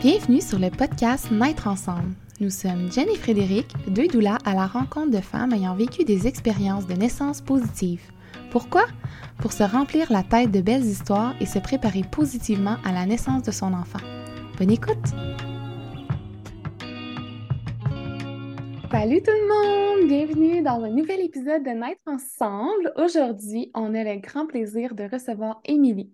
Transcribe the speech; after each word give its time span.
Bienvenue 0.00 0.40
sur 0.40 0.60
le 0.60 0.70
podcast 0.70 1.28
Naître 1.32 1.66
ensemble. 1.66 2.14
Nous 2.38 2.50
sommes 2.50 2.88
Jen 2.92 3.08
et 3.08 3.16
Frédéric, 3.16 3.66
deux 3.88 4.06
doulas 4.06 4.38
à 4.44 4.54
la 4.54 4.68
rencontre 4.68 5.10
de 5.10 5.20
femmes 5.20 5.52
ayant 5.52 5.74
vécu 5.74 6.04
des 6.04 6.28
expériences 6.28 6.86
de 6.86 6.94
naissance 6.94 7.40
positives. 7.40 8.08
Pourquoi? 8.52 8.84
Pour 9.38 9.50
se 9.52 9.64
remplir 9.64 10.12
la 10.12 10.22
tête 10.22 10.52
de 10.52 10.60
belles 10.60 10.84
histoires 10.84 11.34
et 11.40 11.46
se 11.46 11.58
préparer 11.58 12.02
positivement 12.12 12.76
à 12.84 12.92
la 12.92 13.06
naissance 13.06 13.42
de 13.42 13.50
son 13.50 13.74
enfant. 13.74 13.98
Bonne 14.56 14.70
écoute! 14.70 15.04
Salut 18.92 19.20
tout 19.20 19.32
le 19.32 19.48
monde! 19.48 20.08
Bienvenue 20.08 20.62
dans 20.62 20.84
un 20.84 20.90
nouvel 20.90 21.22
épisode 21.22 21.64
de 21.64 21.70
Naître 21.70 22.02
ensemble. 22.06 22.92
Aujourd'hui, 22.96 23.72
on 23.74 23.92
a 23.96 24.04
le 24.04 24.20
grand 24.20 24.46
plaisir 24.46 24.94
de 24.94 25.08
recevoir 25.10 25.60
Émilie. 25.64 26.12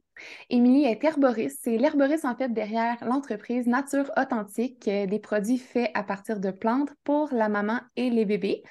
Émilie 0.51 0.85
est 0.85 1.03
herboriste. 1.05 1.61
C'est 1.63 1.77
l'herboriste 1.77 2.25
en 2.25 2.35
fait 2.35 2.53
derrière 2.53 2.97
l'entreprise 3.05 3.67
Nature 3.67 4.11
Authentique, 4.17 4.89
euh, 4.89 5.07
des 5.07 5.19
produits 5.19 5.59
faits 5.59 5.91
à 5.95 6.03
partir 6.03 6.41
de 6.41 6.51
plantes 6.51 6.91
pour 7.05 7.33
la 7.33 7.49
maman 7.49 7.81
et 7.97 8.11
les 8.11 8.25
bébés. 8.25 8.63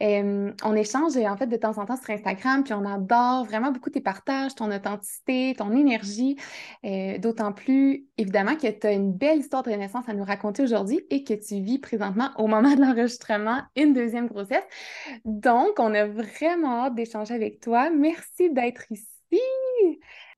On 0.00 0.74
échange 0.74 1.16
en 1.16 1.36
fait 1.36 1.46
de 1.46 1.56
temps 1.56 1.78
en 1.78 1.86
temps 1.86 1.96
sur 1.96 2.10
Instagram, 2.10 2.64
puis 2.64 2.74
on 2.74 2.84
adore 2.84 3.44
vraiment 3.44 3.70
beaucoup 3.70 3.90
tes 3.90 4.00
partages, 4.00 4.54
ton 4.54 4.70
authenticité, 4.70 5.54
ton 5.56 5.72
énergie. 5.72 6.36
Euh, 6.84 7.18
d'autant 7.18 7.52
plus 7.52 8.06
évidemment 8.18 8.56
que 8.56 8.68
tu 8.68 8.86
as 8.86 8.92
une 8.92 9.12
belle 9.12 9.38
histoire 9.38 9.62
de 9.62 9.70
renaissance 9.70 10.08
à 10.08 10.14
nous 10.14 10.24
raconter 10.24 10.62
aujourd'hui 10.62 11.00
et 11.10 11.24
que 11.24 11.34
tu 11.34 11.60
vis 11.60 11.78
présentement 11.78 12.30
au 12.38 12.46
moment 12.46 12.74
de 12.74 12.80
l'enregistrement 12.80 13.62
une 13.76 13.92
deuxième 13.92 14.26
grossesse. 14.26 14.64
Donc, 15.24 15.78
on 15.78 15.94
a 15.94 16.06
vraiment 16.06 16.84
hâte 16.84 16.94
d'échanger 16.94 17.34
avec 17.34 17.60
toi. 17.60 17.90
Merci 17.90 18.50
d'être 18.50 18.90
ici. 18.90 19.40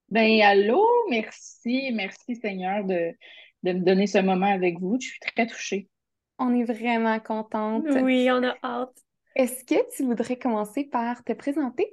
Ben, 0.08 0.40
allô, 0.42 0.84
merci, 1.10 1.90
merci 1.92 2.36
Seigneur 2.36 2.84
de, 2.84 3.12
de 3.62 3.72
me 3.72 3.80
donner 3.80 4.06
ce 4.06 4.18
moment 4.18 4.52
avec 4.52 4.78
vous. 4.78 4.98
Je 5.00 5.08
suis 5.08 5.20
très 5.20 5.46
touchée. 5.46 5.88
On 6.38 6.54
est 6.54 6.64
vraiment 6.64 7.18
contente. 7.20 7.86
Oui, 8.02 8.28
on 8.30 8.42
a 8.42 8.54
hâte. 8.62 8.96
Est-ce 9.36 9.64
que 9.64 9.96
tu 9.96 10.04
voudrais 10.04 10.36
commencer 10.36 10.84
par 10.84 11.24
te 11.24 11.32
présenter? 11.32 11.92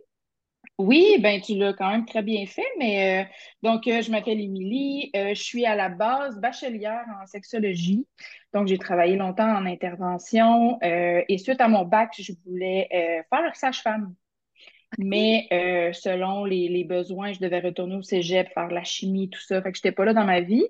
Oui, 0.77 1.17
ben 1.19 1.39
tu 1.41 1.55
l'as 1.55 1.73
quand 1.73 1.89
même 1.89 2.05
très 2.05 2.23
bien 2.23 2.45
fait, 2.45 2.66
mais 2.80 3.22
euh, 3.22 3.30
donc 3.61 3.88
euh, 3.88 4.02
je 4.02 4.09
m'appelle 4.09 4.39
Émilie, 4.39 5.11
euh, 5.16 5.30
je 5.30 5.41
suis 5.41 5.66
à 5.66 5.75
la 5.75 5.89
base 5.89 6.39
bachelière 6.39 7.05
en 7.22 7.25
sexologie, 7.28 8.07
donc 8.53 8.67
j'ai 8.67 8.80
travaillé 8.80 9.16
longtemps 9.16 9.50
en 9.50 9.66
intervention 9.66 10.80
et 10.81 11.38
suite 11.38 11.61
à 11.61 11.67
mon 11.67 11.85
bac, 11.85 12.13
je 12.17 12.33
voulais 12.45 12.88
faire 13.30 13.55
sage-femme. 13.55 14.16
Mais 14.97 15.47
euh, 15.52 15.94
selon 15.94 16.45
les, 16.45 16.84
besoins, 16.84 17.34
je 17.34 17.39
devais 17.39 17.59
retourner 17.59 17.95
au 17.95 18.02
cégep, 18.02 18.50
faire 18.53 18.67
la 18.67 18.84
chimie, 18.84 19.30
tout 19.30 19.39
ça. 19.42 19.61
Fait 19.61 19.72
que 19.72 19.78
j'étais 19.78 19.92
pas 19.92 20.06
là 20.06 20.14
dans 20.14 20.25
ma 20.25 20.42
vie. 20.42 20.66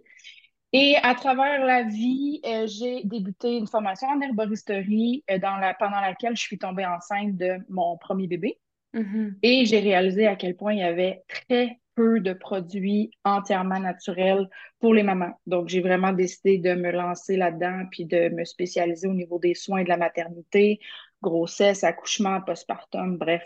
Et 0.74 0.96
à 1.04 1.16
travers 1.16 1.66
la 1.66 1.84
vie, 1.84 2.40
euh, 2.46 2.66
j'ai 2.66 3.04
débuté 3.04 3.58
une 3.58 3.68
formation 3.68 4.08
en 4.08 4.22
herboristerie 4.22 5.24
euh, 5.30 5.38
dans 5.38 5.58
la, 5.58 5.74
pendant 5.74 6.00
laquelle 6.00 6.36
je 6.36 6.42
suis 6.42 6.58
tombée 6.58 6.86
enceinte 6.86 7.36
de 7.36 7.58
mon 7.68 7.98
premier 7.98 8.28
bébé. 8.28 8.58
Mm-hmm. 8.94 9.34
Et 9.44 9.66
j'ai 9.66 9.80
réalisé 9.80 10.28
à 10.28 10.36
quel 10.36 10.56
point 10.56 10.74
il 10.74 10.80
y 10.80 10.84
avait 10.84 11.24
très 11.28 11.80
peu 11.96 12.22
de 12.22 12.32
produits 12.32 13.12
entièrement 13.26 13.80
naturels 13.80 14.50
pour 14.80 14.94
les 14.94 15.04
mamans. 15.04 15.34
Donc, 15.46 15.68
j'ai 15.68 15.82
vraiment 15.82 16.14
décidé 16.14 16.58
de 16.58 16.74
me 16.74 16.92
lancer 16.92 17.36
là-dedans 17.36 17.84
puis 17.92 18.06
de 18.06 18.30
me 18.30 18.46
spécialiser 18.46 19.08
au 19.08 19.14
niveau 19.14 19.40
des 19.40 19.56
soins 19.56 19.84
de 19.84 19.90
la 19.90 19.98
maternité, 19.98 20.80
grossesse, 21.22 21.84
accouchement, 21.84 22.42
postpartum, 22.42 23.18
bref. 23.18 23.44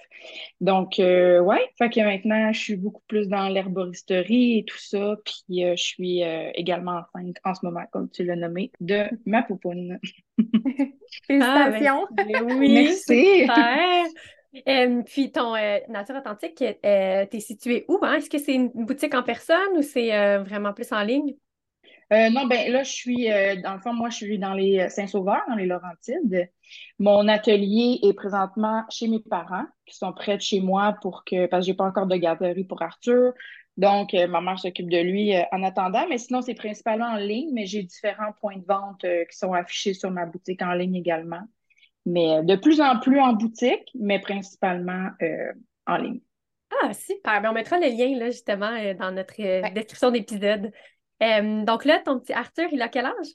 Donc, 0.61 0.99
euh, 0.99 1.39
ouais, 1.39 1.69
fait 1.77 1.89
que 1.89 1.99
maintenant, 1.99 2.51
je 2.53 2.59
suis 2.59 2.75
beaucoup 2.75 3.01
plus 3.07 3.27
dans 3.27 3.49
l'herboristerie 3.49 4.59
et 4.59 4.65
tout 4.65 4.79
ça. 4.79 5.17
Puis, 5.25 5.65
euh, 5.65 5.75
je 5.75 5.83
suis 5.83 6.23
euh, 6.23 6.49
également 6.55 7.01
enceinte 7.13 7.37
en 7.43 7.53
ce 7.53 7.65
moment, 7.65 7.83
comme 7.91 8.09
tu 8.09 8.23
l'as 8.23 8.35
nommé, 8.35 8.71
de 8.79 9.05
ma 9.25 9.43
poupoune. 9.43 9.99
Félicitations! 11.27 12.07
Ah, 12.17 12.23
ben, 12.23 12.43
oui, 12.57 12.73
Merci! 12.73 13.47
puis 15.05 15.31
ton 15.33 15.53
Nature 15.89 16.15
Authentique, 16.15 16.63
t'es 16.81 17.39
situé 17.39 17.83
où? 17.89 17.99
Hein? 18.01 18.15
Est-ce 18.15 18.29
que 18.29 18.37
c'est 18.37 18.53
une 18.53 18.69
boutique 18.69 19.13
en 19.13 19.23
personne 19.23 19.75
ou 19.75 19.81
c'est 19.81 20.37
vraiment 20.37 20.71
plus 20.71 20.93
en 20.93 21.01
ligne? 21.01 21.35
Euh, 22.13 22.29
non, 22.29 22.45
ben 22.45 22.71
là, 22.71 22.83
je 22.83 22.91
suis, 22.91 23.31
euh, 23.31 23.55
dans 23.61 23.73
le 23.73 23.79
fond, 23.79 23.93
moi, 23.93 24.09
je 24.09 24.17
suis 24.17 24.37
dans 24.37 24.53
les 24.53 24.79
euh, 24.79 24.89
Saint-Sauveur, 24.89 25.41
dans 25.49 25.55
les 25.55 25.65
Laurentides. 25.65 26.51
Mon 26.99 27.27
atelier 27.27 27.99
est 28.03 28.13
présentement 28.13 28.83
chez 28.91 29.07
mes 29.07 29.19
parents, 29.19 29.65
qui 29.87 29.97
sont 29.97 30.13
près 30.13 30.37
de 30.37 30.41
chez 30.41 30.61
moi 30.61 30.95
pour 31.01 31.23
que, 31.25 31.47
parce 31.47 31.65
que 31.65 31.71
j'ai 31.71 31.73
pas 31.73 31.85
encore 31.85 32.05
de 32.05 32.15
garderie 32.15 32.63
pour 32.63 32.81
Arthur. 32.83 33.33
Donc, 33.77 34.13
ma 34.13 34.39
mère 34.39 34.57
s'occupe 34.57 34.89
de 34.89 34.99
lui 34.99 35.33
en 35.51 35.61
attendant, 35.61 36.07
mais 36.07 36.17
sinon, 36.17 36.41
c'est 36.41 36.53
principalement 36.53 37.07
en 37.07 37.17
ligne, 37.17 37.49
mais 37.51 37.65
j'ai 37.65 37.83
différents 37.83 38.31
points 38.39 38.55
de 38.55 38.65
vente 38.65 39.01
qui 39.01 39.37
sont 39.37 39.51
affichés 39.51 39.93
sur 39.93 40.11
ma 40.11 40.25
boutique 40.25 40.61
en 40.61 40.71
ligne 40.71 40.95
également. 40.95 41.41
Mais 42.05 42.41
de 42.43 42.55
plus 42.55 42.79
en 42.79 42.99
plus 42.99 43.19
en 43.19 43.33
boutique, 43.33 43.91
mais 43.99 44.19
principalement 44.19 45.09
en 45.87 45.97
ligne. 45.97 46.21
Ah, 46.81 46.93
super. 46.93 47.41
Ben, 47.41 47.49
on 47.49 47.53
mettra 47.53 47.77
le 47.77 47.87
lien, 47.87 48.17
là, 48.17 48.27
justement, 48.27 48.71
dans 48.97 49.11
notre 49.11 49.35
description 49.73 50.09
d'épisode. 50.09 50.71
Euh, 51.23 51.63
donc 51.63 51.85
là, 51.85 51.99
ton 51.99 52.19
petit 52.19 52.33
Arthur, 52.33 52.67
il 52.71 52.81
a 52.81 52.89
quel 52.89 53.05
âge? 53.05 53.27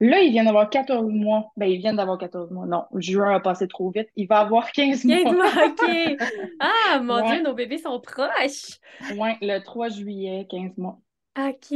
Là, 0.00 0.20
il 0.20 0.32
vient 0.32 0.44
d'avoir 0.44 0.68
14 0.68 1.08
mois. 1.08 1.52
Ben, 1.56 1.66
il 1.66 1.78
vient 1.78 1.94
d'avoir 1.94 2.18
14 2.18 2.50
mois. 2.50 2.66
Non, 2.66 2.84
juin 2.96 3.36
a 3.36 3.40
passé 3.40 3.68
trop 3.68 3.90
vite. 3.90 4.08
Il 4.16 4.26
va 4.26 4.40
avoir 4.40 4.72
15 4.72 5.04
mois. 5.04 5.16
15 5.16 5.32
mois, 5.32 5.66
OK. 5.66 6.16
Ah, 6.60 7.00
mon 7.00 7.24
Dieu, 7.24 7.42
nos 7.42 7.54
bébés 7.54 7.78
sont 7.78 8.00
proches. 8.00 8.78
Oui, 9.16 9.30
le 9.40 9.60
3 9.60 9.88
juillet, 9.90 10.46
15 10.50 10.76
mois. 10.76 10.98
OK, 11.38 11.74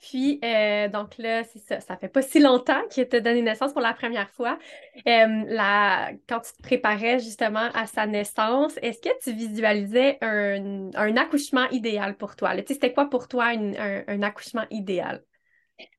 puis, 0.00 0.40
euh, 0.44 0.88
donc 0.88 1.16
là, 1.18 1.44
c'est 1.44 1.58
ça, 1.58 1.80
ça 1.80 1.96
fait 1.96 2.08
pas 2.08 2.22
si 2.22 2.38
longtemps 2.38 2.80
qu'il 2.90 3.08
t'a 3.08 3.20
donné 3.20 3.42
naissance 3.42 3.72
pour 3.72 3.80
la 3.80 3.94
première 3.94 4.30
fois. 4.30 4.58
Euh, 5.06 5.44
la, 5.46 6.12
quand 6.28 6.40
tu 6.40 6.52
te 6.52 6.62
préparais 6.62 7.18
justement 7.18 7.68
à 7.74 7.86
sa 7.86 8.06
naissance, 8.06 8.78
est-ce 8.82 9.00
que 9.00 9.14
tu 9.22 9.32
visualisais 9.32 10.18
un, 10.20 11.16
accouchement 11.16 11.68
idéal 11.70 12.16
pour 12.16 12.36
toi? 12.36 12.52
C'était 12.66 12.92
quoi 12.92 13.08
pour 13.08 13.28
toi 13.28 13.52
un, 13.54 14.22
accouchement 14.22 14.64
idéal? 14.70 15.22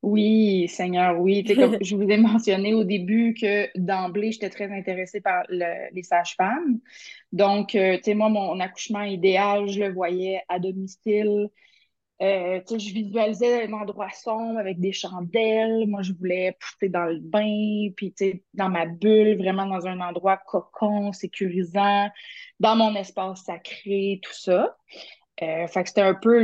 Oui, 0.01 0.67
Seigneur, 0.69 1.19
oui. 1.19 1.43
comme 1.43 1.77
je 1.81 1.95
vous 1.95 2.09
ai 2.09 2.17
mentionné 2.17 2.73
au 2.73 2.83
début 2.83 3.33
que 3.33 3.67
d'emblée, 3.77 4.31
j'étais 4.31 4.49
très 4.49 4.71
intéressée 4.71 5.21
par 5.21 5.43
les 5.49 6.03
sages-femmes. 6.03 6.79
Donc, 7.31 7.75
euh, 7.75 7.97
tu 7.97 8.03
sais, 8.03 8.13
moi, 8.13 8.29
mon 8.29 8.59
accouchement 8.59 9.03
idéal, 9.03 9.67
je 9.67 9.79
le 9.79 9.91
voyais 9.91 10.41
à 10.47 10.59
domicile 10.59 11.49
euh, 12.21 12.61
je 12.69 12.93
visualisais 12.93 13.65
un 13.67 13.73
endroit 13.73 14.09
sombre 14.11 14.57
avec 14.57 14.79
des 14.79 14.93
chandelles. 14.93 15.85
Moi, 15.87 16.01
je 16.01 16.13
voulais 16.13 16.57
pousser 16.59 16.89
dans 16.89 17.05
le 17.05 17.19
bain, 17.19 17.89
puis 17.97 18.13
dans 18.53 18.69
ma 18.69 18.85
bulle, 18.85 19.37
vraiment 19.37 19.65
dans 19.65 19.85
un 19.85 19.99
endroit 19.99 20.37
cocon, 20.37 21.11
sécurisant, 21.11 22.09
dans 22.59 22.75
mon 22.77 22.95
espace 22.95 23.43
sacré, 23.43 24.21
tout 24.23 24.33
ça. 24.33 24.77
Euh, 25.41 25.67
c'était 25.67 26.01
un 26.01 26.13
peu 26.13 26.41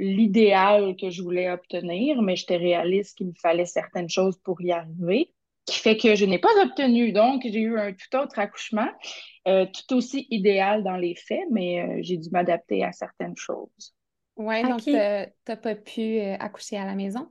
l'idéal 0.00 0.96
que 0.96 1.10
je 1.10 1.22
voulais 1.22 1.48
obtenir, 1.48 2.20
mais 2.20 2.34
j'étais 2.34 2.56
réaliste 2.56 3.18
qu'il 3.18 3.28
me 3.28 3.34
fallait 3.40 3.66
certaines 3.66 4.10
choses 4.10 4.36
pour 4.38 4.60
y 4.60 4.72
arriver, 4.72 5.32
qui 5.66 5.78
fait 5.78 5.96
que 5.96 6.16
je 6.16 6.24
n'ai 6.24 6.40
pas 6.40 6.48
obtenu. 6.64 7.12
Donc, 7.12 7.42
j'ai 7.44 7.60
eu 7.60 7.78
un 7.78 7.92
tout 7.92 8.16
autre 8.16 8.40
accouchement, 8.40 8.90
euh, 9.46 9.64
tout 9.66 9.94
aussi 9.94 10.26
idéal 10.30 10.82
dans 10.82 10.96
les 10.96 11.14
faits, 11.14 11.46
mais 11.52 12.02
j'ai 12.02 12.16
dû 12.16 12.30
m'adapter 12.30 12.82
à 12.82 12.90
certaines 12.90 13.36
choses. 13.36 13.94
Oui, 14.38 14.62
donc 14.62 14.82
tu 14.82 14.92
n'as 14.92 15.56
pas 15.56 15.74
pu 15.74 16.20
euh, 16.20 16.36
accoucher 16.38 16.76
à 16.78 16.86
la 16.86 16.94
maison? 16.94 17.28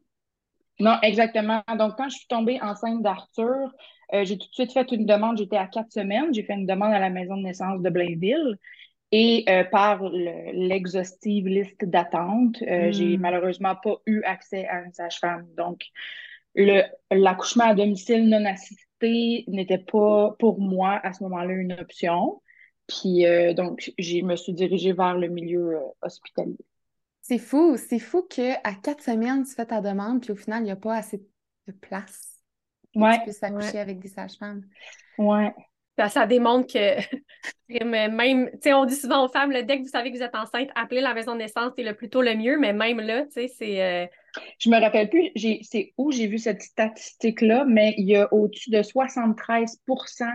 Non, 0.79 0.97
exactement. 1.01 1.63
Donc, 1.79 1.95
quand 1.97 2.09
je 2.09 2.17
suis 2.17 2.27
tombée 2.27 2.61
enceinte 2.61 3.01
d'Arthur, 3.01 3.73
euh, 4.13 4.25
j'ai 4.25 4.37
tout 4.37 4.47
de 4.47 4.53
suite 4.53 4.73
fait 4.73 4.91
une 4.91 5.05
demande. 5.05 5.37
J'étais 5.37 5.57
à 5.57 5.67
quatre 5.67 5.91
semaines. 5.91 6.33
J'ai 6.33 6.43
fait 6.43 6.53
une 6.53 6.67
demande 6.67 6.93
à 6.93 6.99
la 6.99 7.09
maison 7.09 7.37
de 7.37 7.43
naissance 7.43 7.81
de 7.81 7.89
Blainville. 7.89 8.57
Et 9.13 9.45
euh, 9.47 9.63
par 9.63 10.03
l'exhaustive 10.03 11.47
liste 11.47 11.85
d'attente, 11.85 12.57
j'ai 12.59 13.17
hmm. 13.17 13.21
malheureusement 13.21 13.75
pas 13.81 13.95
eu 14.05 14.21
accès 14.23 14.67
à 14.67 14.81
une 14.81 14.91
sage-femme. 14.91 15.47
Donc, 15.55 15.79
l'accouchement 17.09 17.69
à 17.69 17.73
domicile 17.73 18.27
non 18.27 18.43
assisté 18.45 19.45
n'était 19.47 19.77
pas 19.77 20.35
pour 20.37 20.59
moi 20.59 20.99
à 21.03 21.13
ce 21.13 21.23
moment-là 21.23 21.53
une 21.53 21.71
option. 21.71 22.41
Puis, 22.87 23.23
donc, 23.55 23.93
je 23.97 24.21
me 24.23 24.35
suis 24.35 24.53
dirigée 24.53 24.91
vers 24.91 25.15
le 25.17 25.29
milieu 25.29 25.79
hospitalier. 26.01 26.57
C'est 27.27 27.39
fou, 27.39 27.75
c'est 27.75 27.99
fou 27.99 28.21
qu'à 28.21 28.73
quatre 28.81 29.03
semaines, 29.03 29.43
tu 29.43 29.53
fais 29.53 29.65
ta 29.65 29.81
demande, 29.81 30.21
puis 30.21 30.31
au 30.31 30.37
final, 30.37 30.61
il 30.61 30.67
n'y 30.67 30.71
a 30.71 30.77
pas 30.77 30.95
assez 30.95 31.17
de 31.67 31.73
place 31.73 32.41
pour 32.93 33.05
que 33.05 33.15
tu 33.15 33.23
puisses 33.23 33.43
accoucher 33.43 33.79
avec 33.79 33.99
des 33.99 34.07
sages-femmes. 34.07 34.63
Ouais. 35.17 35.53
Ça, 36.07 36.25
démontre 36.25 36.71
que 36.71 36.95
même, 38.09 38.49
tu 38.53 38.57
sais, 38.61 38.73
on 38.73 38.85
dit 38.85 38.95
souvent 38.95 39.25
aux 39.25 39.27
femmes, 39.27 39.51
dès 39.51 39.77
que 39.77 39.81
vous 39.81 39.89
savez 39.89 40.09
que 40.09 40.15
vous 40.15 40.23
êtes 40.23 40.35
enceinte, 40.35 40.69
appelez 40.75 41.01
la 41.01 41.13
maison 41.13 41.33
de 41.33 41.39
naissance, 41.39 41.73
c'est 41.75 41.83
le 41.83 41.95
plus 41.95 42.09
tôt 42.09 42.21
le 42.21 42.33
mieux, 42.33 42.57
mais 42.57 42.71
même 42.71 43.01
là, 43.01 43.25
tu 43.25 43.31
sais, 43.31 43.47
c'est. 43.49 43.83
Euh, 43.83 44.07
Je 44.57 44.69
me 44.69 44.79
rappelle 44.79 45.09
plus, 45.09 45.29
c'est 45.63 45.93
où 45.97 46.13
j'ai 46.13 46.27
vu 46.27 46.37
cette 46.37 46.61
statistique-là, 46.61 47.65
mais 47.65 47.93
il 47.97 48.07
y 48.07 48.15
a 48.15 48.33
au-dessus 48.33 48.69
de 48.69 48.81
73% 48.81 50.31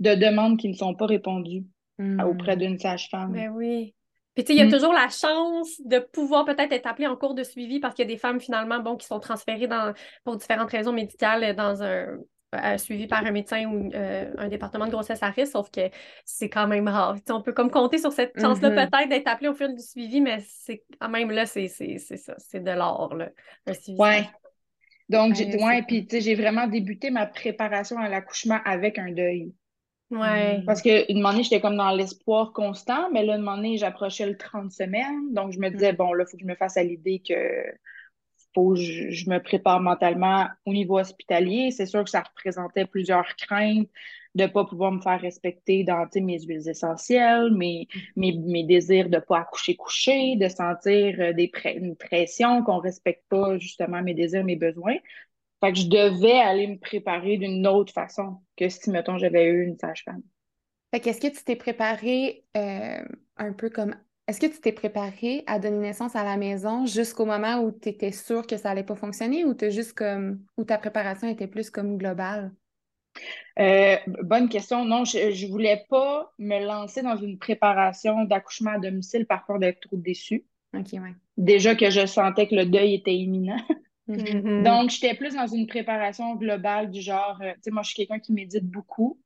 de 0.00 0.14
demandes 0.14 0.58
qui 0.58 0.68
ne 0.68 0.74
sont 0.74 0.94
pas 0.94 1.06
répondues 1.06 1.64
hmm. 1.96 2.20
auprès 2.20 2.58
d'une 2.58 2.78
sage-femme. 2.78 3.32
Ben 3.32 3.48
oui. 3.48 3.94
Puis, 4.34 4.44
tu 4.44 4.48
sais, 4.48 4.54
il 4.54 4.58
y 4.58 4.62
a 4.62 4.66
Mm. 4.66 4.70
toujours 4.70 4.92
la 4.92 5.08
chance 5.08 5.80
de 5.84 5.98
pouvoir 6.00 6.44
peut-être 6.44 6.72
être 6.72 6.86
appelé 6.86 7.06
en 7.06 7.16
cours 7.16 7.34
de 7.34 7.42
suivi 7.44 7.80
parce 7.80 7.94
qu'il 7.94 8.04
y 8.04 8.08
a 8.10 8.12
des 8.14 8.18
femmes, 8.18 8.40
finalement, 8.40 8.80
bon, 8.80 8.96
qui 8.96 9.06
sont 9.06 9.20
transférées 9.20 9.66
dans, 9.68 9.94
pour 10.24 10.36
différentes 10.36 10.70
raisons 10.70 10.92
médicales 10.92 11.54
dans 11.56 11.82
un 11.82 12.18
euh, 12.54 12.78
suivi 12.78 13.06
par 13.08 13.24
un 13.26 13.32
médecin 13.32 13.64
ou 13.66 13.90
euh, 13.94 14.32
un 14.38 14.48
département 14.48 14.86
de 14.86 14.90
grossesse 14.92 15.22
à 15.22 15.30
risque, 15.30 15.52
sauf 15.52 15.70
que 15.70 15.90
c'est 16.24 16.48
quand 16.48 16.68
même 16.68 16.86
rare. 16.88 17.14
Tu 17.16 17.22
sais, 17.26 17.32
on 17.32 17.42
peut 17.42 17.52
comme 17.52 17.70
compter 17.70 17.98
sur 17.98 18.12
cette 18.12 18.38
chance-là 18.40 18.70
Mhm. 18.70 18.74
peut-être 18.90 19.08
d'être 19.08 19.26
appelé 19.28 19.48
au 19.48 19.54
fil 19.54 19.74
du 19.74 19.82
suivi, 19.82 20.20
mais 20.20 20.38
c'est 20.48 20.84
quand 21.00 21.08
même 21.08 21.30
là, 21.30 21.46
c'est 21.46 21.68
ça, 21.68 22.34
c'est 22.38 22.62
de 22.62 22.70
l'or, 22.70 23.14
là, 23.16 23.30
un 23.66 23.74
suivi. 23.74 23.98
Ouais. 23.98 24.28
Donc, 25.08 25.34
j'ai, 25.34 25.56
Ouais, 25.56 25.82
puis 25.84 26.06
tu 26.06 26.16
sais, 26.16 26.22
j'ai 26.22 26.34
vraiment 26.36 26.66
débuté 26.68 27.10
ma 27.10 27.26
préparation 27.26 27.98
à 27.98 28.08
l'accouchement 28.08 28.60
avec 28.64 28.98
un 28.98 29.12
deuil. 29.12 29.52
Ouais. 30.14 30.62
Parce 30.64 30.80
que 30.80 31.10
une 31.10 31.24
année, 31.26 31.42
j'étais 31.42 31.60
comme 31.60 31.76
dans 31.76 31.90
l'espoir 31.90 32.52
constant, 32.52 33.10
mais 33.10 33.24
là, 33.24 33.36
une 33.36 33.48
année, 33.48 33.76
j'approchais 33.76 34.26
le 34.26 34.36
30 34.36 34.70
semaines. 34.70 35.32
Donc, 35.32 35.52
je 35.52 35.58
me 35.58 35.70
disais, 35.70 35.92
bon, 35.92 36.12
là, 36.12 36.24
il 36.26 36.30
faut 36.30 36.36
que 36.36 36.42
je 36.42 36.48
me 36.48 36.54
fasse 36.54 36.76
à 36.76 36.84
l'idée 36.84 37.20
que 37.26 37.34
faut 38.54 38.74
que 38.74 38.80
je, 38.80 39.10
je 39.10 39.28
me 39.28 39.42
prépare 39.42 39.80
mentalement 39.80 40.46
au 40.64 40.72
niveau 40.72 40.98
hospitalier. 40.98 41.72
C'est 41.72 41.86
sûr 41.86 42.04
que 42.04 42.10
ça 42.10 42.20
représentait 42.22 42.86
plusieurs 42.86 43.34
craintes 43.36 43.88
de 44.34 44.44
ne 44.44 44.48
pas 44.48 44.64
pouvoir 44.64 44.92
me 44.92 45.00
faire 45.00 45.20
respecter 45.20 45.84
dans 45.84 46.06
mes 46.16 46.40
huiles 46.40 46.68
essentielles, 46.68 47.52
mes, 47.52 47.86
mes, 48.16 48.32
mes 48.32 48.64
désirs 48.64 49.08
de 49.08 49.16
ne 49.16 49.20
pas 49.20 49.40
accoucher 49.40 49.76
coucher, 49.76 50.36
de 50.36 50.48
sentir 50.48 51.16
euh, 51.20 51.32
des 51.32 51.50
une 51.76 51.96
pression 51.96 52.62
qu'on 52.62 52.76
ne 52.76 52.82
respecte 52.82 53.24
pas 53.28 53.58
justement 53.58 54.02
mes 54.02 54.14
désirs, 54.14 54.44
mes 54.44 54.56
besoins. 54.56 54.96
Fait 55.64 55.72
que 55.72 55.78
je 55.78 55.88
devais 55.88 56.38
aller 56.40 56.66
me 56.66 56.78
préparer 56.78 57.38
d'une 57.38 57.66
autre 57.66 57.90
façon 57.90 58.36
que 58.54 58.68
si, 58.68 58.90
mettons, 58.90 59.16
j'avais 59.16 59.46
eu 59.46 59.64
une 59.64 59.78
sage-femme. 59.78 60.20
Fait 60.92 61.00
qu'est-ce 61.00 61.22
que 61.22 61.34
tu 61.34 61.42
t'es 61.42 61.56
préparé 61.56 62.44
euh, 62.54 63.02
un 63.38 63.52
peu 63.54 63.70
comme. 63.70 63.96
Est-ce 64.28 64.40
que 64.40 64.46
tu 64.46 64.60
t'es 64.60 64.72
préparé 64.72 65.42
à 65.46 65.58
donner 65.58 65.78
naissance 65.78 66.16
à 66.16 66.24
la 66.24 66.36
maison 66.36 66.84
jusqu'au 66.84 67.24
moment 67.24 67.62
où 67.62 67.72
tu 67.72 67.88
étais 67.88 68.12
sûre 68.12 68.46
que 68.46 68.58
ça 68.58 68.70
allait 68.70 68.84
pas 68.84 68.94
fonctionner 68.94 69.46
ou 69.46 69.54
t'as 69.54 69.70
juste 69.70 69.94
comme 69.94 70.40
ou 70.58 70.64
ta 70.64 70.76
préparation 70.76 71.28
était 71.28 71.46
plus 71.46 71.70
comme 71.70 71.96
globale? 71.96 72.52
Euh, 73.58 73.96
bonne 74.22 74.50
question. 74.50 74.84
Non, 74.84 75.04
je 75.04 75.18
ne 75.18 75.50
voulais 75.50 75.86
pas 75.88 76.30
me 76.38 76.62
lancer 76.62 77.00
dans 77.00 77.16
une 77.16 77.38
préparation 77.38 78.24
d'accouchement 78.24 78.72
à 78.72 78.78
domicile 78.78 79.26
par 79.26 79.46
peur 79.46 79.58
d'être 79.58 79.80
trop 79.80 79.96
déçue. 79.96 80.44
Ok, 80.76 80.92
ouais. 80.92 81.14
Déjà 81.38 81.74
que 81.74 81.88
je 81.88 82.04
sentais 82.04 82.48
que 82.48 82.54
le 82.54 82.66
deuil 82.66 82.94
était 82.94 83.14
imminent. 83.14 83.56
Mhm. 84.06 84.42
Mhm. 84.44 84.62
Donc, 84.64 84.90
j'étais 84.90 85.14
plus 85.14 85.34
dans 85.34 85.46
une 85.46 85.66
préparation 85.66 86.34
globale 86.36 86.90
du 86.90 87.00
genre, 87.00 87.38
euh, 87.42 87.52
tu 87.54 87.60
sais, 87.62 87.70
moi, 87.70 87.82
je 87.82 87.88
suis 87.88 87.96
quelqu'un 87.96 88.18
qui 88.18 88.32
médite 88.32 88.64
beaucoup. 88.66 89.18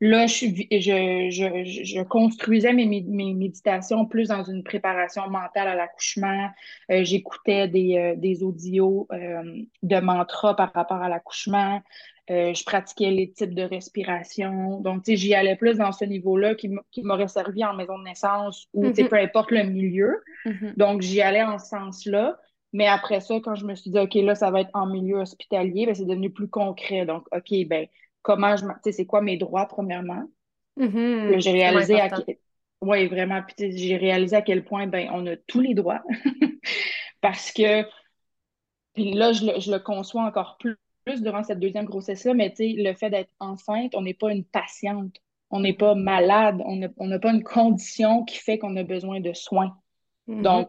Là, 0.00 0.26
je, 0.26 0.34
suis- 0.34 0.68
je, 0.70 1.28
je, 1.30 1.84
je, 1.84 2.02
construisais 2.02 2.72
mes, 2.74 2.86
mes, 2.86 3.32
méditations 3.34 4.04
plus 4.06 4.28
dans 4.28 4.44
une 4.44 4.62
préparation 4.62 5.28
mentale 5.30 5.68
à 5.68 5.74
l'accouchement. 5.74 6.50
Euh, 6.90 7.02
j'écoutais 7.04 7.66
des, 7.68 7.96
euh, 7.96 8.14
des 8.16 8.42
audios 8.42 9.06
euh, 9.12 9.42
de 9.82 10.00
mantras 10.00 10.54
par 10.54 10.72
rapport 10.74 11.02
à 11.02 11.08
l'accouchement. 11.08 11.80
Je 12.28 12.64
pratiquais 12.64 13.10
les 13.12 13.30
types 13.32 13.54
de 13.54 13.62
respiration. 13.62 14.80
Donc, 14.80 15.04
tu 15.04 15.12
sais, 15.12 15.16
j'y 15.16 15.34
allais 15.34 15.56
plus 15.56 15.76
dans 15.78 15.92
ce 15.92 16.04
niveau-là 16.04 16.56
qui 16.56 16.68
m'aurait 17.02 17.28
servi 17.28 17.64
en 17.64 17.72
maison 17.74 17.98
de 17.98 18.04
naissance 18.04 18.66
ou, 18.74 18.88
tu 18.88 18.96
sais, 18.96 19.02
Mhm. 19.04 19.08
peu 19.08 19.16
importe 19.16 19.50
le 19.52 19.62
milieu. 19.62 20.22
Mhm. 20.44 20.74
Donc, 20.76 21.02
j'y 21.02 21.22
allais 21.22 21.44
en 21.44 21.58
ce 21.58 21.68
sens-là. 21.68 22.36
Mais 22.76 22.86
après 22.86 23.20
ça, 23.20 23.36
quand 23.42 23.54
je 23.54 23.64
me 23.64 23.74
suis 23.74 23.90
dit, 23.90 23.98
OK, 23.98 24.12
là, 24.16 24.34
ça 24.34 24.50
va 24.50 24.60
être 24.60 24.70
en 24.74 24.86
milieu 24.86 25.16
hospitalier, 25.16 25.86
ben, 25.86 25.94
c'est 25.94 26.04
devenu 26.04 26.30
plus 26.30 26.48
concret. 26.48 27.06
Donc, 27.06 27.26
OK, 27.32 27.66
ben, 27.66 27.86
comment 28.20 28.54
je, 28.54 28.66
tu 28.66 28.72
sais, 28.84 28.92
c'est 28.92 29.06
quoi 29.06 29.22
mes 29.22 29.38
droits, 29.38 29.64
premièrement? 29.64 30.24
Mhm. 30.76 31.30
Là, 31.30 31.38
j'ai 31.38 31.52
réalisé 31.52 31.98
à 31.98 32.10
quel... 32.10 32.36
Oui, 32.82 33.06
vraiment. 33.06 33.40
Puis, 33.42 33.72
j'ai 33.78 33.96
réalisé 33.96 34.36
à 34.36 34.42
quel 34.42 34.62
point, 34.62 34.86
ben, 34.86 35.08
on 35.14 35.26
a 35.26 35.36
tous 35.36 35.60
les 35.60 35.72
droits. 35.72 36.02
Parce 37.22 37.50
que, 37.50 37.82
puis 38.92 39.14
là, 39.14 39.32
je 39.32 39.46
le, 39.46 39.58
je 39.58 39.72
le 39.72 39.78
conçois 39.78 40.24
encore 40.24 40.58
plus, 40.58 40.76
plus 41.06 41.22
durant 41.22 41.42
cette 41.44 41.60
deuxième 41.60 41.86
grossesse-là, 41.86 42.34
mais 42.34 42.50
tu 42.50 42.56
sais, 42.56 42.74
le 42.76 42.92
fait 42.92 43.08
d'être 43.08 43.32
enceinte, 43.40 43.94
on 43.94 44.02
n'est 44.02 44.12
pas 44.12 44.30
une 44.32 44.44
patiente. 44.44 45.16
On 45.48 45.60
n'est 45.60 45.72
pas 45.72 45.94
malade. 45.94 46.60
On 46.66 46.76
n'a 46.76 47.18
pas 47.18 47.32
une 47.32 47.42
condition 47.42 48.24
qui 48.24 48.36
fait 48.36 48.58
qu'on 48.58 48.76
a 48.76 48.82
besoin 48.82 49.20
de 49.20 49.32
soins. 49.32 49.78
Mhm. 50.26 50.42
Donc, 50.42 50.68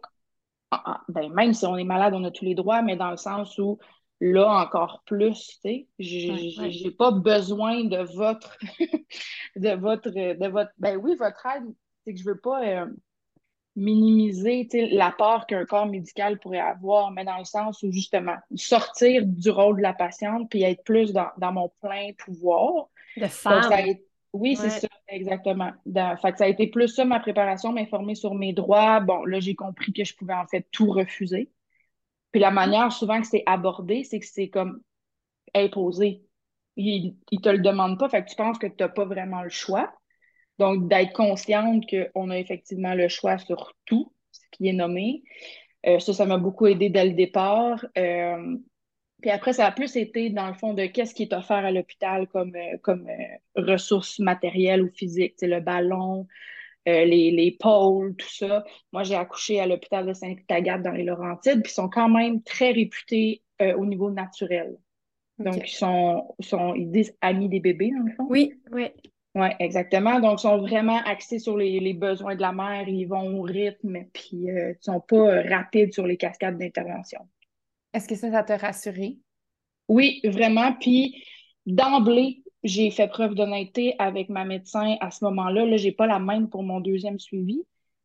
ben, 1.09 1.31
même 1.33 1.53
si 1.53 1.65
on 1.65 1.77
est 1.77 1.83
malade, 1.83 2.13
on 2.13 2.23
a 2.23 2.31
tous 2.31 2.45
les 2.45 2.55
droits, 2.55 2.81
mais 2.81 2.95
dans 2.95 3.11
le 3.11 3.17
sens 3.17 3.57
où 3.57 3.79
là 4.19 4.47
encore 4.61 5.03
plus, 5.05 5.59
tu 5.63 5.69
sais, 5.69 5.87
j'ai 5.99 6.91
pas 6.91 7.11
besoin 7.11 7.83
de 7.83 7.97
votre, 8.15 8.57
de 9.55 9.69
votre, 9.75 10.09
de 10.09 10.47
votre, 10.47 10.71
ben 10.77 10.97
oui, 10.97 11.15
votre 11.17 11.45
aide, 11.45 11.65
c'est 12.03 12.13
que 12.13 12.19
je 12.19 12.25
veux 12.25 12.39
pas 12.39 12.63
euh, 12.65 12.85
minimiser, 13.75 14.67
tu 14.69 14.79
sais, 14.79 14.87
l'apport 14.87 15.45
qu'un 15.45 15.65
corps 15.65 15.85
médical 15.85 16.39
pourrait 16.39 16.59
avoir, 16.59 17.11
mais 17.11 17.23
dans 17.23 17.37
le 17.37 17.45
sens 17.45 17.83
où 17.83 17.91
justement 17.91 18.35
sortir 18.55 19.23
du 19.25 19.49
rôle 19.51 19.77
de 19.77 19.83
la 19.83 19.93
patiente 19.93 20.49
puis 20.49 20.63
être 20.63 20.83
plus 20.83 21.13
dans, 21.13 21.29
dans 21.37 21.53
mon 21.53 21.71
plein 21.81 22.09
pouvoir. 22.17 22.87
De 23.15 23.21
Donc, 23.21 23.31
ça 23.31 23.49
a 23.51 23.53
femme. 23.53 23.73
été- 23.73 24.06
Oui, 24.33 24.55
c'est 24.55 24.63
Ouais. 24.67 24.69
ça, 24.69 24.87
exactement. 25.09 25.71
Dans- 25.85 26.15
fait 26.17 26.31
que 26.33 26.37
ça 26.37 26.45
a 26.45 26.47
été 26.47 26.67
plus 26.67 26.89
ça, 26.89 27.05
ma 27.05 27.19
préparation, 27.19 27.71
m'informer 27.73 28.15
sur 28.15 28.35
mes 28.35 28.53
droits. 28.53 28.99
Bon, 28.99 29.25
là, 29.25 29.39
j'ai 29.39 29.55
compris 29.55 29.93
que 29.93 30.03
je 30.03 30.15
pouvais 30.15 30.33
en 30.33 30.45
fait 30.47 30.67
tout 30.71 30.91
refuser. 30.91 31.51
Puis 32.31 32.41
la 32.41 32.51
manière 32.51 32.91
souvent 32.91 33.21
que 33.21 33.27
c'est 33.27 33.43
abordé, 33.45 34.03
c'est 34.03 34.19
que 34.19 34.25
c'est 34.27 34.49
comme 34.49 34.81
imposé. 35.55 36.23
Ils 36.77 37.15
ne 37.31 37.39
te 37.39 37.49
le 37.49 37.59
demandent 37.59 37.99
pas, 37.99 38.09
fait 38.09 38.23
que 38.23 38.29
tu 38.29 38.35
penses 38.35 38.59
que 38.59 38.67
tu 38.67 38.75
n'as 38.79 38.89
pas 38.89 39.05
vraiment 39.05 39.43
le 39.43 39.49
choix. 39.49 39.93
Donc, 40.59 40.87
d'être 40.89 41.13
consciente 41.13 41.85
qu'on 41.89 42.29
a 42.31 42.37
effectivement 42.39 42.95
le 42.95 43.07
choix 43.09 43.37
sur 43.39 43.73
tout 43.85 44.13
ce 44.31 44.41
qui 44.51 44.67
est 44.69 44.73
nommé. 44.73 45.23
Euh, 45.87 45.99
ça, 45.99 46.13
ça 46.13 46.25
m'a 46.25 46.37
beaucoup 46.37 46.67
aidé 46.67 46.89
dès 46.89 47.05
le 47.05 47.13
départ. 47.13 47.85
Euh, 47.97 48.57
puis 49.21 49.31
après, 49.31 49.53
ça 49.53 49.65
a 49.65 49.71
plus 49.71 49.95
été 49.95 50.29
dans 50.29 50.47
le 50.47 50.53
fond 50.53 50.73
de 50.73 50.85
qu'est-ce 50.85 51.15
qui 51.15 51.23
est 51.23 51.33
offert 51.33 51.57
à 51.65 51.71
l'hôpital 51.71 52.27
comme, 52.27 52.55
euh, 52.55 52.77
comme 52.81 53.07
euh, 53.07 53.61
ressources 53.61 54.19
matérielles 54.19 54.83
ou 54.83 54.89
physiques, 54.89 55.35
le 55.41 55.59
ballon, 55.59 56.27
euh, 56.87 57.05
les, 57.05 57.31
les 57.31 57.51
pôles, 57.51 58.15
tout 58.15 58.29
ça. 58.29 58.63
Moi, 58.93 59.03
j'ai 59.03 59.15
accouché 59.15 59.59
à 59.59 59.67
l'hôpital 59.67 60.05
de 60.05 60.13
Sainte-Agathe 60.13 60.83
dans 60.83 60.91
les 60.91 61.03
Laurentides, 61.03 61.63
puis 61.63 61.71
ils 61.71 61.75
sont 61.75 61.89
quand 61.89 62.09
même 62.09 62.43
très 62.43 62.71
réputés 62.71 63.41
euh, 63.61 63.75
au 63.75 63.85
niveau 63.85 64.11
naturel. 64.11 64.77
Donc, 65.39 65.69
ils 65.69 65.75
sont, 65.75 66.35
sont, 66.39 66.73
ils 66.75 66.89
disent 66.91 67.15
amis 67.21 67.49
des 67.49 67.59
bébés, 67.59 67.91
dans 67.91 68.05
le 68.05 68.11
fond. 68.11 68.25
Oui, 68.29 68.53
oui. 68.71 68.87
Oui, 69.35 69.49
exactement. 69.59 70.19
Donc, 70.19 70.39
ils 70.39 70.43
sont 70.43 70.57
vraiment 70.57 70.99
axés 71.05 71.37
sur 71.37 71.57
les, 71.57 71.79
les 71.79 71.93
besoins 71.93 72.35
de 72.35 72.41
la 72.41 72.51
mère, 72.51 72.87
ils 72.87 73.05
vont 73.05 73.37
au 73.37 73.43
rythme, 73.43 74.05
puis 74.11 74.45
ils 74.45 74.75
sont 74.81 74.99
pas 74.99 75.43
rapides 75.43 75.93
sur 75.93 76.07
les 76.07 76.17
cascades 76.17 76.57
d'intervention. 76.57 77.19
Est-ce 77.93 78.07
que 78.07 78.15
ça, 78.15 78.31
ça 78.31 78.43
t'a 78.43 78.57
rassuré? 78.57 79.17
Oui, 79.87 80.19
vraiment. 80.23 80.73
Puis 80.73 81.23
d'emblée, 81.65 82.43
j'ai 82.63 82.91
fait 82.91 83.07
preuve 83.07 83.35
d'honnêteté 83.35 83.95
avec 83.99 84.29
ma 84.29 84.45
médecin 84.45 84.97
à 84.99 85.11
ce 85.11 85.23
moment-là. 85.25 85.65
Là, 85.65 85.77
j'ai 85.77 85.91
pas 85.91 86.07
la 86.07 86.19
même 86.19 86.49
pour 86.49 86.63
mon 86.63 86.79
deuxième 86.81 87.19
suivi, 87.19 87.61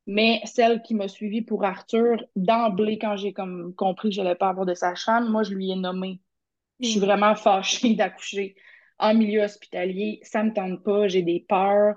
mais 0.07 0.41
celle 0.45 0.83
qui 0.83 0.95
m'a 0.95 1.09
suivi 1.09 1.43
pour 1.43 1.65
Arthur, 1.65 2.25
d'emblée, 2.37 2.99
quand 2.99 3.17
j'ai 3.17 3.33
comme 3.33 3.75
compris 3.75 4.11
que 4.11 4.15
je 4.17 4.23
n'allais 4.23 4.37
pas 4.37 4.49
avoir 4.49 4.67
de 4.67 4.75
sage-femme, 4.75 5.31
moi, 5.31 5.43
je 5.43 5.55
lui 5.55 5.71
ai 5.71 5.77
nommé. 5.77 6.21
Je 6.81 6.89
suis 6.89 7.01
Mm. 7.01 7.05
vraiment 7.05 7.35
fâchée 7.35 7.95
d'accoucher 7.97 8.57
en 8.99 9.15
milieu 9.15 9.43
hospitalier. 9.43 10.21
Ça 10.23 10.43
me 10.45 10.53
tente 10.53 10.83
pas, 10.85 11.09
j'ai 11.09 11.23
des 11.23 11.45
peurs. 11.49 11.97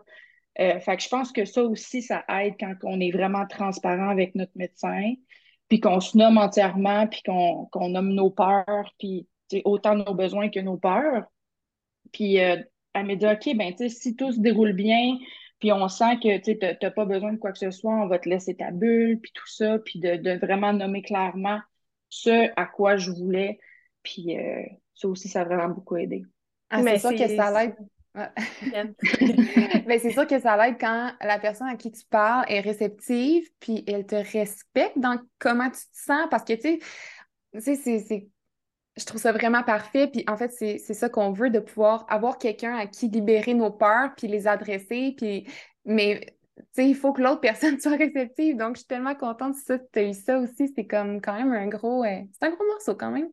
Euh, 0.60 0.80
fait 0.80 0.98
que 0.98 1.04
je 1.04 1.10
pense 1.10 1.32
que 1.32 1.46
ça 1.46 1.64
aussi, 1.64 2.02
ça 2.02 2.24
aide 2.30 2.56
quand 2.60 2.76
on 2.84 3.00
est 3.02 3.12
vraiment 3.12 3.46
transparent 3.48 4.10
avec 4.10 4.36
notre 4.36 4.54
médecin, 4.56 5.14
puis 5.68 5.80
qu'on 5.80 6.00
se 6.00 6.18
nomme 6.18 6.38
entièrement, 6.38 7.08
puis 7.08 7.22
qu'on 7.26 7.66
qu'on 7.72 7.90
nomme 7.90 8.14
nos 8.14 8.30
peurs, 8.30 8.94
puis 9.00 9.28
autant 9.66 9.96
nos 9.96 10.14
besoins 10.14 10.50
que 10.50 10.60
nos 10.60 10.78
peurs. 10.78 11.26
Puis 12.12 12.40
euh, 12.40 12.58
elle 12.94 13.06
m'a 13.08 13.16
dit, 13.16 13.26
OK, 13.26 13.56
ben, 13.58 13.72
tu 13.72 13.78
sais, 13.78 13.90
si 13.90 14.16
tout 14.16 14.32
se 14.32 14.40
déroule 14.40 14.74
bien, 14.74 15.18
puis 15.60 15.72
on 15.72 15.88
sent 15.88 16.18
que 16.22 16.38
tu 16.40 16.58
n'as 16.82 16.92
pas 16.92 17.06
besoin 17.06 17.34
de 17.34 17.38
quoi 17.38 17.52
que 17.52 17.58
ce 17.60 17.72
soit, 17.72 17.94
on 17.94 18.08
va 18.08 18.20
te 18.20 18.30
laisser 18.30 18.56
ta 18.56 18.72
bulle, 18.72 19.20
puis 19.20 19.32
tout 19.34 19.48
ça, 19.48 19.80
puis 19.80 20.00
de, 20.00 20.16
de 20.16 20.32
vraiment 20.38 20.74
nommer 20.74 21.02
clairement 21.02 21.60
ce 22.10 22.50
à 22.56 22.66
quoi 22.66 22.98
je 22.98 23.12
voulais. 23.12 23.60
Puis 24.04 24.38
euh, 24.38 24.62
ça 24.94 25.08
aussi, 25.08 25.28
ça 25.28 25.42
a 25.42 25.46
vraiment 25.46 25.70
beaucoup 25.70 25.98
aidé. 25.98 26.24
Ah, 26.70 26.82
Mais 26.82 26.98
c'est 26.98 27.10
sûr 27.10 27.12
que 27.12 27.28
c'est- 27.28 27.38
ça 27.38 27.52
l'aide. 27.52 27.76
Ouais. 28.16 28.30
Ben, 28.72 28.96
c'est 30.00 30.12
sûr 30.12 30.26
que 30.26 30.40
ça 30.40 30.56
l'aide 30.58 30.78
quand 30.80 31.12
la 31.22 31.38
personne 31.40 31.68
à 31.68 31.76
qui 31.76 31.92
tu 31.92 32.06
parles 32.06 32.46
est 32.48 32.62
réceptive, 32.62 33.48
puis 33.60 33.84
elle 33.88 34.06
te 34.06 34.16
respecte 34.16 34.98
dans 34.98 35.20
comment 35.38 35.70
tu 35.70 35.80
te 35.80 35.98
sens, 35.98 36.28
parce 36.32 36.44
que, 36.46 36.54
tu 36.54 36.62
sais, 36.62 36.80
tu 37.54 37.62
sais, 37.62 37.76
c'est, 37.76 38.00
c'est- 38.00 38.28
je 38.98 39.06
trouve 39.06 39.20
ça 39.20 39.34
vraiment 39.34 39.64
parfait, 39.64 40.08
puis 40.08 40.24
en 40.28 40.38
fait, 40.38 40.52
c'est, 40.52 40.78
c'est 40.78 40.94
ça 40.94 41.10
qu'on 41.10 41.32
veut, 41.34 41.50
de 41.50 41.60
pouvoir 41.60 42.06
avoir 42.10 42.38
quelqu'un 42.38 42.76
à 42.78 42.88
qui 42.88 43.10
libérer 43.10 43.54
nos 43.54 43.72
peurs, 43.72 44.16
puis 44.16 44.28
les 44.28 44.48
adresser, 44.48 45.14
puis, 45.18 45.48
mais, 45.84 46.38
tu 46.58 46.64
sais, 46.74 46.90
il 46.90 46.96
faut 46.96 47.12
que 47.12 47.22
l'autre 47.22 47.42
personne 47.42 47.80
soit 47.80 47.98
réceptive, 47.98 48.56
donc 48.58 48.76
je 48.76 48.80
suis 48.82 48.88
tellement 48.88 49.16
contente 49.16 49.56
que 49.68 49.78
tu 49.92 50.00
as 50.00 50.04
eu 50.04 50.14
ça 50.14 50.40
aussi, 50.40 50.72
c'est 50.74 50.88
comme 50.88 51.22
quand 51.22 51.34
même 51.34 51.52
un 51.52 51.68
gros, 51.68 52.06
euh, 52.06 52.22
c'est 52.32 52.48
un 52.48 52.52
gros 52.52 52.66
morceau 52.66 52.96
quand 52.96 53.12
même. 53.12 53.30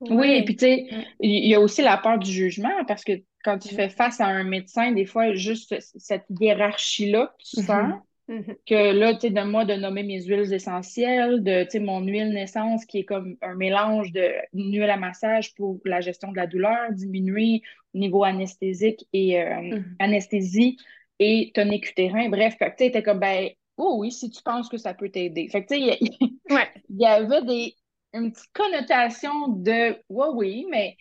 Oui, 0.00 0.30
et 0.32 0.44
puis 0.44 0.56
tu 0.56 0.66
sais, 0.66 0.86
il 1.20 1.48
y 1.48 1.54
a 1.54 1.60
aussi 1.60 1.80
la 1.80 1.96
peur 1.96 2.18
du 2.18 2.30
jugement 2.30 2.84
parce 2.86 3.02
que 3.02 3.12
quand 3.46 3.58
tu 3.58 3.74
fais 3.74 3.88
face 3.88 4.20
à 4.20 4.26
un 4.26 4.44
médecin, 4.44 4.92
des 4.92 5.06
fois, 5.06 5.32
juste 5.34 5.74
cette 5.80 6.26
hiérarchie-là 6.28 7.34
que 7.38 7.44
tu 7.48 7.60
Mhm. 7.60 7.66
sens, 7.66 7.94
Mm-hmm. 8.28 8.56
Que 8.66 8.92
là, 8.92 9.14
tu 9.14 9.20
sais, 9.20 9.30
de 9.30 9.42
moi, 9.42 9.64
de 9.64 9.74
nommer 9.74 10.02
mes 10.02 10.20
huiles 10.24 10.52
essentielles, 10.52 11.44
de, 11.44 11.62
tu 11.62 11.70
sais, 11.70 11.78
mon 11.78 12.00
huile 12.00 12.30
naissance 12.30 12.84
qui 12.84 12.98
est 12.98 13.04
comme 13.04 13.36
un 13.40 13.54
mélange 13.54 14.10
de 14.10 14.32
huile 14.52 14.90
à 14.90 14.96
massage 14.96 15.54
pour 15.54 15.78
la 15.84 16.00
gestion 16.00 16.32
de 16.32 16.36
la 16.36 16.48
douleur, 16.48 16.90
diminuer 16.90 17.62
au 17.94 17.98
niveau 17.98 18.24
anesthésique 18.24 19.06
et 19.12 19.40
euh, 19.40 19.60
mm-hmm. 19.60 19.84
anesthésie 20.00 20.76
et 21.20 21.52
tonique 21.54 21.88
utérin. 21.90 22.28
Bref, 22.28 22.56
tu 22.58 22.90
sais, 22.90 23.02
comme, 23.04 23.20
ben, 23.20 23.50
oh 23.76 23.98
oui, 24.00 24.10
si 24.10 24.28
tu 24.28 24.42
penses 24.42 24.68
que 24.68 24.76
ça 24.76 24.92
peut 24.92 25.08
t'aider. 25.08 25.48
Fait 25.48 25.64
que, 25.64 25.74
tu 25.74 25.80
sais, 25.86 25.98
il 26.00 26.98
y, 26.98 27.06
avait 27.06 27.42
des, 27.42 27.76
une 28.12 28.32
petite 28.32 28.52
connotation 28.52 29.48
de, 29.48 29.90
ouais, 30.08 30.28
oui, 30.34 30.66
mais 30.68 30.96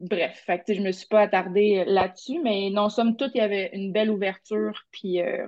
bref, 0.00 0.42
fait 0.46 0.62
que, 0.66 0.74
je 0.74 0.82
me 0.82 0.92
suis 0.92 1.06
pas 1.06 1.20
attardée 1.20 1.84
là-dessus, 1.86 2.40
mais 2.42 2.70
non, 2.70 2.88
somme 2.88 3.16
toute, 3.16 3.32
il 3.34 3.38
y 3.38 3.42
avait 3.42 3.70
une 3.72 3.92
belle 3.92 4.10
ouverture, 4.10 4.84
puis 4.90 5.20
euh, 5.20 5.46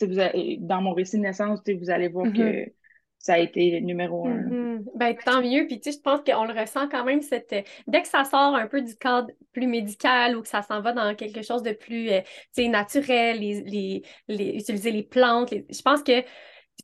vous 0.00 0.16
dans 0.60 0.80
mon 0.80 0.92
récit 0.92 1.16
de 1.16 1.22
naissance, 1.22 1.60
vous 1.66 1.90
allez 1.90 2.08
voir 2.08 2.26
que 2.32 2.38
mm-hmm. 2.38 2.72
ça 3.18 3.34
a 3.34 3.38
été 3.38 3.80
numéro 3.80 4.26
un. 4.26 4.36
Mm-hmm. 4.36 4.84
Ben, 4.96 5.16
tant 5.16 5.40
mieux. 5.40 5.66
Puis, 5.66 5.80
tu 5.80 5.90
sais, 5.90 5.96
je 5.96 6.02
pense 6.02 6.20
qu'on 6.20 6.44
le 6.44 6.58
ressent 6.58 6.88
quand 6.88 7.04
même, 7.04 7.22
cette... 7.22 7.54
dès 7.86 8.02
que 8.02 8.08
ça 8.08 8.24
sort 8.24 8.54
un 8.54 8.66
peu 8.66 8.82
du 8.82 8.96
cadre 8.96 9.28
plus 9.52 9.66
médical 9.66 10.36
ou 10.36 10.42
que 10.42 10.48
ça 10.48 10.62
s'en 10.62 10.80
va 10.80 10.92
dans 10.92 11.14
quelque 11.14 11.42
chose 11.42 11.62
de 11.62 11.72
plus 11.72 12.10
euh, 12.10 12.68
naturel, 12.68 13.38
les, 13.38 14.02
les, 14.28 14.56
utiliser 14.56 14.90
les 14.90 15.02
plantes, 15.02 15.52
je 15.52 15.82
pense 15.82 16.02
que 16.02 16.22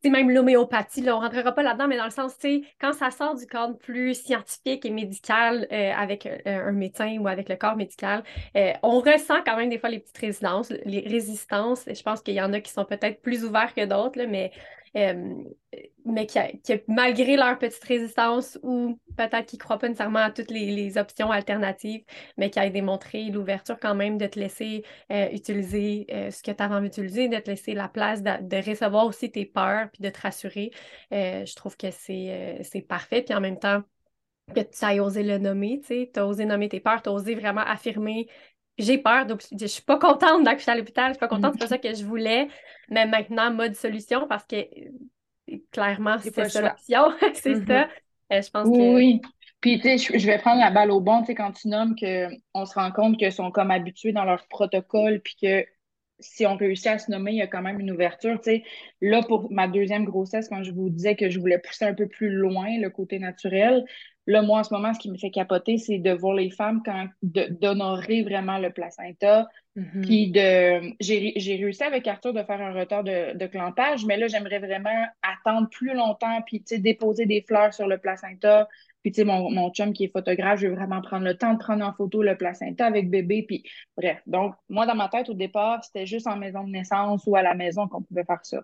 c'est 0.02 0.10
même 0.10 0.30
l'homéopathie, 0.30 1.02
là, 1.02 1.16
on 1.16 1.20
ne 1.20 1.24
rentrera 1.26 1.52
pas 1.52 1.62
là-dedans, 1.62 1.86
mais 1.86 1.98
dans 1.98 2.04
le 2.04 2.10
sens, 2.10 2.38
tu 2.38 2.62
sais, 2.62 2.62
quand 2.80 2.92
ça 2.92 3.10
sort 3.10 3.34
du 3.34 3.46
cadre 3.46 3.76
plus 3.76 4.14
scientifique 4.14 4.86
et 4.86 4.90
médical 4.90 5.66
euh, 5.70 5.92
avec 5.94 6.26
euh, 6.26 6.38
un 6.46 6.72
médecin 6.72 7.18
ou 7.18 7.28
avec 7.28 7.48
le 7.48 7.56
corps 7.56 7.76
médical, 7.76 8.24
euh, 8.56 8.72
on 8.82 9.00
ressent 9.00 9.42
quand 9.44 9.56
même 9.56 9.68
des 9.68 9.78
fois 9.78 9.90
les 9.90 9.98
petites 9.98 10.16
résistances, 10.16 10.70
les 10.86 11.00
résistances. 11.00 11.84
Je 11.86 12.02
pense 12.02 12.22
qu'il 12.22 12.34
y 12.34 12.40
en 12.40 12.52
a 12.52 12.60
qui 12.60 12.72
sont 12.72 12.84
peut-être 12.86 13.20
plus 13.20 13.44
ouverts 13.44 13.74
que 13.74 13.84
d'autres, 13.84 14.24
mais 14.26 14.52
euh, 14.96 15.44
mais 16.04 16.26
qui, 16.26 16.38
malgré 16.88 17.36
leur 17.36 17.58
petite 17.58 17.84
résistance 17.84 18.58
ou 18.62 18.98
peut-être 19.16 19.46
qu'ils 19.46 19.58
ne 19.58 19.62
croient 19.62 19.78
pas 19.78 19.88
nécessairement 19.88 20.20
à 20.20 20.30
toutes 20.30 20.50
les, 20.50 20.98
options 20.98 21.30
alternatives, 21.30 22.04
mais 22.36 22.50
qui 22.50 22.58
a 22.58 22.68
démontré 22.70 23.24
l'ouverture 23.26 23.78
quand 23.78 23.94
même 23.94 24.18
de 24.18 24.26
te 24.26 24.38
laisser 24.38 24.82
euh, 25.12 25.28
utiliser 25.30 26.06
euh, 26.10 26.30
ce 26.30 26.42
que 26.42 26.50
tu 26.50 26.62
as 26.62 26.68
envie 26.70 26.88
d'utiliser, 26.88 27.28
de 27.28 27.38
te 27.38 27.50
laisser 27.50 27.74
la 27.74 27.88
place 27.88 28.22
de, 28.22 28.68
recevoir 28.68 29.06
aussi 29.06 29.30
tes 29.30 29.46
peurs 29.46 29.90
puis 29.92 30.02
de 30.02 30.10
te 30.10 30.20
rassurer. 30.20 30.70
je 31.10 31.54
trouve 31.54 31.76
que 31.76 31.90
c'est 31.90 32.86
parfait. 32.88 33.22
Puis 33.22 33.34
en 33.34 33.40
même 33.40 33.58
temps, 33.58 33.82
que 34.52 34.60
tu 34.60 34.84
aies 34.84 35.00
osé 35.00 35.22
le 35.22 35.38
nommer, 35.38 35.80
tu 35.86 36.08
as 36.16 36.26
osé 36.26 36.44
nommer 36.44 36.68
tes 36.68 36.80
peurs, 36.80 37.02
tu 37.02 37.08
as 37.08 37.12
osé 37.12 37.34
vraiment 37.34 37.62
affirmer 37.62 38.28
j'ai 38.80 38.98
peur, 38.98 39.26
donc 39.26 39.42
je 39.58 39.66
suis 39.66 39.82
pas 39.82 39.98
contente 39.98 40.42
d'accoucher 40.44 40.70
à 40.70 40.76
l'hôpital, 40.76 41.08
je 41.08 41.12
suis 41.14 41.20
pas 41.20 41.28
contente, 41.28 41.52
c'est 41.54 41.60
pas 41.60 41.66
ça 41.66 41.78
que 41.78 41.94
je 41.94 42.04
voulais. 42.04 42.48
Mais 42.88 43.06
maintenant, 43.06 43.52
mode 43.52 43.74
solution, 43.74 44.26
parce 44.28 44.44
que 44.46 44.56
euh, 44.56 45.56
clairement, 45.70 46.18
c'est 46.18 46.48
ça 46.48 46.60
l'option, 46.60 47.12
c'est 47.34 47.52
mm-hmm. 47.52 47.66
ça. 47.66 47.88
Euh, 48.32 48.42
je 48.42 48.50
pense 48.50 48.68
oui, 48.68 48.78
que... 48.78 48.94
Oui, 48.94 49.20
Puis, 49.60 49.80
tu 49.80 49.98
sais, 49.98 50.18
je 50.18 50.26
vais 50.26 50.38
prendre 50.38 50.60
la 50.60 50.70
balle 50.70 50.90
au 50.90 51.00
bon, 51.00 51.20
tu 51.20 51.26
sais, 51.26 51.34
quand 51.34 51.52
tu 51.52 51.68
nommes 51.68 51.94
qu'on 51.96 52.66
se 52.66 52.74
rend 52.74 52.92
compte 52.92 53.18
qu'ils 53.18 53.32
sont 53.32 53.50
comme 53.50 53.70
habitués 53.70 54.12
dans 54.12 54.24
leur 54.24 54.46
protocole, 54.48 55.20
puis 55.20 55.36
que 55.40 55.64
si 56.20 56.46
on 56.46 56.56
réussit 56.56 56.86
à 56.86 56.98
se 56.98 57.10
nommer, 57.10 57.32
il 57.32 57.38
y 57.38 57.42
a 57.42 57.46
quand 57.46 57.62
même 57.62 57.80
une 57.80 57.90
ouverture. 57.90 58.38
Tu 58.40 58.50
sais, 58.50 58.64
là, 59.00 59.22
pour 59.22 59.50
ma 59.50 59.68
deuxième 59.68 60.04
grossesse, 60.04 60.48
quand 60.48 60.62
je 60.62 60.72
vous 60.72 60.90
disais 60.90 61.16
que 61.16 61.30
je 61.30 61.40
voulais 61.40 61.58
pousser 61.58 61.86
un 61.86 61.94
peu 61.94 62.06
plus 62.06 62.30
loin 62.30 62.78
le 62.78 62.90
côté 62.90 63.18
naturel, 63.18 63.84
Là, 64.30 64.42
moi, 64.42 64.60
en 64.60 64.62
ce 64.62 64.72
moment, 64.72 64.94
ce 64.94 65.00
qui 65.00 65.10
me 65.10 65.18
fait 65.18 65.32
capoter, 65.32 65.76
c'est 65.76 65.98
de 65.98 66.12
voir 66.12 66.34
les 66.34 66.50
femmes 66.50 66.82
quand 66.84 67.08
d'honorer 67.20 68.22
vraiment 68.22 68.58
le 68.58 68.70
placenta. 68.70 69.48
Mm-hmm. 69.76 70.00
Puis 70.02 70.30
de. 70.30 70.94
J'ai 71.00 71.56
réussi 71.56 71.82
avec 71.82 72.06
Arthur 72.06 72.32
de 72.32 72.44
faire 72.44 72.60
un 72.60 72.72
retard 72.72 73.02
de, 73.02 73.36
de 73.36 73.46
clampage, 73.48 74.06
mais 74.06 74.16
là, 74.16 74.28
j'aimerais 74.28 74.60
vraiment 74.60 75.04
attendre 75.22 75.68
plus 75.68 75.94
longtemps, 75.94 76.42
puis 76.46 76.62
déposer 76.78 77.26
des 77.26 77.42
fleurs 77.42 77.74
sur 77.74 77.88
le 77.88 77.98
placenta. 77.98 78.68
Puis, 79.02 79.10
tu 79.10 79.16
sais, 79.16 79.24
mon, 79.24 79.50
mon 79.50 79.70
chum 79.70 79.92
qui 79.92 80.04
est 80.04 80.12
photographe, 80.12 80.60
je 80.60 80.68
veux 80.68 80.76
vraiment 80.76 81.02
prendre 81.02 81.24
le 81.24 81.36
temps 81.36 81.54
de 81.54 81.58
prendre 81.58 81.84
en 81.84 81.92
photo 81.92 82.22
le 82.22 82.36
placenta 82.36 82.86
avec 82.86 83.10
bébé. 83.10 83.42
Puis, 83.42 83.64
bref. 83.96 84.22
Donc, 84.26 84.54
moi, 84.68 84.86
dans 84.86 84.94
ma 84.94 85.08
tête, 85.08 85.28
au 85.28 85.34
départ, 85.34 85.82
c'était 85.82 86.06
juste 86.06 86.28
en 86.28 86.36
maison 86.36 86.62
de 86.62 86.70
naissance 86.70 87.24
ou 87.26 87.34
à 87.34 87.42
la 87.42 87.54
maison 87.54 87.88
qu'on 87.88 88.02
pouvait 88.02 88.24
faire 88.24 88.44
ça. 88.44 88.60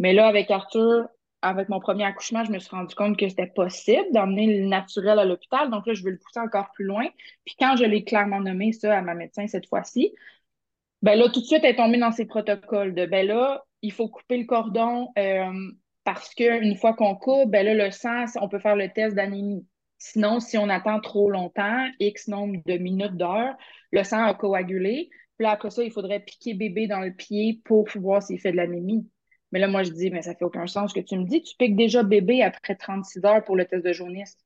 Mais 0.00 0.12
là, 0.12 0.26
avec 0.26 0.50
Arthur, 0.50 1.06
avec 1.44 1.68
mon 1.68 1.78
premier 1.78 2.04
accouchement, 2.04 2.44
je 2.44 2.50
me 2.50 2.58
suis 2.58 2.70
rendu 2.70 2.94
compte 2.94 3.18
que 3.18 3.28
c'était 3.28 3.46
possible 3.46 4.06
d'emmener 4.12 4.60
le 4.60 4.66
naturel 4.66 5.18
à 5.18 5.24
l'hôpital. 5.24 5.70
Donc 5.70 5.86
là, 5.86 5.92
je 5.94 6.02
veux 6.02 6.10
le 6.10 6.18
pousser 6.18 6.40
encore 6.40 6.70
plus 6.72 6.84
loin. 6.84 7.06
Puis 7.44 7.54
quand 7.58 7.76
je 7.76 7.84
l'ai 7.84 8.02
clairement 8.04 8.40
nommé 8.40 8.72
ça 8.72 8.96
à 8.96 9.02
ma 9.02 9.14
médecin 9.14 9.46
cette 9.46 9.68
fois-ci, 9.68 10.12
ben 11.02 11.18
là, 11.18 11.28
tout 11.28 11.40
de 11.40 11.44
suite, 11.44 11.60
elle 11.62 11.72
est 11.72 11.76
tombée 11.76 11.98
dans 11.98 12.12
ses 12.12 12.24
protocoles 12.24 12.94
de 12.94 13.04
ben 13.06 13.26
là, 13.26 13.62
il 13.82 13.92
faut 13.92 14.08
couper 14.08 14.38
le 14.38 14.46
cordon 14.46 15.10
euh, 15.18 15.52
parce 16.04 16.34
qu'une 16.34 16.76
fois 16.76 16.94
qu'on 16.94 17.14
coupe, 17.14 17.50
ben 17.50 17.66
là, 17.66 17.74
le 17.74 17.90
sang, 17.90 18.24
on 18.40 18.48
peut 18.48 18.58
faire 18.58 18.76
le 18.76 18.88
test 18.90 19.14
d'anémie. 19.14 19.66
Sinon, 19.98 20.40
si 20.40 20.56
on 20.58 20.68
attend 20.70 21.00
trop 21.00 21.30
longtemps, 21.30 21.86
X 22.00 22.28
nombre 22.28 22.56
de 22.66 22.78
minutes, 22.78 23.16
d'heures, 23.16 23.54
le 23.90 24.02
sang 24.02 24.24
a 24.24 24.34
coagulé. 24.34 25.10
Puis 25.36 25.44
là, 25.44 25.50
après 25.50 25.70
ça, 25.70 25.82
il 25.82 25.92
faudrait 25.92 26.20
piquer 26.20 26.54
bébé 26.54 26.86
dans 26.86 27.00
le 27.00 27.12
pied 27.12 27.60
pour 27.64 27.86
voir 27.96 28.22
s'il 28.22 28.40
fait 28.40 28.52
de 28.52 28.56
l'anémie. 28.56 29.06
Mais 29.54 29.60
là, 29.60 29.68
moi, 29.68 29.84
je 29.84 29.92
dis, 29.92 30.10
mais 30.10 30.22
ça 30.22 30.34
fait 30.34 30.44
aucun 30.44 30.66
sens 30.66 30.90
ce 30.90 31.00
que 31.00 31.06
tu 31.06 31.16
me 31.16 31.26
dis. 31.26 31.40
Tu 31.40 31.54
piques 31.56 31.76
déjà 31.76 32.02
bébé 32.02 32.42
après 32.42 32.74
36 32.74 33.24
heures 33.24 33.44
pour 33.44 33.54
le 33.54 33.64
test 33.64 33.86
de 33.86 33.92
jaunisse. 33.92 34.36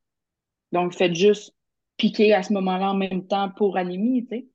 Donc, 0.70 0.92
faites 0.92 1.14
juste 1.14 1.56
piquer 1.96 2.34
à 2.34 2.42
ce 2.42 2.52
moment-là 2.52 2.90
en 2.90 2.94
même 2.94 3.26
temps 3.26 3.48
pour 3.56 3.78
anémie, 3.78 4.26
tu 4.26 4.36
sais. 4.36 4.46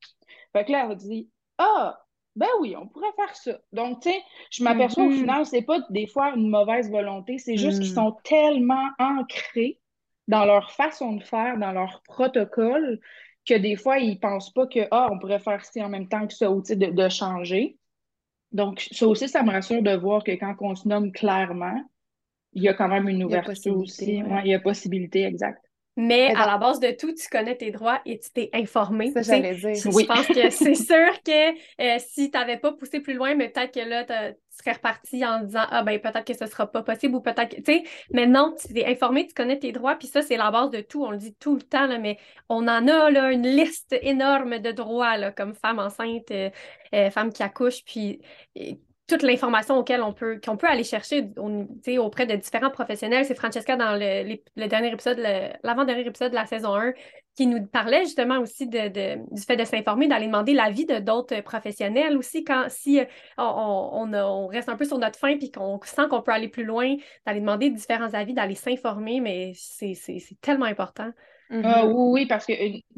Fait 0.54 0.64
que 0.64 0.72
là, 0.72 0.88
elle 0.88 0.96
dit, 0.96 1.32
ah, 1.58 2.00
ben 2.36 2.48
oui, 2.62 2.76
on 2.78 2.88
pourrait 2.88 3.12
faire 3.16 3.36
ça. 3.36 3.60
Donc, 3.72 4.04
tu 4.04 4.12
sais, 4.12 4.22
je 4.52 4.64
m'aperçois 4.64 5.06
au 5.06 5.10
mm-hmm. 5.10 5.18
final, 5.22 5.46
c'est 5.48 5.64
pas 5.64 5.80
des 5.90 6.06
fois 6.06 6.36
une 6.36 6.52
mauvaise 6.52 6.92
volonté, 6.92 7.40
c'est 7.40 7.58
juste 7.58 7.82
qu'ils 7.82 7.92
mm. 7.94 7.96
sont 7.96 8.18
tellement 8.24 8.90
ancrés 9.00 9.82
dans 10.28 10.46
leur 10.46 10.72
façon 10.72 11.14
de 11.14 11.24
faire, 11.24 11.58
dans 11.58 11.72
leur 11.72 12.04
protocole, 12.04 13.00
que 13.48 13.56
des 13.56 13.76
fois, 13.76 13.98
ils 13.98 14.20
pensent 14.20 14.54
pas 14.54 14.68
que, 14.68 14.88
ah, 14.92 15.10
on 15.12 15.18
pourrait 15.18 15.40
faire 15.40 15.66
ça 15.66 15.84
en 15.84 15.90
même 15.90 16.08
temps 16.08 16.28
que 16.28 16.34
ça, 16.36 16.52
ou 16.52 16.62
de, 16.62 16.92
de 16.92 17.10
changer. 17.10 17.80
Donc, 18.54 18.88
ça 18.92 19.08
aussi, 19.08 19.28
ça 19.28 19.44
me 19.44 19.52
rassure 19.52 19.82
de 19.82 19.96
voir 19.96 20.24
que 20.24 20.32
quand 20.32 20.56
on 20.62 20.76
se 20.76 20.88
nomme 20.88 21.12
clairement, 21.12 21.84
il 22.54 22.64
y 22.64 22.68
a 22.70 22.74
quand 22.74 22.88
même 22.88 23.10
une 23.10 23.24
ouverture 23.24 23.78
aussi. 23.78 24.22
il 24.46 24.48
y 24.48 24.54
a 24.54 24.60
possibilité, 24.60 25.24
exact. 25.24 25.64
Mais 25.96 26.34
à 26.36 26.48
la 26.48 26.58
base 26.58 26.80
de 26.80 26.90
tout, 26.92 27.14
tu 27.14 27.28
connais 27.30 27.56
tes 27.56 27.70
droits 27.70 28.02
et 28.06 28.20
tu 28.20 28.32
t'es 28.32 28.50
informé. 28.54 29.12
Ça, 29.12 29.22
j'allais 29.22 29.54
dire. 29.54 29.76
Je 29.76 30.06
pense 30.06 30.28
que 30.28 30.50
c'est 30.50 30.76
sûr 30.76 31.22
que 31.24 31.52
euh, 31.82 32.00
si 32.00 32.32
tu 32.32 32.38
n'avais 32.38 32.58
pas 32.58 32.72
poussé 32.72 33.00
plus 33.00 33.14
loin, 33.14 33.36
mais 33.36 33.50
peut-être 33.50 33.74
que 33.74 33.88
là, 33.88 34.04
tu 34.04 34.14
serais 34.50 34.74
reparti 34.74 35.24
en 35.24 35.42
disant 35.42 35.66
Ah, 35.70 35.84
ben 35.84 36.00
peut-être 36.00 36.26
que 36.26 36.34
ce 36.34 36.46
ne 36.46 36.50
sera 36.50 36.66
pas 36.66 36.82
possible 36.82 37.16
ou 37.16 37.22
peut-être 37.22 37.56
que. 37.56 37.62
Tu 37.62 37.74
sais, 37.74 37.84
mais 38.12 38.26
non, 38.26 38.56
tu 38.60 38.74
t'es 38.74 38.88
informé, 38.88 39.28
tu 39.28 39.36
connais 39.36 39.60
tes 39.60 39.72
droits, 39.72 39.96
puis 39.96 40.08
ça, 40.08 40.24
c'est 40.24 40.38
la 40.38 40.50
base 40.50 40.72
de 40.72 40.82
tout. 40.82 41.04
On 41.04 41.12
le 41.12 41.18
dit 41.18 41.36
tout 41.36 41.56
le 41.56 41.62
temps, 41.62 41.86
là, 41.86 42.00
mais 42.00 42.18
on 42.50 42.68
en 42.68 42.88
a 42.88 43.12
là, 43.12 43.32
une 43.32 43.48
liste 43.48 43.96
énorme 44.02 44.58
de 44.60 44.72
droits, 44.72 45.18
là, 45.18 45.32
comme 45.32 45.54
femme 45.54 45.78
enceinte, 45.78 46.32
euh, 46.32 46.50
euh, 46.96 47.12
femme 47.12 47.32
qui 47.32 47.44
accouche, 47.44 47.84
puis 47.86 48.20
toute 49.14 49.22
l'information 49.22 49.78
auquel 49.78 50.02
on 50.02 50.12
peut, 50.12 50.40
qu'on 50.44 50.58
peut 50.58 50.68
aller 50.68 50.84
chercher 50.84 51.30
auprès 52.00 52.26
de 52.26 52.36
différents 52.36 52.72
professionnels. 52.72 53.26
C'est 53.26 53.36
Francesca 53.36 53.76
dans 53.76 53.94
le, 53.96 54.68
dernier 54.68 54.92
épisode, 54.92 55.20
l'avant-dernier 55.64 56.08
épisode 56.08 56.32
de 56.32 56.36
la 56.36 56.48
saison 56.48 56.76
1, 56.76 56.94
qui 57.36 57.46
nous 57.46 57.64
parlait 57.68 58.06
justement 58.06 58.40
aussi 58.40 58.68
de, 58.68 58.88
du 59.32 59.42
fait 59.42 59.56
de 59.56 59.66
s'informer, 59.66 60.08
d'aller 60.08 60.26
demander 60.26 60.54
l'avis 60.54 60.88
de 60.88 60.98
d'autres 60.98 61.42
professionnels 61.42 62.18
aussi, 62.18 62.44
quand 62.44 62.66
si 62.70 63.00
euh, 63.00 63.06
on, 63.38 64.12
on, 64.14 64.48
reste 64.48 64.70
un 64.70 64.76
peu 64.76 64.86
sur 64.86 64.98
notre 64.98 65.20
fin 65.20 65.38
puis 65.38 65.52
qu'on 65.52 65.80
sent 65.84 66.08
qu'on 66.10 66.24
peut 66.24 66.32
aller 66.32 66.48
plus 66.48 66.64
loin, 66.64 66.96
d'aller 67.28 67.40
demander 67.40 67.70
différents 67.70 68.14
avis, 68.14 68.34
d'aller 68.34 68.56
s'informer, 68.56 69.20
mais 69.20 69.54
c'est 69.56 69.96
tellement 70.42 70.66
important. 70.66 71.12
Ah 71.52 71.86
oui, 71.86 71.94
oui, 72.22 72.26
parce 72.26 72.48
que 72.48 72.54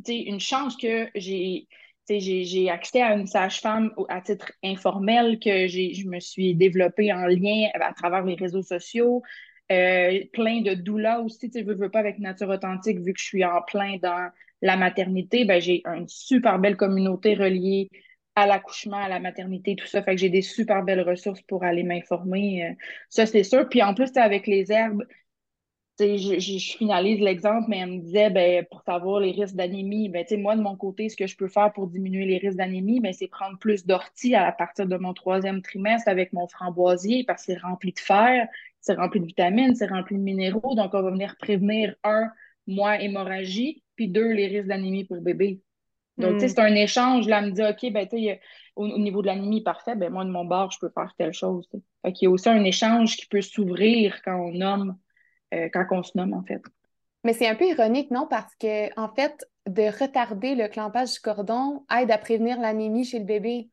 une 0.07 0.39
chance 0.39 0.77
que 0.77 1.09
j'ai 1.13 1.67
j'ai 2.09 2.69
accès 2.69 3.01
à 3.01 3.13
une 3.13 3.27
sage-femme 3.27 3.91
à 4.09 4.21
titre 4.21 4.51
informel 4.63 5.39
que 5.39 5.67
je 5.67 6.07
me 6.07 6.19
suis 6.19 6.55
développée 6.55 7.11
en 7.11 7.25
lien 7.25 7.69
à 7.73 7.93
travers 7.93 8.23
les 8.23 8.35
réseaux 8.35 8.61
sociaux. 8.61 9.23
Euh, 9.71 10.19
plein 10.33 10.61
de 10.61 10.75
doulas 10.75 11.21
aussi, 11.21 11.49
tu 11.49 11.63
veux, 11.63 11.73
veux 11.73 11.89
pas 11.89 11.99
avec 11.99 12.19
Nature 12.19 12.49
Authentique, 12.49 12.99
vu 12.99 13.13
que 13.13 13.19
je 13.19 13.25
suis 13.25 13.43
en 13.43 13.61
plein 13.63 13.97
dans 13.97 14.29
la 14.61 14.77
maternité, 14.77 15.45
ben, 15.45 15.59
j'ai 15.59 15.81
une 15.85 16.07
super 16.07 16.59
belle 16.59 16.77
communauté 16.77 17.33
reliée 17.33 17.89
à 18.35 18.45
l'accouchement, 18.45 18.97
à 18.97 19.09
la 19.09 19.19
maternité, 19.19 19.75
tout 19.75 19.87
ça. 19.87 20.03
Fait 20.03 20.15
que 20.15 20.21
j'ai 20.21 20.29
des 20.29 20.41
super 20.41 20.83
belles 20.83 21.01
ressources 21.01 21.41
pour 21.43 21.63
aller 21.63 21.83
m'informer. 21.83 22.65
Euh, 22.65 22.73
ça, 23.09 23.25
c'est 23.25 23.43
sûr. 23.43 23.67
Puis 23.69 23.81
en 23.81 23.93
plus, 23.93 24.15
avec 24.17 24.45
les 24.45 24.71
herbes, 24.71 25.03
je, 25.99 26.39
je, 26.39 26.77
finalise 26.77 27.21
l'exemple, 27.21 27.65
mais 27.69 27.77
elle 27.79 27.91
me 27.91 27.99
disait, 27.99 28.29
ben, 28.29 28.65
pour 28.69 28.81
savoir 28.83 29.19
les 29.19 29.31
risques 29.31 29.55
d'anémie, 29.55 30.09
ben, 30.09 30.25
moi, 30.37 30.55
de 30.55 30.61
mon 30.61 30.75
côté, 30.75 31.09
ce 31.09 31.15
que 31.15 31.27
je 31.27 31.37
peux 31.37 31.47
faire 31.47 31.71
pour 31.73 31.87
diminuer 31.87 32.25
les 32.25 32.37
risques 32.37 32.57
d'anémie, 32.57 32.99
ben, 32.99 33.13
c'est 33.13 33.27
prendre 33.27 33.57
plus 33.57 33.85
d'ortie 33.85 34.35
à 34.35 34.51
partir 34.51 34.87
de 34.87 34.97
mon 34.97 35.13
troisième 35.13 35.61
trimestre 35.61 36.09
avec 36.09 36.33
mon 36.33 36.47
framboisier 36.47 37.23
parce 37.23 37.45
que 37.45 37.53
c'est 37.53 37.59
rempli 37.59 37.93
de 37.93 37.99
fer, 37.99 38.47
c'est 38.81 38.95
rempli 38.95 39.19
de 39.19 39.25
vitamines, 39.25 39.75
c'est 39.75 39.87
rempli 39.87 40.17
de 40.17 40.21
minéraux. 40.21 40.75
Donc, 40.75 40.93
on 40.93 41.01
va 41.01 41.11
venir 41.11 41.35
prévenir, 41.37 41.95
un, 42.03 42.29
moi, 42.67 43.01
hémorragie, 43.01 43.83
puis 43.95 44.07
deux, 44.09 44.31
les 44.33 44.47
risques 44.47 44.67
d'anémie 44.67 45.05
pour 45.05 45.21
bébé. 45.21 45.61
Donc, 46.17 46.33
tu 46.33 46.39
sais, 46.39 46.45
mm. 46.45 46.49
c'est 46.49 46.59
un 46.59 46.75
échange. 46.75 47.27
Là, 47.27 47.39
elle 47.39 47.51
me 47.51 47.51
dit, 47.51 47.61
OK, 47.61 47.93
ben, 47.93 48.07
tu 48.07 48.17
au, 48.75 48.97
niveau 48.97 49.21
de 49.21 49.27
l'anémie 49.27 49.61
parfait, 49.61 49.95
ben 49.95 50.11
moi, 50.11 50.25
de 50.25 50.29
mon 50.29 50.45
bord, 50.45 50.71
je 50.71 50.79
peux 50.79 50.89
faire 50.89 51.13
telle 51.17 51.33
chose. 51.33 51.67
Fait 52.01 52.13
qu'il 52.13 52.25
y 52.25 52.27
a 52.27 52.31
aussi 52.31 52.49
un 52.49 52.63
échange 52.63 53.15
qui 53.15 53.25
peut 53.25 53.41
s'ouvrir 53.41 54.21
quand 54.23 54.35
on 54.35 54.51
nomme, 54.51 54.97
euh, 55.53 55.69
quand 55.71 55.85
on 55.91 56.03
se 56.03 56.11
nomme, 56.15 56.33
en 56.33 56.43
fait. 56.43 56.61
Mais 57.23 57.33
c'est 57.33 57.47
un 57.47 57.55
peu 57.55 57.65
ironique, 57.65 58.11
non? 58.11 58.27
Parce 58.27 58.53
que, 58.55 58.99
en 58.99 59.13
fait, 59.13 59.45
de 59.67 59.83
retarder 59.83 60.55
le 60.55 60.67
clampage 60.67 61.13
du 61.13 61.19
cordon 61.19 61.85
aide 61.95 62.11
à 62.11 62.17
prévenir 62.17 62.59
l'anémie 62.59 63.05
chez 63.05 63.19
le 63.19 63.25
bébé. 63.25 63.69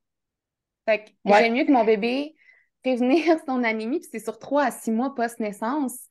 Fait 0.86 1.04
que 1.04 1.10
j'aime 1.26 1.54
mieux 1.54 1.64
que 1.64 1.72
mon 1.72 1.84
bébé 1.84 2.34
prévenir 2.82 3.38
son 3.46 3.62
anémie, 3.62 4.00
puis 4.00 4.08
c'est 4.10 4.24
sur 4.24 4.38
trois 4.38 4.64
à 4.64 4.70
six 4.70 4.90
mois 4.90 5.14
post-naissance, 5.14 6.06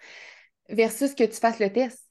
versus 0.69 1.13
que 1.13 1.23
tu 1.23 1.33
fasses 1.33 1.59
le 1.59 1.71
test. 1.71 2.07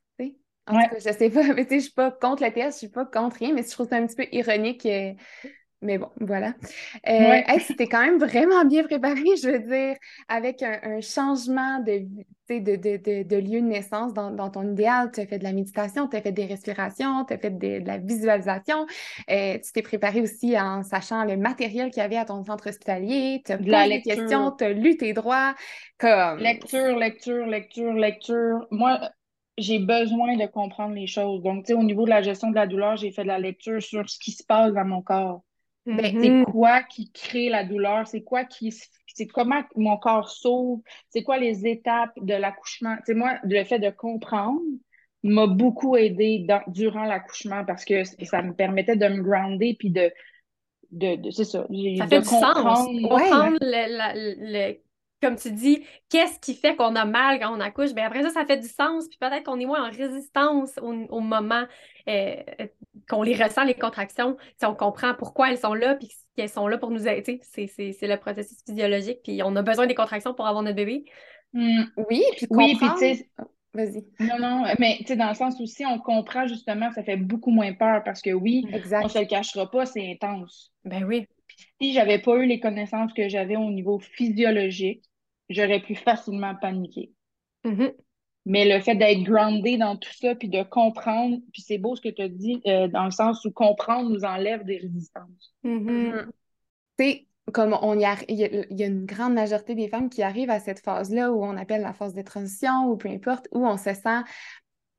En 0.67 0.83
tout 0.83 0.89
cas, 0.91 0.99
je 0.99 1.17
sais 1.17 1.31
pas, 1.31 1.43
mais 1.55 1.65
tu 1.65 1.71
sais, 1.71 1.77
je 1.77 1.85
suis 1.85 1.93
pas 1.93 2.11
contre 2.11 2.45
le 2.45 2.53
test, 2.53 2.77
je 2.77 2.87
suis 2.87 2.89
pas 2.89 3.05
contre 3.05 3.37
rien, 3.39 3.53
mais 3.53 3.63
je 3.63 3.71
trouve 3.71 3.89
ça 3.89 3.97
un 3.97 4.07
petit 4.07 4.17
peu 4.17 4.27
ironique. 4.33 4.87
Euh, 4.87 5.15
mais 5.83 5.97
bon, 5.97 6.11
voilà. 6.21 6.53
Euh, 7.09 7.41
c'était 7.61 7.87
quand 7.87 8.03
même 8.05 8.19
vraiment 8.19 8.67
bien 8.67 8.85
préparé, 8.85 9.25
je 9.43 9.49
veux 9.49 9.61
dire, 9.61 9.97
avec 10.29 10.63
un, 10.63 11.01
changement 11.01 11.79
de, 11.81 12.05
de, 12.51 12.77
de, 12.77 13.23
de, 13.23 13.37
lieu 13.37 13.63
de 13.63 13.67
naissance 13.67 14.13
dans, 14.13 14.51
ton 14.51 14.73
idéal. 14.73 15.11
Tu 15.11 15.21
as 15.21 15.27
fait 15.27 15.39
de 15.39 15.45
la 15.45 15.55
méditation, 15.55 16.07
tu 16.07 16.17
as 16.17 16.21
fait 16.21 16.33
des 16.33 16.45
respirations, 16.45 17.25
tu 17.25 17.33
as 17.33 17.39
fait 17.39 17.57
de, 17.57 17.83
la 17.87 17.97
visualisation. 17.97 18.87
Euh, 19.31 19.59
tu 19.59 19.73
t'es 19.73 19.81
préparé 19.81 20.21
aussi 20.21 20.59
en 20.59 20.83
sachant 20.83 21.25
le 21.25 21.39
matériel 21.39 21.91
qu'il 21.91 22.03
y 22.03 22.05
avait 22.05 22.19
à 22.19 22.27
ton 22.27 22.45
centre 22.45 22.69
hospitalier. 22.69 23.43
Tu 23.47 23.53
as 23.53 23.57
posé 23.57 23.89
des 23.89 24.03
questions, 24.03 24.53
tu 24.53 24.65
as 24.65 24.73
lu 24.75 24.99
tes 24.99 25.15
droits. 25.15 25.55
Comme... 25.97 26.41
Lecture, 26.41 26.99
lecture, 26.99 27.47
lecture, 27.47 27.95
lecture. 27.95 28.67
Moi, 28.71 29.01
j'ai 29.57 29.79
besoin 29.79 30.37
de 30.37 30.45
comprendre 30.45 30.95
les 30.95 31.07
choses. 31.07 31.43
Donc, 31.43 31.65
tu 31.65 31.73
sais, 31.73 31.79
au 31.79 31.83
niveau 31.83 32.05
de 32.05 32.11
la 32.11 32.21
gestion 32.21 32.51
de 32.51 32.55
la 32.55 32.67
douleur, 32.67 32.97
j'ai 32.97 33.13
fait 33.13 33.23
de 33.23 33.29
la 33.29 33.39
lecture 33.39 33.83
sur 33.83 34.09
ce 34.11 34.19
qui 34.19 34.33
se 34.33 34.45
passe 34.45 34.75
dans 34.75 34.85
mon 34.85 35.01
corps. 35.01 35.43
Ben, 35.87 36.21
c'est 36.21 36.29
mm-hmm. 36.29 36.45
quoi 36.45 36.83
qui 36.83 37.11
crée 37.11 37.49
la 37.49 37.65
douleur? 37.65 38.07
C'est 38.07 38.23
quoi 38.23 38.45
qui. 38.45 38.73
C'est 39.07 39.27
comment 39.27 39.63
mon 39.77 39.97
corps 39.97 40.31
s'ouvre? 40.31 40.83
C'est 41.09 41.23
quoi 41.23 41.39
les 41.39 41.67
étapes 41.67 42.13
de 42.19 42.35
l'accouchement? 42.35 42.97
Tu 42.99 43.07
sais, 43.07 43.15
moi, 43.15 43.39
le 43.45 43.65
fait 43.65 43.79
de 43.79 43.91
comprendre 43.91 44.61
m'a 45.23 45.47
beaucoup 45.47 45.97
aidé 45.97 46.47
durant 46.69 47.05
l'accouchement 47.05 47.65
parce 47.65 47.85
que 47.85 48.05
ça 48.05 48.43
me 48.43 48.55
permettait 48.55 48.97
de 48.97 49.07
me 49.09 49.23
grounder 49.23 49.75
puis 49.79 49.91
de. 49.91 50.13
de, 50.93 51.31
c'est 51.31 51.45
ça. 51.45 51.67
Ça 51.99 52.07
fait 52.07 52.21
du 52.21 52.25
sens. 52.25 52.87
Comprendre 53.03 53.59
le, 53.61 54.77
comme 55.23 55.37
tu 55.37 55.53
dis, 55.53 55.85
qu'est-ce 56.09 56.39
qui 56.41 56.55
fait 56.55 56.77
qu'on 56.77 56.97
a 56.97 57.05
mal 57.05 57.39
quand 57.39 57.55
on 57.55 57.61
accouche? 57.61 57.93
Bien, 57.93 58.07
après 58.07 58.23
ça, 58.23 58.31
ça 58.31 58.47
fait 58.47 58.59
du 58.59 58.69
sens, 58.69 59.09
puis 59.09 59.19
peut-être 59.19 59.45
qu'on 59.45 59.61
est 59.61 59.67
moins 59.67 59.87
en 59.87 59.91
résistance 59.91 60.79
au, 60.81 61.21
moment 61.21 61.65
euh, 62.09 62.37
qu'on 63.09 63.23
les 63.23 63.35
ressent, 63.35 63.65
les 63.65 63.75
contractions, 63.75 64.37
si 64.59 64.67
on 64.67 64.75
comprend 64.75 65.15
pourquoi 65.15 65.51
elles 65.51 65.59
sont 65.59 65.75
là, 65.75 65.95
puis 65.95 66.09
qu'elles 66.37 66.49
sont 66.49 66.69
là 66.69 66.79
pour 66.79 66.91
nous 66.91 67.07
aider. 67.07 67.41
C'est 67.43 67.69
le 68.03 68.17
processus 68.17 68.59
physiologique, 68.67 69.21
puis 69.23 69.43
on 69.43 69.55
a 69.57 69.63
besoin 69.63 69.87
des 69.87 69.95
contractions 69.95 70.35
pour 70.35 70.47
avoir 70.47 70.63
notre 70.63 70.77
bébé. 70.77 71.05
Mmh. 71.53 71.83
oui, 72.09 72.23
puis 72.37 72.47
comprendre... 72.47 72.97
Oui, 73.01 73.27
Vas-y. 73.73 74.05
Non, 74.19 74.39
non, 74.41 74.65
mais 74.81 74.97
tu 74.99 75.07
sais, 75.07 75.17
dans 75.17 75.29
le 75.29 75.35
sens 75.35 75.61
aussi, 75.61 75.87
on 75.87 76.01
comprend 76.01 76.49
justement 76.49 76.91
ça 76.91 77.05
fait 77.05 77.17
beaucoup 77.17 77.53
moins 77.53 77.73
peur 77.73 78.03
parce 78.05 78.21
que 78.21 78.31
oui, 78.31 78.65
on 78.73 79.05
ne 79.05 79.09
se 79.09 79.19
le 79.19 79.27
cachera 79.27 79.71
pas, 79.71 79.87
c'est 79.87 80.11
intense. 80.11 80.73
Ben 80.85 81.05
oui. 81.05 81.27
si 81.81 81.93
j'avais 81.93 82.19
pas 82.19 82.37
eu 82.39 82.47
les 82.47 82.59
connaissances 82.59 83.13
que 83.13 83.29
j'avais 83.29 83.57
au 83.57 83.71
niveau 83.71 84.01
physiologique, 84.01 85.05
j'aurais 85.51 85.81
pu 85.81 85.95
facilement 85.95 86.55
paniquer. 86.55 87.13
Mm-hmm. 87.65 87.95
Mais 88.47 88.65
le 88.65 88.83
fait 88.83 88.95
d'être 88.95 89.23
groundé 89.23 89.77
dans 89.77 89.97
tout 89.97 90.13
ça, 90.15 90.35
puis 90.35 90.49
de 90.49 90.63
comprendre, 90.63 91.39
puis 91.53 91.63
c'est 91.63 91.79
beau 91.79 91.95
ce 91.95 92.01
que 92.01 92.09
tu 92.09 92.23
as 92.23 92.29
dit, 92.29 92.63
euh, 92.67 92.89
dans 92.89 93.05
le 93.05 93.11
sens 93.11 93.45
où 93.45 93.51
comprendre 93.51 94.09
nous 94.09 94.25
enlève 94.25 94.65
des 94.65 94.79
résistances. 94.79 95.55
Mm-hmm. 95.65 96.27
Mm-hmm. 96.99 97.27
comme 97.53 97.77
on 97.83 97.99
y, 97.99 98.07
il 98.29 98.67
y, 98.71 98.83
a 98.83 98.87
une 98.87 99.05
grande 99.05 99.35
majorité 99.35 99.75
des 99.75 99.89
femmes 99.89 100.09
qui 100.09 100.23
arrivent 100.23 100.51
à 100.51 100.61
cette 100.61 100.81
phase-là 100.81 101.33
où 101.33 101.45
on 101.45 101.57
appelle 101.57 101.83
la 101.83 101.93
phase 101.93 102.15
de 102.15 102.23
transition 102.23 102.87
ou 102.87 102.97
peu 102.97 103.09
importe, 103.09 103.49
où 103.53 103.67
on 103.67 103.77
se 103.77 103.93
sent 103.93 104.23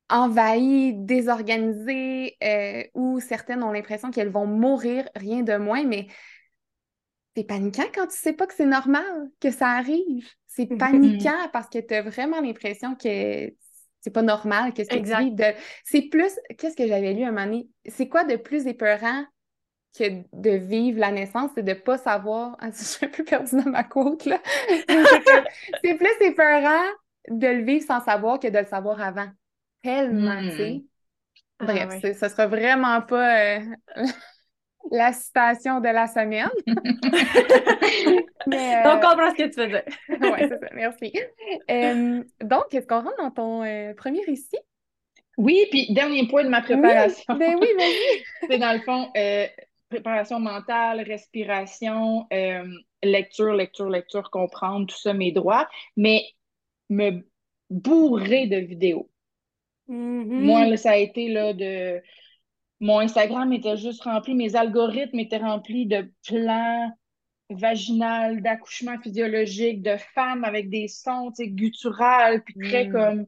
envahies, 0.08 0.94
désorganisées, 0.94 2.36
euh, 2.44 2.84
où 2.94 3.18
certaines 3.20 3.62
ont 3.62 3.72
l'impression 3.72 4.10
qu'elles 4.10 4.30
vont 4.30 4.46
mourir, 4.46 5.08
rien 5.16 5.42
de 5.42 5.56
moins, 5.56 5.84
mais 5.84 6.08
c'est 7.34 7.44
paniquant 7.44 7.86
quand 7.94 8.06
tu 8.06 8.16
sais 8.16 8.34
pas 8.34 8.46
que 8.46 8.54
c'est 8.54 8.66
normal 8.66 9.30
que 9.40 9.50
ça 9.50 9.68
arrive. 9.70 10.28
C'est 10.54 10.70
mm-hmm. 10.70 10.78
paniquant 10.78 11.48
parce 11.52 11.68
que 11.68 11.78
tu 11.78 11.94
as 11.94 12.02
vraiment 12.02 12.40
l'impression 12.40 12.94
que 12.94 13.50
c'est 14.00 14.10
pas 14.12 14.22
normal 14.22 14.74
que 14.74 14.84
ce 14.84 14.88
que 14.88 14.96
tu 14.96 15.30
De... 15.30 15.44
C'est 15.84 16.02
plus, 16.02 16.32
qu'est-ce 16.58 16.76
que 16.76 16.86
j'avais 16.86 17.14
lu 17.14 17.22
un 17.22 17.30
moment 17.30 17.46
donné? 17.46 17.68
C'est 17.86 18.08
quoi 18.08 18.24
de 18.24 18.36
plus 18.36 18.66
épeurant 18.66 19.24
que 19.96 20.04
de 20.32 20.50
vivre 20.50 20.98
la 20.98 21.12
naissance, 21.12 21.50
c'est 21.54 21.62
de 21.62 21.74
pas 21.74 21.98
savoir. 21.98 22.56
Ah, 22.60 22.70
je 22.72 22.82
suis 22.82 23.06
un 23.06 23.08
peu 23.08 23.24
perdue 23.24 23.56
dans 23.56 23.70
ma 23.70 23.84
côte, 23.84 24.24
là. 24.24 24.40
c'est 25.84 25.94
plus 25.94 26.26
épeurant 26.26 26.90
de 27.28 27.46
le 27.46 27.62
vivre 27.62 27.84
sans 27.86 28.00
savoir 28.00 28.40
que 28.40 28.48
de 28.48 28.58
le 28.58 28.66
savoir 28.66 29.00
avant. 29.00 29.28
Tellement, 29.82 30.40
tu 30.42 30.56
sais. 30.56 30.82
Mm. 31.60 31.66
Bref, 31.66 32.00
ah, 32.02 32.14
ça 32.14 32.28
sera 32.28 32.46
vraiment 32.46 33.00
pas. 33.02 33.56
Euh, 33.56 33.60
la 34.90 35.12
citation 35.12 35.80
de 35.80 35.88
la 35.88 36.06
semaine. 36.06 36.50
Mais, 38.46 38.82
Donc, 38.82 38.96
on 38.96 39.08
comprend 39.08 39.30
ce 39.30 39.36
que 39.36 39.48
tu 39.48 39.60
veux 39.60 39.68
dire. 39.68 39.84
oui, 40.08 40.38
c'est 40.40 40.48
ça, 40.48 40.68
merci. 40.74 41.12
Euh, 41.70 42.22
donc, 42.42 42.72
est-ce 42.72 42.86
qu'on 42.86 43.02
rentre 43.02 43.16
dans 43.18 43.30
ton 43.30 43.62
euh, 43.62 43.94
premier 43.94 44.22
récit? 44.24 44.58
Oui, 45.38 45.66
puis 45.70 45.92
dernier 45.94 46.26
point 46.26 46.44
de 46.44 46.48
ma 46.48 46.60
préparation. 46.60 47.34
Oui, 47.34 47.38
ben 47.38 47.56
oui, 47.60 47.68
vas-y. 47.78 48.22
c'est 48.50 48.58
dans 48.58 48.72
le 48.72 48.80
fond, 48.80 49.10
euh, 49.16 49.46
préparation 49.88 50.40
mentale, 50.40 51.00
respiration, 51.02 52.26
lecture, 53.02 53.54
lecture, 53.54 53.88
lecture, 53.88 54.30
comprendre, 54.30 54.86
tout 54.86 54.98
ça, 54.98 55.14
mes 55.14 55.32
droits, 55.32 55.68
mais 55.96 56.24
me 56.90 57.24
bourrer 57.70 58.46
de 58.46 58.56
vidéos. 58.56 59.08
Mm-hmm. 59.88 60.24
Moi, 60.24 60.76
ça 60.76 60.92
a 60.92 60.96
été 60.96 61.28
là, 61.28 61.52
de 61.52 62.02
mon 62.82 62.98
Instagram 62.98 63.52
était 63.52 63.76
juste 63.76 64.02
rempli, 64.02 64.34
mes 64.34 64.56
algorithmes 64.56 65.20
étaient 65.20 65.38
remplis 65.38 65.86
de 65.86 66.12
plans 66.26 66.92
vaginal, 67.48 68.42
d'accouchement 68.42 68.98
physiologique, 69.00 69.82
de 69.82 69.96
femmes 70.14 70.42
avec 70.42 70.68
des 70.68 70.88
sons 70.88 71.30
gutturales, 71.38 72.42
puis 72.42 72.54
très 72.58 72.86
mm. 72.86 72.92
comme, 72.92 73.26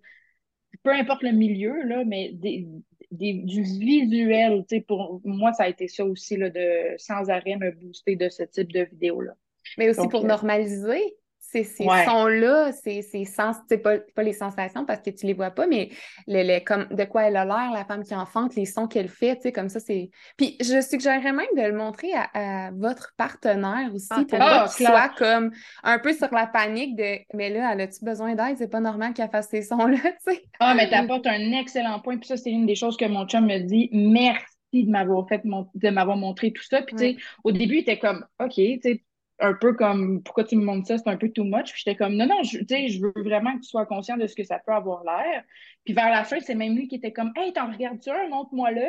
peu 0.82 0.90
importe 0.90 1.22
le 1.22 1.30
milieu, 1.30 1.84
là, 1.84 2.04
mais 2.04 2.32
des, 2.32 2.66
du 3.12 3.62
visuel, 3.62 4.64
pour 4.88 5.20
moi, 5.24 5.52
ça 5.52 5.64
a 5.64 5.68
été 5.68 5.86
ça 5.86 6.04
aussi, 6.04 6.36
là, 6.36 6.50
de 6.50 6.96
sans 6.98 7.30
arrêt 7.30 7.56
me 7.56 7.70
booster 7.70 8.16
de 8.16 8.28
ce 8.28 8.42
type 8.42 8.72
de 8.72 8.82
vidéo-là. 8.90 9.34
Mais 9.78 9.88
aussi 9.88 10.08
pour 10.08 10.24
euh, 10.24 10.28
normaliser 10.28 11.14
ces, 11.62 11.84
sons-là, 11.84 12.72
ces, 12.72 13.02
ces 13.02 13.24
sens, 13.24 13.56
pas, 13.82 13.98
pas 13.98 14.22
les 14.22 14.32
sensations 14.32 14.84
parce 14.84 15.00
que 15.00 15.10
tu 15.10 15.26
les 15.26 15.34
vois 15.34 15.50
pas, 15.50 15.66
mais 15.66 15.90
le, 16.26 16.58
comme 16.64 16.86
de 16.90 17.04
quoi 17.04 17.24
elle 17.24 17.36
a 17.36 17.44
l'air, 17.44 17.70
la 17.72 17.84
femme 17.84 18.02
qui 18.02 18.14
enfante, 18.14 18.54
les 18.56 18.66
sons 18.66 18.88
qu'elle 18.88 19.08
fait, 19.08 19.36
tu 19.36 19.42
sais, 19.42 19.52
comme 19.52 19.68
ça, 19.68 19.80
c'est. 19.80 20.10
Puis 20.36 20.56
je 20.60 20.80
suggérerais 20.80 21.32
même 21.32 21.46
de 21.56 21.62
le 21.62 21.76
montrer 21.76 22.10
à, 22.32 22.70
votre 22.72 23.14
partenaire 23.16 23.90
aussi 23.94 24.08
ah, 24.10 24.24
pour 24.28 24.38
pas 24.38 24.68
qu'il 24.68 24.86
soit 24.86 25.10
comme 25.16 25.50
un 25.82 25.98
peu 25.98 26.12
sur 26.12 26.32
la 26.32 26.46
panique 26.46 26.96
de 26.96 27.18
Mais 27.34 27.50
là, 27.50 27.72
elle 27.72 27.82
a-tu 27.82 28.04
besoin 28.04 28.34
d'aide? 28.34 28.56
C'est 28.58 28.70
pas 28.70 28.80
normal 28.80 29.14
qu'elle 29.14 29.30
fasse 29.30 29.48
ces 29.48 29.62
sons-là, 29.62 29.98
tu 30.26 30.34
sais. 30.34 30.44
Ah, 30.60 30.74
mais 30.74 30.88
tu 30.88 30.94
apportes 30.94 31.26
un 31.26 31.52
excellent 31.52 32.00
point. 32.00 32.18
Puis 32.18 32.28
ça, 32.28 32.36
c'est 32.36 32.50
une 32.50 32.66
des 32.66 32.74
choses 32.74 32.96
que 32.96 33.04
mon 33.04 33.26
chum 33.26 33.46
me 33.46 33.58
dit. 33.58 33.88
Merci 33.92 34.44
de 34.72 34.90
m'avoir 34.90 35.28
fait 35.28 35.42
de 35.44 35.90
m'avoir 35.90 36.16
montré 36.16 36.52
tout 36.52 36.62
ça. 36.62 36.82
Puis 36.82 36.96
tu 36.96 37.02
sais, 37.02 37.16
au 37.44 37.52
début, 37.52 37.76
il 37.76 37.80
était 37.80 37.98
comme 37.98 38.26
OK, 38.40 38.54
tu 38.54 38.80
sais 38.82 39.04
un 39.40 39.54
peu 39.54 39.74
comme 39.74 40.22
pourquoi 40.22 40.44
tu 40.44 40.56
me 40.56 40.64
montres 40.64 40.86
ça, 40.86 40.98
c'est 40.98 41.08
un 41.08 41.16
peu 41.16 41.30
too 41.30 41.44
much. 41.44 41.72
Puis 41.72 41.82
j'étais 41.84 41.96
comme 41.96 42.14
non, 42.14 42.26
non, 42.26 42.42
je, 42.42 42.58
je 42.58 43.00
veux 43.00 43.12
vraiment 43.22 43.54
que 43.56 43.62
tu 43.62 43.68
sois 43.68 43.86
conscient 43.86 44.16
de 44.16 44.26
ce 44.26 44.34
que 44.34 44.44
ça 44.44 44.58
peut 44.58 44.72
avoir 44.72 45.04
l'air. 45.04 45.42
Puis 45.84 45.94
vers 45.94 46.10
la 46.10 46.24
fin, 46.24 46.40
c'est 46.40 46.54
même 46.54 46.76
lui 46.76 46.88
qui 46.88 46.96
était 46.96 47.12
comme 47.12 47.32
Hey, 47.36 47.52
t'en 47.52 47.70
regardes-tu 47.70 48.10
un, 48.10 48.28
montre-moi-le. 48.28 48.86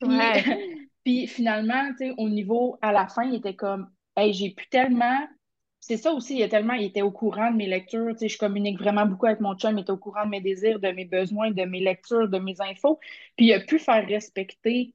Puis, 1.04 1.26
finalement, 1.26 1.90
tu 1.90 2.08
sais, 2.08 2.14
au 2.16 2.28
niveau 2.28 2.78
à 2.82 2.92
la 2.92 3.06
fin, 3.06 3.24
il 3.24 3.36
était 3.36 3.54
comme 3.54 3.90
Hey, 4.16 4.32
j'ai 4.32 4.50
pu 4.50 4.68
tellement. 4.68 5.26
C'est 5.80 5.98
ça 5.98 6.12
aussi, 6.12 6.36
il, 6.36 6.42
a 6.42 6.48
tellement, 6.48 6.72
il 6.72 6.84
était 6.84 7.02
au 7.02 7.10
courant 7.10 7.50
de 7.50 7.56
mes 7.56 7.66
lectures. 7.66 8.12
Tu 8.12 8.20
sais, 8.20 8.28
je 8.28 8.38
communique 8.38 8.78
vraiment 8.78 9.04
beaucoup 9.04 9.26
avec 9.26 9.40
mon 9.40 9.54
chum, 9.54 9.76
il 9.76 9.82
était 9.82 9.90
au 9.90 9.98
courant 9.98 10.24
de 10.24 10.30
mes 10.30 10.40
désirs, 10.40 10.80
de 10.80 10.88
mes 10.88 11.04
besoins, 11.04 11.50
de 11.50 11.64
mes 11.64 11.80
lectures, 11.80 12.28
de 12.28 12.38
mes 12.38 12.58
infos. 12.60 12.98
Puis 13.36 13.46
il 13.46 13.52
a 13.52 13.60
pu 13.60 13.78
faire 13.78 14.06
respecter 14.06 14.94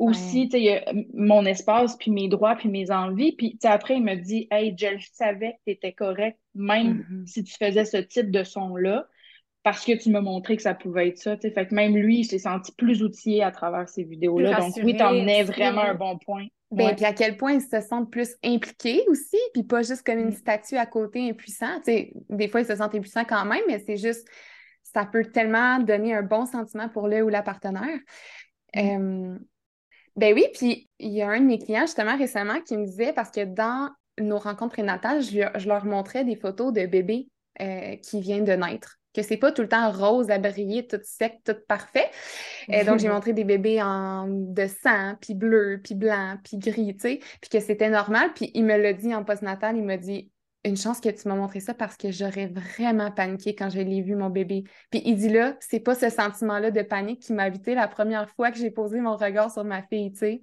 aussi, 0.00 0.48
tu 0.48 0.58
sais, 0.58 0.84
mon 1.12 1.44
espace, 1.44 1.94
puis 1.96 2.10
mes 2.10 2.28
droits, 2.28 2.56
puis 2.56 2.70
mes 2.70 2.90
envies. 2.90 3.32
Puis, 3.32 3.58
après, 3.62 3.96
il 3.96 4.02
me 4.02 4.16
dit, 4.16 4.48
hey, 4.50 4.74
je 4.76 5.06
savais 5.12 5.52
que 5.52 5.58
tu 5.66 5.72
étais 5.72 5.92
correct, 5.92 6.38
même 6.54 7.04
mm-hmm. 7.10 7.26
si 7.26 7.44
tu 7.44 7.54
faisais 7.54 7.84
ce 7.84 7.98
type 7.98 8.30
de 8.30 8.42
son-là, 8.42 9.06
parce 9.62 9.84
que 9.84 9.92
tu 9.92 10.10
m'as 10.10 10.22
montré 10.22 10.56
que 10.56 10.62
ça 10.62 10.74
pouvait 10.74 11.08
être 11.08 11.18
ça. 11.18 11.36
Fait 11.36 11.52
que 11.52 11.74
même 11.74 11.94
lui, 11.94 12.20
il 12.20 12.24
s'est 12.24 12.38
senti 12.38 12.72
plus 12.72 13.02
outillé 13.02 13.42
à 13.42 13.50
travers 13.50 13.88
ces 13.90 14.04
vidéos-là. 14.04 14.58
Donc, 14.58 14.72
oui, 14.82 14.96
t'en 14.96 15.14
es 15.14 15.42
vraiment 15.44 15.82
un 15.82 15.94
bon 15.94 16.18
point. 16.18 16.46
Ben, 16.70 16.94
puis 16.94 17.04
à 17.04 17.12
quel 17.12 17.36
point 17.36 17.54
ils 17.54 17.60
se 17.60 17.80
sentent 17.80 18.10
plus 18.10 18.36
impliqués 18.44 19.02
aussi, 19.08 19.36
puis 19.52 19.64
pas 19.64 19.82
juste 19.82 20.06
comme 20.06 20.18
une 20.18 20.28
mm. 20.28 20.36
statue 20.36 20.76
à 20.76 20.86
côté 20.86 21.28
impuissant. 21.28 21.82
sais, 21.84 22.12
des 22.30 22.48
fois, 22.48 22.60
ils 22.60 22.66
se 22.66 22.76
sentent 22.76 22.94
impuissants 22.94 23.24
quand 23.24 23.44
même, 23.44 23.62
mais 23.66 23.80
c'est 23.80 23.96
juste, 23.96 24.26
ça 24.82 25.04
peut 25.04 25.24
tellement 25.26 25.80
donner 25.80 26.14
un 26.14 26.22
bon 26.22 26.46
sentiment 26.46 26.88
pour 26.88 27.08
le 27.08 27.22
ou 27.22 27.28
la 27.28 27.42
partenaire. 27.42 27.98
Mm. 28.74 29.36
Ben 30.16 30.34
oui, 30.34 30.46
puis 30.54 30.88
il 30.98 31.12
y 31.12 31.22
a 31.22 31.28
un 31.28 31.40
de 31.40 31.46
mes 31.46 31.58
clients 31.58 31.82
justement 31.82 32.16
récemment 32.16 32.60
qui 32.60 32.76
me 32.76 32.84
disait, 32.84 33.12
parce 33.12 33.30
que 33.30 33.44
dans 33.44 33.90
nos 34.18 34.38
rencontres 34.38 34.72
prénatales, 34.72 35.22
je, 35.22 35.68
leur 35.68 35.84
montrais 35.84 36.24
des 36.24 36.36
photos 36.36 36.72
de 36.72 36.86
bébés 36.86 37.28
euh, 37.60 37.96
qui 37.96 38.20
viennent 38.20 38.44
de 38.44 38.52
naître 38.52 39.00
que 39.14 39.22
c'est 39.22 39.36
pas 39.36 39.52
tout 39.52 39.62
le 39.62 39.68
temps 39.68 39.90
rose 39.90 40.30
à 40.30 40.38
briller, 40.38 40.86
tout 40.86 41.00
sec, 41.02 41.40
tout 41.44 41.56
parfait. 41.66 42.10
Et 42.68 42.84
donc, 42.84 42.98
j'ai 43.00 43.08
montré 43.08 43.32
des 43.32 43.44
bébés 43.44 43.82
en 43.82 44.28
de 44.28 44.66
sang, 44.66 45.16
puis 45.20 45.34
bleu, 45.34 45.80
puis 45.82 45.94
blanc, 45.94 46.36
puis 46.44 46.58
gris, 46.58 46.94
tu 46.94 47.00
sais, 47.00 47.20
puis 47.40 47.50
que 47.50 47.60
c'était 47.60 47.90
normal. 47.90 48.30
Puis 48.34 48.50
il 48.54 48.64
me 48.64 48.76
l'a 48.76 48.92
dit 48.92 49.14
en 49.14 49.24
postnatal, 49.24 49.76
il 49.76 49.84
m'a 49.84 49.96
dit 49.96 50.30
une 50.64 50.76
chance 50.76 51.00
que 51.00 51.08
tu 51.08 51.26
m'as 51.28 51.34
montré 51.34 51.60
ça 51.60 51.74
parce 51.74 51.96
que 51.96 52.10
j'aurais 52.10 52.46
vraiment 52.46 53.10
paniqué 53.10 53.54
quand 53.54 53.70
je 53.70 53.80
l'ai 53.80 54.02
vu, 54.02 54.14
mon 54.14 54.30
bébé. 54.30 54.64
Puis 54.90 55.02
il 55.04 55.16
dit 55.16 55.30
là, 55.30 55.56
c'est 55.60 55.80
pas 55.80 55.94
ce 55.94 56.10
sentiment-là 56.10 56.70
de 56.70 56.82
panique 56.82 57.20
qui 57.20 57.32
m'a 57.32 57.44
habité 57.44 57.74
la 57.74 57.88
première 57.88 58.28
fois 58.30 58.50
que 58.50 58.58
j'ai 58.58 58.70
posé 58.70 59.00
mon 59.00 59.16
regard 59.16 59.50
sur 59.50 59.64
ma 59.64 59.82
fille, 59.82 60.12
tu 60.12 60.18
sais. 60.18 60.42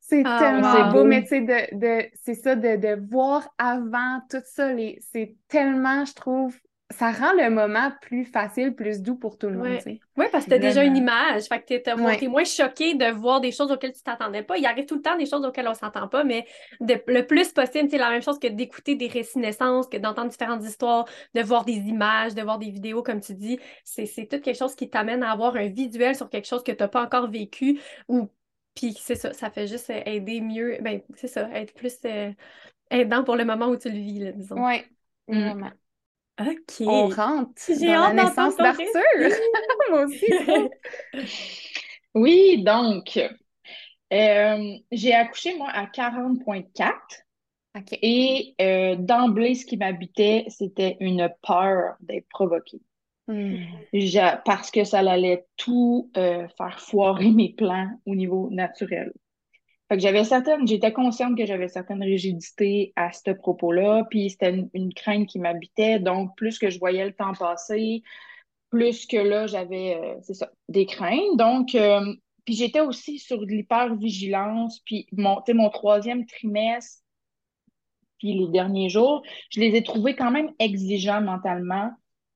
C'est 0.00 0.22
ah, 0.24 0.38
tellement 0.38 0.92
beau, 0.92 1.04
mais 1.04 1.22
tu 1.22 1.28
sais, 1.28 1.40
de, 1.40 1.78
de 1.78 2.08
c'est 2.22 2.34
ça, 2.34 2.54
de, 2.54 2.76
de, 2.76 3.08
voir 3.10 3.52
avant 3.58 4.20
tout 4.30 4.42
ça, 4.44 4.70
c'est 5.00 5.34
tellement, 5.48 6.04
je 6.04 6.14
trouve, 6.14 6.56
ça 6.90 7.10
rend 7.10 7.32
le 7.32 7.50
moment 7.50 7.90
plus 8.00 8.24
facile, 8.24 8.74
plus 8.74 9.02
doux 9.02 9.16
pour 9.16 9.38
tout 9.38 9.48
le 9.48 9.58
monde. 9.58 9.78
Oui, 10.16 10.26
parce 10.30 10.44
que 10.44 10.50
tu 10.50 10.54
as 10.54 10.58
déjà 10.58 10.84
une 10.84 10.96
image. 10.96 11.44
Fait 11.44 11.60
que 11.60 11.76
tu 11.76 11.90
es, 11.90 12.28
moins 12.28 12.44
choqué 12.44 12.94
de 12.94 13.10
voir 13.10 13.40
des 13.40 13.50
choses 13.50 13.72
auxquelles 13.72 13.92
tu 13.92 14.02
t'attendais 14.02 14.42
pas. 14.42 14.56
Il 14.56 14.66
arrive 14.66 14.86
tout 14.86 14.94
le 14.94 15.02
temps 15.02 15.16
des 15.16 15.26
choses 15.26 15.44
auxquelles 15.44 15.66
on 15.66 15.74
s'attend 15.74 16.06
pas, 16.06 16.22
mais 16.22 16.46
le 16.80 17.20
plus 17.22 17.52
possible, 17.52 17.88
c'est 17.90 17.98
la 17.98 18.10
même 18.10 18.22
chose 18.22 18.38
que 18.38 18.46
d'écouter 18.46 18.94
des 18.94 19.08
récits 19.08 19.38
naissances, 19.38 19.88
que 19.88 19.96
d'entendre 19.96 20.30
différentes 20.30 20.64
histoires, 20.64 21.06
de 21.34 21.42
voir 21.42 21.64
des 21.64 21.74
images, 21.74 22.34
de 22.34 22.42
voir 22.42 22.58
des 22.58 22.70
vidéos, 22.70 23.02
comme 23.02 23.20
tu 23.20 23.34
dis. 23.34 23.58
C'est 23.84 24.06
tout 24.28 24.40
quelque 24.40 24.56
chose 24.56 24.76
qui 24.76 24.88
t'amène 24.88 25.24
à 25.24 25.32
avoir 25.32 25.56
un 25.56 25.66
visuel 25.66 26.14
sur 26.14 26.30
quelque 26.30 26.46
chose 26.46 26.62
que 26.62 26.72
tu 26.72 26.82
n'as 26.82 26.88
pas 26.88 27.02
encore 27.02 27.28
vécu 27.28 27.80
ou 28.08 28.28
puis 28.76 28.92
c'est 28.92 29.14
ça, 29.14 29.32
ça 29.32 29.50
fait 29.50 29.66
juste 29.66 29.90
aider 29.90 30.42
mieux, 30.42 30.76
ben 30.82 31.00
c'est 31.14 31.28
ça, 31.28 31.48
être 31.54 31.72
plus 31.72 31.96
euh, 32.04 32.30
aidant 32.90 33.24
pour 33.24 33.34
le 33.34 33.46
moment 33.46 33.68
où 33.68 33.76
tu 33.76 33.88
le 33.88 33.98
vis, 33.98 34.32
disons. 34.34 34.62
Oui, 34.62 34.82
mm. 35.28 35.70
OK. 36.38 36.86
On 36.86 37.08
rentre 37.08 37.52
J'ai 37.66 37.86
dans 37.86 38.12
la 38.12 38.24
naissance 38.24 38.56
d'Arthur. 38.56 38.86
Moi 39.90 40.04
aussi. 40.04 40.26
oui, 42.14 42.62
donc, 42.62 43.18
euh, 44.12 44.74
j'ai 44.92 45.14
accouché, 45.14 45.56
moi, 45.56 45.68
à 45.70 45.86
40,4. 45.86 46.92
Et 48.02 48.54
euh, 48.60 48.96
d'emblée, 48.96 49.54
ce 49.54 49.66
qui 49.66 49.76
m'habitait, 49.76 50.46
c'était 50.48 50.96
une 51.00 51.30
peur 51.46 51.96
d'être 52.00 52.28
provoquée. 52.28 52.80
Hmm. 53.28 53.56
Parce 54.44 54.70
que 54.70 54.84
ça 54.84 55.00
allait 55.00 55.46
tout 55.56 56.10
euh, 56.16 56.46
faire 56.56 56.80
foirer 56.80 57.30
mes 57.30 57.52
plans 57.52 57.90
au 58.06 58.14
niveau 58.14 58.48
naturel. 58.50 59.12
Fait 59.88 59.96
que 59.96 60.02
j'avais 60.02 60.24
certaines, 60.24 60.66
j'étais 60.66 60.92
consciente 60.92 61.36
que 61.36 61.46
j'avais 61.46 61.68
certaines 61.68 62.02
rigidités 62.02 62.92
à 62.96 63.12
ce 63.12 63.30
propos-là, 63.30 64.04
puis 64.10 64.30
c'était 64.30 64.66
une, 64.74 64.92
crainte 64.94 65.28
qui 65.28 65.38
m'habitait. 65.38 66.00
Donc, 66.00 66.36
plus 66.36 66.58
que 66.58 66.70
je 66.70 66.78
voyais 66.78 67.04
le 67.06 67.12
temps 67.12 67.34
passer, 67.34 68.02
plus 68.70 69.06
que 69.06 69.16
là, 69.16 69.46
j'avais, 69.46 69.96
euh, 69.96 70.16
c'est 70.22 70.34
ça, 70.34 70.50
des 70.68 70.86
craintes. 70.86 71.36
Donc, 71.36 71.74
euh, 71.76 72.00
puis 72.44 72.54
j'étais 72.54 72.80
aussi 72.80 73.18
sur 73.18 73.38
de 73.38 73.46
l'hypervigilance, 73.46 74.80
puis 74.84 75.06
mon, 75.12 75.40
mon 75.54 75.70
troisième 75.70 76.26
trimestre, 76.26 77.02
puis 78.18 78.32
les 78.32 78.48
derniers 78.48 78.88
jours, 78.88 79.22
je 79.50 79.60
les 79.60 79.76
ai 79.76 79.82
trouvés 79.82 80.16
quand 80.16 80.30
même 80.30 80.52
exigeants 80.58 81.20
mentalement 81.20 81.92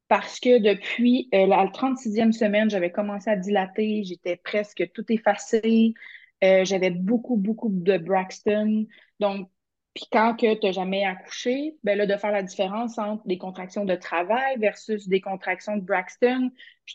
parce 0.08 0.40
que 0.40 0.58
depuis 0.58 1.28
euh, 1.34 1.46
la 1.46 1.66
36e 1.66 2.32
semaine, 2.32 2.68
j'avais 2.68 2.90
commencé 2.90 3.30
à 3.30 3.36
dilater, 3.36 4.02
j'étais 4.04 4.36
presque 4.36 4.90
tout 4.92 5.04
effacée. 5.08 5.94
Euh, 6.42 6.64
j'avais 6.64 6.90
beaucoup, 6.90 7.36
beaucoup 7.36 7.68
de 7.70 7.98
Braxton. 7.98 8.86
Donc, 9.18 9.48
puis 9.94 10.04
quand 10.12 10.36
que 10.36 10.54
tu 10.54 10.66
n'as 10.66 10.72
jamais 10.72 11.04
accouché, 11.04 11.76
ben 11.82 11.98
là, 11.98 12.06
de 12.06 12.16
faire 12.16 12.30
la 12.30 12.42
différence 12.42 12.96
entre 12.96 13.26
des 13.26 13.38
contractions 13.38 13.84
de 13.84 13.96
travail 13.96 14.56
versus 14.58 15.08
des 15.08 15.20
contractions 15.20 15.76
de 15.76 15.82
Braxton. 15.82 16.50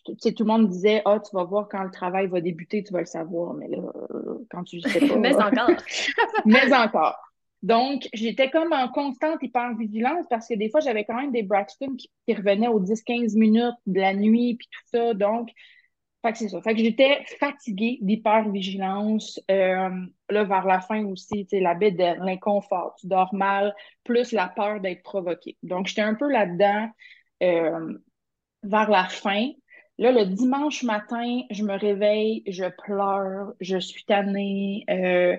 Tout 0.06 0.16
le 0.40 0.46
monde 0.46 0.70
disait, 0.70 1.02
ah, 1.06 1.20
tu 1.20 1.36
vas 1.36 1.44
voir 1.44 1.68
quand 1.70 1.84
le 1.84 1.92
travail 1.92 2.28
va 2.28 2.40
débuter, 2.40 2.84
tu 2.84 2.94
vas 2.94 3.00
le 3.00 3.06
savoir. 3.06 3.54
Mais 3.54 3.68
là, 3.68 3.82
quand 4.50 4.64
tu 4.64 4.80
sais 4.80 5.00
pas. 5.08 5.18
mais 5.18 5.36
encore. 5.36 5.70
mais 6.46 6.74
encore. 6.74 7.18
Donc, 7.64 8.08
j'étais 8.14 8.50
comme 8.50 8.72
en 8.72 8.88
constante 8.90 9.42
hypervigilance 9.42 10.26
parce 10.30 10.48
que 10.48 10.54
des 10.54 10.70
fois, 10.70 10.80
j'avais 10.80 11.04
quand 11.04 11.16
même 11.16 11.32
des 11.32 11.44
Braxton 11.44 11.96
qui, 11.98 12.10
qui 12.28 12.34
revenaient 12.34 12.68
aux 12.68 12.80
10-15 12.80 13.38
minutes 13.38 13.76
de 13.88 14.00
la 14.00 14.14
nuit, 14.14 14.56
puis 14.56 14.68
tout 14.72 14.98
ça. 14.98 15.14
Donc, 15.14 15.50
fait 16.26 16.34
que 16.34 16.38
c'est 16.40 16.50
ça. 16.50 16.62
Fait 16.62 16.74
que 16.74 16.80
j'étais 16.80 17.24
fatiguée 17.40 18.00
d'hypervigilance. 18.02 19.40
Euh, 19.52 19.90
là, 20.30 20.44
vers 20.44 20.66
la 20.66 20.82
fin 20.82 21.06
aussi, 21.06 21.46
tu 21.46 21.60
la 21.60 21.76
bête 21.76 21.98
de 21.98 22.26
l'inconfort. 22.26 22.96
Tu 23.00 23.08
dors 23.08 23.34
mal, 23.34 23.76
plus 24.04 24.32
la 24.32 24.48
peur 24.48 24.80
d'être 24.80 25.04
provoquée. 25.04 25.58
Donc, 25.64 25.88
j'étais 25.88 26.02
un 26.02 26.16
peu 26.16 26.30
là-dedans 26.30 26.90
euh, 27.44 27.98
vers 28.64 28.90
la 28.90 29.06
fin. 29.06 29.50
Là, 29.98 30.12
le 30.12 30.26
dimanche 30.26 30.84
matin, 30.84 31.42
je 31.52 31.64
me 31.64 31.78
réveille, 31.78 32.44
je 32.48 32.66
pleure, 32.84 33.54
je 33.62 33.78
suis 33.78 34.04
tannée. 34.06 34.84
Euh, 34.90 35.38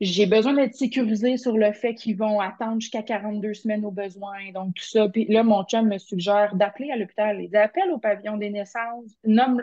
j'ai 0.00 0.26
besoin 0.26 0.54
d'être 0.54 0.74
sécurisée 0.74 1.36
sur 1.36 1.56
le 1.56 1.72
fait 1.72 1.94
qu'ils 1.94 2.16
vont 2.16 2.40
attendre 2.40 2.80
jusqu'à 2.80 3.02
42 3.02 3.52
semaines 3.52 3.84
au 3.84 3.90
besoin. 3.90 4.50
Donc, 4.54 4.74
tout 4.74 4.84
ça. 4.84 5.08
Puis 5.08 5.26
là, 5.26 5.42
mon 5.42 5.62
chum 5.64 5.88
me 5.88 5.98
suggère 5.98 6.54
d'appeler 6.54 6.90
à 6.90 6.96
l'hôpital. 6.96 7.40
Il 7.40 7.50
dit 7.50 7.56
au 7.92 7.98
pavillon 7.98 8.38
des 8.38 8.50
naissances, 8.50 9.14
nomme, 9.24 9.62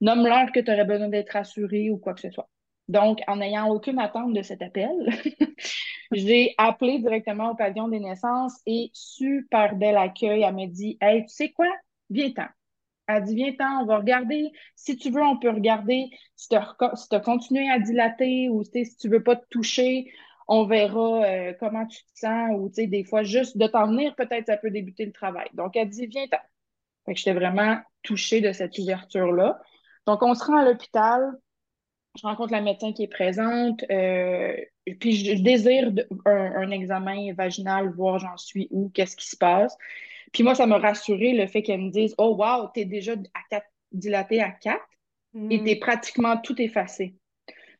nomme-leur 0.00 0.50
que 0.52 0.60
tu 0.60 0.70
aurais 0.70 0.86
besoin 0.86 1.08
d'être 1.08 1.30
rassuré 1.30 1.90
ou 1.90 1.98
quoi 1.98 2.14
que 2.14 2.20
ce 2.20 2.30
soit. 2.30 2.48
Donc, 2.88 3.20
en 3.26 3.36
n'ayant 3.36 3.68
aucune 3.68 3.98
attente 3.98 4.32
de 4.32 4.42
cet 4.42 4.62
appel, 4.62 4.90
j'ai 6.12 6.54
appelé 6.56 6.98
directement 6.98 7.50
au 7.50 7.54
pavillon 7.54 7.88
des 7.88 8.00
naissances 8.00 8.60
et 8.66 8.90
super 8.94 9.76
bel 9.76 9.96
accueil. 9.96 10.42
Elle 10.42 10.54
m'a 10.54 10.66
dit 10.66 10.96
Hey, 11.00 11.22
tu 11.22 11.34
sais 11.34 11.50
quoi? 11.50 11.68
Viens-t'en. 12.08 12.46
Elle 13.06 13.24
dit 13.24 13.34
Viens-t'en, 13.34 13.82
on 13.82 13.86
va 13.86 13.98
regarder. 13.98 14.52
Si 14.76 14.96
tu 14.96 15.10
veux, 15.10 15.22
on 15.22 15.38
peut 15.38 15.50
regarder 15.50 16.10
si 16.36 16.48
tu 16.48 16.56
as, 16.56 17.20
continué 17.20 17.68
à 17.70 17.78
dilater 17.78 18.48
ou 18.48 18.62
si 18.64 18.96
tu 18.96 19.08
veux 19.08 19.22
pas 19.22 19.36
te 19.36 19.46
toucher. 19.50 20.10
On 20.46 20.66
verra 20.66 21.24
euh, 21.24 21.52
comment 21.58 21.86
tu 21.86 22.02
te 22.04 22.18
sens 22.18 22.50
ou 22.58 22.68
des 22.68 23.04
fois, 23.04 23.22
juste 23.22 23.56
de 23.56 23.66
t'en 23.66 23.86
venir, 23.86 24.14
peut-être 24.14 24.46
ça 24.46 24.58
peut 24.58 24.70
débuter 24.70 25.06
le 25.06 25.12
travail. 25.12 25.48
Donc, 25.54 25.76
elle 25.76 25.88
dit 25.88 26.06
Viens-t'en. 26.06 26.38
Fait 27.06 27.14
que 27.14 27.18
j'étais 27.18 27.34
vraiment 27.34 27.78
touchée 28.02 28.40
de 28.40 28.52
cette 28.52 28.78
ouverture-là. 28.78 29.60
Donc, 30.06 30.22
on 30.22 30.34
se 30.34 30.44
rend 30.44 30.58
à 30.58 30.64
l'hôpital, 30.64 31.32
je 32.16 32.26
rencontre 32.26 32.52
la 32.52 32.60
médecin 32.60 32.92
qui 32.92 33.02
est 33.02 33.08
présente, 33.08 33.84
euh, 33.90 34.54
puis 35.00 35.16
je 35.16 35.42
désire 35.42 35.90
un, 36.26 36.70
examen 36.70 37.32
vaginal, 37.34 37.90
voir 37.94 38.18
j'en 38.18 38.36
suis 38.36 38.68
où, 38.70 38.90
qu'est-ce 38.90 39.16
qui 39.16 39.28
se 39.28 39.36
passe. 39.36 39.76
Puis 40.34 40.42
moi, 40.42 40.54
ça 40.54 40.66
m'a 40.66 40.78
rassuré 40.78 41.32
le 41.32 41.46
fait 41.46 41.62
qu'elle 41.62 41.80
me 41.80 41.90
dise 41.90 42.14
Oh, 42.18 42.36
wow, 42.36 42.68
t'es 42.74 42.84
déjà 42.84 43.12
à 43.12 43.40
4, 43.50 43.66
dilaté 43.92 44.42
à 44.42 44.50
4 44.50 44.78
et 45.50 45.62
t'es 45.64 45.76
mm. 45.76 45.80
pratiquement 45.80 46.36
tout 46.36 46.60
effacé. 46.60 47.14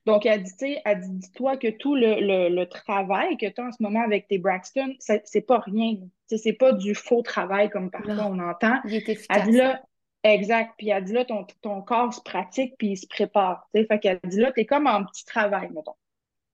Donc, 0.06 0.26
elle 0.26 0.42
dit, 0.42 0.76
elle 0.84 1.00
dit, 1.00 1.10
dis-toi 1.10 1.56
que 1.56 1.68
tout 1.68 1.94
le, 1.94 2.64
travail 2.64 3.36
que 3.36 3.46
tu 3.46 3.60
as 3.60 3.64
en 3.64 3.72
ce 3.72 3.82
moment 3.82 4.02
avec 4.02 4.28
tes 4.28 4.38
Braxton, 4.38 4.94
c'est 4.98 5.46
pas 5.46 5.58
rien. 5.58 5.96
C'est 6.26 6.52
pas 6.52 6.72
du 6.72 6.94
faux 6.94 7.22
travail 7.22 7.70
comme 7.70 7.90
parfois 7.90 8.26
on 8.26 8.38
entend. 8.38 8.80
Il 8.84 8.94
est 8.94 9.08
efficace. 9.08 9.42
Elle 9.42 9.50
dit 9.50 9.56
là, 9.58 9.82
Exact. 10.24 10.72
Puis 10.78 10.88
elle 10.88 11.04
dit 11.04 11.12
là, 11.12 11.24
ton, 11.24 11.46
ton 11.60 11.82
corps 11.82 12.12
se 12.12 12.20
pratique 12.22 12.74
puis 12.78 12.88
il 12.88 12.96
se 12.96 13.06
prépare. 13.06 13.68
T'sais. 13.72 13.84
Fait 13.86 13.98
qu'elle 13.98 14.20
dit 14.24 14.40
là, 14.40 14.52
t'es 14.52 14.64
comme 14.64 14.86
en 14.86 15.04
petit 15.04 15.24
travail, 15.24 15.68
mettons. 15.72 15.94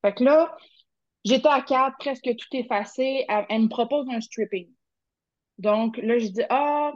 Fait 0.03 0.13
que 0.13 0.25
là, 0.25 0.57
j'étais 1.25 1.49
à 1.49 1.63
quatre, 1.63 1.97
presque 1.99 2.25
tout 2.37 2.57
effacé. 2.57 3.27
Elle, 3.29 3.63
me 3.63 3.69
propose 3.69 4.09
un 4.11 4.21
stripping. 4.21 4.69
Donc 5.61 5.97
là, 5.99 6.19
je 6.19 6.27
dis 6.27 6.43
Ah, 6.49 6.93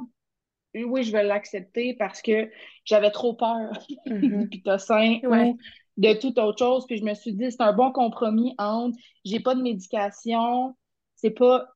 oui, 0.75 1.05
je 1.05 1.13
vais 1.13 1.23
l'accepter 1.23 1.95
parce 1.95 2.21
que 2.21 2.51
j'avais 2.85 3.11
trop 3.11 3.35
peur 3.35 3.73
mm-hmm. 4.07 4.49
du 4.49 4.63
sein 4.79 5.21
ou 5.25 5.59
de 5.97 6.13
toute 6.15 6.39
autre 6.39 6.59
chose. 6.59 6.87
Puis 6.87 6.99
je 6.99 7.05
me 7.05 7.15
suis 7.15 7.33
dit, 7.33 7.51
c'est 7.51 7.61
un 7.61 7.73
bon 7.73 7.93
compromis 7.93 8.55
entre 8.59 8.99
j'ai 9.25 9.41
pas 9.41 9.55
de 9.55 9.63
médication, 9.63 10.77
c'est 11.15 11.31
pas 11.31 11.67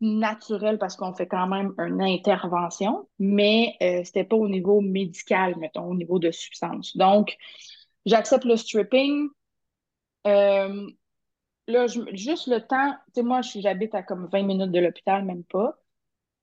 naturel 0.00 0.78
parce 0.78 0.96
qu'on 0.96 1.14
fait 1.14 1.28
quand 1.28 1.46
même 1.46 1.74
une 1.78 2.02
intervention, 2.02 3.08
mais 3.20 3.76
euh, 3.82 4.02
c'était 4.04 4.24
pas 4.24 4.36
au 4.36 4.48
niveau 4.48 4.80
médical, 4.80 5.56
mettons, 5.58 5.84
au 5.84 5.94
niveau 5.94 6.18
de 6.18 6.32
substance. 6.32 6.96
Donc, 6.96 7.36
j'accepte 8.04 8.44
le 8.44 8.56
stripping. 8.56 9.28
Euh, 10.26 10.90
là, 11.68 11.86
juste 11.86 12.48
le 12.48 12.58
temps, 12.66 12.94
tu 13.14 13.20
sais, 13.20 13.22
moi, 13.22 13.42
j'habite 13.42 13.94
à 13.94 14.02
comme 14.02 14.28
20 14.32 14.42
minutes 14.42 14.72
de 14.72 14.80
l'hôpital, 14.80 15.24
même 15.24 15.44
pas. 15.44 15.78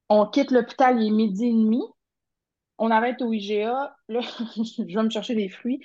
On 0.10 0.26
quitte 0.26 0.52
l'hôpital, 0.52 1.02
il 1.02 1.08
est 1.08 1.15
midi 1.15 1.45
et 1.45 1.54
demi. 1.54 1.82
On 2.78 2.91
arrête 2.91 3.22
au 3.22 3.32
IGA. 3.32 3.95
Là, 4.08 4.22
je 4.56 4.84
vais 4.84 5.04
me 5.04 5.10
chercher 5.10 5.36
des 5.36 5.50
fruits. 5.50 5.80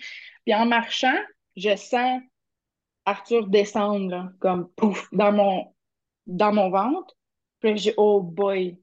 Puis 0.44 0.54
en 0.54 0.66
marchant, 0.66 1.16
je 1.56 1.76
sens 1.76 2.20
Arthur 3.04 3.48
descendre, 3.48 4.32
comme 4.40 4.70
pouf, 4.76 5.08
dans 5.12 5.32
mon, 5.32 5.74
dans 6.26 6.52
mon 6.52 6.70
ventre. 6.70 7.14
Puis 7.60 7.76
j'ai 7.76 7.94
oh 7.96 8.22
boy. 8.22 8.78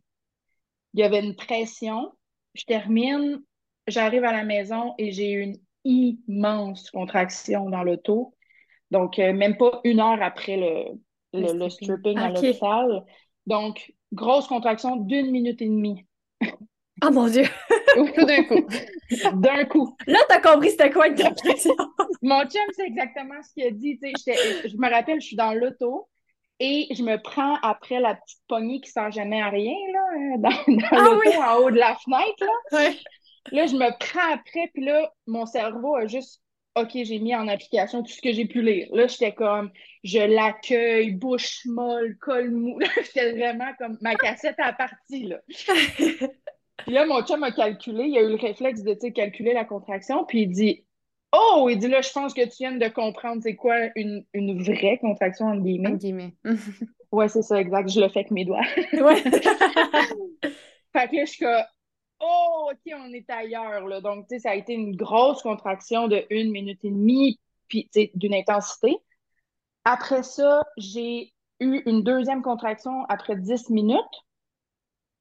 Il 0.94 1.00
y 1.00 1.04
avait 1.04 1.24
une 1.24 1.36
pression. 1.36 2.14
Je 2.54 2.66
termine, 2.66 3.42
j'arrive 3.88 4.26
à 4.26 4.34
la 4.34 4.44
maison 4.44 4.94
et 4.98 5.12
j'ai 5.12 5.32
une 5.32 5.58
immense 5.84 6.92
contraction 6.92 7.70
dans 7.70 7.84
l'auto. 7.84 8.36
Donc, 8.92 9.20
euh, 9.20 9.34
même 9.34 9.58
pas 9.58 9.80
une 9.86 10.02
heure 10.02 10.22
après 10.22 10.58
le, 10.58 11.00
le, 11.34 11.70
stripping 11.70 12.18
à 12.18 12.30
l'hôpital. 12.30 13.06
Donc, 13.48 13.94
grosse 14.14 14.48
contraction 14.48 14.96
d'une 14.96 15.32
minute 15.32 15.62
et 15.62 15.68
demie. 15.68 16.06
Oh 17.04 17.10
mon 17.12 17.28
Dieu! 17.28 17.46
d'un 17.96 18.44
coup. 18.44 18.68
D'un 19.34 19.66
coup. 19.66 19.96
Là, 20.08 20.20
t'as 20.30 20.40
compris 20.40 20.72
c'était 20.72 20.92
quoi 20.92 21.08
une 21.08 21.16
contraction? 21.16 21.74
mon 22.22 22.42
chum, 22.42 22.62
c'est 22.74 22.86
exactement 22.86 23.42
ce 23.42 23.54
qu'il 23.54 23.66
a 23.66 23.72
dit. 23.72 24.00
Je 24.04 24.78
me 24.78 24.90
rappelle, 24.90 25.20
je 25.20 25.28
suis 25.28 25.36
dans 25.36 25.54
l'auto 25.54 26.08
et 26.60 26.88
je 26.92 27.02
me 27.02 27.20
prends 27.22 27.56
après 27.64 28.00
la 28.00 28.16
petite 28.16 28.42
poignée 28.48 28.82
qui 28.82 28.92
sent 28.92 29.12
jamais 29.12 29.42
à 29.42 29.50
rien, 29.50 29.74
là, 29.94 30.38
dans, 30.38 30.50
ah 30.92 31.04
l'auto, 31.04 31.42
en 31.42 31.58
haut 31.58 31.72
de 31.72 31.80
la 31.80 31.96
fenêtre, 31.96 32.46
là. 32.72 32.90
Là, 33.52 33.66
je 33.66 33.76
me 33.76 33.90
prends 33.98 34.34
après, 34.34 34.70
puis 34.72 34.86
là, 34.86 35.12
mon 35.26 35.48
cerveau 35.48 35.96
a 35.96 36.06
juste 36.06 36.40
OK, 36.76 36.92
j'ai 36.94 37.20
mis 37.20 37.36
en 37.36 37.48
application 37.50 38.02
tout 38.02 38.12
ce 38.12 38.22
que 38.22 38.32
j'ai 38.32 38.46
pu 38.46 38.62
lire. 38.62 38.88
Là, 38.94 39.08
j'étais 39.08 39.34
comme, 39.34 39.72
je 40.04 40.20
l'accueille, 40.20 41.12
bouche 41.12 41.66
molle, 41.66 42.18
col 42.20 42.52
mou. 42.52 42.80
j'étais 43.04 43.34
vraiment 43.34 43.72
comme, 43.78 43.98
ma 44.02 44.16
cassette 44.16 44.56
à 44.58 44.72
partie, 44.72 45.24
là. 45.24 45.42
puis 45.98 46.94
là, 46.94 47.06
mon 47.06 47.22
chum 47.24 47.44
a 47.44 47.52
calculé, 47.52 48.06
il 48.06 48.18
a 48.18 48.22
eu 48.22 48.30
le 48.30 48.36
réflexe 48.36 48.84
de, 48.84 48.94
calculer 49.10 49.54
la 49.54 49.66
contraction, 49.66 50.24
puis 50.24 50.44
il 50.44 50.48
dit, 50.48 50.86
oh, 51.34 51.68
il 51.70 51.78
dit, 51.78 51.90
là, 51.90 52.02
je 52.02 52.12
pense 52.12 52.34
que 52.34 52.42
tu 52.42 52.56
viens 52.60 52.72
de 52.72 52.88
comprendre 52.88 53.42
c'est 53.44 53.56
quoi 53.56 53.76
une, 53.98 54.26
une, 54.34 54.64
vraie 54.64 54.98
contraction, 55.00 55.48
entre 55.48 55.64
guillemets. 55.64 55.90
En 55.90 55.96
guillemets. 55.96 56.36
ouais, 57.12 57.28
c'est 57.28 57.42
ça, 57.42 57.60
exact. 57.60 57.90
Je 57.90 58.00
le 58.00 58.08
fais 58.08 58.20
avec 58.20 58.32
mes 58.32 58.46
doigts. 58.46 58.66
ouais. 58.94 59.18
fait 59.18 59.32
que 60.94 61.16
là, 61.16 61.26
je 61.26 61.32
suis 61.32 61.44
comme, 61.44 61.64
oh, 62.22 62.72
OK, 62.72 62.94
on 62.96 63.12
est 63.14 63.30
ailleurs. 63.30 63.88
Là. 63.88 64.02
Donc, 64.02 64.28
tu 64.28 64.36
sais, 64.36 64.40
ça 64.40 64.52
a 64.52 64.56
été 64.56 64.74
une 64.74 64.96
grosse 64.96 65.42
contraction 65.42 66.08
de 66.08 66.26
une 66.30 66.52
minute 66.52 66.80
et 66.84 66.90
demie, 66.90 67.40
puis 67.68 67.90
d'une 68.16 68.34
intensité. 68.34 68.98
Après 69.84 70.24
ça, 70.24 70.64
j'ai 70.78 71.34
eu 71.60 71.82
une 71.86 72.04
deuxième 72.04 72.42
contraction 72.42 73.06
après 73.10 73.36
10 73.36 73.70
minutes. 73.70 74.00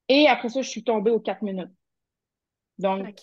Et 0.08 0.26
après 0.26 0.48
ça, 0.48 0.62
je 0.62 0.68
suis 0.68 0.82
tombée 0.82 1.10
aux 1.10 1.20
4 1.20 1.42
minutes. 1.42 1.70
Donc, 2.78 3.14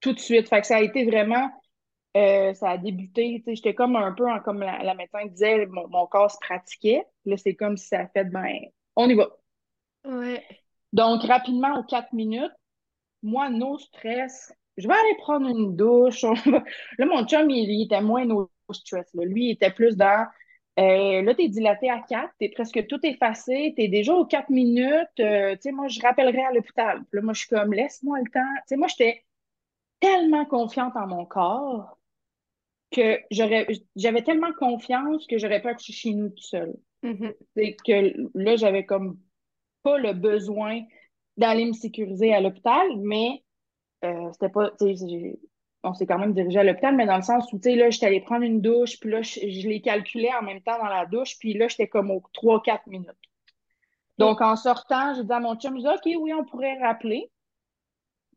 tout 0.00 0.12
de 0.12 0.18
suite. 0.18 0.48
Fait 0.48 0.60
que 0.60 0.66
ça 0.66 0.76
a 0.76 0.82
été 0.82 1.04
vraiment. 1.04 1.48
Euh, 2.16 2.54
ça 2.54 2.70
a 2.70 2.78
débuté, 2.78 3.42
tu 3.44 3.44
sais, 3.44 3.56
j'étais 3.56 3.74
comme 3.74 3.94
un 3.94 4.12
peu, 4.12 4.24
comme 4.42 4.60
la, 4.60 4.94
médecin 4.94 5.26
disait, 5.26 5.66
mon, 5.66 6.06
corps 6.06 6.30
se 6.30 6.38
pratiquait. 6.40 7.04
Là, 7.26 7.36
c'est 7.36 7.54
comme 7.54 7.76
si 7.76 7.88
ça 7.88 8.00
a 8.00 8.08
fait, 8.08 8.24
ben, 8.24 8.48
on 8.96 9.06
y 9.06 9.14
va. 9.14 9.28
Ouais. 10.04 10.42
Donc, 10.94 11.22
rapidement, 11.24 11.78
aux 11.78 11.84
4 11.84 12.14
minutes, 12.14 12.52
moi, 13.26 13.50
no 13.50 13.76
stress. 13.78 14.52
Je 14.76 14.86
vais 14.86 14.94
aller 14.94 15.16
prendre 15.18 15.48
une 15.48 15.76
douche. 15.76 16.22
là, 16.98 17.06
mon 17.06 17.26
chum, 17.26 17.50
il, 17.50 17.82
était 17.82 18.00
moins 18.00 18.24
no 18.24 18.50
stress. 18.70 19.10
Lui, 19.14 19.46
il 19.46 19.50
était 19.52 19.72
plus 19.72 19.96
dans. 19.96 20.26
Euh, 20.78 21.22
là, 21.22 21.34
tu 21.34 21.42
es 21.42 21.48
dilaté 21.48 21.90
à 21.90 22.00
4, 22.00 22.34
tu 22.38 22.44
es 22.44 22.50
presque 22.50 22.86
tout 22.86 23.00
effacé, 23.02 23.72
tu 23.76 23.82
es 23.82 23.88
déjà 23.88 24.14
aux 24.14 24.26
4 24.26 24.50
minutes. 24.50 25.20
Euh, 25.20 25.54
tu 25.54 25.62
sais, 25.62 25.72
moi, 25.72 25.88
je 25.88 26.00
rappellerai 26.00 26.44
à 26.44 26.52
l'hôpital. 26.52 27.02
Là, 27.12 27.22
moi, 27.22 27.32
je 27.32 27.40
suis 27.40 27.48
comme, 27.48 27.72
laisse-moi 27.72 28.18
le 28.18 28.30
temps. 28.30 28.54
Tu 28.58 28.62
sais, 28.66 28.76
moi, 28.76 28.86
j'étais 28.88 29.24
tellement 30.00 30.44
confiante 30.44 30.94
en 30.96 31.06
mon 31.06 31.24
corps 31.24 31.98
que 32.92 33.18
j'aurais, 33.30 33.66
j'avais 33.96 34.22
tellement 34.22 34.52
confiance 34.52 35.26
que 35.26 35.38
j'aurais 35.38 35.62
pas 35.62 35.70
accoucher 35.70 35.92
chez 35.92 36.12
nous 36.12 36.28
tout 36.28 36.42
seul. 36.42 36.74
Mm-hmm. 37.02 37.34
C'est 37.56 37.76
que 37.84 38.28
là, 38.34 38.56
j'avais 38.56 38.84
comme 38.84 39.18
pas 39.82 39.98
le 39.98 40.12
besoin 40.12 40.82
d'aller 41.36 41.66
me 41.66 41.72
sécuriser 41.72 42.34
à 42.34 42.40
l'hôpital, 42.40 42.88
mais 42.98 43.42
euh, 44.04 44.30
c'était 44.32 44.48
pas, 44.48 44.72
on 45.82 45.94
s'est 45.94 46.06
quand 46.06 46.18
même 46.18 46.32
dirigé 46.32 46.58
à 46.58 46.64
l'hôpital, 46.64 46.96
mais 46.96 47.06
dans 47.06 47.16
le 47.16 47.22
sens 47.22 47.52
où, 47.52 47.58
tu 47.58 47.70
sais, 47.70 47.76
là, 47.76 47.90
j'étais 47.90 48.06
allée 48.06 48.20
prendre 48.20 48.42
une 48.42 48.60
douche, 48.60 48.98
puis 49.00 49.10
là, 49.10 49.22
je, 49.22 49.40
les 49.40 49.80
calculais 49.80 50.34
en 50.38 50.42
même 50.42 50.60
temps 50.60 50.78
dans 50.78 50.88
la 50.88 51.06
douche, 51.06 51.38
puis 51.38 51.54
là, 51.54 51.68
j'étais 51.68 51.88
comme 51.88 52.10
aux 52.10 52.22
3-4 52.34 52.80
minutes. 52.88 53.10
Donc, 54.18 54.40
en 54.40 54.56
sortant, 54.56 55.14
j'ai 55.14 55.24
dit 55.24 55.32
à 55.32 55.40
mon 55.40 55.56
chum, 55.56 55.76
je 55.76 55.82
dis, 55.82 55.88
OK, 55.88 56.22
oui, 56.22 56.32
on 56.32 56.44
pourrait 56.44 56.78
rappeler. 56.78 57.30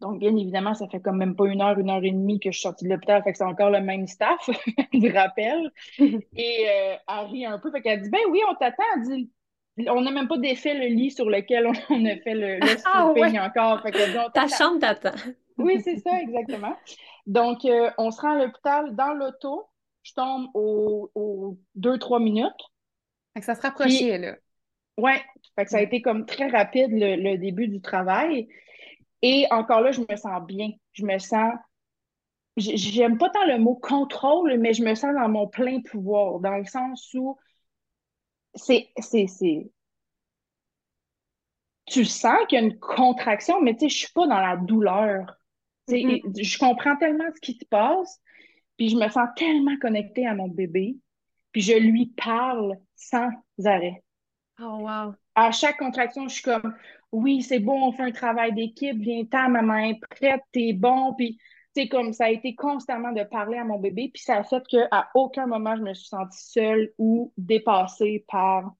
Donc, 0.02 0.20
bien 0.20 0.36
évidemment, 0.36 0.74
ça 0.74 0.88
fait 0.88 1.02
quand 1.02 1.14
même 1.14 1.36
pas 1.36 1.46
une 1.46 1.62
heure, 1.62 1.78
une 1.78 1.90
heure 1.90 2.04
et 2.04 2.12
demie 2.12 2.40
que 2.40 2.52
je 2.52 2.58
suis 2.58 2.64
sortie 2.64 2.86
de 2.86 2.90
l'hôpital, 2.90 3.22
fait 3.24 3.32
que 3.32 3.38
c'est 3.38 3.44
encore 3.44 3.70
le 3.70 3.82
même 3.82 4.08
staff, 4.08 4.50
je 4.94 5.14
rappelle. 5.14 5.72
et 6.00 6.68
euh, 6.70 6.96
elle 7.08 7.26
rit 7.28 7.46
un 7.46 7.60
peu, 7.60 7.72
fait 7.72 7.82
qu'elle 7.82 8.02
dit, 8.02 8.10
ben 8.10 8.22
oui, 8.30 8.42
on 8.50 8.56
t'attend. 8.56 8.84
Elle 8.96 9.04
dit, 9.04 9.32
on 9.88 10.02
n'a 10.02 10.12
même 10.12 10.28
pas 10.28 10.38
défait 10.38 10.74
le 10.74 10.88
lit 10.88 11.12
sur 11.12 11.30
lequel 11.30 11.68
on, 11.90 12.06
a 12.06 12.16
fait 12.18 12.34
le, 12.34 12.60
le 12.60 12.78
ah, 12.86 13.08
encore. 13.46 13.84
Ta 14.34 14.48
chambre 14.48 14.80
t'attend. 14.80 15.16
oui, 15.58 15.82
c'est 15.84 15.98
ça, 15.98 16.20
exactement. 16.22 16.76
Donc, 17.26 17.66
euh, 17.66 17.90
on 17.98 18.12
se 18.12 18.22
rend 18.22 18.32
à 18.32 18.46
l'hôpital 18.46 18.96
dans 18.96 19.14
l'auto. 19.14 19.68
Je 20.04 20.14
tombe 20.14 20.48
aux, 20.54 21.58
deux, 21.76 21.98
trois 22.00 22.20
minutes. 22.20 22.52
Fait 23.34 23.42
que 23.42 23.46
ça 23.46 23.56
se 23.56 23.62
rapprochait, 23.62 24.18
là. 24.18 24.36
Oui, 24.98 25.12
fait 25.56 25.66
que 25.66 25.72
ça 25.72 25.78
a 25.78 25.82
été 25.82 26.02
comme 26.02 26.26
très 26.26 26.48
rapide 26.48 26.92
le, 26.92 27.38
début 27.38 27.68
du 27.68 27.82
travail. 27.82 28.50
Et 29.22 29.46
encore 29.52 29.82
là, 29.82 29.92
je 29.92 30.02
me 30.02 30.16
sens 30.16 30.46
bien. 30.46 30.72
Je 30.94 31.06
me 31.06 31.18
sens 31.20 31.54
j'aime 32.58 33.18
pas 33.18 33.30
tant 33.30 33.46
le 33.46 33.58
mot 33.58 33.76
contrôle, 33.76 34.58
mais 34.60 34.74
je 34.74 34.84
me 34.84 34.94
sens 34.96 35.14
dans 35.14 35.30
mon 35.30 35.48
plein 35.48 35.80
pouvoir, 35.82 36.40
dans 36.40 36.58
le 36.58 36.66
sens 36.66 37.14
où 37.14 37.38
c'est, 38.56 38.90
c'est, 39.00 39.72
Tu 41.86 42.06
sens 42.06 42.38
qu'il 42.48 42.60
y 42.60 42.62
a 42.62 42.66
une 42.66 42.80
contraction, 42.80 43.62
mais 43.62 43.74
tu 43.74 43.82
sais, 43.82 43.90
je 43.90 43.98
suis 43.98 44.14
pas 44.14 44.28
dans 44.28 44.40
la 44.40 44.58
douleur. 44.58 45.38
Mm-hmm. 45.88 46.44
Je 46.44 46.58
comprends 46.58 46.96
tellement 46.98 47.26
ce 47.36 47.42
qui 47.42 47.54
se 47.54 47.66
passe, 47.66 48.22
puis 48.78 48.90
je 48.90 48.96
me 48.96 49.08
sens 49.10 49.28
tellement 49.36 49.78
connectée 49.82 50.28
à 50.28 50.36
mon 50.36 50.48
bébé, 50.48 50.98
puis 51.52 51.62
je 51.62 51.74
lui 51.74 52.14
parle 52.16 52.78
sans 52.96 53.30
arrêt. 53.66 54.04
Oh, 54.62 54.80
wow. 54.82 55.14
À 55.36 55.52
chaque 55.52 55.78
contraction, 55.78 56.28
je 56.28 56.34
suis 56.34 56.44
comme, 56.44 56.76
oui, 57.12 57.42
c'est 57.42 57.60
bon, 57.60 57.88
on 57.88 57.92
fait 57.92 58.04
un 58.04 58.12
travail 58.12 58.54
d'équipe, 58.54 58.98
viens-t'en, 58.98 59.50
maman 59.50 59.78
est 59.78 60.00
prête, 60.10 60.42
t'es 60.52 60.74
bon, 60.74 61.14
puis 61.16 61.40
c'est 61.80 61.88
comme 61.88 62.12
ça 62.12 62.26
a 62.26 62.30
été 62.30 62.56
constamment 62.56 63.14
de 63.14 63.24
parler 63.24 63.58
à 63.58 63.64
mon 63.64 63.80
bébé, 63.80 64.12
puis 64.14 64.22
ça 64.22 64.36
a 64.36 64.44
fait 64.44 64.62
qu'à 64.68 65.10
aucun 65.16 65.48
moment 65.48 65.78
je 65.78 65.82
me 65.82 65.94
suis 65.94 66.10
sentie 66.10 66.44
seule 66.52 66.92
ou 66.98 67.32
dépassée 67.38 68.26
par 68.28 68.74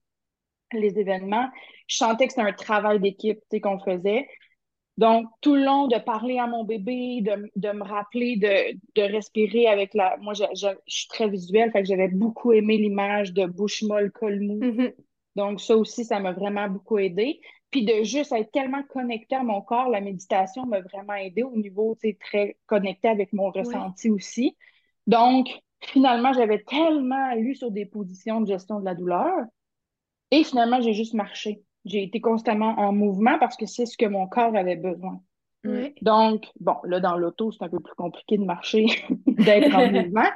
les 0.72 0.98
événements. 0.98 1.48
Je 1.86 1.96
sentais 1.96 2.26
que 2.26 2.34
c'était 2.34 2.46
un 2.46 2.52
travail 2.52 3.00
d'équipe 3.00 3.40
qu'on 3.62 3.80
faisait. 3.80 4.28
Donc, 4.98 5.26
tout 5.40 5.54
le 5.54 5.64
long 5.64 5.86
de 5.86 5.98
parler 5.98 6.38
à 6.38 6.46
mon 6.46 6.64
bébé, 6.64 7.22
de, 7.22 7.72
me 7.72 7.82
rappeler 7.82 8.36
de, 8.36 9.02
respirer 9.02 9.66
avec 9.66 9.94
la. 9.94 10.18
Moi, 10.18 10.34
je, 10.34 10.66
suis 10.86 11.08
très 11.08 11.28
visuelle, 11.28 11.72
fait 11.72 11.80
que 11.80 11.88
j'avais 11.88 12.08
beaucoup 12.08 12.52
aimé 12.52 12.76
l'image 12.76 13.32
de 13.32 13.46
bouche 13.46 13.82
molle, 13.82 14.12
col 14.12 14.40
mou. 14.40 14.60
Mm-hmm. 14.60 14.94
Donc, 15.36 15.60
ça 15.62 15.74
aussi, 15.74 16.04
ça 16.04 16.20
m'a 16.20 16.32
vraiment 16.32 16.68
beaucoup 16.68 16.98
aidé. 16.98 17.40
Puis 17.70 17.84
de 17.84 18.02
juste 18.02 18.32
être 18.32 18.50
tellement 18.50 18.82
connecté 18.82 19.36
à 19.36 19.42
mon 19.42 19.60
corps, 19.60 19.88
la 19.88 20.00
méditation 20.00 20.66
m'a 20.66 20.80
vraiment 20.80 21.14
aidé 21.14 21.42
au 21.42 21.56
niveau, 21.56 21.96
tu 22.00 22.08
sais, 22.08 22.18
très 22.20 22.56
connecté 22.66 23.08
avec 23.08 23.32
mon 23.32 23.50
ressenti 23.50 24.10
aussi. 24.10 24.56
Donc, 25.06 25.48
finalement, 25.80 26.32
j'avais 26.32 26.62
tellement 26.64 27.34
lu 27.34 27.54
sur 27.54 27.70
des 27.70 27.86
positions 27.86 28.40
de 28.40 28.46
gestion 28.46 28.80
de 28.80 28.84
la 28.84 28.94
douleur. 28.94 29.32
Et 30.30 30.44
finalement, 30.44 30.80
j'ai 30.80 30.94
juste 30.94 31.14
marché. 31.14 31.62
J'ai 31.84 32.02
été 32.02 32.20
constamment 32.20 32.74
en 32.78 32.92
mouvement 32.92 33.38
parce 33.38 33.56
que 33.56 33.66
c'est 33.66 33.86
ce 33.86 33.96
que 33.96 34.06
mon 34.06 34.26
corps 34.26 34.54
avait 34.56 34.76
besoin. 34.76 35.20
Donc, 36.02 36.46
bon, 36.58 36.76
là, 36.84 37.00
dans 37.00 37.16
l'auto, 37.16 37.52
c'est 37.52 37.62
un 37.64 37.68
peu 37.68 37.80
plus 37.80 37.94
compliqué 37.94 38.38
de 38.38 38.44
marcher, 38.44 38.86
d'être 39.26 39.74
en 39.74 39.90
mouvement. 39.90 40.28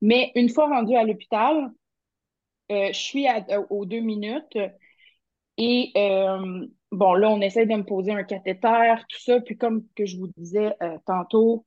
Mais 0.00 0.30
une 0.34 0.48
fois 0.48 0.68
rendue 0.68 0.94
à 0.94 1.04
l'hôpital, 1.04 1.70
euh, 2.70 2.88
je 2.88 2.98
suis 2.98 3.26
aux 3.70 3.86
deux 3.86 4.00
minutes. 4.00 4.58
Et 5.58 5.92
euh, 5.96 6.66
bon, 6.92 7.14
là, 7.14 7.28
on 7.28 7.40
essaie 7.40 7.66
de 7.66 7.74
me 7.74 7.84
poser 7.84 8.12
un 8.12 8.22
cathéter, 8.22 8.94
tout 9.08 9.20
ça. 9.20 9.40
Puis 9.40 9.58
comme 9.58 9.84
que 9.94 10.06
je 10.06 10.16
vous 10.16 10.28
disais 10.36 10.74
euh, 10.82 10.96
tantôt, 11.04 11.66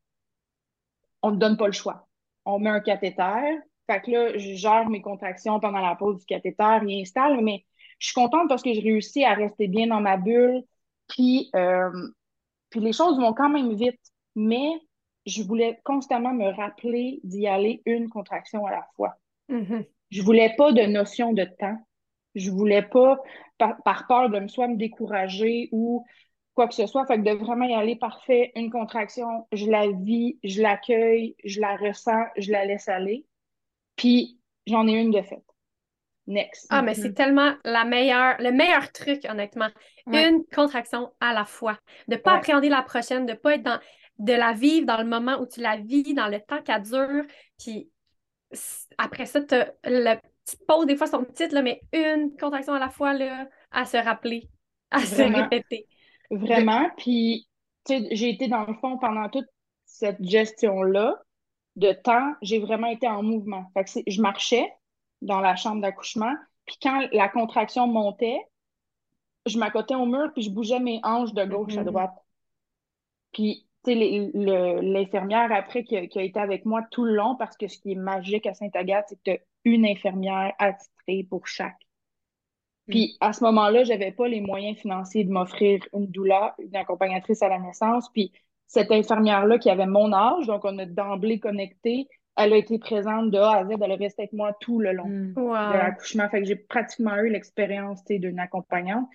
on 1.22 1.32
ne 1.32 1.38
donne 1.38 1.58
pas 1.58 1.68
le 1.68 1.74
choix. 1.74 2.08
On 2.46 2.58
met 2.58 2.70
un 2.70 2.80
cathéter. 2.80 3.60
Fait 3.88 4.02
que 4.02 4.12
là, 4.12 4.38
je 4.38 4.56
gère 4.56 4.90
mes 4.90 5.02
contractions 5.02 5.60
pendant 5.60 5.82
la 5.82 5.96
pause 5.96 6.20
du 6.20 6.26
cathéter, 6.26 6.80
il 6.88 7.02
installe, 7.02 7.42
mais 7.44 7.66
je 8.00 8.08
suis 8.08 8.14
contente 8.14 8.48
parce 8.48 8.64
que 8.64 8.74
je 8.74 8.82
réussis 8.82 9.26
à 9.26 9.34
rester 9.34 9.68
bien 9.68 9.88
dans 9.88 10.00
ma 10.00 10.18
bulle. 10.18 10.64
Puis, 11.10 11.50
euh, 11.56 11.92
puis 12.70 12.80
les 12.80 12.94
choses 12.94 13.20
vont 13.20 13.34
quand 13.34 13.50
même 13.50 13.74
vite. 13.74 14.00
Mais 14.36 14.70
je 15.26 15.44
voulais 15.44 15.80
constamment 15.84 16.34
me 16.34 16.50
rappeler 16.56 17.20
d'y 17.24 17.46
aller 17.48 17.82
une 17.86 18.08
contraction 18.08 18.66
à 18.66 18.72
la 18.72 18.88
fois. 18.96 19.16
Mm-hmm. 19.50 19.86
Je 20.10 20.22
voulais 20.22 20.56
pas 20.58 20.72
de 20.72 20.84
notion 20.84 21.34
de 21.34 21.44
temps. 21.44 21.78
Je 22.36 22.52
voulais 22.52 22.82
pas, 22.84 23.18
par, 23.58 24.08
peur 24.08 24.30
de 24.30 24.40
me 24.40 24.48
soit 24.48 24.68
me 24.68 24.76
décourager 24.78 25.70
ou 25.72 26.06
quoi 26.54 26.68
que 26.68 26.74
ce 26.74 26.86
soit, 26.88 27.06
fait 27.06 27.18
que 27.18 27.24
de 27.24 27.32
vraiment 27.32 27.66
y 27.66 27.74
aller 27.74 27.96
parfait, 27.96 28.52
une 28.56 28.70
contraction, 28.72 29.48
je 29.52 29.66
la 29.70 29.88
vis, 29.92 30.38
je 30.44 30.62
l'accueille, 30.62 31.36
je 31.44 31.60
la 31.62 31.76
ressens, 31.78 32.26
je 32.38 32.52
la 32.52 32.66
laisse 32.66 32.88
aller. 32.90 33.26
Puis 33.96 34.40
j'en 34.68 34.88
ai 34.88 34.94
une 34.94 35.12
de 35.12 35.22
faite. 35.22 35.44
next. 36.28 36.68
Ah, 36.70 36.82
mais 36.82 36.94
c'est 36.94 37.14
tellement 37.14 37.54
la 37.66 37.84
meilleure, 37.84 38.36
le 38.40 38.52
meilleur 38.52 38.92
truc, 38.92 39.26
honnêtement. 39.30 39.70
Ouais. 40.08 40.30
Une 40.30 40.44
contraction 40.54 41.12
à 41.20 41.34
la 41.34 41.46
fois. 41.46 41.78
De 42.08 42.16
ne 42.16 42.20
pas 42.20 42.32
Ouais. 42.32 42.38
appréhender 42.38 42.70
la 42.70 42.84
prochaine, 42.84 43.26
de 43.26 43.34
ne 43.34 43.38
pas 43.38 43.56
être 43.56 43.64
dans. 43.64 43.80
de 44.20 44.34
la 44.34 44.54
vivre 44.54 44.86
dans 44.86 44.98
le 45.02 45.08
moment 45.10 45.40
où 45.40 45.48
tu 45.48 45.62
la 45.62 45.78
vis, 45.78 46.14
dans 46.14 46.28
le 46.28 46.40
temps 46.40 46.62
qu'elle 46.62 46.84
dure. 46.84 47.24
Puis 47.58 47.90
après 48.98 49.26
ça, 49.26 49.42
tu 49.42 49.56
la 49.84 50.22
petite 50.46 50.66
pause, 50.66 50.86
des 50.86 50.96
fois, 50.96 51.08
sont 51.08 51.24
petites, 51.24 51.52
là, 51.52 51.62
mais 51.62 51.82
une 51.94 52.36
contraction 52.38 52.74
à 52.74 52.80
la 52.80 52.90
fois, 52.90 53.14
là, 53.14 53.48
à 53.72 53.86
se 53.86 53.98
rappeler, 53.98 54.50
à 54.92 55.00
se 55.00 55.22
répéter. 55.22 55.88
Vraiment. 56.30 56.90
Puis, 56.98 57.48
tu 57.86 57.94
sais, 57.98 58.08
j'ai 58.12 58.30
été 58.30 58.48
dans 58.48 58.66
le 58.66 58.74
fond 58.76 58.98
pendant 58.98 59.30
toute 59.30 59.48
cette 59.86 60.24
gestion-là 60.24 61.22
de 61.76 61.92
temps, 61.94 62.34
j'ai 62.42 62.60
vraiment 62.60 62.88
été 62.88 63.08
en 63.08 63.24
mouvement. 63.24 63.66
Fait 63.74 63.86
que 63.86 64.12
je 64.12 64.22
marchais 64.22 64.68
dans 65.22 65.40
la 65.40 65.56
chambre 65.56 65.82
d'accouchement, 65.82 66.34
puis 66.66 66.78
quand 66.82 67.08
la 67.12 67.30
contraction 67.30 67.88
montait, 67.88 68.40
je 69.46 69.58
m'accotais 69.58 69.96
au 69.96 70.06
mur, 70.06 70.32
puis 70.34 70.44
je 70.44 70.50
bougeais 70.52 70.80
mes 70.80 71.00
hanches 71.04 71.34
de 71.34 71.44
gauche 71.46 71.78
à 71.78 71.84
Mhm. 71.84 71.86
droite. 71.86 72.14
Puis, 73.34 73.68
tu 73.84 73.94
sais, 73.94 74.32
l'infirmière 74.82 75.52
après 75.52 75.84
qui 75.84 75.98
a, 75.98 76.08
qui 76.08 76.20
a 76.20 76.24
été 76.24 76.40
avec 76.40 76.66
moi 76.66 76.84
tout 76.92 77.04
le 77.06 77.16
long, 77.16 77.36
parce 77.36 77.58
que 77.58 77.68
ce 77.68 77.78
qui 77.80 77.94
est 77.94 77.96
magique 77.96 78.46
à 78.46 78.54
Sainte-Agathe, 78.54 79.06
c'est 79.10 79.16
que 79.18 79.22
tu 79.24 79.32
as 79.32 79.40
une 79.66 79.86
infirmière 79.86 80.54
attitrée 80.60 81.26
pour 81.30 81.48
chaque. 81.48 81.78
Puis 82.88 83.16
à 83.22 83.32
ce 83.32 83.44
moment-là, 83.44 83.84
j'avais 83.84 84.12
pas 84.12 84.28
les 84.28 84.42
moyens 84.42 84.78
financiers 84.78 85.24
de 85.24 85.32
m'offrir 85.32 85.80
une 85.94 86.08
doula, 86.08 86.56
une 86.60 86.76
accompagnatrice 86.76 87.42
à 87.42 87.48
la 87.50 87.60
naissance. 87.60 88.10
Puis 88.12 88.32
cette 88.68 88.92
infirmière-là 88.92 89.60
qui 89.60 89.70
avait 89.70 89.86
mon 89.86 90.12
âge, 90.14 90.48
donc 90.48 90.66
on 90.66 90.78
a 90.80 90.86
d'emblée 90.86 91.40
connecté, 91.40 92.08
elle 92.36 92.54
a 92.54 92.58
été 92.58 92.80
présente 92.80 93.30
de 93.32 93.38
A 93.38 93.58
à 93.58 93.66
Z, 93.66 93.72
elle 93.82 93.92
est 93.92 93.96
restée 93.96 94.24
avec 94.24 94.34
moi 94.34 94.54
tout 94.60 94.80
le 94.80 94.94
long 94.94 95.08
Mm. 95.08 95.34
de 95.36 95.40
Wow. 95.42 95.52
l'accouchement. 95.54 96.28
Fait 96.30 96.42
que 96.42 96.48
j'ai 96.48 96.56
pratiquement 96.56 97.16
eu 97.18 97.30
l'expérience, 97.30 98.04
d'une 98.06 98.40
accompagnante. 98.40 99.08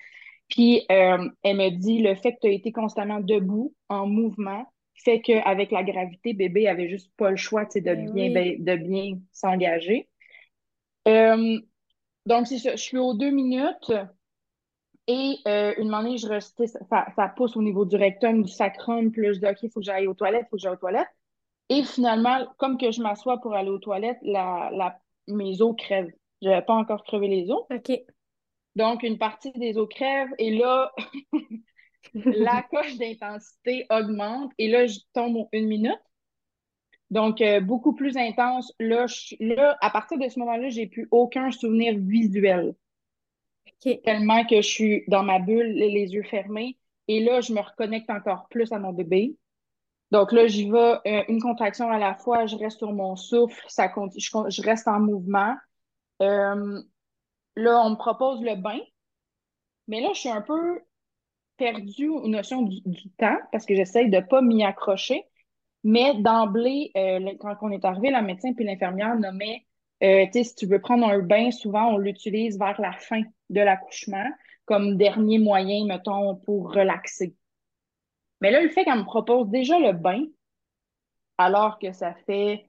Puis 0.49 0.83
euh, 0.93 1.29
elle 1.43 1.57
me 1.57 1.71
dit 1.71 2.01
le 2.03 2.15
fait 2.15 2.33
que 2.35 2.39
tu 2.43 2.47
as 2.47 2.51
été 2.53 2.71
constamment 2.73 3.21
debout, 3.21 3.75
en 3.89 4.07
mouvement, 4.07 4.65
fait 4.95 5.21
qu'avec 5.21 5.71
la 5.73 5.83
gravité, 5.83 6.35
bébé 6.35 6.69
avait 6.69 6.89
juste 6.89 7.11
pas 7.17 7.31
le 7.31 7.37
choix, 7.37 7.65
de 7.65 7.81
Ben 7.81 8.13
bien, 8.13 8.29
oui. 8.29 8.31
ben- 8.31 8.65
de 8.65 8.77
bien 8.77 9.19
s'engager. 9.33 10.09
Euh, 11.07 11.59
donc, 12.27 12.47
c'est 12.47 12.59
ça. 12.59 12.73
Je 12.77 12.83
suis 12.83 12.99
aux 12.99 13.15
deux 13.15 13.31
minutes 13.31 13.93
et 15.09 15.37
euh, 15.47 15.75
une 15.79 15.95
année, 15.95 16.19
je 16.19 16.27
restais, 16.27 16.67
ça, 16.67 17.07
ça 17.15 17.29
pousse 17.29 17.57
au 17.57 17.63
niveau 17.63 17.85
du 17.85 17.97
rectum, 17.97 18.43
du 18.43 18.53
sacrum, 18.53 19.13
puis 19.13 19.23
là, 19.23 19.33
je 19.33 19.39
dis, 19.39 19.47
OK, 19.47 19.59
il 19.63 19.71
faut 19.71 19.81
que 19.81 19.87
j'aille 19.87 20.09
aux 20.09 20.15
toilettes, 20.15 20.47
il 20.47 20.51
faut 20.51 20.57
que 20.57 20.63
j'aille 20.63 20.73
aux 20.73 20.77
toilettes. 20.77 21.09
Et 21.69 21.85
finalement, 21.85 22.47
comme 22.59 22.79
que 22.79 22.91
je 22.91 23.03
m'assois 23.03 23.41
pour 23.41 23.55
aller 23.55 23.71
aux 23.71 23.79
toilettes, 23.79 24.19
la, 24.23 24.71
la, 24.73 24.99
mes 25.29 25.61
os 25.63 25.75
crèvent. 25.77 26.13
Je 26.43 26.49
n'avais 26.49 26.65
pas 26.65 26.75
encore 26.75 27.05
crevé 27.05 27.29
les 27.29 27.51
os. 27.51 27.65
OK. 27.71 27.93
Donc, 28.75 29.03
une 29.03 29.19
partie 29.19 29.53
des 29.53 29.79
os 29.79 29.89
crève 29.89 30.29
et 30.39 30.57
là, 30.57 30.93
la 32.15 32.63
coche 32.63 32.97
d'intensité 32.99 33.87
augmente 33.91 34.53
et 34.59 34.69
là, 34.69 34.87
je 34.87 34.99
tombe 35.13 35.37
aux 35.37 35.49
une 35.53 35.67
minute. 35.67 36.01
Donc, 37.11 37.41
euh, 37.41 37.61
beaucoup 37.61 37.95
plus 37.95 38.17
intense. 38.17 38.73
Là, 38.81 39.07
je- 39.07 39.37
là, 39.41 39.77
à 39.81 39.91
partir 39.91 40.19
de 40.19 40.29
ce 40.29 40.39
moment-là, 40.41 40.69
j'ai 40.69 40.87
plus 40.87 41.09
aucun 41.11 41.51
souvenir 41.51 41.95
visuel. 41.99 42.75
Tellement 44.05 44.45
que 44.45 44.57
je 44.57 44.69
suis 44.69 45.05
dans 45.07 45.23
ma 45.23 45.39
bulle, 45.39 45.73
les 45.73 46.13
yeux 46.13 46.25
fermés. 46.25 46.77
Et 47.09 47.21
là, 47.21 47.41
je 47.41 47.53
me 47.53 47.61
reconnecte 47.61 48.11
encore 48.11 48.49
plus 48.49 48.73
à 48.73 48.79
mon 48.79 48.93
bébé. 48.93 49.37
Donc 50.11 50.33
là, 50.33 50.47
j'y 50.47 50.71
vais 50.71 50.99
euh, 51.07 51.25
une 51.29 51.41
contraction 51.41 51.91
à 51.91 51.99
la 51.99 52.15
fois, 52.15 52.47
je 52.47 52.57
reste 52.57 52.79
sur 52.79 52.93
mon 52.93 53.17
souffle, 53.17 53.65
ça 53.69 53.89
continue, 53.89 54.23
je, 54.51 54.63
reste 54.63 54.87
en 54.87 55.01
mouvement. 55.01 55.55
Euh, 56.23 56.81
là, 57.57 57.83
on 57.85 57.91
me 57.91 57.97
propose 57.97 58.41
le 58.43 58.55
bain, 58.55 58.79
mais 59.89 60.01
là, 60.01 60.11
je 60.15 60.21
suis 60.21 60.29
un 60.29 60.43
peu 60.43 60.81
perdue 61.57 62.09
aux 62.09 62.29
notions 62.29 62.63
du, 62.63 62.81
du 62.85 63.11
temps 63.11 63.37
parce 63.53 63.67
que 63.67 63.75
j'essaye 63.75 64.11
de 64.11 64.21
pas 64.21 64.43
m'y 64.43 64.65
accrocher. 64.65 65.25
Mais 65.89 66.15
d'emblée, 66.21 66.91
euh, 66.97 67.33
quand 67.39 67.55
on 67.61 67.71
est 67.71 67.85
arrivé, 67.85 68.11
la 68.11 68.21
médecin 68.21 68.53
puis 68.55 68.65
l'infirmière 68.65 69.15
nommaient, 69.15 69.65
euh, 70.03 70.27
tu 70.27 70.33
sais, 70.33 70.43
si 70.43 70.55
tu 70.57 70.67
veux 70.67 70.81
prendre 70.81 71.07
un 71.07 71.21
bain, 71.21 71.53
souvent 71.53 71.95
on 71.95 71.97
l'utilise 71.97 72.59
vers 72.59 72.81
la 72.81 72.91
fin 72.91 73.23
de 73.51 73.61
l'accouchement 73.61 74.27
comme 74.65 74.97
dernier 74.97 75.39
moyen, 75.39 75.87
mettons, 75.87 76.35
pour 76.39 76.75
relaxer. 76.75 77.37
Mais 78.41 78.51
là, 78.51 78.63
le 78.63 78.69
fait 78.69 78.85
qu'elle 78.85 78.99
me 78.99 79.05
propose 79.05 79.49
déjà 79.49 79.79
le 79.79 79.93
bain, 79.93 80.25
alors 81.39 81.79
que 81.79 81.93
ça 81.93 82.15
fait, 82.27 82.67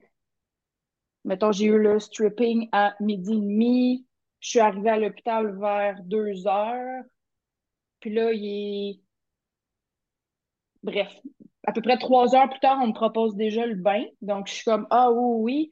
mettons, 1.25 1.51
j'ai 1.51 1.65
eu 1.65 1.79
le 1.79 1.97
stripping 1.97 2.69
à 2.71 2.93
midi 2.99 3.33
et 3.33 3.41
demi, 3.41 4.07
je 4.41 4.49
suis 4.49 4.59
arrivée 4.59 4.91
à 4.91 4.99
l'hôpital 4.99 5.57
vers 5.59 6.03
deux 6.03 6.45
heures, 6.45 7.03
puis 7.99 8.13
là, 8.13 8.31
il 8.31 8.45
est, 8.45 9.01
bref, 10.83 11.19
à 11.67 11.73
peu 11.73 11.81
près 11.81 11.97
trois 11.97 12.33
heures 12.33 12.49
plus 12.49 12.61
tard, 12.61 12.79
on 12.81 12.87
me 12.87 12.93
propose 12.93 13.35
déjà 13.35 13.65
le 13.65 13.75
bain, 13.75 14.03
donc 14.21 14.47
je 14.47 14.53
suis 14.53 14.63
comme, 14.63 14.87
ah 14.89 15.11
oui, 15.11 15.43
oui. 15.43 15.71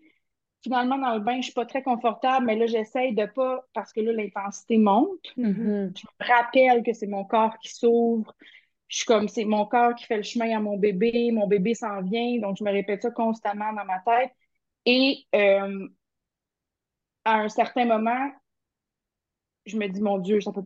Finalement, 0.62 0.98
dans 0.98 1.14
le 1.14 1.22
bain, 1.22 1.38
je 1.38 1.46
suis 1.46 1.54
pas 1.54 1.66
très 1.66 1.84
confortable, 1.84 2.46
mais 2.46 2.56
là, 2.58 2.66
j'essaye 2.66 3.14
de 3.16 3.26
pas, 3.26 3.64
parce 3.74 3.94
que 3.94 4.02
là, 4.02 4.12
l'intensité 4.12 4.78
monte. 4.78 5.32
Mhm. 5.38 5.94
Je 5.96 6.06
me 6.06 6.28
rappelle 6.28 6.84
que 6.84 6.92
c'est 6.92 7.08
mon 7.08 7.24
corps 7.24 7.58
qui 7.60 7.70
s'ouvre. 7.74 8.36
Je 8.88 8.98
suis 8.98 9.06
comme, 9.06 9.30
c'est 9.30 9.46
mon 9.46 9.66
corps 9.66 9.96
qui 9.96 10.06
fait 10.06 10.18
le 10.18 10.24
chemin 10.24 10.58
à 10.58 10.60
mon 10.60 10.78
bébé, 10.78 11.32
mon 11.32 11.48
bébé 11.48 11.76
s'en 11.76 12.02
vient, 12.02 12.40
donc 12.40 12.58
je 12.58 12.64
me 12.64 12.72
répète 12.72 13.04
ça 13.04 13.12
constamment 13.12 13.72
dans 13.72 13.86
ma 13.86 14.00
tête. 14.00 14.32
Et 14.86 15.26
euh, 15.34 15.88
à 17.24 17.36
un 17.36 17.50
certain 17.50 17.86
moment, 17.86 18.32
je 19.66 19.78
me 19.78 19.88
dis, 19.88 20.02
mon 20.02 20.18
Dieu, 20.18 20.42
ça 20.42 20.52
peut, 20.52 20.64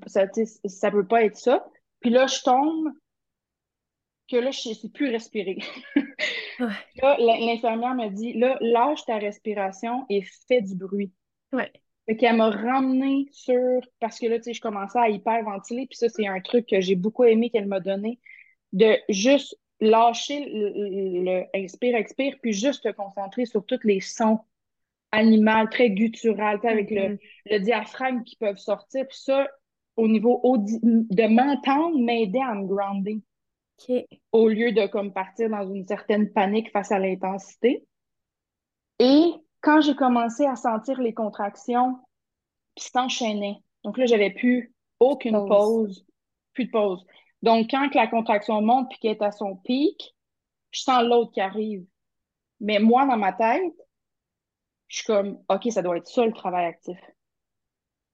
ça 0.66 0.92
peut 0.92 1.08
pas 1.08 1.24
être 1.24 1.38
ça. 1.38 1.68
Puis 2.00 2.10
là, 2.10 2.26
je 2.26 2.42
tombe, 2.42 2.90
que 4.30 4.38
là, 4.38 4.52
je 4.52 4.70
ne 4.70 4.74
sais 4.74 4.90
plus 4.90 5.10
respirer. 5.10 5.58
Ouais. 6.60 6.68
Là, 7.02 7.16
l'in- 7.20 7.40
l'infirmière 7.46 7.96
me 7.96 8.10
dit, 8.10 8.34
là, 8.34 8.58
lâche 8.60 9.06
ta 9.06 9.18
respiration 9.18 10.06
et 10.10 10.24
fais 10.50 10.62
du 10.62 10.76
bruit. 10.76 11.14
Ouais. 11.54 11.72
Fait 12.06 12.18
qu'elle 12.18 12.36
m'a 12.36 12.50
ramené 12.50 13.30
sur, 13.32 13.80
parce 14.02 14.20
que 14.20 14.26
là, 14.26 14.40
tu 14.40 14.44
sais, 14.44 14.54
je 14.54 14.60
commençais 14.60 15.00
à 15.00 15.08
hyperventiler, 15.08 15.88
puis 15.88 15.96
ça, 15.98 16.10
c'est 16.10 16.28
un 16.28 16.42
truc 16.42 16.66
que 16.68 16.82
j'ai 16.82 16.96
beaucoup 16.96 17.24
aimé 17.24 17.50
qu'elle 17.50 17.68
m'a 17.68 17.80
donné, 17.80 18.20
de 18.74 18.94
juste 19.08 19.58
lâcher 19.80 20.44
le, 20.52 20.70
le- 20.76 21.24
le 21.24 21.46
inspire, 21.56 21.96
expire, 21.96 22.36
puis 22.42 22.52
juste 22.52 22.84
te 22.84 22.92
concentrer 22.92 23.46
sur 23.46 23.66
tous 23.66 23.80
les 23.86 24.02
sons 24.02 24.40
animaux, 25.14 25.66
très 25.72 25.90
gutturales, 25.92 26.58
tu 26.60 26.68
sais, 26.68 26.74
avec 26.74 26.92
le, 26.92 27.10
Mhm. 27.10 27.18
le 27.52 27.60
diaphragme 27.60 28.24
qui 28.24 28.36
peuvent 28.36 28.58
sortir, 28.58 29.08
puis 29.08 29.18
ça, 29.18 29.48
au 29.96 30.10
niveau 30.10 30.42
audi- 30.44 30.80
de 30.84 31.28
m'entendre, 31.28 31.98
m'aider 32.00 32.40
à 32.40 32.54
me 32.54 32.66
grounder 32.68 33.22
Au 34.32 34.48
lieu 34.48 34.72
de 34.72 34.88
comme 34.88 35.14
partir 35.14 35.50
dans 35.50 35.68
une 35.72 35.86
certaine 35.86 36.32
panique 36.32 36.72
face 36.72 36.92
à 36.92 37.00
l'intensité. 37.00 37.86
Et 39.00 39.34
quand 39.62 39.82
j'ai 39.82 39.96
commencé 39.96 40.46
à 40.46 40.56
sentir 40.56 41.02
les 41.02 41.14
contractions 41.14 42.00
qui 42.76 42.90
s'enchaînaient, 42.90 43.58
donc 43.84 43.98
là, 43.98 44.06
j'avais 44.06 44.32
plus 44.32 44.74
aucune 45.00 45.34
Pause. 45.34 45.48
pause, 45.48 46.06
plus 46.54 46.66
de 46.66 46.72
pause. 46.72 47.06
Donc, 47.42 47.68
quand 47.72 47.94
la 47.96 48.08
contraction 48.08 48.62
monte 48.62 48.90
puis 48.90 49.00
qu'elle 49.00 49.12
est 49.12 49.22
à 49.22 49.32
son 49.32 49.56
pic, 49.56 50.16
je 50.72 50.82
sens 50.82 51.04
l'autre 51.04 51.32
qui 51.32 51.42
arrive. 51.42 51.86
Mais 52.60 52.80
moi, 52.80 53.06
dans 53.06 53.18
ma 53.18 53.32
tête, 53.32 53.74
je 54.88 54.98
suis 54.98 55.06
comme, 55.06 55.42
OK, 55.48 55.72
ça 55.72 55.82
doit 55.82 55.98
être 55.98 56.08
ça 56.08 56.26
le 56.26 56.34
travail 56.34 56.66
actif. 56.66 57.00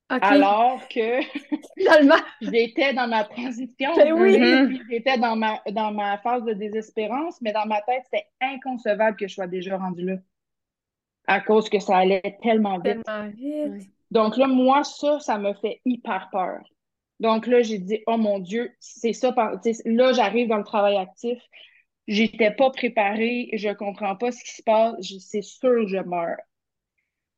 Alors 0.10 0.88
que 0.88 1.22
Finalement. 1.78 2.16
j'étais 2.42 2.94
dans 2.94 3.08
ma 3.08 3.24
transition, 3.24 3.96
Ben 3.96 4.14
oui. 4.14 4.38
puis 4.68 4.82
j'étais 4.90 5.18
dans 5.18 5.36
ma, 5.36 5.62
dans 5.72 5.92
ma 5.92 6.18
phase 6.20 6.44
de 6.44 6.54
désespérance, 6.54 7.42
mais 7.42 7.52
dans 7.52 7.66
ma 7.66 7.82
tête, 7.82 8.04
c'était 8.06 8.28
inconcevable 8.40 9.18
que 9.18 9.28
je 9.28 9.34
sois 9.34 9.48
déjà 9.48 9.78
rendue 9.78 10.06
là. 10.06 10.16
À 11.28 11.42
cause 11.42 11.70
que 11.70 11.80
ça 11.80 11.98
allait 11.98 12.38
tellement 12.44 12.78
vite. 12.78 13.04
Tellement 13.04 13.30
vite. 13.30 13.90
Donc 14.12 14.38
là, 14.38 14.46
moi, 14.48 14.84
ça, 14.84 15.20
ça 15.20 15.40
me 15.40 15.54
fait 15.56 15.82
hyper 15.86 16.30
peur. 16.32 16.60
Donc 17.20 17.48
là, 17.48 17.62
j'ai 17.64 17.80
dit, 17.80 18.02
oh 18.06 18.18
mon 18.18 18.40
Dieu, 18.40 18.72
c'est 18.80 19.14
ça. 19.14 19.34
Là, 19.86 20.14
j'arrive 20.14 20.48
dans 20.50 20.58
le 20.58 20.64
travail 20.64 20.98
actif. 20.98 21.42
J'étais 22.08 22.52
pas 22.52 22.70
préparée, 22.70 23.50
je 23.54 23.70
comprends 23.70 24.16
pas 24.16 24.32
ce 24.32 24.44
qui 24.44 24.52
se 24.54 24.62
passe, 24.62 24.96
c'est 25.20 25.42
sûr 25.42 25.88
je 25.88 25.98
meurs. 25.98 26.38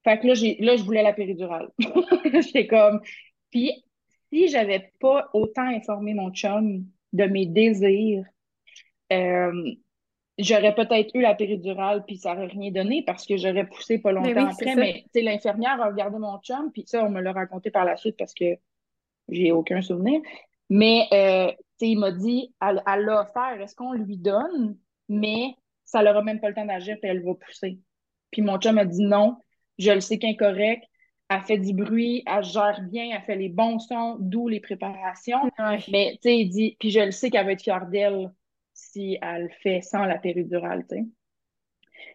Fait 0.08 0.20
que 0.20 0.28
là, 0.28 0.36
j'ai, 0.36 0.56
là, 0.62 0.78
je 0.78 0.84
voulais 0.84 1.04
la 1.04 1.12
péridurale. 1.12 1.70
J'étais 2.34 2.66
comme. 2.66 3.02
Puis, 3.52 3.84
si 4.32 4.48
j'avais 4.48 4.94
pas 5.02 5.30
autant 5.34 5.68
informé 5.68 6.14
mon 6.14 6.32
chum 6.32 6.86
de 7.12 7.26
mes 7.26 7.46
désirs, 7.46 8.24
euh, 9.12 9.72
j'aurais 10.38 10.74
peut-être 10.74 11.14
eu 11.14 11.20
la 11.20 11.36
péridurale, 11.36 12.06
puis 12.06 12.16
ça 12.16 12.32
aurait 12.32 12.46
rien 12.46 12.72
donné 12.72 13.04
parce 13.06 13.26
que 13.26 13.36
j'aurais 13.36 13.68
poussé 13.68 14.00
pas 14.00 14.14
Mais 14.14 14.34
longtemps 14.34 14.48
oui, 14.48 14.56
c'est 14.58 14.70
après. 14.70 14.76
Mais, 14.82 14.94
tu 14.94 15.10
sais, 15.16 15.22
l'infirmière 15.24 15.82
a 15.82 15.88
regardé 15.88 16.18
mon 16.20 16.40
chum, 16.40 16.72
puis 16.72 16.86
ça, 16.88 17.04
on 17.04 17.10
me 17.10 17.20
l'a 17.20 17.34
raconté 17.34 17.70
par 17.70 17.84
la 17.84 17.98
suite 17.98 18.16
parce 18.16 18.34
que 18.34 18.56
j'ai 19.28 19.52
aucun 19.52 19.82
souvenir. 19.82 20.22
Mais, 20.70 21.08
euh, 21.12 21.52
tu 21.52 21.86
sais, 21.86 21.90
il 21.90 22.00
m'a 22.00 22.12
dit, 22.12 22.54
elle, 22.62 22.82
elle 22.88 23.02
l'a 23.02 23.24
offert, 23.24 23.60
est-ce 23.60 23.76
qu'on 23.76 23.92
lui 23.92 24.16
donne? 24.16 24.78
Mais 25.10 25.54
ça 25.84 26.02
n'aura 26.02 26.22
même 26.22 26.40
pas 26.40 26.48
le 26.48 26.56
temps 26.56 26.66
d'agir, 26.66 26.96
puis 27.02 27.12
elle 27.12 27.26
va 27.26 27.34
pousser. 27.34 27.78
Puis 28.32 28.42
mon 28.42 28.58
chum 28.58 28.78
a 28.78 28.86
dit 28.86 29.04
non, 29.04 29.36
je 29.78 29.92
le 29.92 30.02
sais 30.02 30.18
qu'incorrect. 30.20 30.84
elle 31.30 31.42
fait 31.42 31.58
du 31.58 31.74
bruit, 31.74 32.24
elle 32.26 32.44
gère 32.44 32.82
bien, 32.90 33.10
elle 33.16 33.24
fait 33.24 33.36
les 33.36 33.50
bons 33.50 33.80
sons, 33.80 34.18
d'où 34.20 34.48
les 34.48 34.60
préparations. 34.60 35.40
Mais, 35.92 36.14
tu 36.22 36.30
sais, 36.30 36.38
il 36.38 36.50
dit, 36.50 36.78
puis 36.80 36.90
je 36.92 37.00
le 37.00 37.12
sais 37.12 37.30
qu'elle 37.30 37.46
va 37.46 37.52
être 37.54 37.64
fière 37.64 37.88
d'elle 37.88 38.32
si 38.74 39.18
elle 39.22 39.50
fait 39.62 39.82
sans 39.82 40.06
la 40.06 40.18
péridurale, 40.18 40.86
tu 40.90 40.98
sais. 40.98 41.06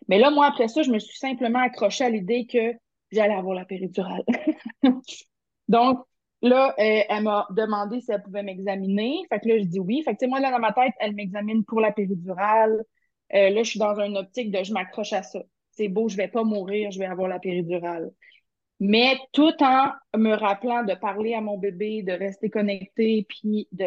Mais 0.09 0.19
là, 0.19 0.31
moi, 0.31 0.47
après 0.47 0.69
ça, 0.69 0.83
je 0.83 0.91
me 0.91 0.99
suis 0.99 1.17
simplement 1.17 1.61
accrochée 1.61 2.05
à 2.05 2.11
l'idée 2.11 2.47
que 2.47 2.73
j'allais 3.11 3.35
avoir 3.35 3.55
la 3.55 3.65
péridurale. 3.65 4.25
Donc, 5.69 6.05
là, 6.41 6.75
euh, 6.79 7.03
elle 7.09 7.23
m'a 7.23 7.47
demandé 7.51 8.01
si 8.01 8.13
elle 8.13 8.23
pouvait 8.23 8.43
m'examiner. 8.43 9.23
Fait 9.29 9.41
que 9.41 9.49
là, 9.49 9.59
je 9.59 9.65
dis 9.65 9.81
oui. 9.81 10.03
Fait 10.05 10.13
que, 10.13 10.19
tu 10.19 10.25
sais, 10.25 10.29
moi, 10.29 10.41
là, 10.41 10.51
dans 10.51 10.59
ma 10.59 10.73
tête, 10.73 10.93
elle 11.01 11.15
m'examine 11.15 11.65
pour 11.65 11.81
la 11.81 11.93
péridurale. 11.93 12.83
Euh, 13.35 13.51
là, 13.51 13.63
je 13.63 13.71
suis 13.71 13.79
dans 13.79 13.99
une 14.01 14.17
optique 14.19 14.51
de 14.51 14.63
je 14.63 14.73
m'accroche 14.73 15.13
à 15.13 15.23
ça. 15.23 15.41
C'est 15.73 15.89
beau, 15.89 16.09
je 16.09 16.17
vais 16.17 16.29
pas 16.29 16.45
mourir, 16.45 16.91
je 16.91 16.99
vais 16.99 17.07
avoir 17.07 17.29
la 17.29 17.39
péridurale. 17.39 18.11
Mais 18.81 19.17
tout 19.33 19.55
en 19.63 19.93
me 20.17 20.35
rappelant 20.35 20.83
de 20.83 20.95
parler 20.95 21.35
à 21.35 21.41
mon 21.41 21.57
bébé, 21.57 22.03
de 22.03 22.13
rester 22.13 22.51
connecté, 22.51 23.27
puis 23.29 23.69
de, 23.73 23.87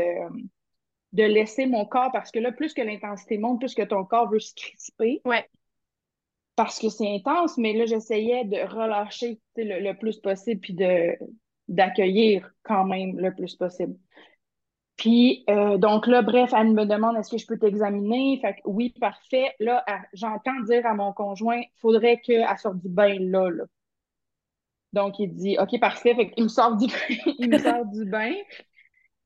de 1.13 1.23
laisser 1.23 1.65
mon 1.65 1.85
corps, 1.85 2.11
parce 2.11 2.31
que 2.31 2.39
là, 2.39 2.51
plus 2.51 2.73
que 2.73 2.81
l'intensité 2.81 3.37
monte, 3.37 3.59
plus 3.59 3.75
que 3.75 3.81
ton 3.81 4.05
corps 4.05 4.29
veut 4.29 4.39
se 4.39 4.53
crisper. 4.55 5.21
Ouais. 5.25 5.45
Parce 6.55 6.79
que 6.79 6.89
c'est 6.89 7.13
intense, 7.13 7.57
mais 7.57 7.73
là, 7.73 7.85
j'essayais 7.85 8.45
de 8.45 8.57
relâcher 8.57 9.39
le, 9.57 9.81
le, 9.81 9.97
plus 9.97 10.19
possible, 10.19 10.61
puis 10.61 10.73
de, 10.73 11.17
d'accueillir 11.67 12.49
quand 12.63 12.85
même 12.85 13.19
le 13.19 13.33
plus 13.33 13.55
possible. 13.55 13.95
Puis, 14.97 15.43
euh, 15.49 15.77
donc 15.77 16.07
là, 16.07 16.21
bref, 16.21 16.53
elle 16.57 16.71
me 16.73 16.85
demande 16.85 17.17
est-ce 17.17 17.29
que 17.29 17.37
je 17.37 17.45
peux 17.45 17.57
t'examiner? 17.57 18.39
Fait 18.41 18.53
que 18.53 18.59
oui, 18.65 18.93
parfait. 18.99 19.53
Là, 19.59 19.83
j'entends 20.13 20.59
dire 20.67 20.85
à 20.85 20.93
mon 20.93 21.11
conjoint 21.11 21.61
faudrait 21.81 22.19
qu'elle 22.19 22.47
sorte 22.57 22.79
du 22.79 22.89
bain 22.89 23.15
là, 23.19 23.49
là. 23.49 23.65
Donc, 24.93 25.19
il 25.19 25.33
dit 25.33 25.57
OK, 25.59 25.77
parfait. 25.79 26.15
Fait 26.15 26.31
qu'il 26.31 26.45
me 26.45 26.49
sort 26.49 26.77
du 26.77 26.87
bain. 26.87 27.15
il 27.39 27.49
me 27.49 27.57
sort 27.57 27.85
du 27.85 28.05
bain. 28.05 28.33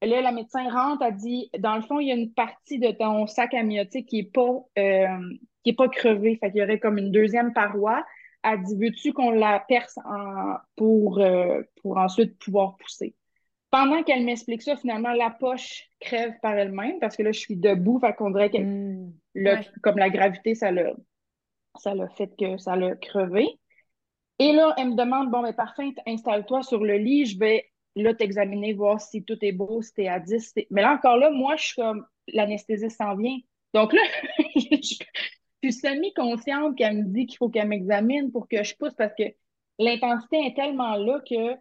Là, 0.01 0.22
la 0.22 0.32
médecin 0.32 0.67
rentre, 0.70 1.03
elle 1.03 1.15
dit 1.15 1.51
Dans 1.59 1.76
le 1.76 1.84
fond, 1.84 1.99
il 1.99 2.07
y 2.07 2.11
a 2.11 2.15
une 2.15 2.34
partie 2.34 2.80
de 2.80 2.91
ton 2.91 3.28
sac 3.28 3.53
amniotique 3.53 4.07
qui 4.07 4.24
n'est 4.24 4.30
pas, 4.30 4.49
euh, 4.80 5.36
qui 5.63 5.70
est 5.70 5.76
pas 5.76 5.89
crevé. 5.89 6.38
Fait 6.38 6.49
qu'il 6.51 6.61
y 6.61 6.63
aurait 6.63 6.80
comme 6.80 6.97
une 6.97 7.11
deuxième 7.11 7.53
paroi. 7.53 8.03
Elle 8.43 8.63
dit 8.63 8.76
Veux-tu 8.78 9.13
qu'on 9.13 9.30
la 9.30 9.59
perce 9.59 9.99
en, 10.05 10.55
pour, 10.76 11.20
euh, 11.20 11.61
pour 11.84 11.97
ensuite 11.97 12.39
pouvoir 12.39 12.76
pousser? 12.78 13.13
Pendant 13.72 14.03
qu'elle 14.03 14.24
m'explique 14.26 14.61
ça, 14.61 14.76
finalement, 14.76 15.13
la 15.13 15.30
poche 15.30 15.89
crève 15.99 16.34
par 16.41 16.53
elle-même 16.53 16.99
parce 16.99 17.15
que 17.15 17.24
là, 17.24 17.32
je 17.32 17.39
suis 17.39 17.55
debout, 17.55 17.99
fait 17.99 18.13
qu'on 18.13 18.32
dirait 18.32 18.49
que 18.49 18.57
hmm. 18.57 19.13
comme 19.82 19.97
la 19.97 20.09
gravité, 20.09 20.55
ça 20.55 20.72
l'a 20.72 20.93
ça 21.78 21.93
l'a 21.93 22.09
fait 22.09 22.32
que 22.38 22.57
ça 22.57 22.76
l'a 22.76 22.95
crevé. 22.95 23.47
Et 24.39 24.53
là, 24.53 24.74
elle 24.78 24.89
me 24.89 24.95
demande, 24.95 25.30
bon, 25.30 25.41
mais 25.41 25.53
parfait, 25.53 25.93
installe-toi 26.07 26.63
sur 26.63 26.84
le 26.84 26.97
lit, 26.97 27.26
je 27.26 27.38
vais 27.38 27.65
là 27.95 28.13
t'examiner, 28.13 28.74
voir 28.74 29.01
si 29.01 29.24
tout 29.24 29.38
est 29.41 29.51
beau, 29.51 29.82
si 29.82 29.93
t'es 29.93 30.07
à 30.07 30.20
10. 30.20 30.53
Mais 30.72 30.82
là, 30.82 30.93
encore 30.93 31.17
là, 31.17 31.30
moi, 31.30 31.55
je 31.57 31.65
suis 31.65 31.76
comme, 31.76 32.05
l'anesthésiste 32.28 32.97
s'en 32.97 33.15
vient. 33.15 33.38
Donc 33.74 33.93
là, 33.93 34.01
je 34.55 34.95
suis 35.63 35.74
semi-consciente 35.74 36.78
qu'elle 36.78 36.97
me 36.97 37.03
dit 37.03 37.26
qu'il 37.26 37.38
faut 37.38 37.49
qu'elle 37.49 37.67
m'examine 37.67 38.32
pour 38.32 38.47
que 38.47 38.63
je 38.63 38.76
pousse 38.76 38.95
parce 38.95 39.13
que 39.13 39.24
l'intensité 39.78 40.45
est 40.45 40.55
tellement 40.55 40.95
là 40.95 41.22
que 41.28 41.55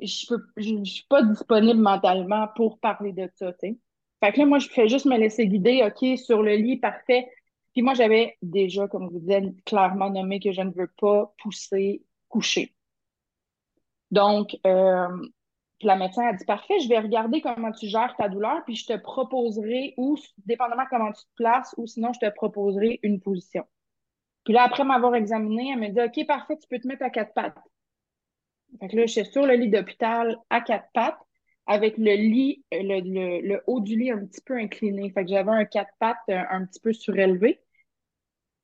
je 0.00 0.26
peux 0.28 0.42
je, 0.56 0.84
suis 0.84 1.06
pas 1.08 1.22
disponible 1.22 1.80
mentalement 1.80 2.48
pour 2.56 2.78
parler 2.78 3.12
de 3.12 3.28
ça, 3.36 3.52
tu. 3.54 3.78
Fait 4.20 4.32
que 4.32 4.40
là, 4.40 4.46
moi, 4.46 4.58
je 4.58 4.68
fais 4.68 4.88
juste 4.88 5.06
me 5.06 5.16
laisser 5.16 5.46
guider, 5.46 5.82
OK, 5.84 6.18
sur 6.18 6.42
le 6.42 6.56
lit, 6.56 6.78
parfait. 6.78 7.28
Puis 7.72 7.82
moi, 7.82 7.94
j'avais 7.94 8.36
déjà, 8.42 8.88
comme 8.88 9.08
vous 9.08 9.20
disais, 9.20 9.42
clairement 9.64 10.10
nommé 10.10 10.40
que 10.40 10.50
je 10.52 10.60
ne 10.60 10.72
veux 10.72 10.90
pas 11.00 11.32
pousser 11.38 12.02
coucher. 12.28 12.74
Donc, 14.10 14.56
euh, 14.66 15.28
la 15.82 15.96
médecin 15.96 16.26
a 16.26 16.32
dit, 16.32 16.44
parfait, 16.44 16.80
je 16.80 16.88
vais 16.88 16.98
regarder 16.98 17.40
comment 17.40 17.70
tu 17.70 17.86
gères 17.86 18.16
ta 18.16 18.28
douleur, 18.28 18.64
puis 18.64 18.74
je 18.74 18.86
te 18.86 18.96
proposerai, 18.96 19.94
ou 19.96 20.16
dépendamment 20.44 20.86
comment 20.90 21.12
tu 21.12 21.22
te 21.22 21.34
places, 21.36 21.74
ou 21.76 21.86
sinon, 21.86 22.12
je 22.12 22.26
te 22.26 22.34
proposerai 22.34 22.98
une 23.02 23.20
position. 23.20 23.64
Puis 24.44 24.54
là, 24.54 24.64
après 24.64 24.84
m'avoir 24.84 25.14
examiné, 25.14 25.70
elle 25.72 25.80
me 25.80 25.88
dit, 25.88 26.00
OK, 26.00 26.26
parfait, 26.26 26.56
tu 26.56 26.66
peux 26.68 26.80
te 26.80 26.88
mettre 26.88 27.04
à 27.04 27.10
quatre 27.10 27.34
pattes. 27.34 27.58
Fait 28.80 28.88
que 28.88 28.96
là, 28.96 29.06
je 29.06 29.12
suis 29.12 29.24
sur 29.24 29.46
le 29.46 29.54
lit 29.54 29.70
d'hôpital 29.70 30.38
à 30.50 30.60
quatre 30.60 30.88
pattes 30.92 31.18
avec 31.66 31.98
le 31.98 32.14
lit, 32.14 32.64
euh, 32.72 32.78
le, 32.82 33.46
le, 33.46 33.62
haut 33.66 33.80
du 33.80 33.96
lit 33.98 34.10
un 34.10 34.24
petit 34.24 34.40
peu 34.40 34.56
incliné. 34.56 35.10
Fait 35.10 35.24
que 35.24 35.30
j'avais 35.30 35.50
un 35.50 35.64
quatre 35.66 35.92
pattes 35.98 36.16
euh, 36.30 36.42
un, 36.50 36.64
petit 36.64 36.80
peu 36.80 36.92
surélevé. 36.92 37.60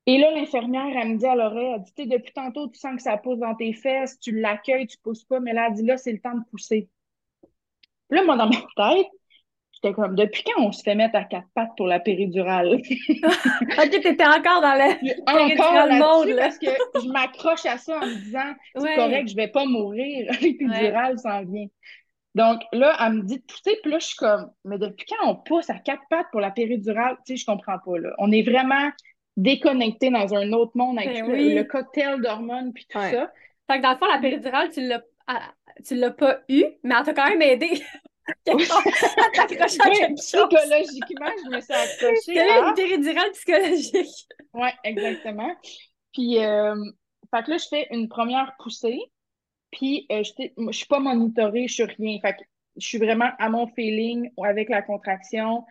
Et 0.06 0.18
là, 0.18 0.30
l'infirmière, 0.32 0.96
elle 0.96 1.14
me 1.14 1.18
dit 1.18 1.26
à 1.26 1.34
l'oreille, 1.34 1.74
elle 1.76 2.06
dit, 2.06 2.10
depuis 2.10 2.32
tantôt, 2.32 2.68
tu 2.68 2.78
sens 2.78 2.96
que 2.96 3.02
ça 3.02 3.16
pousse 3.16 3.38
dans 3.38 3.54
tes 3.54 3.72
fesses, 3.72 4.18
tu 4.20 4.32
l'accueilles, 4.38 4.86
tu 4.86 4.98
pousses 4.98 5.24
pas, 5.24 5.40
mais 5.40 5.52
là, 5.52 5.66
elle 5.68 5.74
dit, 5.74 5.84
là, 5.84 5.96
c'est 5.96 6.12
le 6.12 6.20
temps 6.20 6.34
de 6.34 6.44
pousser. 6.50 6.90
Là, 8.10 8.24
moi, 8.24 8.36
dans 8.36 8.48
ma 8.48 8.56
tête, 8.94 9.06
j'étais 9.84 9.94
comme, 9.94 10.14
depuis 10.14 10.42
quand 10.44 10.62
on 10.62 10.72
se 10.72 10.82
fait 10.82 10.94
mettre 10.94 11.16
à 11.16 11.24
quatre 11.24 11.48
pattes 11.54 11.70
pour 11.76 11.86
la 11.86 12.00
péridurale? 12.00 12.74
ok, 12.80 13.90
t'étais 13.90 14.24
encore 14.24 14.60
dans 14.60 14.74
le 14.74 15.20
encore 15.26 16.24
monde, 16.24 16.36
parce 16.36 16.58
que 16.58 16.66
je 17.02 17.08
m'accroche 17.08 17.66
à 17.66 17.78
ça 17.78 17.98
en 17.98 18.06
me 18.06 18.14
disant, 18.14 18.54
c'est 18.76 18.94
correct, 18.96 19.28
je 19.28 19.36
vais 19.36 19.48
pas 19.48 19.64
mourir, 19.64 20.30
l'épidurale 20.40 21.18
s'en 21.18 21.44
vient. 21.44 21.66
Donc 22.34 22.62
là, 22.72 22.96
elle 23.00 23.12
me 23.12 23.22
dit 23.22 23.36
de 23.36 23.42
pousser, 23.42 23.78
puis 23.82 23.92
là, 23.92 23.98
je 24.00 24.06
suis 24.06 24.16
comme, 24.16 24.50
mais 24.64 24.78
depuis 24.78 25.06
quand 25.06 25.28
on 25.28 25.36
pousse 25.36 25.70
à 25.70 25.74
quatre 25.74 26.02
pattes 26.10 26.26
pour 26.32 26.40
la 26.40 26.50
péridurale? 26.50 27.16
Tu 27.24 27.36
sais, 27.36 27.36
je 27.36 27.46
comprends 27.46 27.78
pas, 27.78 27.98
là. 27.98 28.10
On 28.18 28.32
est 28.32 28.42
vraiment 28.42 28.90
déconnecté 29.36 30.10
dans 30.10 30.34
un 30.34 30.52
autre 30.52 30.72
monde 30.74 30.98
avec 30.98 31.24
ben 31.26 31.56
le, 31.56 31.64
cocktail 31.64 32.20
d'hormones 32.20 32.72
puis 32.72 32.86
tout 32.88 32.98
ça. 32.98 33.32
Fait 33.70 33.78
que 33.78 33.82
dans 33.82 33.92
le 33.92 33.96
fond, 33.96 34.06
la 34.06 34.18
péridurale, 34.18 34.70
tu 34.70 34.80
l'as, 34.80 35.02
ah, 35.26 35.52
tu 35.84 35.94
l'as 35.94 36.10
pas 36.10 36.40
eu, 36.48 36.64
mais 36.82 36.94
elle 36.98 37.04
t'a 37.04 37.14
quand 37.14 37.28
même 37.28 37.42
aidé. 37.42 37.68
psychologiquement, 40.16 41.30
je 41.44 41.50
me 41.50 41.60
suis 41.60 41.74
accrochée. 41.74 42.20
C'est 42.24 42.40
à... 42.40 42.68
une 42.68 42.74
péridurale 42.74 43.30
psychologique. 43.32 44.28
Oui, 44.54 44.68
exactement. 44.84 45.54
Puis, 46.12 46.38
euh, 46.38 46.74
fait 47.30 47.42
que 47.44 47.50
là, 47.50 47.56
je 47.58 47.68
fais 47.68 47.86
une 47.90 48.08
première 48.08 48.54
poussée. 48.58 49.00
Puis, 49.72 50.06
euh, 50.10 50.22
je 50.22 50.32
ne 50.56 50.72
suis 50.72 50.86
pas 50.86 51.00
monitorée, 51.00 51.68
je 51.68 51.74
suis 51.74 51.84
rien. 51.84 52.18
Fait 52.20 52.34
que 52.34 52.42
je 52.76 52.86
suis 52.86 52.98
vraiment 52.98 53.30
à 53.38 53.48
mon 53.48 53.66
feeling 53.66 54.30
avec 54.42 54.68
la 54.68 54.82
contraction. 54.82 55.64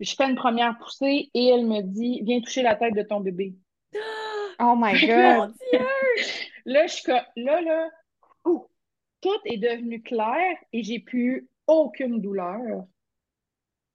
Je 0.00 0.14
fais 0.14 0.28
une 0.28 0.36
première 0.36 0.76
poussée 0.78 1.30
et 1.32 1.48
elle 1.48 1.66
me 1.66 1.80
dit 1.80 2.20
Viens 2.24 2.40
toucher 2.40 2.62
la 2.62 2.76
tête 2.76 2.94
de 2.94 3.02
ton 3.02 3.20
bébé. 3.20 3.54
Oh 4.58 4.74
my 4.74 4.98
God! 5.06 5.52
là, 6.64 6.86
je 6.86 7.12
là, 7.36 7.60
là, 7.60 7.90
tout 9.20 9.38
est 9.44 9.58
devenu 9.58 10.02
clair 10.02 10.56
et 10.72 10.82
j'ai 10.82 11.00
pu 11.00 11.48
aucune 11.66 12.20
douleur. 12.20 12.84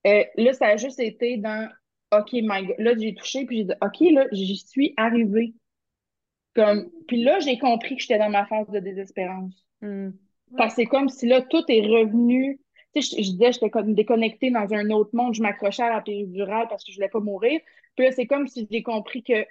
Euh, 0.08 0.24
là, 0.36 0.54
ça 0.54 0.68
a 0.68 0.78
juste 0.78 1.00
été 1.00 1.38
dans 1.38 1.70
OK, 2.12 2.34
my 2.34 2.66
God. 2.66 2.76
Là, 2.80 2.94
j'ai 2.98 3.14
touché, 3.14 3.46
puis 3.46 3.60
j'ai 3.60 3.64
dit 3.66 3.74
OK, 3.82 4.00
là, 4.12 4.28
j'y 4.32 4.58
suis 4.58 4.94
arrivée. 4.98 5.54
Comme... 6.56 6.90
Puis 7.08 7.24
là, 7.24 7.40
j'ai 7.40 7.58
compris 7.58 7.96
que 7.96 8.02
j'étais 8.02 8.18
dans 8.18 8.30
ma 8.30 8.46
phase 8.46 8.70
de 8.70 8.80
désespérance. 8.80 9.66
Hmm. 9.82 10.12
Parce 10.58 10.76
que 10.76 10.82
c'est 10.82 10.88
comme 10.88 11.08
si 11.08 11.28
là, 11.28 11.42
tout 11.42 11.64
est 11.70 11.82
revenu. 11.82 12.60
Tu 12.94 13.02
sais, 13.02 13.16
je, 13.18 13.24
je 13.24 13.32
disais, 13.32 13.54
j'étais 13.54 13.70
comme 13.70 13.94
déconnectée 13.94 14.52
dans 14.52 14.74
un 14.74 14.90
autre 14.90 15.12
monde, 15.14 15.34
je 15.34 15.42
m'accrochais 15.42 15.84
à 15.84 15.94
la 15.94 16.02
péridurale 16.02 16.68
parce 16.68 16.84
que 16.84 16.92
je 16.92 16.98
voulais 16.98 17.10
pas 17.10 17.22
mourir. 17.22 17.62
Puis 17.96 18.06
là, 18.06 18.12
c'est 18.12 18.28
comme 18.28 18.48
si 18.48 18.68
j'ai 18.70 18.84
compris 18.84 19.24
que 19.24 19.46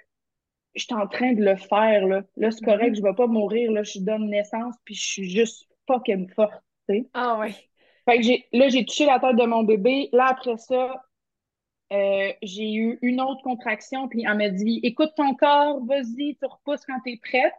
j'étais 0.75 0.93
en 0.93 1.07
train 1.07 1.33
de 1.33 1.43
le 1.43 1.55
faire, 1.55 2.05
là. 2.07 2.23
Là, 2.37 2.51
c'est 2.51 2.63
correct, 2.63 2.91
mm-hmm. 2.91 2.97
je 2.97 3.03
vais 3.03 3.15
pas 3.15 3.27
mourir, 3.27 3.71
là, 3.71 3.83
je 3.83 3.99
donne 3.99 4.29
naissance, 4.29 4.75
puis 4.85 4.95
je 4.95 5.05
suis 5.05 5.29
juste 5.29 5.67
fucking 5.87 6.29
forte, 6.29 6.63
tu 6.87 6.95
sais. 6.95 7.09
Ah 7.13 7.39
ouais. 7.39 7.53
Fait 8.05 8.17
que 8.17 8.23
j'ai, 8.23 8.47
là, 8.51 8.69
j'ai 8.69 8.85
touché 8.85 9.05
la 9.05 9.19
tête 9.19 9.35
de 9.35 9.45
mon 9.45 9.63
bébé. 9.63 10.09
Là, 10.11 10.27
après 10.29 10.57
ça, 10.57 11.03
euh, 11.91 12.31
j'ai 12.41 12.73
eu 12.73 12.99
une 13.01 13.19
autre 13.19 13.41
contraction, 13.43 14.07
puis 14.07 14.23
elle 14.27 14.37
m'a 14.37 14.49
dit 14.49 14.79
Écoute 14.83 15.11
ton 15.15 15.35
corps, 15.35 15.83
vas-y, 15.85 16.37
tu 16.37 16.45
repousses 16.45 16.85
quand 16.85 16.99
tu 17.05 17.13
es 17.13 17.17
prête. 17.17 17.53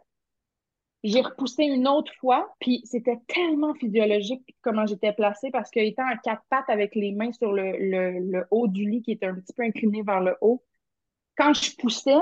J'ai 1.03 1.21
repoussé 1.21 1.65
une 1.65 1.87
autre 1.87 2.13
fois, 2.19 2.53
puis 2.59 2.81
c'était 2.85 3.19
tellement 3.27 3.73
physiologique 3.75 4.55
comment 4.61 4.85
j'étais 4.85 5.11
placée 5.11 5.51
parce 5.51 5.69
qu'étant 5.69 6.07
à 6.07 6.15
quatre 6.15 6.43
pattes 6.49 6.69
avec 6.69 6.95
les 6.95 7.11
mains 7.11 7.33
sur 7.33 7.51
le, 7.51 7.73
le, 7.77 8.45
haut 8.51 8.69
du 8.69 8.89
lit 8.89 9.01
qui 9.01 9.11
était 9.11 9.25
un 9.25 9.35
petit 9.35 9.51
peu 9.51 9.63
incliné 9.63 10.01
vers 10.01 10.21
le 10.21 10.37
haut, 10.39 10.63
quand 11.37 11.53
je 11.53 11.75
poussais, 11.75 12.15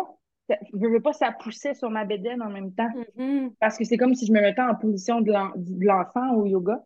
je 0.50 0.88
veux 0.88 1.00
pas, 1.00 1.14
ça 1.14 1.32
poussait 1.32 1.76
sur 1.76 1.92
ma 1.92 2.06
bédaine 2.06 2.42
en 2.42 2.50
même 2.50 2.74
temps. 2.74 2.90
Mm-hmm. 3.18 3.54
Parce 3.60 3.78
que 3.78 3.84
c'est 3.84 3.98
comme 3.98 4.16
si 4.16 4.26
je 4.26 4.34
me 4.34 4.42
mettais 4.42 4.62
en 4.62 4.74
position 4.74 5.22
de 5.22 5.32
l'enfant 5.86 6.34
au 6.34 6.46
yoga. 6.46 6.84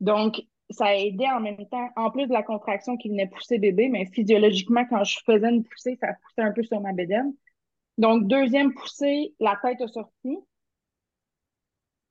Donc, 0.00 0.40
ça 0.70 0.86
a 0.86 0.94
aidé 0.94 1.26
en 1.26 1.40
même 1.40 1.66
temps, 1.68 1.88
en 1.96 2.10
plus 2.10 2.26
de 2.26 2.32
la 2.32 2.42
contraction 2.42 2.96
qui 2.96 3.08
venait 3.08 3.26
pousser 3.26 3.58
bébé, 3.58 3.88
mais 3.88 4.06
physiologiquement, 4.06 4.84
quand 4.86 5.04
je 5.04 5.18
faisais 5.24 5.48
une 5.48 5.64
poussée, 5.64 5.96
ça 6.00 6.08
poussait 6.22 6.42
un 6.42 6.52
peu 6.52 6.62
sur 6.62 6.80
ma 6.80 6.92
bédaine. 6.92 7.34
Donc, 7.98 8.26
deuxième 8.28 8.72
poussée, 8.72 9.34
la 9.40 9.58
tête 9.62 9.80
a 9.80 9.88
sorti. 9.88 10.36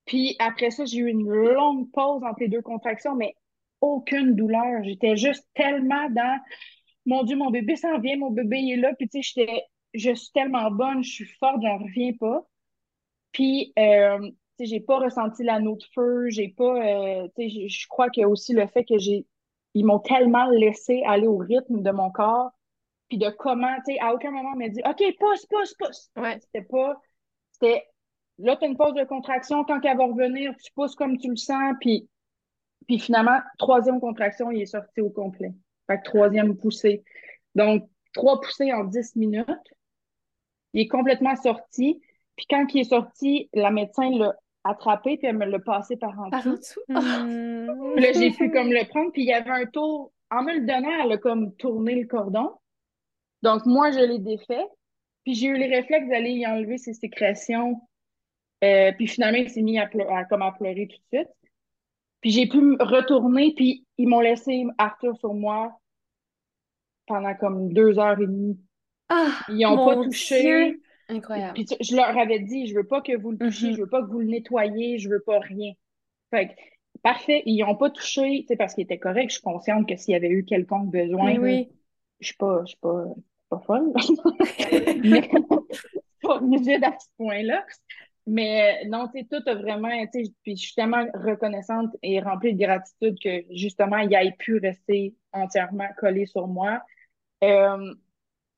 Puis 0.05 0.35
après 0.39 0.71
ça, 0.71 0.85
j'ai 0.85 0.99
eu 0.99 1.07
une 1.07 1.27
longue 1.27 1.89
pause 1.91 2.23
entre 2.23 2.39
les 2.41 2.47
deux 2.47 2.61
contractions, 2.61 3.15
mais 3.15 3.35
aucune 3.81 4.35
douleur. 4.35 4.83
J'étais 4.83 5.15
juste 5.15 5.47
tellement 5.53 6.09
dans 6.09 6.39
mon 7.05 7.23
Dieu, 7.23 7.37
mon 7.37 7.49
bébé 7.49 7.75
s'en 7.75 7.99
vient, 7.99 8.17
mon 8.17 8.31
bébé 8.31 8.57
est 8.71 8.75
là. 8.75 8.93
Puis 8.95 9.07
tu 9.07 9.23
sais, 9.23 9.63
je 9.93 10.13
suis 10.13 10.31
tellement 10.31 10.69
bonne, 10.71 11.03
je 11.03 11.11
suis 11.11 11.25
forte, 11.39 11.61
j'en 11.61 11.77
reviens 11.77 12.11
pas. 12.19 12.45
Puis, 13.31 13.73
euh, 13.77 14.31
j'ai 14.65 14.79
pas 14.79 14.99
ressenti 14.99 15.43
l'anneau 15.43 15.75
de 15.75 15.83
feu, 15.93 16.29
j'ai 16.29 16.49
pas, 16.49 16.75
euh, 16.75 17.27
je 17.37 17.87
crois 17.87 18.09
que 18.09 18.23
aussi 18.25 18.53
le 18.53 18.67
fait 18.67 18.83
que 18.83 18.97
j'ai, 18.97 19.25
ils 19.73 19.85
m'ont 19.85 19.99
tellement 19.99 20.49
laissé 20.49 21.03
aller 21.05 21.27
au 21.27 21.37
rythme 21.37 21.81
de 21.81 21.91
mon 21.91 22.11
corps, 22.11 22.51
puis 23.07 23.17
de 23.17 23.29
comment, 23.29 23.75
tu 23.85 23.93
sais, 23.93 23.99
à 23.99 24.13
aucun 24.13 24.31
moment 24.31 24.51
on 24.53 24.57
m'a 24.57 24.69
dit, 24.69 24.81
OK, 24.85 25.03
pousse, 25.19 25.45
pousse, 25.45 25.73
pousse. 25.75 26.11
Ouais. 26.15 26.39
C'était 26.41 26.65
pas, 26.65 26.99
c'était, 27.51 27.85
là, 28.37 28.55
tu 28.55 28.65
as 28.65 28.67
une 28.67 28.77
pause 28.77 28.93
de 28.93 29.03
contraction, 29.03 29.63
quand 29.63 29.79
elle 29.83 29.97
va 29.97 30.05
revenir, 30.05 30.53
tu 30.63 30.71
pousses 30.73 30.95
comme 30.95 31.17
tu 31.17 31.29
le 31.29 31.35
sens, 31.35 31.75
puis, 31.79 32.07
puis 32.87 32.99
finalement, 32.99 33.39
troisième 33.57 33.99
contraction, 33.99 34.51
il 34.51 34.61
est 34.61 34.65
sorti 34.65 35.01
au 35.01 35.09
complet. 35.09 35.53
Fait 35.87 35.97
que 35.97 36.03
troisième 36.03 36.55
poussée. 36.55 37.03
Donc, 37.55 37.89
trois 38.13 38.39
poussées 38.39 38.71
en 38.73 38.83
dix 38.83 39.15
minutes. 39.15 39.47
Il 40.73 40.81
est 40.81 40.87
complètement 40.87 41.35
sorti. 41.35 42.01
Puis 42.35 42.45
quand 42.49 42.65
il 42.73 42.81
est 42.81 42.89
sorti, 42.89 43.49
la 43.53 43.71
médecin 43.71 44.09
l'a 44.11 44.35
attrapé, 44.63 45.17
puis 45.17 45.27
elle 45.27 45.37
me 45.37 45.45
l'a 45.45 45.59
passé 45.59 45.95
par 45.97 46.17
en 46.19 46.29
dessous. 46.29 46.79
Hmm. 46.87 47.67
Puis 47.95 48.03
là, 48.03 48.13
j'ai 48.13 48.31
pu 48.31 48.51
comme 48.51 48.71
le 48.71 48.87
prendre, 48.87 49.11
puis 49.11 49.23
il 49.23 49.27
y 49.27 49.33
avait 49.33 49.49
un 49.49 49.65
tour. 49.65 50.11
En 50.31 50.43
me 50.43 50.53
le 50.53 50.65
donnant, 50.65 50.91
elle 51.03 51.11
a 51.13 51.17
comme 51.17 51.55
tourné 51.55 51.95
le 51.95 52.05
cordon. 52.07 52.51
Donc, 53.41 53.65
moi, 53.65 53.91
je 53.91 53.99
l'ai 53.99 54.19
défait. 54.19 54.65
Puis 55.23 55.33
j'ai 55.35 55.47
eu 55.47 55.57
les 55.57 55.67
réflexes 55.67 56.07
d'aller 56.09 56.31
y 56.31 56.45
enlever 56.47 56.77
ses 56.77 56.93
sécrétions. 56.93 57.81
Euh, 58.63 58.91
puis 58.93 59.07
finalement, 59.07 59.37
il 59.39 59.49
s'est 59.49 59.61
mis 59.61 59.79
à, 59.79 59.87
pleu- 59.87 60.07
à- 60.09 60.25
comme 60.25 60.41
à 60.41 60.51
pleurer 60.51 60.87
tout 60.87 60.97
de 60.97 61.17
suite. 61.17 61.29
Puis 62.21 62.31
j'ai 62.31 62.47
pu 62.47 62.59
me 62.59 62.75
retourner, 62.83 63.53
puis 63.55 63.85
ils 63.97 64.07
m'ont 64.07 64.19
laissé 64.19 64.65
Arthur 64.77 65.17
sur 65.17 65.33
moi 65.33 65.79
pendant 67.07 67.33
comme 67.35 67.71
deux 67.73 67.97
heures 67.97 68.19
et 68.19 68.27
demie. 68.27 68.59
Ah, 69.07 69.31
Ils 69.47 69.59
n'ont 69.61 69.85
pas 69.85 69.95
touché. 70.03 70.41
Dieu. 70.41 70.81
Incroyable. 71.09 71.53
Puis 71.53 71.65
je 71.81 71.95
leur 71.95 72.17
avais 72.17 72.39
dit, 72.39 72.67
je 72.67 72.75
veux 72.75 72.85
pas 72.87 73.01
que 73.01 73.15
vous 73.17 73.31
le 73.31 73.37
touchiez, 73.37 73.69
Mhm. 73.69 73.75
je 73.75 73.81
veux 73.81 73.89
pas 73.89 74.01
que 74.01 74.07
vous 74.07 74.19
le 74.19 74.27
nettoyiez, 74.27 74.97
je 74.99 75.09
veux 75.09 75.21
pas 75.25 75.39
rien. 75.39 75.73
Fait 76.31 76.49
que, 76.49 76.53
parfait, 77.01 77.43
ils 77.45 77.59
n'ont 77.61 77.75
pas 77.75 77.89
touché, 77.89 78.41
tu 78.41 78.47
sais, 78.47 78.55
parce 78.55 78.75
qu'ils 78.75 78.83
étaient 78.83 78.99
corrects. 78.99 79.29
Je 79.29 79.35
suis 79.35 79.41
consciente 79.43 79.87
que 79.89 79.95
s'il 79.95 80.11
y 80.13 80.15
avait 80.15 80.29
eu 80.29 80.45
quelconque 80.45 80.91
besoin, 80.91 81.31
Oui, 81.31 81.37
oui. 81.39 81.69
je 82.19 82.27
suis 82.27 82.37
pas, 82.37 82.61
je 82.65 82.69
suis 82.69 82.77
pas, 82.79 83.05
pas 83.49 83.59
folle. 83.65 83.91
Mais 85.03 85.29
pas 86.21 86.37
rigide 86.39 86.83
à 86.83 86.95
ce 86.99 87.07
point-là. 87.17 87.65
Mais 88.27 88.85
non, 88.85 89.07
tu 89.07 89.19
sais, 89.21 89.27
tout 89.27 89.41
a 89.49 89.55
vraiment, 89.55 89.89
tu 90.13 90.25
sais, 90.25 90.31
puis 90.43 90.55
je 90.55 90.61
suis 90.61 90.75
tellement 90.75 91.03
reconnaissante 91.15 91.89
et 92.03 92.19
remplie 92.19 92.53
de 92.53 92.63
gratitude 92.63 93.17
que 93.23 93.43
justement, 93.55 93.97
il 93.97 94.13
ait 94.13 94.35
pu 94.37 94.57
rester 94.59 95.15
entièrement 95.33 95.87
collé 95.97 96.27
sur 96.27 96.47
moi. 96.47 96.83
Euh, 97.43 97.93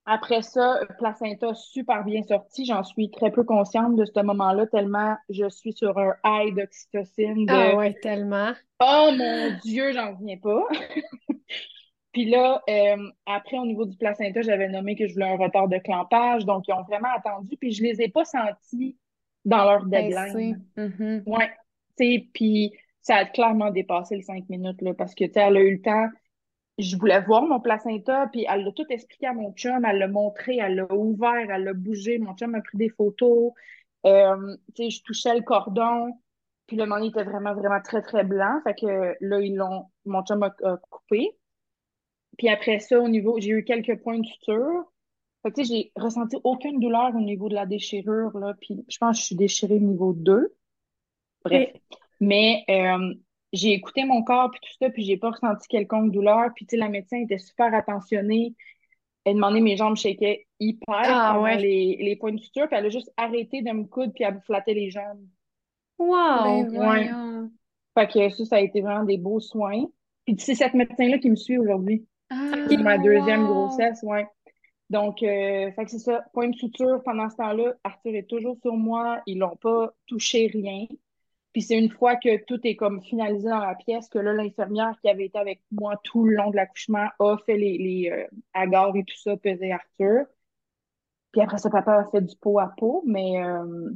après 0.06 0.42
ça, 0.42 0.80
placenta 0.98 1.54
super 1.54 2.04
bien 2.04 2.24
sorti. 2.24 2.66
J'en 2.66 2.84
suis 2.84 3.12
très 3.12 3.32
peu 3.32 3.44
consciente 3.44 3.96
de 3.96 4.06
ce 4.06 4.20
moment-là, 4.22 4.66
tellement 4.68 5.16
je 5.30 5.48
suis 5.50 5.74
sur 5.74 5.98
un 5.98 6.16
high 6.26 6.56
d'oxytocine 6.56 7.46
de 7.46 7.52
Ah 7.54 7.76
ouais, 7.76 7.94
tellement. 8.02 8.54
Oh 8.82 9.12
mon 9.16 9.58
Dieu, 9.64 9.92
j'en 9.92 10.16
reviens 10.16 10.38
pas. 10.38 10.68
Puis 12.14 12.26
là, 12.26 12.62
euh, 12.70 13.10
après, 13.26 13.58
au 13.58 13.66
niveau 13.66 13.86
du 13.86 13.96
placenta, 13.96 14.42
j'avais 14.42 14.68
nommé 14.68 14.96
que 14.96 15.08
je 15.08 15.14
voulais 15.14 15.32
un 15.32 15.38
retard 15.38 15.68
de 15.70 15.78
clampage. 15.78 16.46
Donc, 16.46 16.68
ils 16.68 16.74
ont 16.74 16.84
vraiment 16.84 17.14
attendu. 17.16 17.56
Puis 17.58 17.72
je 17.72 17.84
les 17.84 18.02
ai 18.02 18.10
pas 18.10 18.26
sentis 18.26 18.98
dans 19.46 19.64
leur 19.64 19.86
deadline. 19.86 20.62
Mhm. 20.76 21.24
Ouais. 21.26 21.50
Tu 21.98 22.06
sais, 22.06 22.28
puis 22.34 22.74
ça 23.02 23.18
a 23.18 23.26
clairement 23.26 23.72
dépassé 23.72 24.16
les 24.18 24.24
cinq 24.24 24.48
minutes, 24.50 24.82
là, 24.82 24.94
parce 24.94 25.16
que, 25.16 25.24
tu 25.24 25.34
sais, 25.34 25.40
elle 25.40 25.58
a 25.58 25.62
eu 25.62 25.76
le 25.76 25.82
temps. 25.82 26.08
Je 26.82 26.98
voulais 26.98 27.22
voir 27.22 27.44
mon 27.44 27.60
placenta, 27.60 28.28
puis 28.32 28.46
elle 28.50 28.64
l'a 28.64 28.72
tout 28.72 28.86
expliqué 28.90 29.28
à 29.28 29.34
mon 29.34 29.54
chum. 29.54 29.86
Elle 29.86 30.00
l'a 30.00 30.08
montré, 30.08 30.58
elle 30.58 30.76
l'a 30.76 30.94
ouvert, 30.94 31.50
elle 31.50 31.64
l'a 31.64 31.74
bougé. 31.74 32.18
Mon 32.20 32.36
chum 32.36 32.56
a 32.56 32.62
pris 32.62 32.78
des 32.78 32.90
photos. 32.90 33.52
Euh, 34.06 34.56
tu 34.76 34.84
sais, 34.84 34.90
je 34.90 35.04
touchais 35.04 35.36
le 35.36 35.42
cordon. 35.42 36.14
Puis 36.68 36.78
le 36.78 36.86
moment, 36.86 37.02
il 37.02 37.10
était 37.10 37.24
vraiment, 37.24 37.54
vraiment 37.54 37.82
très, 37.82 38.02
très 38.02 38.24
blanc. 38.24 38.60
Fait 38.64 38.76
que 38.76 39.16
là, 39.20 39.40
ils 39.42 39.56
l'ont, 39.56 39.86
mon 40.06 40.24
chum 40.24 40.44
a, 40.44 40.54
a 40.64 40.78
coupé. 40.90 41.38
Puis 42.38 42.50
après 42.50 42.80
ça, 42.80 43.00
au 43.00 43.08
niveau, 43.08 43.40
j'ai 43.40 43.50
eu 43.50 43.64
quelques 43.64 44.02
points 44.02 44.20
de 44.20 44.26
suture. 44.26 44.92
Fait 45.44 45.52
que, 45.52 45.56
tu 45.56 45.66
sais, 45.66 45.74
j'ai 45.74 45.92
ressenti 45.96 46.38
aucune 46.44 46.80
douleur 46.80 47.16
au 47.16 47.20
niveau 47.20 47.50
de 47.50 47.56
la 47.56 47.66
déchirure, 47.66 48.38
là. 48.38 48.54
Puis 48.60 48.86
je 48.88 48.98
pense 48.98 49.18
que 49.18 49.22
je 49.22 49.26
suis 49.26 49.36
déchirée 49.36 49.80
niveau 49.80 50.14
2. 50.14 50.54
Bref. 51.44 51.72
Mais 52.20 52.64
euh, 52.70 53.14
j'ai 53.54 53.74
écouté 53.74 54.06
mon 54.06 54.24
corps 54.24 54.52
puis 54.52 54.60
tout 54.62 54.74
ça, 54.82 54.90
puis 54.90 55.04
j'ai 55.04 55.18
pas 55.18 55.32
ressenti 55.32 55.68
quelconque 55.68 56.12
douleur. 56.12 56.50
Puis 56.56 56.66
tu 56.66 56.72
sais, 56.72 56.78
la 56.78 56.90
médecin 56.90 57.18
était 57.18 57.38
super 57.38 57.74
attentionnée. 57.74 58.56
Elle 59.26 59.36
demandait 59.36 59.62
mes 59.62 59.78
jambes 59.78 59.98
shakaient 59.98 60.48
hyper 60.60 60.96
Ah, 61.04 61.40
ouais. 61.42 61.58
les, 61.58 61.98
les 62.02 62.16
points 62.16 62.34
de 62.34 62.40
suture, 62.40 62.68
puis 62.68 62.78
elle 62.78 62.88
a 62.88 62.90
juste 62.90 63.12
arrêté 63.18 63.62
de 63.62 63.72
me 63.72 63.84
coudre 63.86 64.14
puis 64.14 64.24
elle 64.24 64.36
me 64.36 64.40
flattait 64.42 64.74
les 64.74 64.90
jambes. 64.90 65.26
Wow! 66.00 66.66
Ben 66.72 66.78
ouais. 66.78 67.10
Fait 67.98 68.08
que 68.08 68.30
ça, 68.30 68.46
ça 68.46 68.56
a 68.56 68.60
été 68.62 68.82
vraiment 68.82 69.04
des 69.04 69.18
beaux 69.18 69.40
soins. 69.40 69.86
Puis 70.26 70.36
c'est 70.40 70.56
cette 70.56 70.74
médecin-là 70.74 71.18
qui 71.20 71.30
me 71.30 71.36
suit 71.36 71.58
aujourd'hui. 71.58 72.06
Ah, 72.30 72.52
Pour 72.68 72.80
ma 72.80 72.98
deuxième 72.98 73.44
wow. 73.44 73.54
grossesse, 73.68 74.00
ouais. 74.04 74.26
Donc, 74.90 75.24
euh, 75.24 75.72
fait 75.72 75.86
que 75.86 75.92
c'est 75.92 76.00
ça. 76.00 76.24
Point 76.34 76.50
de 76.50 76.56
suture, 76.56 77.02
pendant 77.04 77.30
ce 77.30 77.36
temps-là, 77.38 77.74
Arthur 77.84 78.16
est 78.16 78.30
toujours 78.30 78.58
sur 78.62 78.76
moi. 78.76 79.22
Ils 79.26 79.40
l'ont 79.40 79.56
pas 79.58 79.92
touché 80.08 80.48
rien. 80.48 80.86
Puis 81.54 81.64
c'est 81.64 81.78
une 81.78 81.90
fois 81.90 82.16
que 82.16 82.44
tout 82.46 82.60
est 82.64 82.76
comme 82.76 83.02
finalisé 83.02 83.50
dans 83.50 83.60
la 83.60 83.76
pièce 83.76 84.08
que 84.08 84.20
là, 84.20 84.34
l'infirmière 84.34 84.96
qui 85.02 85.10
avait 85.10 85.26
été 85.26 85.38
avec 85.38 85.62
moi 85.72 86.00
tout 86.04 86.26
le 86.26 86.36
long 86.36 86.50
de 86.50 86.56
l'accouchement 86.56 87.10
a 87.20 87.38
fait 87.46 87.58
les, 87.58 87.78
les 87.78 88.10
euh, 88.10 88.26
agarres 88.54 88.96
et 88.96 89.04
tout 89.04 89.18
ça, 89.18 89.36
peser 89.36 89.72
Arthur. 89.72 90.26
Puis 91.32 91.42
après 91.42 91.58
ça, 91.58 91.70
papa 91.70 92.00
a 92.00 92.06
fait 92.06 92.22
du 92.22 92.36
pot 92.38 92.60
à 92.60 92.74
pot, 92.78 93.04
mais, 93.06 93.44
euh, 93.44 93.90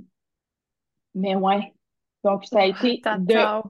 mais 1.13 1.35
ouais. 1.35 1.73
Donc, 2.23 2.45
ça 2.45 2.61
a 2.61 2.65
été 2.65 3.01
de 3.19 3.61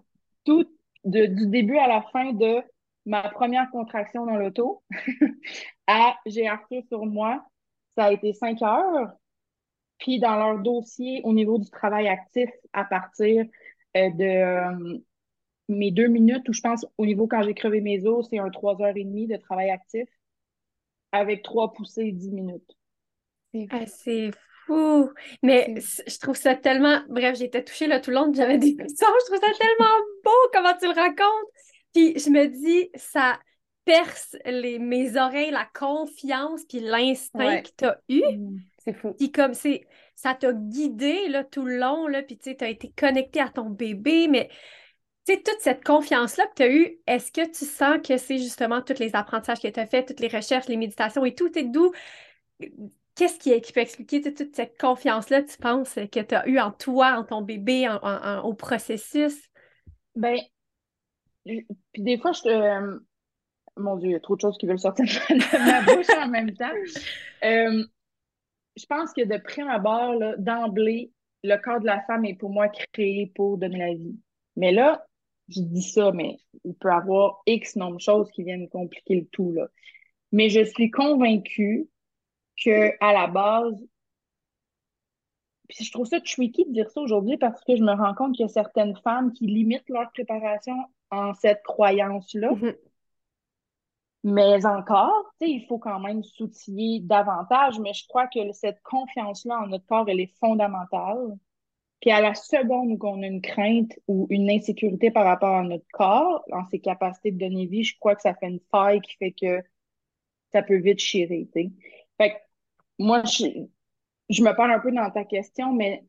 tout, 0.46 0.66
de, 1.04 1.26
du 1.28 1.48
début 1.48 1.78
à 1.78 1.88
la 1.88 2.02
fin 2.14 2.34
de 2.34 2.62
ma 3.06 3.30
première 3.30 3.70
contraction 3.70 4.26
dans 4.26 4.36
l'auto 4.36 4.84
à 5.88 6.16
j'ai 6.26 6.48
Arthur 6.48 6.82
sur 6.88 7.06
moi, 7.06 7.46
ça 7.96 8.06
a 8.06 8.12
été 8.12 8.34
cinq 8.34 8.62
heures. 8.64 9.12
Puis 10.00 10.20
dans 10.20 10.36
leur 10.36 10.60
dossier, 10.60 11.22
au 11.24 11.34
niveau 11.34 11.58
du 11.58 11.70
travail 11.70 12.08
actif, 12.08 12.50
à 12.74 12.84
partir 12.84 13.46
de 13.96 14.24
euh, 14.24 14.98
mes 15.70 15.92
deux 15.92 16.08
minutes, 16.08 16.48
ou 16.50 16.54
je 16.54 16.62
pense 16.62 16.86
au 16.98 17.06
niveau 17.06 17.28
quand 17.28 17.42
j'ai 17.44 17.54
crevé 17.54 17.82
mes 17.82 18.06
os, 18.06 18.28
c'est 18.30 18.40
un 18.40 18.50
trois 18.50 18.82
heures 18.82 18.96
et 18.96 19.04
demie 19.04 19.28
de 19.28 19.38
travail 19.38 19.70
actif 19.72 20.08
avec 21.12 21.44
trois 21.44 21.74
poussées 21.74 22.12
dix 22.12 22.32
minutes. 22.32 22.70
C'est 23.54 23.68
Ah, 23.72 23.86
c'est 23.86 24.32
fou. 24.66 25.10
Mais 25.44 25.76
je 26.08 26.20
trouve 26.20 26.36
ça 26.36 26.56
tellement. 26.56 27.02
Bref, 27.10 27.38
j'étais 27.38 27.64
touchée 27.64 27.88
là, 27.88 28.00
tout 28.00 28.10
le 28.12 28.18
long, 28.18 28.34
j'avais 28.34 28.58
des 28.58 28.76
frissons. 28.80 29.06
Je 29.22 29.26
trouve 29.32 29.40
ça 29.40 29.54
tellement 29.58 29.96
beau 30.24 30.50
comment 30.54 30.74
tu 30.80 30.88
le 30.88 30.94
racontes. 30.94 31.50
Puis 31.94 32.20
je 32.20 32.30
me 32.30 32.48
dis, 32.48 32.90
ça 32.96 33.40
perce 33.86 34.36
les, 34.46 34.80
mes 34.80 35.16
oreilles, 35.16 35.52
la 35.52 35.70
confiance, 35.74 36.66
puis 36.66 36.80
l'instinct 36.80 37.40
Ouais. 37.48 37.64
que 37.64 37.70
tu 37.78 37.86
as 37.86 38.02
eu. 38.10 38.24
Mm, 38.24 38.60
C'est 38.80 38.94
fou. 38.94 39.14
Puis 39.14 39.32
comme 39.32 39.54
c'est, 39.54 39.86
ça 40.16 40.34
t'a 40.34 40.54
guidé 40.54 41.28
là, 41.28 41.44
tout 41.44 41.66
le 41.66 41.78
long, 41.78 42.08
là, 42.08 42.24
puis 42.24 42.38
tu 42.38 42.50
sais, 42.50 42.56
t'as 42.56 42.70
été 42.70 42.92
connecté 42.98 43.40
à 43.42 43.50
ton 43.50 43.70
bébé, 43.70 44.28
mais 44.28 44.50
tu 45.26 45.34
sais, 45.34 45.42
toute 45.42 45.60
cette 45.60 45.84
confiance-là 45.84 46.46
que 46.48 46.54
tu 46.56 46.64
as 46.64 46.70
eue, 46.72 46.98
est-ce 47.08 47.32
que 47.32 47.46
tu 47.48 47.66
sens 47.66 47.98
que 48.06 48.18
c'est 48.18 48.38
justement 48.38 48.82
tous 48.82 49.00
les 49.00 49.16
apprentissages 49.16 49.62
que 49.62 49.68
tu 49.68 49.80
as 49.80 49.86
fait, 49.88 50.06
toutes 50.06 50.20
les 50.20 50.28
recherches, 50.28 50.68
les 50.68 50.78
méditations 50.78 51.26
et 51.26 51.36
tout, 51.36 51.50
t'es 51.50 51.64
d'où? 51.64 51.92
Qu'est-ce 53.16 53.40
qui, 53.40 53.60
qui 53.62 53.72
peut 53.72 53.80
expliquer 53.80 54.22
toute 54.22 54.56
cette 54.56 54.78
confiance-là, 54.80 55.44
tu 55.44 55.58
penses, 55.58 55.96
que 55.96 56.20
tu 56.20 56.36
as 56.36 56.48
eue 56.48 56.60
en 56.60 56.72
toi, 56.72 57.18
en 57.18 57.24
ton 57.24 57.42
bébé, 57.42 57.88
en- 57.88 57.96
en- 57.96 58.40
en- 58.40 58.42
au 58.44 58.54
processus? 58.54 59.50
Ben, 60.16 60.38
puis 61.46 61.66
des 61.98 62.18
fois, 62.18 62.32
je 62.32 62.42
te... 62.42 62.50
euh, 62.50 63.00
mon 63.78 63.98
Dieu, 63.98 64.10
il 64.10 64.14
y 64.14 64.16
a 64.16 64.20
trop 64.20 64.36
de 64.36 64.42
choses 64.42 64.58
qui 64.58 64.68
veulent 64.68 64.80
sortir 64.80 65.06
de 65.06 65.58
ma 65.66 65.82
bouche 65.82 66.10
en 66.10 66.28
même 66.28 66.54
temps. 66.56 66.72
Euh, 67.44 67.84
je 68.76 68.86
pense 68.86 69.14
que 69.14 69.24
de 69.24 69.38
prime 69.38 69.68
abord, 69.68 70.20
d'emblée, 70.38 71.12
le 71.44 71.58
corps 71.58 71.80
de 71.80 71.86
la 71.86 72.02
femme 72.02 72.26
est 72.26 72.36
pour 72.36 72.50
moi 72.50 72.70
créé 72.70 73.32
pour 73.36 73.58
donner 73.58 73.80
la 73.80 73.94
vie. 73.94 74.18
Mais 74.56 74.72
là, 74.72 75.06
je 75.50 75.62
dis 75.62 75.84
ça, 75.84 76.12
mais 76.12 76.38
il 76.64 76.74
peut 76.76 76.90
y 76.90 76.92
avoir 76.92 77.42
X 77.46 77.76
nombre 77.76 77.98
de 77.98 78.02
choses 78.02 78.32
qui 78.32 78.44
viennent 78.44 78.70
compliquer 78.70 79.16
le 79.16 79.26
tout, 79.28 79.52
là. 79.52 79.68
Mais 80.32 80.50
je 80.50 80.64
suis 80.64 80.92
convaincue 80.92 81.88
que 82.64 82.92
à 83.00 83.14
la 83.14 83.28
base, 83.28 83.76
puis 85.70 85.84
je 85.84 85.92
trouve 85.92 86.08
ça 86.08 86.20
tricky 86.20 86.66
de 86.66 86.72
dire 86.72 86.90
ça 86.90 87.02
aujourd'hui 87.02 87.38
parce 87.38 87.64
que 87.64 87.76
je 87.76 87.84
me 87.84 87.94
rends 87.94 88.14
compte 88.14 88.36
qu'il 88.36 88.44
y 88.44 88.50
a 88.50 88.50
certaines 88.50 88.96
femmes 88.98 89.32
qui 89.34 89.48
limitent 89.48 89.90
leur 89.90 90.12
préparation 90.12 90.76
en 91.12 91.34
cette 91.34 91.64
croyance-là. 91.64 92.52
Mhm. 92.52 92.76
Mais 94.28 94.66
encore, 94.66 95.36
il 95.40 95.68
faut 95.68 95.78
quand 95.78 96.00
même 96.00 96.24
s'outiller 96.24 97.00
davantage, 97.00 97.78
mais 97.80 97.94
je 97.94 98.08
crois 98.08 98.26
que 98.26 98.40
cette 98.54 98.82
confiance-là 98.82 99.60
en 99.60 99.68
notre 99.68 99.86
corps, 99.86 100.10
elle 100.10 100.20
est 100.20 100.34
fondamentale. 100.40 101.38
Puis 102.02 102.10
à 102.10 102.22
la 102.22 102.34
seconde 102.34 102.94
où 102.94 103.08
on 103.08 103.22
a 103.22 103.28
une 103.28 103.44
crainte 103.44 103.92
ou 104.08 104.26
une 104.32 104.50
insécurité 104.50 105.12
par 105.12 105.26
rapport 105.26 105.54
à 105.54 105.62
notre 105.62 105.86
corps, 105.94 106.44
en 106.52 106.66
ses 106.72 106.80
capacités 106.80 107.34
de 107.34 107.38
donner 107.38 107.68
vie, 107.68 107.84
je 107.84 108.00
crois 108.00 108.16
que 108.16 108.24
ça 108.24 108.34
fait 108.34 108.48
une 108.48 108.62
faille 108.72 109.00
qui 109.02 109.16
fait 109.18 109.32
que 109.32 109.62
ça 110.52 110.64
peut 110.64 110.78
vite 110.78 111.00
chirer, 111.00 111.48
tu 111.54 111.62
sais. 111.62 111.72
Fait 112.18 112.32
que 112.32 112.36
moi, 112.98 113.22
je, 113.26 113.46
je 114.30 114.44
me 114.44 114.56
parle 114.56 114.72
un 114.72 114.80
peu 114.80 114.92
dans 114.92 115.12
ta 115.12 115.24
question, 115.24 115.72
mais 115.72 116.04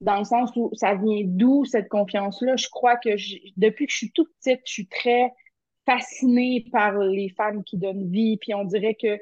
dans 0.00 0.18
le 0.18 0.24
sens 0.24 0.52
où 0.54 0.70
ça 0.74 0.94
vient 0.94 1.22
d'où 1.24 1.64
cette 1.64 1.88
confiance-là? 1.88 2.54
Je 2.54 2.68
crois 2.68 2.96
que 2.96 3.08
depuis 3.56 3.86
que 3.86 3.92
je 3.92 3.96
suis 3.96 4.12
toute 4.12 4.32
petite, 4.36 4.60
je 4.66 4.72
suis 4.72 4.86
très 4.86 5.32
fascinée 5.86 6.66
par 6.72 6.98
les 6.98 7.30
femmes 7.30 7.64
qui 7.64 7.78
donnent 7.78 8.10
vie. 8.10 8.36
Puis 8.38 8.54
on 8.54 8.64
dirait 8.64 8.96
que, 9.00 9.18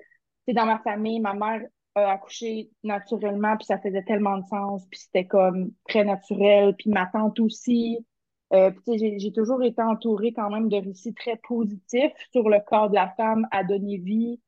c'est 0.47 0.55
dans 0.55 0.67
ma 0.67 0.79
famille, 0.81 1.21
ma 1.21 1.35
mère 1.35 1.63
a 1.95 2.13
accouché 2.13 2.71
naturellement, 2.83 3.57
puis 3.57 3.67
ça 3.67 3.79
faisait 3.79 4.03
tellement 4.03 4.39
de 4.39 4.45
sens, 4.47 4.85
puis 4.91 4.99
c'était 4.99 5.27
comme 5.27 5.73
très 5.89 6.05
naturel. 6.05 6.75
Puis 6.77 6.91
ma 6.91 7.07
tante 7.07 7.39
aussi. 7.41 8.05
Euh, 8.53 8.71
j'ai 8.87 9.33
toujours 9.33 9.63
été 9.65 9.83
entourée 9.83 10.33
quand 10.33 10.51
même 10.51 10.69
de 10.69 10.77
récits 10.77 11.15
très 11.15 11.37
positifs 11.37 12.13
sur 12.31 12.49
le 12.49 12.61
corps 12.65 12.89
de 12.89 12.95
la 12.95 13.09
femme 13.17 13.47
à 13.51 13.65
donner 13.65 13.99
vie. 13.99 14.41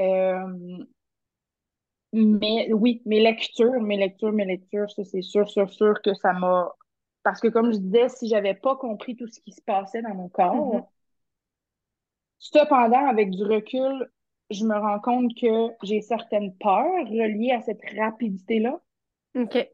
Euh, 0.00 0.78
mais 2.12 2.72
oui, 2.72 3.02
mes 3.06 3.20
lectures, 3.20 3.80
mes 3.80 3.96
lectures, 3.96 4.32
mes 4.32 4.44
lectures, 4.44 4.90
ça 4.90 5.04
c'est 5.04 5.22
sûr, 5.22 5.48
sûr, 5.48 5.70
sûr 5.70 6.00
que 6.02 6.14
ça 6.14 6.32
m'a. 6.32 6.70
Parce 7.22 7.40
que 7.40 7.48
comme 7.48 7.72
je 7.72 7.78
disais, 7.78 8.08
si 8.08 8.28
j'avais 8.28 8.54
pas 8.54 8.76
compris 8.76 9.16
tout 9.16 9.26
ce 9.28 9.40
qui 9.40 9.52
se 9.52 9.62
passait 9.62 10.02
dans 10.02 10.14
mon 10.14 10.28
corps, 10.28 10.76
mm-hmm. 10.76 10.86
Cependant, 12.42 13.06
avec 13.06 13.30
du 13.30 13.44
recul, 13.44 14.10
je 14.50 14.64
me 14.64 14.74
rends 14.74 14.98
compte 14.98 15.32
que 15.40 15.72
j'ai 15.84 16.00
certaines 16.00 16.54
peurs 16.56 17.06
reliées 17.06 17.52
à 17.52 17.60
cette 17.60 17.80
rapidité-là. 17.96 18.80
OK. 19.36 19.68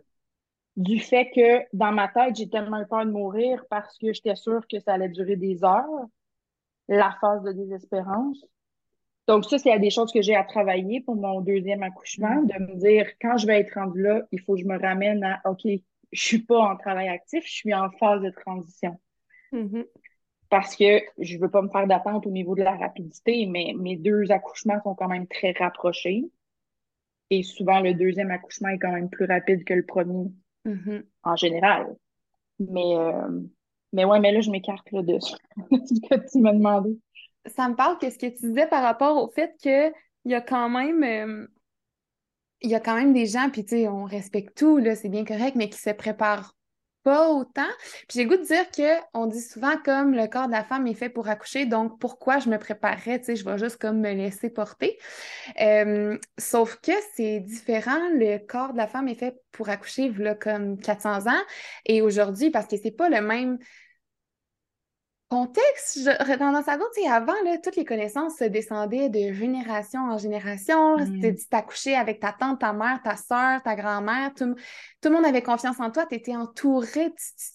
Du 0.76 1.00
fait 1.00 1.30
que 1.30 1.64
dans 1.72 1.90
ma 1.90 2.08
tête, 2.08 2.36
j'ai 2.36 2.48
tellement 2.48 2.84
peur 2.84 3.04
de 3.06 3.10
mourir 3.10 3.64
parce 3.70 3.96
que 3.98 4.12
j'étais 4.12 4.36
sûre 4.36 4.64
que 4.70 4.78
ça 4.78 4.92
allait 4.92 5.08
durer 5.08 5.34
des 5.34 5.64
heures, 5.64 6.06
la 6.88 7.16
phase 7.20 7.42
de 7.42 7.52
désespérance. 7.52 8.44
Donc, 9.26 9.44
ça, 9.44 9.58
c'est 9.58 9.76
des 9.78 9.90
choses 9.90 10.12
que 10.12 10.22
j'ai 10.22 10.36
à 10.36 10.44
travailler 10.44 11.00
pour 11.00 11.16
mon 11.16 11.40
deuxième 11.40 11.82
accouchement, 11.82 12.42
de 12.42 12.54
me 12.62 12.76
dire, 12.76 13.06
quand 13.20 13.36
je 13.38 13.46
vais 13.46 13.60
être 13.60 13.74
rendue 13.74 14.02
là, 14.02 14.22
il 14.30 14.40
faut 14.40 14.54
que 14.54 14.60
je 14.60 14.66
me 14.66 14.78
ramène 14.78 15.24
à, 15.24 15.40
OK, 15.46 15.62
je 16.12 16.22
suis 16.22 16.42
pas 16.44 16.60
en 16.60 16.76
travail 16.76 17.08
actif, 17.08 17.44
je 17.44 17.52
suis 17.52 17.74
en 17.74 17.90
phase 17.90 18.22
de 18.22 18.30
transition. 18.30 18.98
Mm-hmm 19.52 19.86
parce 20.51 20.76
que 20.76 21.03
je 21.18 21.38
veux 21.38 21.51
pas 21.51 21.62
me 21.62 21.68
faire 21.68 21.86
d'attente 21.86 22.26
au 22.26 22.30
niveau 22.30 22.55
de 22.55 22.62
la 22.62 22.76
rapidité, 22.76 23.46
mais 23.46 23.74
mes 23.76 23.96
deux 23.96 24.30
accouchements 24.30 24.80
sont 24.82 24.94
quand 24.94 25.09
même 25.09 25.26
très 25.26 25.53
rapprochés. 25.53 26.24
Et 27.30 27.42
souvent, 27.42 27.80
le 27.80 27.92
deuxième 27.92 28.30
accouchement 28.30 28.68
est 28.68 28.78
quand 28.78 28.92
même 28.92 29.11
plus 29.11 29.26
rapide 29.26 29.64
que 29.64 29.74
le 29.74 29.84
premier 29.84 30.30
mm-hmm. 30.64 31.05
en 31.24 31.36
général. 31.36 31.94
Mais, 32.59 32.96
euh, 32.96 33.40
mais 33.92 34.05
ouais, 34.05 34.20
mais 34.20 34.32
là, 34.32 34.40
je 34.40 34.51
m'écarte 34.51 34.90
là, 34.92 35.03
de 35.03 35.18
ce 35.20 35.36
que 35.36 36.30
tu 36.30 36.38
m'as 36.40 36.55
demandé. 36.55 36.99
Ça 37.46 37.68
me 37.68 37.74
parle 37.74 37.99
que 37.99 38.09
ce 38.11 38.18
que 38.18 38.26
tu 38.26 38.49
disais 38.49 38.66
par 38.66 38.82
rapport 38.82 39.22
au 39.22 39.28
fait 39.28 39.55
qu'il 39.59 39.92
y 40.24 40.34
a 40.34 40.40
quand 40.40 40.68
même. 40.70 41.03
Euh, 41.03 41.46
il 42.61 42.70
y 42.70 42.74
a 42.74 42.80
quand 42.80 42.96
même 42.96 43.12
des 43.12 43.26
gens, 43.26 43.51
puis 43.53 43.64
tu 43.64 43.76
sais, 43.76 43.88
on 43.88 44.05
respecte 44.05 44.59
tout, 44.59 44.78
là, 44.78 44.96
c'est 44.96 45.09
bien 45.09 45.24
correct, 45.24 45.55
mais 45.55 45.68
qui 45.68 45.78
se 45.78 45.90
préparent 45.90 46.57
pas 47.09 47.30
autant. 47.30 47.70
Puis 48.06 48.18
j'ai 48.18 48.26
goût 48.26 48.36
de 48.36 48.42
dire 48.42 48.66
qu'on 48.70 49.26
dit 49.26 49.40
souvent 49.40 49.76
comme 49.82 50.12
le 50.12 50.26
corps 50.26 50.46
de 50.46 50.52
la 50.52 50.62
femme 50.62 50.86
est 50.86 50.94
fait 50.94 51.09
pour 51.09 51.26
accoucher, 51.28 51.64
donc 51.64 51.98
pourquoi 51.98 52.38
je 52.38 52.50
me 52.50 52.59
préparerais, 52.59 53.18
tu 53.18 53.24
sais, 53.24 53.36
je 53.36 53.46
vais 53.46 53.56
juste 53.56 53.78
comme 53.78 54.00
me 54.00 54.12
laisser 54.12 54.50
porter. 54.50 54.98
Euh, 55.59 56.18
sauf 56.36 56.76
que 56.82 56.92
c'est 57.14 57.40
différent, 57.40 57.98
le 58.12 58.36
corps 58.46 58.74
de 58.74 58.76
la 58.76 58.86
femme 58.86 59.09
est 59.09 59.14
fait 59.14 59.40
pour 59.52 59.70
accoucher, 59.70 60.11
voilà, 60.11 60.34
comme 60.34 60.78
400 60.78 61.28
ans, 61.28 61.42
et 61.86 62.02
aujourd'hui, 62.02 62.50
parce 62.50 62.66
que 62.66 62.76
c'est 62.76 62.90
pas 62.90 63.09
le 63.09 63.22
même 63.22 63.59
contexte, 65.29 65.99
je 65.99 66.39
tendance 66.39 66.68
à 66.68 66.76
dire, 66.76 67.12
avant, 67.12 67.35
là, 67.45 67.59
toutes 67.62 67.76
les 67.76 67.85
connaissances 67.85 68.39
se 68.39 68.45
descendaient 68.45 69.09
de 69.09 69.33
génération 69.33 70.01
en 70.01 70.18
génération. 70.18 70.97
Mm. 70.99 71.20
Tu 71.20 71.47
t'accouchais 71.51 71.95
avec 71.95 72.20
ta 72.20 72.33
tante, 72.33 72.61
ta 72.61 72.72
mère, 72.72 73.01
ta 73.03 73.16
soeur, 73.16 73.62
ta 73.62 73.76
grand-mère. 73.76 74.33
Tout, 74.35 74.55
le 75.05 75.11
monde 75.11 75.26
avait 75.26 75.43
confiance 75.43 75.79
en 75.81 75.91
toi. 75.91 76.07
Tu 76.07 76.14
étais 76.16 76.35
entouré, 76.35 77.12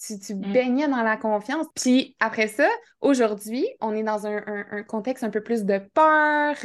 tu, 0.08 0.36
mm. 0.36 0.54
baignais 0.54 0.88
dans 0.88 1.02
la 1.02 1.18
confiance. 1.18 1.66
Puis 1.76 2.16
après 2.20 2.48
ça, 2.48 2.70
aujourd'hui, 3.02 3.68
on 3.82 3.94
est 3.96 4.04
dans 4.04 4.28
un, 4.28 4.44
un, 4.72 4.84
contexte 4.84 5.24
un 5.24 5.30
peu 5.30 5.42
plus 5.42 5.64
de 5.64 5.80
peur. 5.80 6.56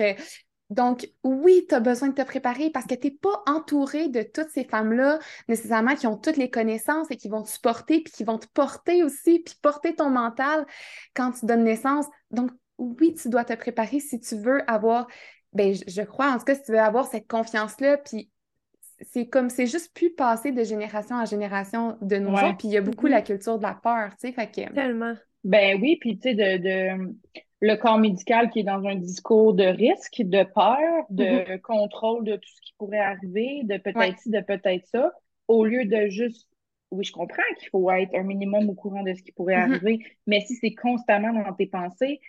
Donc, 0.70 1.08
oui, 1.24 1.64
tu 1.66 1.74
as 1.74 1.80
besoin 1.80 2.08
de 2.08 2.14
te 2.14 2.22
préparer 2.22 2.70
parce 2.70 2.86
que 2.86 2.94
tu 2.94 3.06
n'es 3.06 3.10
pas 3.12 3.42
entouré 3.46 4.08
de 4.08 4.22
toutes 4.22 4.50
ces 4.50 4.64
femmes-là, 4.64 5.18
nécessairement, 5.48 5.94
qui 5.94 6.06
ont 6.06 6.16
toutes 6.16 6.36
les 6.36 6.50
connaissances 6.50 7.10
et 7.10 7.16
qui 7.16 7.28
vont 7.28 7.42
te 7.42 7.48
supporter, 7.48 8.00
puis 8.00 8.12
qui 8.12 8.24
vont 8.24 8.38
te 8.38 8.46
porter 8.52 9.02
aussi, 9.02 9.38
puis 9.40 9.54
porter 9.62 9.94
ton 9.94 10.10
mental 10.10 10.66
quand 11.14 11.32
tu 11.32 11.46
donnes 11.46 11.64
naissance. 11.64 12.06
Donc, 12.30 12.50
oui, 12.76 13.14
tu 13.14 13.30
dois 13.30 13.44
te 13.44 13.54
préparer 13.54 13.98
si 13.98 14.20
tu 14.20 14.36
veux 14.36 14.60
avoir, 14.70 15.06
ben, 15.54 15.74
je, 15.74 16.02
crois, 16.02 16.32
en 16.32 16.38
tout 16.38 16.44
cas, 16.44 16.54
si 16.54 16.62
tu 16.62 16.72
veux 16.72 16.80
avoir 16.80 17.06
cette 17.06 17.26
confiance-là, 17.26 17.96
puis 17.96 18.30
c'est 19.00 19.26
comme, 19.26 19.48
c'est 19.48 19.66
juste 19.66 19.94
plus 19.94 20.10
passer 20.10 20.52
de 20.52 20.64
génération 20.64 21.16
en 21.16 21.24
génération 21.24 21.96
de 22.02 22.16
nos 22.16 22.36
jours, 22.36 22.56
puis 22.58 22.68
il 22.68 22.72
y 22.72 22.76
a 22.76 22.82
beaucoup 22.82 23.06
mm-hmm. 23.06 23.10
la 23.10 23.22
culture 23.22 23.56
de 23.56 23.62
la 23.62 23.74
peur, 23.74 24.10
tu 24.20 24.28
sais, 24.28 24.32
fait 24.32 24.48
que... 24.48 24.72
Tellement. 24.74 25.14
Ben 25.44 25.80
oui, 25.80 25.96
puis 25.98 26.18
tu 26.18 26.34
sais, 26.34 26.34
de 26.34 27.14
le 27.60 27.74
corps 27.76 27.98
médical 27.98 28.50
qui 28.50 28.60
est 28.60 28.64
dans 28.64 28.84
un 28.86 28.94
discours 28.94 29.54
de 29.54 29.64
risque, 29.64 30.22
de 30.22 30.44
peur, 30.44 31.04
de 31.10 31.24
mm-hmm. 31.24 31.60
contrôle 31.60 32.24
de 32.24 32.36
tout 32.36 32.48
ce 32.48 32.60
qui 32.60 32.74
pourrait 32.78 32.98
arriver, 32.98 33.62
de 33.64 33.78
peut-être 33.78 34.18
ci, 34.18 34.30
de 34.30 34.40
peut-être 34.40 34.86
ça, 34.86 35.12
au 35.48 35.64
lieu 35.64 35.84
de 35.84 36.08
juste, 36.08 36.48
oui, 36.90 37.04
je 37.04 37.12
comprends 37.12 37.42
qu'il 37.58 37.68
faut 37.70 37.90
être 37.90 38.14
un 38.14 38.22
minimum 38.22 38.68
au 38.70 38.74
courant 38.74 39.02
de 39.02 39.12
ce 39.14 39.22
qui 39.22 39.32
pourrait 39.32 39.56
mm-hmm. 39.56 39.74
arriver, 39.74 39.98
mais 40.26 40.40
si 40.42 40.54
c'est 40.54 40.74
constamment 40.74 41.32
dans 41.32 41.52
tes 41.52 41.66
pensées, 41.66 42.20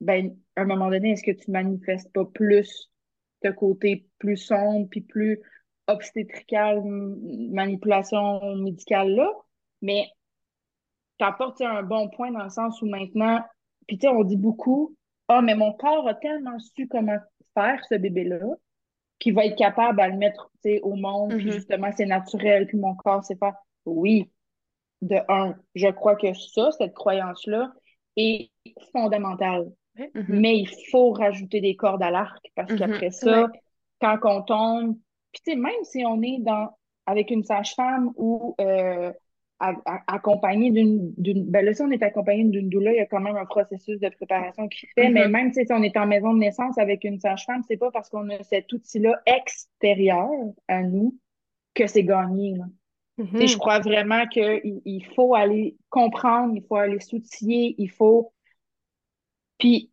ben, 0.00 0.36
à 0.56 0.62
un 0.62 0.64
moment 0.64 0.90
donné, 0.90 1.12
est-ce 1.12 1.22
que 1.22 1.30
tu 1.30 1.50
manifestes 1.50 2.12
pas 2.12 2.24
plus 2.24 2.90
ce 3.42 3.48
côté 3.50 4.06
plus 4.18 4.36
sombre 4.36 4.88
puis 4.90 5.00
plus 5.00 5.40
obstétrical, 5.86 6.82
manipulation 6.84 8.56
médicale 8.56 9.14
là? 9.14 9.30
Mais 9.80 10.08
tu 11.18 11.24
apportes 11.24 11.60
un 11.60 11.82
bon 11.82 12.08
point 12.10 12.30
dans 12.32 12.44
le 12.44 12.50
sens 12.50 12.82
où 12.82 12.86
maintenant, 12.86 13.42
puis, 13.86 13.98
tu 13.98 14.06
sais, 14.06 14.08
on 14.08 14.24
dit 14.24 14.36
beaucoup, 14.36 14.94
ah, 15.28 15.42
mais 15.42 15.54
mon 15.54 15.72
corps 15.72 16.08
a 16.08 16.14
tellement 16.14 16.58
su 16.58 16.88
comment 16.88 17.18
faire 17.54 17.80
ce 17.88 17.94
bébé-là 17.94 18.40
qu'il 19.18 19.34
va 19.34 19.46
être 19.46 19.56
capable 19.56 20.00
à 20.00 20.08
le 20.08 20.16
mettre, 20.16 20.50
tu 20.62 20.70
sais, 20.70 20.80
au 20.82 20.94
monde, 20.94 21.34
puis 21.34 21.46
mm-hmm. 21.46 21.52
justement, 21.52 21.90
c'est 21.96 22.06
naturel, 22.06 22.66
puis 22.66 22.76
mon 22.76 22.94
corps 22.94 23.24
sait 23.24 23.36
pas. 23.36 23.54
Oui, 23.86 24.30
de 25.00 25.16
un, 25.28 25.54
je 25.74 25.88
crois 25.88 26.16
que 26.16 26.32
ça, 26.34 26.70
cette 26.72 26.94
croyance-là, 26.94 27.72
est 28.16 28.50
fondamentale. 28.92 29.70
Mm-hmm. 29.96 30.24
Mais 30.28 30.58
il 30.58 30.70
faut 30.90 31.12
rajouter 31.12 31.60
des 31.60 31.76
cordes 31.76 32.02
à 32.02 32.10
l'arc 32.10 32.44
parce 32.54 32.72
mm-hmm. 32.72 32.78
qu'après 32.78 33.10
ça, 33.10 33.48
quand 34.00 34.18
on 34.24 34.42
tombe, 34.42 34.96
puis 35.32 35.42
tu 35.44 35.52
sais, 35.52 35.56
même 35.56 35.84
si 35.84 36.04
on 36.04 36.20
est 36.22 36.38
dans 36.40 36.70
avec 37.06 37.30
une 37.30 37.42
sage-femme 37.42 38.10
ou 38.16 38.54
euh, 38.60 39.12
accompagné 40.06 40.70
d'une, 40.70 41.12
d'une. 41.16 41.44
Ben 41.44 41.64
là, 41.64 41.72
si 41.72 41.82
on 41.82 41.90
est 41.90 42.02
accompagné 42.02 42.44
d'une 42.44 42.68
doula, 42.68 42.92
il 42.92 42.96
y 42.96 43.00
a 43.00 43.06
quand 43.06 43.20
même 43.20 43.36
un 43.36 43.46
processus 43.46 44.00
de 44.00 44.08
préparation 44.08 44.68
qui 44.68 44.86
fait. 44.94 45.08
Mais 45.08 45.26
mm-hmm. 45.26 45.30
même 45.30 45.52
si 45.52 45.64
on 45.70 45.82
est 45.82 45.96
en 45.96 46.06
maison 46.06 46.34
de 46.34 46.38
naissance 46.38 46.78
avec 46.78 47.04
une 47.04 47.20
sage-femme, 47.20 47.62
c'est 47.68 47.76
pas 47.76 47.90
parce 47.90 48.08
qu'on 48.08 48.28
a 48.30 48.42
cet 48.42 48.72
outil-là 48.72 49.20
extérieur 49.26 50.28
à 50.68 50.82
nous 50.82 51.16
que 51.74 51.86
c'est 51.86 52.04
gagné. 52.04 52.54
Mm-hmm. 53.18 53.46
Je 53.46 53.56
crois 53.56 53.78
vraiment 53.78 54.26
qu'il 54.26 54.80
il 54.84 55.04
faut 55.14 55.34
aller 55.34 55.76
comprendre, 55.90 56.54
il 56.56 56.64
faut 56.66 56.76
aller 56.76 57.00
s'outiller, 57.00 57.74
il 57.78 57.90
faut. 57.90 58.32
Puis, 59.58 59.92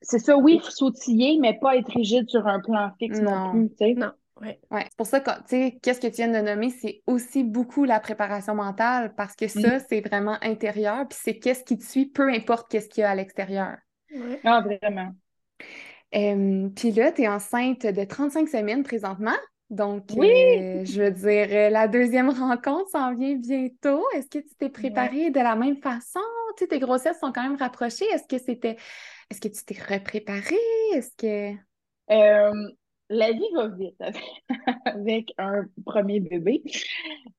c'est 0.00 0.18
ça, 0.18 0.36
oui, 0.36 0.60
s'outiller, 0.62 1.38
mais 1.40 1.58
pas 1.58 1.76
être 1.76 1.90
rigide 1.92 2.28
sur 2.28 2.46
un 2.46 2.60
plan 2.60 2.90
fixe 2.98 3.20
non, 3.20 3.52
non 3.52 3.68
plus. 3.68 3.94
Non. 3.94 4.12
Ouais. 4.40 4.58
C'est 4.70 4.96
pour 4.96 5.06
ça 5.06 5.20
que, 5.20 5.30
tu 5.30 5.42
sais, 5.46 5.78
qu'est-ce 5.82 6.00
que 6.00 6.08
tu 6.08 6.16
viens 6.16 6.28
de 6.28 6.40
nommer, 6.44 6.70
c'est 6.70 7.02
aussi 7.06 7.44
beaucoup 7.44 7.84
la 7.84 8.00
préparation 8.00 8.54
mentale 8.54 9.14
parce 9.14 9.36
que 9.36 9.46
ça, 9.46 9.78
c'est 9.88 10.00
vraiment 10.00 10.38
intérieur, 10.42 11.06
puis 11.08 11.18
c'est 11.22 11.38
qu'est-ce 11.38 11.62
qui 11.64 11.78
te 11.78 11.84
suit, 11.84 12.06
peu 12.06 12.28
importe 12.28 12.70
qu'est-ce 12.70 12.88
qu'il 12.88 13.02
y 13.02 13.04
a 13.04 13.10
à 13.10 13.14
l'extérieur. 13.14 13.76
Ah, 14.44 14.60
vraiment. 14.60 15.12
puis 16.10 16.90
là, 16.92 17.12
tu 17.12 17.22
es 17.22 17.28
enceinte 17.28 17.86
de 17.86 18.04
35 18.04 18.48
semaines 18.48 18.82
présentement. 18.82 19.36
Donc, 19.70 20.04
euh, 20.12 20.84
je 20.84 21.02
veux 21.02 21.10
dire, 21.10 21.48
euh, 21.50 21.70
la 21.70 21.88
deuxième 21.88 22.28
rencontre 22.28 22.90
s'en 22.90 23.14
vient 23.14 23.34
bientôt. 23.34 24.04
Est-ce 24.14 24.28
que 24.28 24.38
tu 24.38 24.54
t'es 24.58 24.68
préparée 24.68 25.30
de 25.30 25.40
la 25.40 25.56
même 25.56 25.78
façon? 25.78 26.20
Tu 26.56 26.64
sais, 26.64 26.68
tes 26.68 26.78
grossesses 26.78 27.18
sont 27.18 27.32
quand 27.32 27.42
même 27.42 27.56
rapprochées. 27.56 28.04
Est-ce 28.12 28.28
que 28.28 28.38
c'était. 28.38 28.76
Est-ce 29.30 29.40
que 29.40 29.48
tu 29.48 29.64
t'es 29.64 29.76
repréparée? 29.94 30.54
Est-ce 30.92 31.10
que. 31.16 31.56
Euh, 32.10 32.52
la 33.08 33.32
vie 33.32 33.50
va 33.54 33.68
vite 33.68 34.00
avec, 34.84 35.32
un 35.38 35.64
premier 35.84 36.20
bébé. 36.20 36.62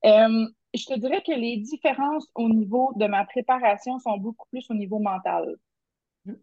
Euh, 0.05 0.47
je 0.74 0.86
te 0.86 0.99
dirais 0.99 1.22
que 1.26 1.34
les 1.34 1.57
différences 1.57 2.28
au 2.36 2.49
niveau 2.49 2.93
de 2.95 3.07
ma 3.07 3.26
préparation 3.26 3.99
sont 3.99 4.18
beaucoup 4.18 4.47
plus 4.49 4.70
au 4.70 4.74
niveau 4.74 4.99
mental. 4.99 5.55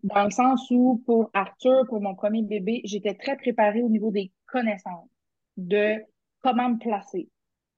Dans 0.05 0.25
le 0.25 0.31
sens 0.31 0.71
où, 0.71 1.03
pour 1.07 1.31
Arthur, 1.35 1.87
pour 1.89 2.01
mon 2.01 2.15
premier 2.15 2.43
bébé, 2.43 2.83
j'étais 2.85 3.15
très 3.15 3.37
préparée 3.37 3.83
au 3.83 3.89
niveau 3.89 4.11
des 4.11 4.31
connaissances, 4.47 5.09
de 5.57 5.97
comment 6.41 6.71
me 6.71 6.79
placer, 6.79 7.29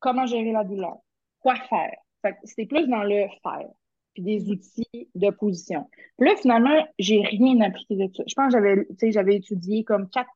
comment 0.00 0.26
gérer 0.26 0.52
la 0.52 0.64
douleur, 0.64 0.98
quoi 1.40 1.56
faire. 1.56 1.96
C'était 2.44 2.66
plus 2.66 2.86
dans 2.88 3.02
le 3.02 3.26
faire, 3.42 3.68
puis 4.14 4.22
des 4.22 4.50
outils 4.50 5.08
de 5.14 5.30
position. 5.30 5.88
Puis 6.18 6.28
là, 6.28 6.36
finalement, 6.36 6.86
j'ai 6.98 7.20
rien 7.22 7.60
appliqué 7.60 7.96
de 7.96 8.08
ça. 8.14 8.22
Je 8.26 8.34
pense 8.34 8.52
que 8.52 8.58
j'avais, 8.58 9.12
j'avais 9.12 9.36
étudié 9.36 9.84
comme 9.84 10.08
quatre 10.08 10.30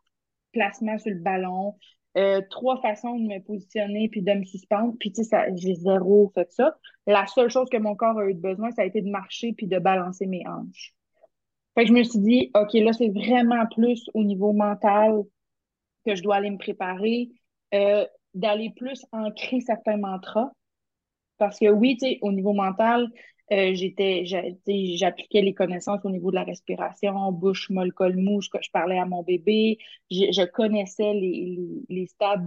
placement 0.53 0.99
sur 0.99 1.13
le 1.13 1.21
ballon, 1.21 1.75
euh, 2.17 2.41
trois 2.51 2.81
façons 2.81 3.17
de 3.17 3.27
me 3.27 3.41
positionner 3.41 4.09
puis 4.09 4.23
de 4.23 4.33
me 4.33 4.45
suspendre. 4.45 4.95
Puis, 4.99 5.13
tu 5.13 5.23
sais, 5.23 5.53
j'ai 5.57 5.75
zéro 5.75 6.33
fait 6.35 6.51
ça. 6.51 6.77
La 7.07 7.27
seule 7.27 7.51
chose 7.51 7.69
que 7.71 7.77
mon 7.77 7.95
corps 7.95 8.19
a 8.19 8.29
eu 8.29 8.35
besoin, 8.35 8.71
ça 8.73 8.83
a 8.83 8.85
été 8.87 9.03
de 9.03 9.11
marcher 9.11 9.53
puis 9.53 9.67
de 9.67 9.79
balancer 9.79 10.27
mes 10.27 10.43
hanches. 10.49 10.95
Fait 11.75 11.83
que 11.83 11.89
je 11.89 11.93
me 11.93 12.03
suis 12.03 12.19
dit, 12.19 12.51
OK, 12.55 12.73
là, 12.75 12.93
c'est 12.93 13.11
vraiment 13.11 13.65
plus 13.67 14.11
au 14.15 14.25
niveau 14.25 14.53
mental 14.53 15.23
que 16.05 16.17
je 16.17 16.23
dois 16.23 16.37
aller 16.37 16.51
me 16.51 16.59
préparer, 16.59 17.29
euh, 17.75 18.05
d'aller 18.35 18.73
plus 18.77 19.07
ancrer 19.13 19.61
certains 19.61 19.97
mantras. 19.97 20.51
Parce 21.37 21.59
que 21.61 21.69
oui, 21.69 21.97
tu 22.01 22.09
sais, 22.09 22.19
au 22.23 22.33
niveau 22.33 22.53
mental, 22.53 23.07
euh, 23.51 23.75
j'étais, 23.75 24.25
j'appliquais 24.27 25.41
les 25.41 25.55
connaissances 25.55 26.05
au 26.05 26.11
niveau 26.11 26.31
de 26.31 26.37
la 26.37 26.45
respiration, 26.45 27.33
bouche 27.33 27.71
molle, 27.71 27.93
col 27.93 28.17
mou, 28.17 28.41
je, 28.41 28.49
je 28.61 28.71
parlais 28.71 28.99
à 28.99 29.07
mon 29.07 29.23
bébé, 29.23 29.79
je, 30.11 30.45
connaissais 30.45 31.15
les, 31.15 31.59
les, 31.89 32.07
stades 32.07 32.47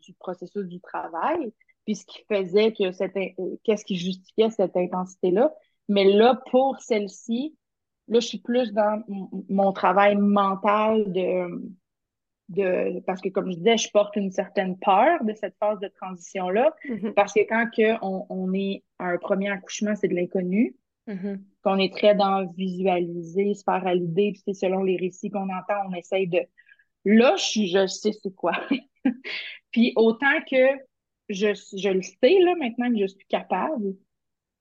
du, 0.00 0.12
processus 0.14 0.66
du 0.66 0.80
travail, 0.80 1.52
puis 1.84 1.94
ce 1.94 2.04
qui 2.04 2.22
faisait 2.28 2.72
que 2.72 2.90
c'était, 2.90 3.36
qu'est-ce 3.62 3.84
qui 3.84 3.96
justifiait 3.96 4.50
cette 4.50 4.76
intensité-là. 4.76 5.54
Mais 5.88 6.04
là, 6.04 6.40
pour 6.50 6.80
celle-ci, 6.80 7.56
là, 8.08 8.18
je 8.20 8.26
suis 8.26 8.38
plus 8.38 8.72
dans 8.72 9.02
mon 9.48 9.72
travail 9.72 10.16
mental 10.16 11.12
de, 11.12 11.46
de 12.48 13.00
parce 13.00 13.20
que 13.20 13.28
comme 13.28 13.50
je 13.50 13.56
disais, 13.56 13.76
je 13.76 13.90
porte 13.90 14.16
une 14.16 14.30
certaine 14.30 14.78
peur 14.78 15.22
de 15.24 15.34
cette 15.34 15.54
phase 15.58 15.78
de 15.80 15.88
transition-là. 15.88 16.74
Mm-hmm. 16.84 17.12
Parce 17.12 17.32
que 17.32 17.40
quand 17.40 17.66
que 17.74 17.94
on, 18.02 18.26
on, 18.30 18.52
est 18.54 18.82
à 18.98 19.08
un 19.08 19.18
premier 19.18 19.50
accouchement, 19.50 19.94
c'est 19.94 20.08
de 20.08 20.14
l'inconnu. 20.14 20.76
Mm-hmm. 21.06 21.40
Qu'on 21.62 21.78
est 21.78 21.94
très 21.94 22.14
dans 22.14 22.46
visualiser, 22.46 23.54
se 23.54 23.62
faire 23.64 23.86
à 23.86 23.94
l'idée, 23.94 24.32
puis 24.32 24.54
selon 24.54 24.82
les 24.82 24.96
récits 24.96 25.30
qu'on 25.30 25.48
entend, 25.48 25.88
on 25.88 25.94
essaye 25.94 26.26
de. 26.26 26.40
Là, 27.04 27.36
je, 27.36 27.64
je 27.64 27.86
sais 27.86 28.12
c'est 28.12 28.34
quoi. 28.34 28.52
puis 29.70 29.92
autant 29.96 30.40
que 30.50 30.78
je, 31.28 31.54
je 31.76 31.88
le 31.88 32.02
sais 32.02 32.38
là 32.40 32.54
maintenant 32.56 32.90
que 32.90 32.98
je 32.98 33.06
suis 33.06 33.26
capable 33.28 33.94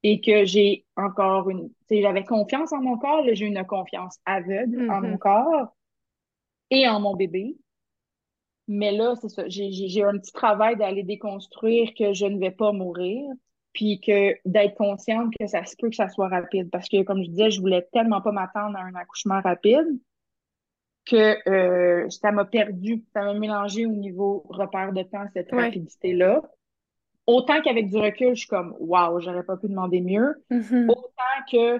et 0.03 0.21
que 0.21 0.45
j'ai 0.45 0.85
encore 0.95 1.49
une. 1.49 1.69
Tu 1.69 1.95
sais, 1.95 2.01
j'avais 2.01 2.23
confiance 2.23 2.71
en 2.73 2.81
mon 2.81 2.97
corps, 2.97 3.23
là, 3.23 3.33
j'ai 3.33 3.45
une 3.45 3.63
confiance 3.65 4.19
aveugle 4.25 4.89
en 4.89 5.01
mon 5.01 5.15
mm-hmm. 5.15 5.17
corps 5.17 5.75
et 6.69 6.87
en 6.87 6.99
mon 6.99 7.15
bébé. 7.15 7.55
Mais 8.67 8.91
là, 8.91 9.15
c'est 9.15 9.29
ça. 9.29 9.43
J'ai 9.47 10.03
un 10.03 10.17
petit 10.17 10.33
travail 10.33 10.75
d'aller 10.75 11.03
déconstruire 11.03 11.93
que 11.97 12.13
je 12.13 12.25
ne 12.25 12.39
vais 12.39 12.51
pas 12.51 12.71
mourir, 12.71 13.23
puis 13.73 14.01
que 14.01 14.35
d'être 14.45 14.75
consciente 14.75 15.33
que 15.39 15.47
ça 15.47 15.63
se 15.65 15.75
peut 15.77 15.89
que 15.89 15.95
ça 15.95 16.09
soit 16.09 16.27
rapide. 16.27 16.69
Parce 16.71 16.89
que, 16.89 17.03
comme 17.03 17.23
je 17.23 17.29
disais, 17.29 17.51
je 17.51 17.61
voulais 17.61 17.87
tellement 17.93 18.21
pas 18.21 18.31
m'attendre 18.31 18.77
à 18.77 18.81
un 18.81 18.95
accouchement 18.95 19.39
rapide 19.41 19.87
que 21.05 21.49
euh, 21.49 22.09
ça 22.09 22.31
m'a 22.31 22.43
perdu, 22.43 23.05
ça 23.13 23.23
m'a 23.23 23.33
mélangé 23.33 23.85
au 23.85 23.93
niveau 23.93 24.43
repère 24.49 24.91
de 24.91 25.03
temps, 25.03 25.25
cette 25.33 25.51
rapidité-là. 25.51 26.41
Autant 27.25 27.61
qu'avec 27.61 27.89
du 27.89 27.97
recul, 27.97 28.29
je 28.35 28.39
suis 28.41 28.47
comme, 28.47 28.75
waouh, 28.79 29.19
j'aurais 29.21 29.43
pas 29.43 29.57
pu 29.57 29.67
demander 29.67 30.01
mieux. 30.01 30.43
Mm-hmm. 30.51 30.89
Autant 30.89 31.45
que 31.51 31.79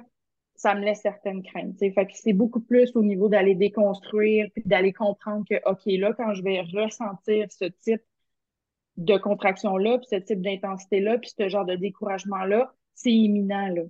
ça 0.58 0.74
me 0.74 0.84
laisse 0.84 1.02
certaines 1.02 1.44
craintes. 1.44 1.78
Fait 1.80 1.92
que 1.92 2.12
c'est 2.14 2.34
beaucoup 2.34 2.60
plus 2.60 2.92
au 2.96 3.04
niveau 3.04 3.30
d'aller 3.30 3.56
déconstruire 3.56 4.48
puis 4.54 4.64
d'aller 4.66 4.92
comprendre 4.92 5.46
que, 5.50 5.56
OK, 5.70 5.82
là, 5.86 6.14
quand 6.14 6.34
je 6.34 6.44
vais 6.44 6.62
ressentir 6.62 7.46
ce 7.52 7.66
type 7.66 8.02
de 8.98 9.18
contraction-là, 9.18 10.00
puis 10.00 10.08
ce 10.10 10.16
type 10.16 10.42
d'intensité-là, 10.42 11.20
puis 11.20 11.32
ce 11.38 11.48
genre 11.48 11.66
de 11.66 11.76
découragement-là, 11.76 12.74
c'est 12.96 13.12
imminent, 13.12 13.70
là. 13.70 13.84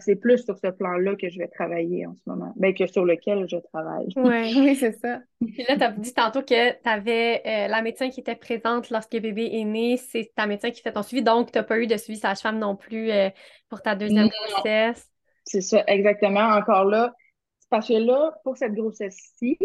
C'est 0.00 0.16
plus 0.16 0.44
sur 0.44 0.58
ce 0.58 0.68
plan-là 0.68 1.16
que 1.16 1.30
je 1.30 1.38
vais 1.38 1.48
travailler 1.48 2.06
en 2.06 2.14
ce 2.14 2.20
moment, 2.26 2.52
ben, 2.56 2.74
que 2.74 2.86
sur 2.86 3.04
lequel 3.04 3.46
je 3.48 3.56
travaille. 3.56 4.08
oui, 4.16 4.76
c'est 4.76 4.92
ça. 4.92 5.20
Puis 5.40 5.64
là, 5.68 5.76
tu 5.76 5.82
as 5.82 5.90
dit 5.92 6.12
tantôt 6.12 6.42
que 6.42 6.72
tu 6.72 6.88
avais 6.88 7.42
euh, 7.46 7.68
la 7.68 7.80
médecin 7.80 8.10
qui 8.10 8.20
était 8.20 8.36
présente 8.36 8.90
lorsque 8.90 9.14
le 9.14 9.20
bébé 9.20 9.48
est 9.52 9.64
né, 9.64 9.96
c'est 9.96 10.30
ta 10.34 10.46
médecin 10.46 10.70
qui 10.70 10.82
fait 10.82 10.92
ton 10.92 11.02
suivi, 11.02 11.22
donc 11.22 11.50
tu 11.50 11.58
n'as 11.58 11.64
pas 11.64 11.78
eu 11.78 11.86
de 11.86 11.96
suivi 11.96 12.18
sage-femme 12.18 12.58
non 12.58 12.76
plus 12.76 13.10
euh, 13.10 13.30
pour 13.68 13.80
ta 13.80 13.94
deuxième 13.94 14.28
grossesse. 14.28 15.11
C'est 15.44 15.60
ça, 15.60 15.84
exactement. 15.86 16.40
Encore 16.40 16.84
là, 16.84 17.14
parce 17.70 17.88
que 17.88 17.94
là, 17.94 18.32
pour 18.44 18.56
cette 18.56 18.74
grossesse-ci, 18.74 19.58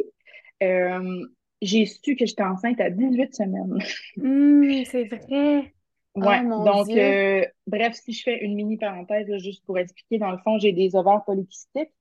euh, 0.63 1.25
j'ai 1.61 1.85
su 1.85 2.15
que 2.15 2.25
j'étais 2.25 2.43
enceinte 2.43 2.79
à 2.79 2.89
18 2.89 3.35
semaines. 3.35 3.77
Hum, 4.17 4.85
c'est 4.85 5.05
vrai. 5.05 5.73
Ouais, 6.15 6.41
oh, 6.45 6.63
donc, 6.63 6.89
euh, 6.89 7.45
bref, 7.67 7.93
si 7.93 8.11
je 8.11 8.23
fais 8.23 8.43
une 8.43 8.55
mini 8.55 8.77
parenthèse, 8.77 9.27
juste 9.37 9.63
pour 9.65 9.77
expliquer, 9.77 10.17
dans 10.17 10.31
le 10.31 10.39
fond, 10.39 10.57
j'ai 10.57 10.71
des 10.71 10.95
ovaires 10.95 11.23
polykystiques 11.25 11.91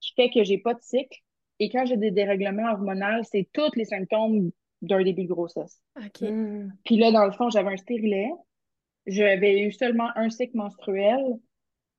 qui 0.00 0.14
fait 0.14 0.30
que 0.30 0.42
j'ai 0.42 0.58
pas 0.58 0.74
de 0.74 0.80
cycle. 0.80 1.18
Et 1.58 1.68
quand 1.68 1.84
j'ai 1.84 1.96
des 1.96 2.10
dérèglements 2.10 2.70
hormonaux, 2.72 3.22
c'est 3.30 3.48
tous 3.52 3.74
les 3.74 3.84
symptômes 3.84 4.52
d'un 4.80 5.02
début 5.02 5.24
de 5.24 5.28
grossesse. 5.28 5.82
OK. 5.96 6.28
Puis 6.84 6.96
là, 6.96 7.10
dans 7.10 7.26
le 7.26 7.32
fond, 7.32 7.50
j'avais 7.50 7.72
un 7.72 7.76
stérilet. 7.76 8.30
J'avais 9.06 9.60
eu 9.60 9.72
seulement 9.72 10.08
un 10.14 10.30
cycle 10.30 10.56
menstruel. 10.56 11.20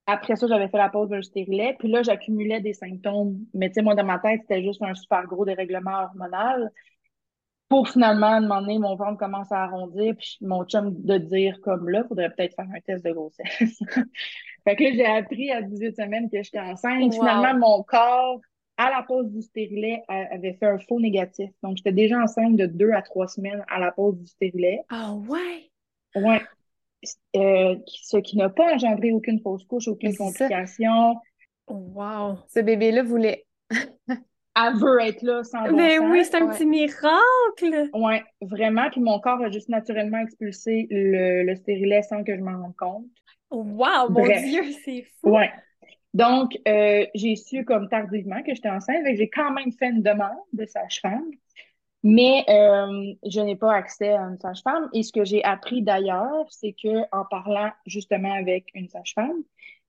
Après 0.09 0.35
ça, 0.35 0.47
j'avais 0.47 0.67
fait 0.67 0.77
la 0.77 0.89
pause 0.89 1.09
d'un 1.09 1.21
stérilet. 1.21 1.75
Puis 1.77 1.87
là, 1.87 2.01
j'accumulais 2.01 2.61
des 2.61 2.73
symptômes. 2.73 3.37
Mais 3.53 3.69
tu 3.69 3.75
sais, 3.75 3.81
moi, 3.83 3.93
dans 3.93 4.03
ma 4.03 4.17
tête, 4.17 4.41
c'était 4.41 4.63
juste 4.63 4.81
un 4.81 4.95
super 4.95 5.25
gros 5.27 5.45
dérèglement 5.45 6.03
hormonal. 6.03 6.71
Pour 7.67 7.87
finalement, 7.87 8.27
à 8.27 8.35
un 8.37 8.41
moment 8.41 8.61
donné, 8.61 8.79
mon 8.79 8.95
ventre 8.95 9.19
commence 9.19 9.51
à 9.51 9.63
arrondir. 9.63 10.15
Puis 10.17 10.37
mon 10.41 10.63
chum 10.65 10.99
de 11.03 11.17
dire, 11.19 11.59
comme 11.61 11.89
là, 11.89 12.01
il 12.03 12.07
faudrait 12.07 12.31
peut-être 12.31 12.55
faire 12.55 12.65
un 12.75 12.79
test 12.79 13.05
de 13.05 13.11
grossesse. 13.11 13.79
fait 14.67 14.75
que 14.75 14.83
là, 14.83 14.91
j'ai 14.93 15.05
appris 15.05 15.51
à 15.51 15.61
18 15.61 15.95
semaines 15.95 16.29
que 16.31 16.41
j'étais 16.41 16.59
enceinte. 16.59 17.13
Finalement, 17.13 17.53
mon 17.53 17.83
corps, 17.83 18.41
à 18.77 18.89
la 18.89 19.03
pause 19.03 19.29
du 19.29 19.43
stérilet, 19.43 20.01
avait 20.07 20.53
fait 20.53 20.65
un 20.65 20.79
faux 20.79 20.99
négatif. 20.99 21.51
Donc, 21.61 21.77
j'étais 21.77 21.91
déjà 21.91 22.19
enceinte 22.19 22.55
de 22.55 22.65
deux 22.65 22.91
à 22.93 23.03
trois 23.03 23.27
semaines 23.27 23.63
à 23.69 23.79
la 23.79 23.91
pause 23.91 24.17
du 24.17 24.25
stérilet. 24.25 24.81
Ah 24.89 25.13
ouais? 25.13 25.69
Ouais. 26.15 26.41
Euh, 27.35 27.75
ce 27.87 28.17
qui 28.17 28.37
n'a 28.37 28.49
pas 28.49 28.73
engendré 28.73 29.11
aucune 29.11 29.39
fausse 29.39 29.63
couche, 29.65 29.87
aucune 29.87 30.15
complication. 30.15 31.15
Wow! 31.67 32.39
Ce 32.53 32.59
bébé-là 32.59 33.03
voulait. 33.03 33.45
Elle 34.55 34.75
veut 34.75 34.99
être 35.01 35.21
là 35.21 35.43
sans 35.43 35.69
bon 35.69 35.77
Mais 35.77 35.99
oui, 35.99 36.25
c'est 36.25 36.35
un 36.35 36.47
petit 36.47 36.65
miracle! 36.65 37.89
Oui, 37.93 38.15
vraiment. 38.41 38.89
Puis 38.89 38.99
mon 38.99 39.19
corps 39.19 39.41
a 39.41 39.49
juste 39.49 39.69
naturellement 39.69 40.19
expulsé 40.19 40.87
le, 40.89 41.43
le 41.43 41.55
stérilet 41.55 42.01
sans 42.01 42.23
que 42.23 42.35
je 42.35 42.41
m'en 42.41 42.61
rende 42.63 42.75
compte. 42.75 43.05
Wow, 43.51 44.09
mon 44.09 44.25
Dieu, 44.25 44.63
c'est 44.83 45.05
fou! 45.21 45.37
Oui. 45.37 45.45
Donc, 46.13 46.57
euh, 46.67 47.05
j'ai 47.13 47.35
su 47.35 47.63
comme 47.65 47.87
tardivement 47.87 48.41
que 48.41 48.53
j'étais 48.53 48.69
enceinte. 48.69 49.05
J'ai 49.13 49.29
quand 49.29 49.51
même 49.51 49.71
fait 49.71 49.89
une 49.89 50.01
demande 50.01 50.37
de 50.53 50.65
sage-femme. 50.65 51.25
Mais 52.03 52.45
euh, 52.47 53.13
je 53.29 53.41
n'ai 53.41 53.57
pas 53.57 53.73
accès 53.73 54.13
à 54.13 54.21
une 54.21 54.39
sage-femme. 54.39 54.89
Et 54.93 55.03
ce 55.03 55.11
que 55.11 55.25
j'ai 55.25 55.43
appris 55.43 55.81
d'ailleurs, 55.81 56.45
c'est 56.49 56.73
que 56.73 57.03
en 57.11 57.25
parlant 57.25 57.71
justement 57.85 58.33
avec 58.33 58.67
une 58.73 58.87
sage-femme, 58.87 59.43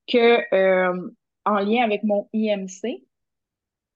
que 0.08 0.54
euh, 0.54 1.11
en 1.44 1.58
lien 1.61 1.84
avec 1.84 2.02
mon 2.02 2.28
IMC, 2.32 3.04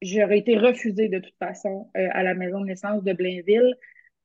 j'aurais 0.01 0.39
été 0.39 0.57
refusée 0.57 1.09
de 1.09 1.19
toute 1.19 1.37
façon 1.39 1.91
euh, 1.97 2.09
à 2.13 2.23
la 2.23 2.35
maison 2.35 2.61
de 2.61 2.67
naissance 2.67 3.03
de 3.03 3.13
Blainville 3.13 3.75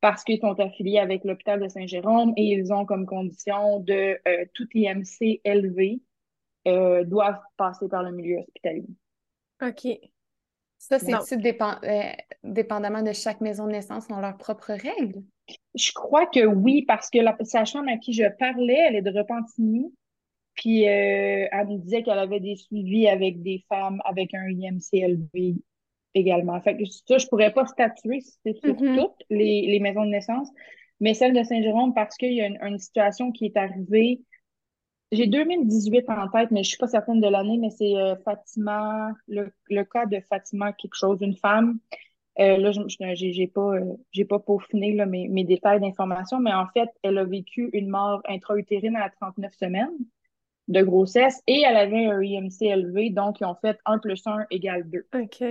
parce 0.01 0.23
qu'ils 0.23 0.39
sont 0.39 0.59
affiliés 0.59 0.99
avec 0.99 1.23
l'hôpital 1.25 1.59
de 1.59 1.67
Saint-Jérôme 1.67 2.33
et 2.37 2.43
ils 2.43 2.71
ont 2.71 2.85
comme 2.85 3.05
condition 3.05 3.79
de 3.79 4.17
tout 4.53 4.67
IMC 4.73 5.41
élevé 5.43 6.01
doivent 6.65 7.41
passer 7.57 7.89
par 7.89 8.03
le 8.03 8.11
milieu 8.11 8.37
hospitalier. 8.37 8.85
OK. 9.61 9.99
Ça, 10.79 10.97
c'est-tu 10.97 11.35
euh, 11.35 12.01
dépendamment 12.43 13.03
de 13.03 13.11
chaque 13.11 13.41
maison 13.41 13.67
de 13.67 13.73
naissance 13.73 14.07
ont 14.09 14.19
leurs 14.19 14.37
propres 14.37 14.73
règles? 14.73 15.21
Je 15.75 15.91
crois 15.91 16.25
que 16.25 16.45
oui, 16.45 16.83
parce 16.87 17.09
que 17.09 17.19
la 17.19 17.35
sage-femme 17.43 17.89
à 17.89 17.97
qui 17.97 18.13
je 18.13 18.23
parlais, 18.39 18.79
elle 18.87 18.95
est 18.95 19.01
de 19.01 19.15
Repentigny. 19.15 19.93
Puis 20.55 20.87
euh, 20.87 21.47
elle 21.51 21.67
me 21.67 21.77
disait 21.77 22.01
qu'elle 22.03 22.19
avait 22.19 22.39
des 22.39 22.55
suivis 22.55 23.07
avec 23.07 23.41
des 23.41 23.63
femmes 23.69 24.01
avec 24.05 24.33
un 24.33 24.47
IMCLV 24.49 25.55
également. 26.13 26.59
Fait 26.61 26.77
que 26.77 26.85
ça, 26.85 27.17
je 27.17 27.27
pourrais 27.27 27.53
pas 27.53 27.65
statuer 27.65 28.21
si 28.21 28.37
c'est 28.43 28.57
sur 28.57 28.73
mm-hmm. 28.73 28.95
toutes 28.95 29.25
les, 29.29 29.79
maisons 29.79 30.05
de 30.05 30.09
naissance, 30.09 30.49
mais 30.99 31.13
celle 31.13 31.33
de 31.33 31.43
Saint-Jérôme, 31.43 31.93
parce 31.93 32.15
qu'il 32.17 32.33
y 32.33 32.41
a 32.41 32.47
une, 32.67 32.79
situation 32.79 33.31
qui 33.31 33.45
est 33.45 33.57
arrivée 33.57 34.21
j'ai 35.11 35.27
2018 35.27 36.09
en 36.09 36.27
tête, 36.29 36.51
mais 36.51 36.63
je 36.63 36.69
suis 36.69 36.77
pas 36.77 36.87
certaine 36.87 37.19
de 37.19 37.27
l'année, 37.27 37.57
mais 37.57 37.71
c'est 37.71 37.95
euh, 37.95 38.15
Fatima, 38.23 39.11
le, 39.27 39.51
le, 39.69 39.83
cas 39.83 40.05
de 40.05 40.19
Fatima 40.29 40.71
quelque 40.73 40.95
chose, 40.95 41.17
une 41.21 41.35
femme. 41.35 41.79
Euh, 42.39 42.57
là, 42.57 42.71
j'ai, 43.15 43.33
j'ai 43.33 43.47
pas, 43.47 43.75
euh, 43.75 43.95
j'ai 44.11 44.23
pas 44.23 44.39
peaufiné 44.39 44.93
là, 44.93 45.05
mes, 45.05 45.27
mes 45.27 45.43
détails 45.43 45.79
d'information, 45.79 46.39
mais 46.39 46.53
en 46.53 46.67
fait, 46.67 46.89
elle 47.01 47.17
a 47.17 47.25
vécu 47.25 47.69
une 47.73 47.89
mort 47.89 48.21
intra-utérine 48.27 48.95
à 48.95 49.09
39 49.09 49.51
semaines 49.53 49.97
de 50.67 50.83
grossesse 50.83 51.41
et 51.47 51.63
elle 51.67 51.75
avait 51.75 52.05
un 52.05 52.21
IMC 52.21 52.61
élevé, 52.61 53.09
donc 53.09 53.39
ils 53.41 53.45
ont 53.45 53.55
fait 53.55 53.77
1 53.85 53.97
plus 53.97 54.21
1 54.25 54.45
égale 54.51 54.87
2. 54.89 55.07
OK. 55.15 55.43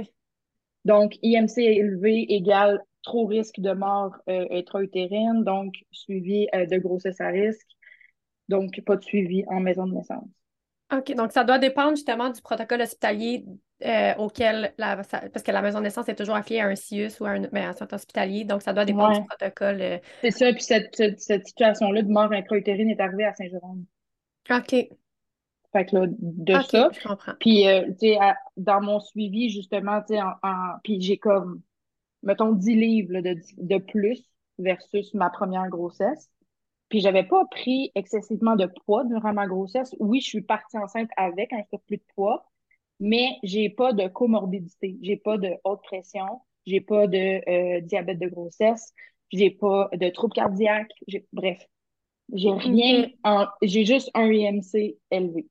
Donc, 0.85 1.19
IMC 1.23 1.59
élevé 1.59 2.33
égale 2.33 2.81
trop 3.03 3.27
risque 3.27 3.59
de 3.59 3.73
mort 3.73 4.17
intra-utérine, 4.29 5.43
donc 5.43 5.75
suivi 5.91 6.47
de 6.55 6.79
grossesse 6.79 7.21
à 7.21 7.29
risque 7.29 7.78
donc 8.49 8.81
pas 8.85 8.97
de 8.97 9.03
suivi 9.03 9.45
en 9.49 9.61
maison 9.61 9.87
de 9.87 9.95
naissance. 9.95 10.29
OK, 10.93 11.15
donc 11.15 11.33
ça 11.33 11.45
doit 11.45 11.59
dépendre 11.59 11.97
justement 11.97 12.31
du 12.31 12.41
protocole 12.41 12.81
hospitalier 12.81 13.45
euh, 13.85 14.15
auquel 14.17 14.73
la, 14.79 14.97
parce 14.97 15.43
que 15.45 15.53
la 15.53 15.61
maison 15.61 15.79
de 15.79 15.85
naissance 15.85 16.09
est 16.09 16.15
toujours 16.15 16.35
affiliée 16.35 16.61
à 16.61 16.67
un 16.67 16.75
CIUS 16.75 17.21
ou 17.21 17.27
à 17.27 17.31
un, 17.31 17.43
ben, 17.43 17.73
centre 17.75 17.95
hospitalier, 17.95 18.45
donc 18.45 18.63
ça 18.63 18.73
doit 18.73 18.87
dépendre 18.87 19.21
du 19.21 19.27
protocole. 19.27 19.83
Euh. 19.83 19.99
C'est 20.23 20.31
ça, 20.31 20.53
puis 20.53 20.63
cette, 20.63 20.97
cette, 21.19 21.47
situation-là 21.47 22.03
de 22.03 22.11
mort 22.11 22.33
intra-utérine 22.33 22.91
est 22.91 23.01
arrivée 23.01 23.27
à 23.27 23.35
Saint-Jérôme. 23.35 23.85
OK. 24.51 24.71
Fait 25.73 25.85
que 25.85 25.97
là, 25.97 26.07
de 26.09 26.55
ça. 26.63 26.89
Je 26.91 27.07
comprends. 27.07 27.35
Puis, 27.39 27.69
euh, 27.69 27.85
tu 28.01 28.09
sais, 28.09 28.19
dans 28.57 28.81
mon 28.81 29.01
suivi, 29.01 29.51
justement, 29.51 30.01
tu 30.01 30.15
sais, 30.15 30.23
en, 30.23 30.79
puis 30.83 31.01
j'ai 31.03 31.19
comme, 31.19 31.61
mettons, 32.23 32.53
10 32.53 32.75
livres 32.75 33.21
de, 33.21 33.37
de 33.59 33.79
plus 33.79 34.25
versus 34.59 35.13
ma 35.13 35.29
première 35.29 35.69
grossesse. 35.69 36.31
Puis 36.89 37.01
j'avais 37.01 37.25
pas 37.25 37.45
pris 37.47 37.91
excessivement 37.95 38.57
de 38.57 38.67
poids 38.85 39.05
durant 39.05 39.33
ma 39.33 39.47
grossesse. 39.47 39.95
Oui, 40.01 40.21
je 40.21 40.29
suis 40.29 40.43
partie 40.43 40.79
enceinte 40.79 41.11
avec 41.17 41.53
un 41.53 41.63
surplus 41.69 41.99
de 41.99 42.05
poids, 42.15 42.47
mais 43.01 43.37
j'ai 43.43 43.69
pas 43.69 43.93
de 43.93 44.09
comorbidité, 44.09 44.97
j'ai 45.03 45.17
pas 45.17 45.39
de 45.39 45.51
haute 45.65 45.83
pression, 45.83 46.41
j'ai 46.67 46.81
pas 46.81 47.07
de 47.07 47.43
euh, 47.49 47.81
diabète 47.81 48.19
de 48.19 48.29
grossesse, 48.29 48.93
j'ai 49.31 49.51
pas 49.51 49.91
de 49.93 50.09
troubles 50.09 50.35
cardiaques, 50.35 50.93
bref, 51.33 51.63
j'ai 52.33 52.51
rien, 52.51 53.09
j'ai 53.63 53.85
juste 53.85 54.11
un 54.15 54.31
IMC 54.31 54.97
élevé. 55.11 55.47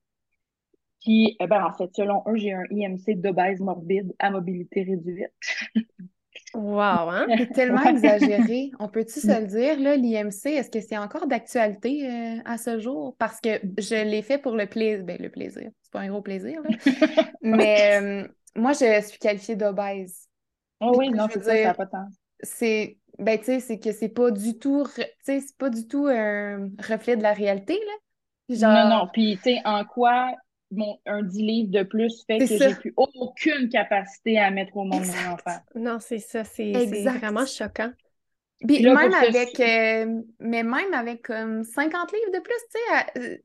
Puis, 1.01 1.37
euh, 1.41 1.47
ben, 1.47 1.63
en 1.63 1.73
fait, 1.73 1.89
selon 1.95 2.23
eux, 2.27 2.35
j'ai 2.35 2.53
un 2.53 2.65
IMC 2.69 3.15
d'obèse 3.15 3.59
morbide 3.61 4.13
à 4.19 4.31
mobilité 4.31 4.83
réduite. 4.83 5.31
Wow, 6.53 7.09
hein? 7.09 7.25
C'est 7.37 7.53
tellement 7.53 7.83
exagéré. 7.83 8.71
On 8.79 8.87
peut-tu 8.87 9.19
se 9.19 9.27
le 9.27 9.47
dire, 9.47 9.79
là, 9.79 9.95
l'IMC, 9.95 10.45
est-ce 10.45 10.69
que 10.69 10.81
c'est 10.81 10.97
encore 10.97 11.27
d'actualité 11.27 12.09
euh, 12.09 12.41
à 12.45 12.57
ce 12.57 12.79
jour? 12.79 13.15
Parce 13.17 13.39
que 13.39 13.59
je 13.77 14.03
l'ai 14.03 14.21
fait 14.21 14.37
pour 14.37 14.55
le 14.55 14.65
plaisir. 14.65 15.03
Ben, 15.03 15.17
le 15.19 15.29
plaisir, 15.29 15.69
c'est 15.81 15.91
pas 15.91 15.99
un 16.01 16.09
gros 16.09 16.21
plaisir, 16.21 16.61
là. 16.61 16.69
Mais 17.41 18.01
euh, 18.01 18.27
moi, 18.55 18.73
je 18.73 19.01
suis 19.01 19.19
qualifiée 19.19 19.55
d'obèse. 19.55 20.27
Oh 20.79 20.93
oui, 20.97 21.09
non, 21.09 21.27
c'est 21.31 21.43
ça, 21.43 21.55
ça 21.55 21.63
n'a 21.63 21.73
pas 21.73 21.85
de 21.85 21.91
sens. 21.91 22.15
C'est, 22.41 22.97
ben, 23.17 23.37
tu 23.39 23.45
sais, 23.45 23.59
c'est 23.59 23.79
que 23.79 23.91
c'est 23.91 24.09
pas 24.09 24.31
du 24.31 24.59
tout, 24.59 24.85
tu 24.95 25.03
sais, 25.23 25.39
c'est 25.39 25.57
pas 25.57 25.69
du 25.69 25.87
tout 25.87 26.07
un 26.07 26.69
reflet 26.87 27.17
de 27.17 27.23
la 27.23 27.33
réalité, 27.33 27.73
là. 27.73 28.55
Genre... 28.55 28.71
Non, 28.71 28.97
non, 28.97 29.07
puis, 29.11 29.37
tu 29.37 29.43
sais, 29.43 29.61
en 29.65 29.83
quoi 29.83 30.31
mon, 30.71 30.99
un 31.05 31.23
10 31.23 31.41
livres 31.41 31.71
de 31.71 31.83
plus 31.83 32.25
fait 32.25 32.39
que 32.39 32.45
j'ai 32.45 32.75
plus 32.75 32.93
aucune 32.97 33.69
capacité 33.69 34.37
à 34.37 34.51
mettre 34.51 34.75
au 34.77 34.83
monde 34.83 35.05
mon 35.05 35.33
enfant. 35.33 35.59
Non, 35.75 35.97
c'est 35.99 36.19
ça, 36.19 36.43
c'est 36.43 36.71
vraiment 36.71 37.45
choquant. 37.45 37.91
Puis 38.65 38.83
même 38.83 39.13
avec, 39.13 39.59
euh, 39.59 40.21
mais 40.39 40.63
même 40.63 40.93
avec 40.93 41.23
comme 41.23 41.63
50 41.63 42.11
livres 42.11 42.31
de 42.33 42.39
plus, 42.39 42.55
tu 42.55 42.79
sais, 42.79 43.33
euh, 43.33 43.37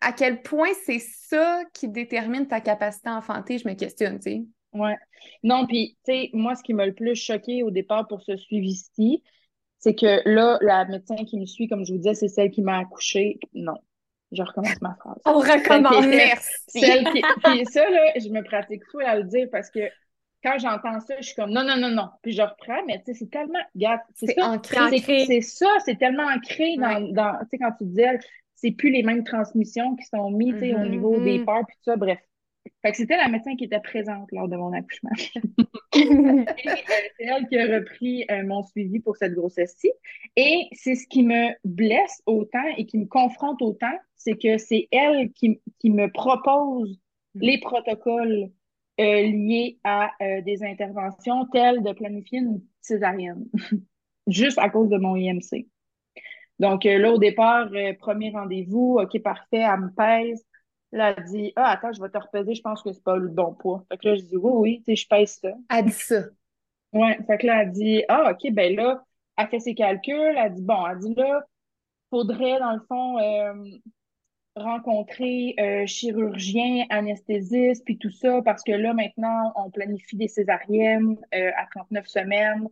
à, 0.00 0.12
quel 0.12 0.42
point 0.42 0.72
c'est 0.84 0.98
ça 0.98 1.62
qui 1.72 1.88
détermine 1.88 2.46
ta 2.46 2.60
capacité 2.60 3.08
à 3.08 3.16
enfanter, 3.16 3.58
je 3.58 3.66
me 3.66 3.74
questionne, 3.74 4.18
tu 4.18 4.30
sais. 4.30 4.42
Ouais. 4.74 4.96
Non, 5.42 5.66
puis, 5.66 5.96
tu 6.04 6.12
sais, 6.12 6.30
moi, 6.34 6.54
ce 6.54 6.62
qui 6.62 6.74
m'a 6.74 6.86
le 6.86 6.94
plus 6.94 7.16
choqué 7.16 7.62
au 7.62 7.70
départ 7.70 8.06
pour 8.06 8.22
ce 8.22 8.36
suivi-ci, 8.36 9.22
c'est 9.78 9.94
que 9.94 10.28
là, 10.28 10.58
la 10.60 10.84
médecin 10.84 11.16
qui 11.24 11.38
me 11.38 11.46
suit, 11.46 11.66
comme 11.66 11.84
je 11.84 11.92
vous 11.92 11.98
disais, 11.98 12.14
c'est 12.14 12.28
celle 12.28 12.50
qui 12.50 12.62
m'a 12.62 12.78
accouché. 12.78 13.40
Non, 13.54 13.78
je 14.32 14.42
recommence 14.42 14.80
ma 14.80 14.94
phrase. 14.94 15.20
On 15.24 15.38
recommence, 15.38 16.06
merci. 16.06 16.80
Celle 16.80 17.04
qui, 17.12 17.22
puis 17.44 17.64
ça, 17.66 17.88
là, 17.90 18.12
je 18.16 18.28
me 18.28 18.42
pratique 18.42 18.82
fou 18.90 18.98
à 19.04 19.16
le 19.16 19.24
dire 19.24 19.48
parce 19.50 19.70
que 19.70 19.80
quand 20.42 20.58
j'entends 20.58 21.00
ça, 21.00 21.14
je 21.20 21.26
suis 21.26 21.34
comme 21.34 21.50
non, 21.50 21.64
non, 21.64 21.76
non, 21.76 21.90
non. 21.90 22.08
Puis 22.22 22.32
je 22.32 22.42
reprends, 22.42 22.82
mais 22.86 23.02
tu 23.04 23.12
sais, 23.12 23.14
c'est 23.14 23.30
tellement. 23.30 23.58
c'est 24.14 24.40
ancré. 24.40 25.26
C'est 25.26 25.40
ça, 25.42 25.68
c'est 25.84 25.98
tellement 25.98 26.26
ancré 26.26 26.76
dans. 26.76 27.12
dans 27.12 27.38
tu 27.40 27.48
sais, 27.50 27.58
quand 27.58 27.72
tu 27.78 27.84
dis, 27.84 28.02
c'est 28.54 28.70
plus 28.72 28.90
les 28.90 29.02
mêmes 29.02 29.24
transmissions 29.24 29.96
qui 29.96 30.04
sont 30.06 30.30
mises, 30.30 30.54
tu 30.54 30.60
sais, 30.60 30.74
au 30.74 30.78
mm-hmm, 30.78 30.90
niveau 30.90 31.20
des 31.20 31.44
peurs, 31.44 31.64
puis 31.66 31.76
tout 31.76 31.90
ça. 31.90 31.96
Bref, 31.96 32.18
fait 32.82 32.92
que 32.92 32.96
c'était 32.96 33.16
la 33.16 33.28
médecin 33.28 33.56
qui 33.56 33.64
était 33.64 33.80
présente 33.80 34.32
lors 34.32 34.48
de 34.48 34.56
mon 34.56 34.72
accouchement. 34.72 35.10
Euh, 35.96 36.44
c'est 36.64 37.24
elle 37.24 37.46
qui 37.48 37.58
a 37.58 37.66
repris 37.78 38.24
euh, 38.30 38.42
mon 38.46 38.62
suivi 38.62 39.00
pour 39.00 39.16
cette 39.16 39.34
grossesse-ci. 39.34 39.90
Et 40.36 40.68
c'est 40.72 40.94
ce 40.94 41.06
qui 41.06 41.22
me 41.22 41.50
blesse 41.64 42.22
autant 42.24 42.64
et 42.78 42.86
qui 42.86 42.98
me 42.98 43.06
confronte 43.06 43.60
autant, 43.60 43.92
c'est 44.16 44.36
que 44.36 44.56
c'est 44.56 44.88
elle 44.92 45.30
qui, 45.32 45.60
qui, 45.78 45.90
me 45.90 46.10
propose 46.10 46.98
mm. 47.34 47.40
les 47.40 47.58
protocoles 47.60 48.50
euh, 49.00 49.22
liés 49.22 49.78
à 49.84 50.12
des 50.42 50.62
interventions 50.62 51.46
telles 51.46 51.82
de 51.82 51.92
planifier 51.92 52.38
une 52.38 52.62
césarienne, 52.80 53.46
juste 54.26 54.58
à 54.58 54.70
cause 54.70 54.88
de 54.88 54.96
mon 54.96 55.16
IMC. 55.16 55.66
Donc 56.58 56.84
là, 56.84 57.10
au 57.10 57.18
départ, 57.18 57.70
premier 57.98 58.30
rendez-vous, 58.30 58.98
OK, 59.00 59.18
parfait, 59.22 59.64
elle 59.64 59.80
me 59.80 59.94
pèse. 59.94 60.44
Là, 60.92 61.14
elle 61.16 61.24
dit 61.24 61.52
Ah, 61.56 61.70
attends, 61.70 61.92
je 61.92 62.02
vais 62.02 62.08
te 62.08 62.18
repeser, 62.18 62.54
je 62.54 62.62
pense 62.62 62.82
que 62.82 62.92
c'est 62.92 63.02
pas 63.04 63.16
le 63.16 63.28
bon 63.28 63.54
poids. 63.54 63.84
Fait 63.90 63.98
que 63.98 64.08
là, 64.08 64.14
je 64.16 64.22
dis 64.22 64.36
Oui, 64.36 64.52
oui, 64.54 64.78
tu 64.78 64.96
sais, 64.96 64.96
je 64.96 65.08
pèse 65.08 65.38
ça. 65.40 65.50
Elle 65.70 65.86
dit 65.86 65.92
ça. 65.92 66.22
Ouais, 66.92 67.16
fait 67.24 67.38
que 67.38 67.46
là, 67.46 67.62
elle 67.62 67.70
dit 67.70 68.02
Ah, 68.08 68.32
OK, 68.32 68.50
ben 68.52 68.74
là, 68.74 69.04
elle 69.36 69.46
fait 69.46 69.60
ses 69.60 69.76
calculs, 69.76 70.34
elle 70.36 70.54
dit 70.54 70.62
Bon, 70.62 70.84
elle 70.88 70.98
dit 70.98 71.14
là, 71.14 71.40
faudrait, 72.10 72.58
dans 72.58 72.72
le 72.72 72.80
fond, 72.88 73.18
euh, 73.18 73.54
rencontrer 74.56 75.54
euh, 75.60 75.86
chirurgien, 75.86 76.86
anesthésiste, 76.90 77.84
puis 77.84 77.96
tout 77.96 78.10
ça, 78.10 78.42
parce 78.44 78.64
que 78.64 78.72
là, 78.72 78.92
maintenant, 78.92 79.52
on 79.54 79.70
planifie 79.70 80.16
des 80.16 80.26
césariennes 80.26 81.16
euh, 81.34 81.50
à 81.56 81.66
39 81.66 82.06
semaines, 82.08 82.68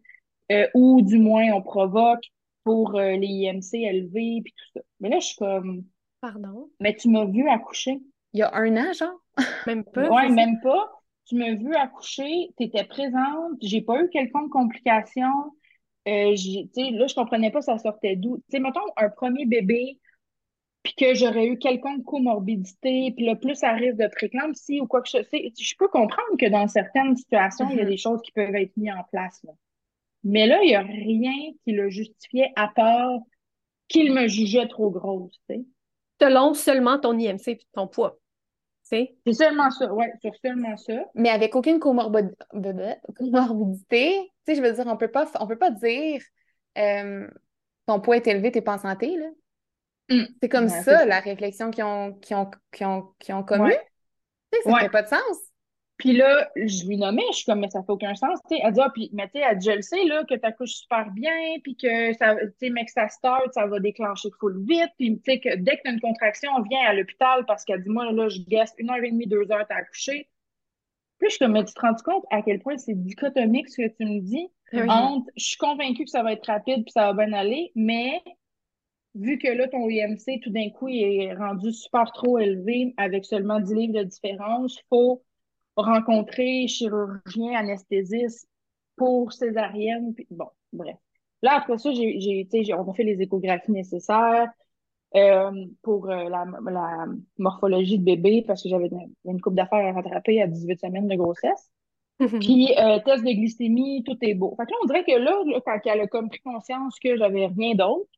ou 0.74 1.02
du 1.02 1.18
moins, 1.18 1.52
on 1.52 1.62
provoque 1.62 2.24
pour 2.64 2.92
les 2.98 3.26
IMC 3.26 3.74
élevés, 3.74 4.40
puis 4.42 4.54
tout 4.56 4.70
ça. 4.74 4.80
Mais 5.00 5.10
là, 5.10 5.18
je 5.20 5.26
suis 5.26 5.36
comme 5.36 5.84
Pardon? 6.20 6.70
Mais 6.80 6.94
tu 6.94 7.08
m'as 7.08 7.24
vu 7.24 7.48
accoucher. 7.48 8.00
Il 8.32 8.40
y 8.40 8.42
a 8.42 8.54
un 8.54 8.76
an, 8.76 8.92
genre? 8.92 9.20
Même 9.66 9.84
pas? 9.84 10.08
Oui, 10.10 10.32
même 10.32 10.60
pas. 10.60 10.90
Tu 11.26 11.36
m'as 11.36 11.54
vu 11.54 11.74
accoucher, 11.74 12.50
tu 12.56 12.64
étais 12.64 12.84
présente, 12.84 13.52
j'ai 13.60 13.82
pas 13.82 14.02
eu 14.02 14.08
quelconque 14.08 14.50
complication. 14.50 15.28
Euh, 16.08 16.30
là, 16.30 17.06
je 17.06 17.14
comprenais 17.14 17.50
pas 17.50 17.60
ça 17.60 17.76
sortait 17.78 18.16
d'où. 18.16 18.38
Tu 18.38 18.44
sais, 18.48 18.60
mettons, 18.60 18.80
un 18.96 19.10
premier 19.10 19.44
bébé, 19.44 19.98
puis 20.82 20.94
que 20.94 21.14
j'aurais 21.14 21.46
eu 21.46 21.58
quelconque 21.58 22.04
comorbidité, 22.04 23.12
puis 23.14 23.26
le 23.26 23.38
plus 23.38 23.62
à 23.62 23.72
risque 23.72 23.98
de 23.98 24.08
préclampsie 24.08 24.80
ou 24.80 24.86
quoi 24.86 25.02
que 25.02 25.10
ce 25.10 25.22
soit. 25.22 25.52
Je 25.58 25.74
peux 25.78 25.88
comprendre 25.88 26.36
que 26.38 26.48
dans 26.48 26.66
certaines 26.66 27.14
situations, 27.14 27.68
il 27.70 27.76
y 27.76 27.80
a 27.80 27.84
mm-hmm. 27.84 27.88
des 27.88 27.96
choses 27.98 28.22
qui 28.22 28.32
peuvent 28.32 28.54
être 28.54 28.74
mises 28.78 28.92
en 28.98 29.04
place. 29.10 29.44
Mais 30.24 30.46
là, 30.46 30.60
il 30.62 30.68
n'y 30.68 30.74
a 30.74 30.82
rien 30.82 31.52
qui 31.64 31.72
le 31.72 31.90
justifiait 31.90 32.52
à 32.56 32.68
part 32.68 33.18
qu'il 33.88 34.14
me 34.14 34.28
jugeait 34.28 34.68
trop 34.68 34.90
grosse. 34.90 35.38
Tu 35.48 35.56
sais 35.56 35.64
selon 36.20 36.54
seulement 36.54 36.98
ton 36.98 37.18
IMC 37.18 37.48
et 37.48 37.60
ton 37.72 37.86
poids. 37.86 38.18
C'est 38.82 39.16
seulement 39.32 39.70
ça, 39.70 39.92
oui, 39.92 40.06
sur 40.22 40.32
seulement 40.42 40.76
ça. 40.78 40.94
Mais 41.14 41.28
avec 41.28 41.54
aucune 41.54 41.78
comorbidité, 41.78 42.34
tu 43.20 43.20
sais, 44.46 44.54
je 44.54 44.62
veux 44.62 44.72
dire, 44.72 44.86
on 44.86 44.96
peut 44.96 45.10
pas, 45.10 45.30
on 45.40 45.46
peut 45.46 45.58
pas 45.58 45.70
dire 45.70 46.22
euh, 46.78 47.28
ton 47.86 48.00
poids 48.00 48.16
est 48.16 48.26
élevé, 48.26 48.50
t'es 48.50 48.62
pas 48.62 48.74
en 48.74 48.78
santé, 48.78 49.16
là. 49.16 49.26
Mm. 50.08 50.24
C'est 50.42 50.48
comme 50.48 50.68
ça, 50.70 51.04
la 51.04 51.20
réflexion 51.20 51.70
qu'ils 51.70 51.84
ont, 51.84 52.14
qui 52.14 52.34
ont, 52.34 52.50
qui 52.72 52.84
ont, 52.86 53.14
qui 53.18 53.32
ont 53.34 53.42
connue. 53.42 53.74
Tu 54.50 54.58
sais, 54.62 54.70
ça 54.70 54.78
fait 54.78 54.88
pas 54.88 55.02
de 55.02 55.08
sens. 55.08 55.36
Puis 55.98 56.12
là, 56.12 56.48
je 56.54 56.86
lui 56.86 56.96
nommais, 56.96 57.24
je 57.32 57.38
suis 57.38 57.44
comme, 57.44 57.58
mais 57.58 57.70
ça 57.70 57.82
fait 57.82 57.90
aucun 57.90 58.14
sens. 58.14 58.38
sais 58.48 58.60
elle 58.62 58.72
dit, 58.72 58.80
ah, 58.80 58.90
puis, 58.94 59.10
mais 59.12 59.26
tu 59.26 59.32
sais, 59.32 59.44
elle 59.50 59.58
dit, 59.58 59.66
je 59.66 59.72
le 59.72 59.82
sais, 59.82 60.04
là, 60.04 60.24
que 60.24 60.34
tu 60.34 60.46
accouches 60.46 60.74
super 60.74 61.10
bien, 61.10 61.58
puis 61.64 61.76
que 61.76 62.12
ça, 62.14 62.36
tu 62.36 62.52
sais, 62.60 62.70
mais 62.70 62.84
que 62.84 62.92
ça 62.92 63.08
start, 63.08 63.52
ça 63.52 63.66
va 63.66 63.80
déclencher 63.80 64.28
full 64.38 64.64
vite. 64.64 64.92
Puis, 64.96 65.16
tu 65.16 65.22
sais, 65.24 65.40
que 65.40 65.56
dès 65.56 65.76
que 65.76 65.82
tu 65.82 65.88
as 65.88 65.92
une 65.92 66.00
contraction, 66.00 66.52
on 66.56 66.62
vient 66.62 66.82
à 66.86 66.94
l'hôpital 66.94 67.44
parce 67.46 67.64
qu'elle 67.64 67.82
dit, 67.82 67.90
moi, 67.90 68.10
là, 68.12 68.28
je 68.28 68.40
guesse 68.42 68.72
une 68.78 68.90
heure 68.90 69.02
et 69.02 69.10
demie, 69.10 69.26
deux 69.26 69.50
heures, 69.50 69.66
t'as 69.68 69.74
accouché. 69.74 70.28
Puis, 71.18 71.30
je 71.30 71.34
suis 71.34 71.38
comme, 71.40 71.52
mais 71.52 71.64
tu 71.64 71.74
te 71.74 71.80
rends 71.80 71.94
compte 72.04 72.24
à 72.30 72.42
quel 72.42 72.60
point 72.60 72.78
c'est 72.78 72.94
dichotomique 72.94 73.68
ce 73.68 73.82
que 73.82 73.88
tu 73.88 74.04
me 74.04 74.20
dis? 74.20 74.48
Entre, 74.88 75.28
je 75.36 75.44
suis 75.44 75.56
convaincue 75.56 76.04
que 76.04 76.10
ça 76.10 76.22
va 76.22 76.32
être 76.32 76.46
rapide, 76.46 76.84
puis 76.84 76.92
ça 76.92 77.12
va 77.12 77.24
bien 77.24 77.36
aller, 77.36 77.72
mais 77.74 78.22
vu 79.16 79.38
que 79.38 79.48
là, 79.48 79.66
ton 79.66 79.88
IMC, 79.88 80.40
tout 80.44 80.50
d'un 80.50 80.70
coup, 80.70 80.86
il 80.86 81.22
est 81.22 81.34
rendu 81.34 81.72
super 81.72 82.12
trop 82.12 82.38
élevé 82.38 82.94
avec 82.98 83.24
seulement 83.24 83.58
10 83.58 83.74
livres 83.74 83.98
de 83.98 84.04
différence, 84.04 84.78
faut 84.90 85.24
rencontrer 85.84 86.66
chirurgien, 86.68 87.54
anesthésiste 87.54 88.48
pour 88.96 89.32
césarienne. 89.32 90.14
Puis, 90.14 90.26
bon, 90.30 90.48
bref. 90.72 90.96
Là, 91.42 91.54
après 91.56 91.78
ça, 91.78 91.92
j'ai, 91.92 92.18
j'ai, 92.20 92.74
on 92.74 92.90
a 92.90 92.94
fait 92.94 93.04
les 93.04 93.20
échographies 93.22 93.70
nécessaires 93.70 94.48
euh, 95.14 95.66
pour 95.82 96.10
euh, 96.10 96.28
la, 96.28 96.44
la, 96.70 97.06
morphologie 97.38 97.98
de 97.98 98.04
bébé 98.04 98.44
parce 98.46 98.62
que 98.62 98.68
j'avais 98.68 98.90
une, 99.24 99.40
coupe 99.40 99.54
d'affaires 99.54 99.86
à 99.86 99.92
rattraper 99.92 100.42
à 100.42 100.46
18 100.46 100.80
semaines 100.80 101.08
de 101.08 101.16
grossesse. 101.16 101.70
Puis, 102.18 102.74
euh, 102.76 102.98
test 103.04 103.24
de 103.24 103.30
glycémie, 103.30 104.02
tout 104.04 104.16
est 104.22 104.34
beau. 104.34 104.56
Fait 104.56 104.66
que 104.66 104.72
là, 104.72 104.76
on 104.82 104.86
dirait 104.86 105.04
que 105.04 105.12
là, 105.12 105.60
quand 105.64 105.78
elle 105.84 106.00
a 106.00 106.06
comme 106.08 106.28
pris 106.28 106.40
conscience 106.40 106.98
que 106.98 107.16
j'avais 107.16 107.46
rien 107.46 107.76
d'autre, 107.76 108.10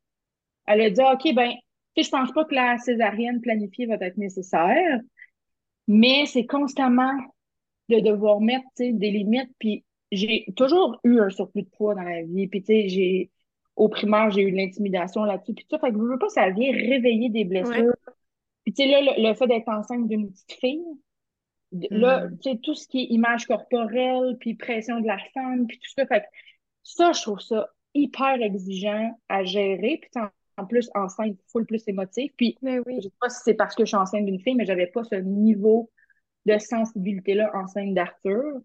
elle 0.65 0.81
a 0.81 0.89
dit, 0.89 1.01
OK, 1.01 1.35
ben, 1.35 1.53
je 1.95 2.09
pense 2.09 2.31
pas 2.31 2.45
que 2.45 2.55
la 2.55 2.77
césarienne 2.79 3.41
planifiée 3.41 3.85
va 3.85 3.95
être 3.95 4.17
nécessaire, 4.17 4.99
mais 5.87 6.25
c'est 6.25 6.45
constamment 6.45 7.13
de 7.91 7.99
devoir 7.99 8.41
mettre 8.41 8.65
des 8.77 9.11
limites. 9.11 9.51
Puis 9.59 9.83
j'ai 10.11 10.45
toujours 10.55 10.99
eu 11.03 11.19
un 11.19 11.29
surplus 11.29 11.63
de 11.63 11.69
poids 11.69 11.95
dans 11.95 12.01
la 12.01 12.23
vie. 12.23 12.47
Puis 12.47 12.61
tu 12.61 12.67
sais, 12.67 12.87
j'ai 12.89 13.31
au 13.75 13.89
primaire, 13.89 14.31
j'ai 14.31 14.41
eu 14.41 14.51
de 14.51 14.57
l'intimidation 14.57 15.23
là-dessus. 15.23 15.53
Puis 15.53 15.65
tout 15.65 15.75
ça, 15.75 15.79
fait 15.79 15.91
que 15.91 15.97
je 15.97 16.03
veux 16.03 16.19
pas, 16.19 16.29
ça 16.29 16.49
vient 16.49 16.71
réveiller 16.71 17.29
des 17.29 17.45
blessures. 17.45 17.95
Puis 18.63 18.73
tu 18.73 18.83
sais, 18.83 18.89
là, 18.89 19.01
le, 19.17 19.33
fait 19.33 19.47
d'être 19.47 19.69
enceinte 19.69 20.07
d'une 20.07 20.29
petite 20.29 20.53
fille, 20.59 20.83
Là, 21.89 22.27
mm. 22.27 22.37
tu 22.39 22.51
sais, 22.51 22.57
tout 22.57 22.75
ce 22.75 22.87
qui 22.87 23.03
est 23.03 23.05
image 23.05 23.45
corporelle, 23.45 24.37
puis 24.39 24.55
pression 24.55 24.99
de 24.99 25.07
la 25.07 25.17
femme, 25.33 25.67
puis 25.67 25.79
tout 25.79 25.89
ça. 25.95 26.05
Fait 26.05 26.25
ça, 26.83 27.11
je 27.13 27.21
trouve 27.21 27.39
ça 27.39 27.69
hyper 27.93 28.41
exigeant 28.41 29.17
à 29.29 29.43
gérer. 29.43 30.01
Puis 30.01 30.21
en 30.57 30.65
plus, 30.65 30.89
enceinte, 30.95 31.37
full 31.47 31.65
plus 31.65 31.83
émotif. 31.87 32.31
Puis, 32.35 32.57
ben 32.61 32.83
oui. 32.85 32.97
je 32.97 33.03
sais 33.03 33.13
pas 33.19 33.29
si 33.29 33.39
c'est 33.43 33.53
parce 33.53 33.75
que 33.75 33.83
je 33.83 33.87
suis 33.87 33.97
enceinte 33.97 34.25
d'une 34.25 34.39
fille, 34.39 34.55
mais 34.55 34.65
j'avais 34.65 34.87
pas 34.87 35.03
ce 35.03 35.15
niveau 35.15 35.89
de 36.45 36.57
sensibilité-là 36.57 37.51
enceinte 37.55 37.93
d'Arthur. 37.93 38.61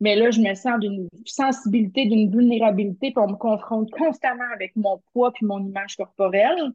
Mais 0.00 0.14
là, 0.14 0.30
je 0.30 0.40
me 0.40 0.54
sens 0.54 0.78
d'une 0.78 1.08
sensibilité, 1.24 2.06
d'une 2.06 2.30
vulnérabilité, 2.30 3.12
puis 3.12 3.24
on 3.24 3.28
me 3.28 3.36
confronte 3.36 3.90
constamment 3.90 4.44
avec 4.54 4.76
mon 4.76 5.02
poids 5.12 5.32
puis 5.32 5.46
mon 5.46 5.64
image 5.64 5.96
corporelle. 5.96 6.72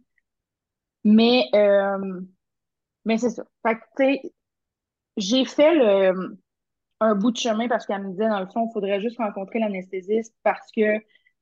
Mais, 1.04 1.46
euh, 1.54 2.22
mais 3.06 3.18
c'est 3.18 3.30
ça. 3.30 3.44
Fait 3.66 3.76
que, 3.98 4.30
j'ai 5.18 5.46
fait 5.46 5.76
le, 5.76 6.38
un 7.00 7.16
bout 7.16 7.32
de 7.32 7.38
chemin 7.38 7.68
parce 7.68 7.86
qu'elle 7.86 8.04
me 8.04 8.12
disait, 8.12 8.30
dans 8.30 8.40
le 8.40 8.48
fond, 8.48 8.68
il 8.70 8.74
faudrait 8.74 9.02
juste 9.02 9.18
rencontrer 9.18 9.60
l'anesthésiste 9.60 10.36
parce 10.44 10.72
que, 10.76 11.00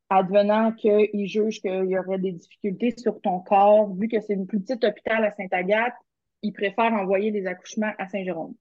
advenant 0.10 0.72
qu'il 0.74 1.28
juge 1.28 1.62
qu'il 1.62 1.86
y 1.86 1.97
aurait 1.97 2.18
des 2.18 2.32
difficultés 2.32 2.93
sur 2.97 3.22
ton 3.22 3.39
corps, 3.41 3.93
vu 3.95 4.07
que 4.07 4.20
c'est 4.22 4.34
une 4.34 4.47
plus 4.47 4.60
petite 4.62 4.84
hôpital 4.84 5.24
à 5.24 5.32
Sainte-Agathe, 5.36 5.93
il 6.41 6.53
préfère 6.53 6.93
envoyer 6.93 7.32
des 7.32 7.45
accouchements 7.45 7.91
à 7.97 8.07
Saint-Jérôme. 8.07 8.55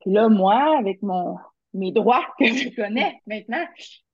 Puis 0.00 0.12
là, 0.12 0.28
moi, 0.28 0.78
avec 0.78 1.02
mon, 1.02 1.36
mes 1.74 1.92
droits 1.92 2.24
que 2.38 2.46
je 2.46 2.74
connais 2.74 3.20
maintenant, 3.26 3.64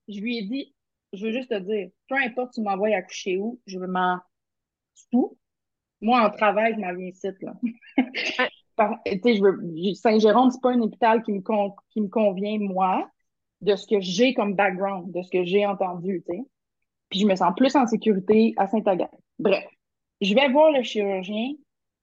je 0.09 0.21
lui 0.21 0.39
ai 0.39 0.43
dit, 0.43 0.75
je 1.13 1.27
veux 1.27 1.33
juste 1.33 1.51
te 1.51 1.59
dire, 1.59 1.89
peu 2.09 2.17
importe 2.17 2.55
tu 2.55 2.61
m'envoies 2.61 2.95
accoucher 2.95 3.39
où, 3.39 3.61
je 3.67 3.79
veux 3.79 3.87
m'en 3.87 4.19
fous. 5.11 5.37
Moi, 6.01 6.21
en 6.21 6.31
travail, 6.31 6.75
je 6.75 6.81
m'en 6.81 6.95
viens 6.95 7.09
ici, 7.09 7.29
là. 7.41 7.55
Saint-Jérôme, 9.95 10.51
c'est 10.51 10.61
pas 10.61 10.73
un 10.73 10.81
hôpital 10.81 11.23
qui 11.23 11.33
me, 11.33 11.41
qui 11.91 12.01
me 12.01 12.09
convient, 12.09 12.59
moi, 12.59 13.09
de 13.61 13.77
ce 13.77 13.87
que 13.87 14.01
j'ai 14.01 14.35
comme 14.35 14.55
background, 14.55 15.13
de 15.13 15.23
ce 15.23 15.31
que 15.31 15.45
j'ai 15.45 15.65
entendu, 15.65 16.23
tu 16.27 16.37
sais. 16.37 16.43
Puis 17.09 17.21
je 17.21 17.27
me 17.27 17.37
sens 17.37 17.53
plus 17.57 17.75
en 17.77 17.87
sécurité 17.87 18.55
à 18.57 18.67
Saint-Agathe. 18.67 19.15
Bref, 19.39 19.65
je 20.21 20.35
vais 20.35 20.49
voir 20.49 20.73
le 20.73 20.83
chirurgien, 20.83 21.53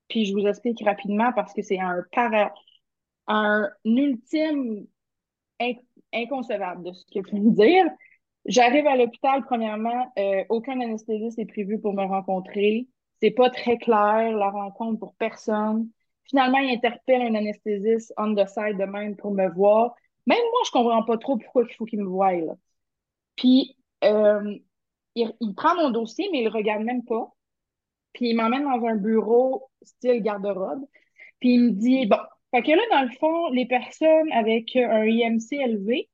puis 0.08 0.26
je 0.26 0.34
vous 0.34 0.48
explique 0.48 0.84
rapidement 0.84 1.32
parce 1.34 1.54
que 1.54 1.62
c'est 1.62 1.80
un 1.80 2.04
para, 2.12 2.54
un 3.28 3.70
ultime 3.86 4.88
inconcevable 6.14 6.84
de 6.84 6.94
ce 6.94 7.06
que 7.06 7.26
je 7.26 7.32
peux 7.32 7.52
dire. 7.52 7.86
J'arrive 8.46 8.88
à 8.88 8.96
l'hôpital, 8.96 9.44
premièrement, 9.44 10.12
euh, 10.18 10.44
aucun 10.50 10.80
anesthésiste 10.80 11.38
est 11.38 11.46
prévu 11.46 11.80
pour 11.80 11.94
me 11.94 12.04
rencontrer. 12.04 12.88
C'est 13.22 13.32
pas 13.32 13.50
très 13.50 13.78
clair, 13.78 14.36
la 14.36 14.50
rencontre 14.50 15.00
pour 15.00 15.14
personne. 15.16 15.90
Finalement, 16.24 16.58
il 16.58 16.74
interpelle 16.74 17.22
un 17.22 17.36
anesthésiste 17.36 18.14
on 18.18 18.34
the 18.34 18.48
side 18.48 18.78
de 18.78 18.86
même 18.86 19.16
pour 19.16 19.32
me 19.32 19.48
voir. 19.50 19.96
Même 20.26 20.40
moi, 20.52 20.62
je 20.66 20.72
comprends 20.72 21.04
pas 21.04 21.18
trop 21.18 21.38
pourquoi 21.38 21.64
il 21.70 21.76
faut 21.76 21.86
qu'il 21.86 22.00
me 22.00 22.08
voie. 22.08 22.34
Là. 22.34 22.54
Puis, 23.36 23.78
euh, 24.04 24.56
il, 25.16 25.34
il, 25.40 25.54
prend 25.56 25.76
mon 25.76 25.92
dossier, 25.92 26.30
mais 26.32 26.40
il 26.40 26.46
le 26.46 26.50
regarde 26.50 26.84
même 26.84 27.04
pas. 27.04 27.32
Puis, 28.14 28.30
il 28.30 28.36
m'emmène 28.36 28.64
dans 28.64 28.86
un 28.88 28.96
bureau 28.96 29.70
style 29.82 30.22
garde-robe. 30.22 30.86
Puis, 31.40 31.56
il 31.56 31.64
me 31.64 31.70
dit, 31.72 32.06
bon, 32.08 32.18
fait 32.54 32.62
que 32.64 32.72
là, 32.72 32.82
dans 32.92 33.04
le 33.04 33.12
fond, 33.18 33.50
les 33.52 33.66
personnes 33.66 34.32
avec 34.32 34.76
un 34.76 35.06
IMC 35.06 35.54
élevé, 35.54 36.10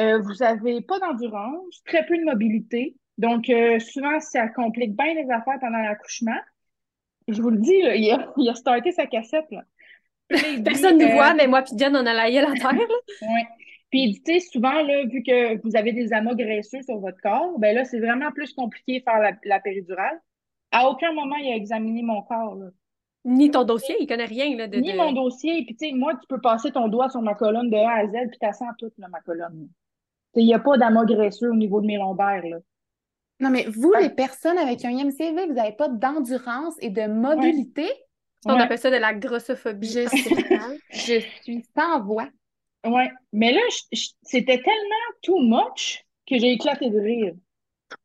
euh, 0.00 0.20
vous 0.20 0.42
avez 0.42 0.80
pas 0.80 0.98
d'endurance, 0.98 1.82
très 1.84 2.06
peu 2.06 2.16
de 2.16 2.24
mobilité. 2.24 2.96
Donc, 3.18 3.50
euh, 3.50 3.78
souvent, 3.78 4.20
ça 4.20 4.48
complique 4.48 4.96
bien 4.96 5.14
les 5.14 5.30
affaires 5.30 5.58
pendant 5.60 5.78
l'accouchement. 5.78 6.38
Je 7.28 7.40
vous 7.42 7.50
le 7.50 7.58
dis, 7.58 7.74
il, 7.74 8.10
a, 8.10 8.32
il, 8.36 8.48
a, 8.48 8.54
starté 8.54 8.92
sa 8.92 9.06
cassette. 9.06 9.46
Là. 9.50 9.64
Personne 10.64 10.98
ne 10.98 11.04
nous 11.04 11.12
voit, 11.12 11.34
mais 11.34 11.46
moi 11.46 11.62
puis 11.62 11.74
Diane, 11.74 11.96
on 11.96 12.06
a 12.06 12.14
la 12.14 12.30
gueule 12.30 12.46
à 12.46 12.54
terre. 12.54 12.72
oui. 13.22 13.42
Puis, 13.90 14.04
il 14.04 14.22
dit, 14.22 14.40
souvent, 14.40 14.82
là, 14.82 15.04
vu 15.04 15.22
que 15.22 15.60
vous 15.62 15.76
avez 15.76 15.92
des 15.92 16.14
amas 16.14 16.34
graisseux 16.34 16.80
sur 16.80 16.98
votre 16.98 17.20
corps, 17.20 17.58
ben 17.58 17.74
là, 17.74 17.84
c'est 17.84 18.00
vraiment 18.00 18.32
plus 18.32 18.54
compliqué 18.54 19.00
de 19.00 19.04
faire 19.04 19.20
la, 19.20 19.32
la, 19.44 19.60
péridurale. 19.60 20.18
À 20.70 20.88
aucun 20.88 21.12
moment, 21.12 21.36
il 21.36 21.52
a 21.52 21.56
examiné 21.56 22.02
mon 22.02 22.22
corps. 22.22 22.54
Là. 22.54 22.68
Ni 23.24 23.50
ton 23.50 23.64
dossier, 23.64 23.96
il 24.00 24.06
connaît 24.06 24.24
rien. 24.24 24.56
Là, 24.56 24.66
de, 24.66 24.78
Ni 24.78 24.94
mon 24.94 25.12
dossier. 25.12 25.64
Puis, 25.64 25.76
tu 25.76 25.88
sais, 25.88 25.94
moi, 25.94 26.14
tu 26.14 26.26
peux 26.28 26.40
passer 26.40 26.72
ton 26.72 26.88
doigt 26.88 27.08
sur 27.08 27.22
ma 27.22 27.34
colonne 27.34 27.70
de 27.70 27.76
A 27.76 28.00
à 28.00 28.06
Z, 28.06 28.30
puis 28.30 28.38
tu 28.40 28.52
sens 28.52 28.68
toute 28.78 28.94
là, 28.98 29.08
ma 29.08 29.20
colonne. 29.20 29.68
Il 30.34 30.46
n'y 30.46 30.54
a 30.54 30.58
pas 30.58 30.76
d'amas 30.76 31.04
graisseux 31.04 31.50
au 31.50 31.54
niveau 31.54 31.80
de 31.80 31.86
mes 31.86 31.98
lombaires. 31.98 32.44
Là. 32.44 32.58
Non, 33.40 33.50
mais 33.50 33.64
vous, 33.64 33.92
les 34.00 34.10
personnes 34.10 34.58
avec 34.58 34.84
un 34.84 34.90
IMCV, 34.90 35.46
vous 35.46 35.52
n'avez 35.52 35.72
pas 35.72 35.88
d'endurance 35.88 36.74
et 36.80 36.90
de 36.90 37.06
mobilité? 37.06 37.88
On 38.44 38.58
appelle 38.58 38.78
ça 38.78 38.90
de 38.90 38.96
la 38.96 39.14
grossophobie. 39.14 39.88
Je 39.88 40.08
suis, 40.08 40.34
je 40.90 41.20
suis 41.42 41.66
sans 41.76 42.00
voix. 42.02 42.28
Oui, 42.84 43.04
mais 43.32 43.52
là, 43.52 43.60
c'était 44.22 44.60
tellement 44.60 45.12
too 45.22 45.38
much 45.38 46.04
que 46.26 46.38
j'ai 46.38 46.52
éclaté 46.52 46.90
de 46.90 46.98
rire. 46.98 47.34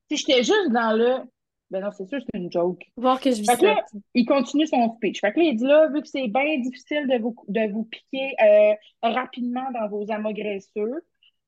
Si 0.09 0.17
j'étais 0.17 0.43
juste 0.43 0.69
dans 0.71 0.95
le 0.95 1.21
ben 1.69 1.81
non, 1.81 1.91
c'est 1.91 2.07
sûr, 2.07 2.19
c'est 2.21 2.37
une 2.37 2.51
joke. 2.51 2.83
Voir 2.95 3.19
que 3.19 3.31
je 3.31 3.41
vis 3.41 3.45
fait 3.45 3.61
là, 3.61 3.83
il 4.13 4.25
continue 4.25 4.65
son 4.67 4.95
speech. 4.95 5.19
Fait 5.19 5.33
que 5.33 5.39
là, 5.39 5.45
il 5.45 5.55
dit 5.55 5.65
là, 5.65 5.89
vu 5.89 6.01
que 6.01 6.07
c'est 6.07 6.27
bien 6.27 6.59
difficile 6.59 7.07
de 7.07 7.17
vous, 7.17 7.35
de 7.47 7.71
vous 7.71 7.83
piquer 7.83 8.33
euh, 8.41 8.73
rapidement 9.03 9.69
dans 9.73 9.87
vos 9.89 10.09
amas 10.09 10.31
graisseux, 10.31 11.03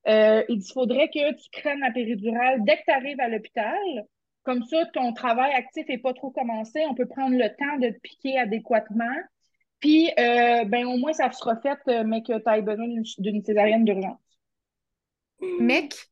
euh, 0.08 0.44
il 0.50 0.58
dit 0.58 0.66
qu'il 0.66 0.74
faudrait 0.74 1.10
que 1.10 1.34
tu 1.36 1.50
prennes 1.62 1.80
la 1.80 1.92
péridurale 1.92 2.64
dès 2.66 2.78
que 2.78 2.84
tu 2.86 2.92
arrives 2.92 3.20
à 3.20 3.30
l'hôpital. 3.30 3.78
Comme 4.44 4.64
ça, 4.64 4.86
ton 4.94 5.14
travail 5.14 5.54
actif 5.54 5.88
n'est 5.88 5.98
pas 5.98 6.14
trop 6.14 6.32
commencé. 6.32 6.82
On 6.90 6.96
peut 6.96 7.08
prendre 7.08 7.38
le 7.38 7.48
temps 7.56 7.78
de 7.80 7.90
te 7.90 8.00
piquer 8.02 8.38
adéquatement. 8.38 9.06
Puis, 9.80 10.10
euh, 10.20 10.66
ben, 10.66 10.86
au 10.86 10.98
moins, 10.98 11.14
ça 11.14 11.32
sera 11.32 11.56
fait, 11.58 11.78
mais 12.04 12.22
que 12.24 12.38
tu 12.38 12.50
aies 12.50 12.62
besoin 12.62 12.88
d'une 13.20 13.44
césarienne 13.44 13.86
d'urgence. 13.86 14.20
Mec, 15.60 16.10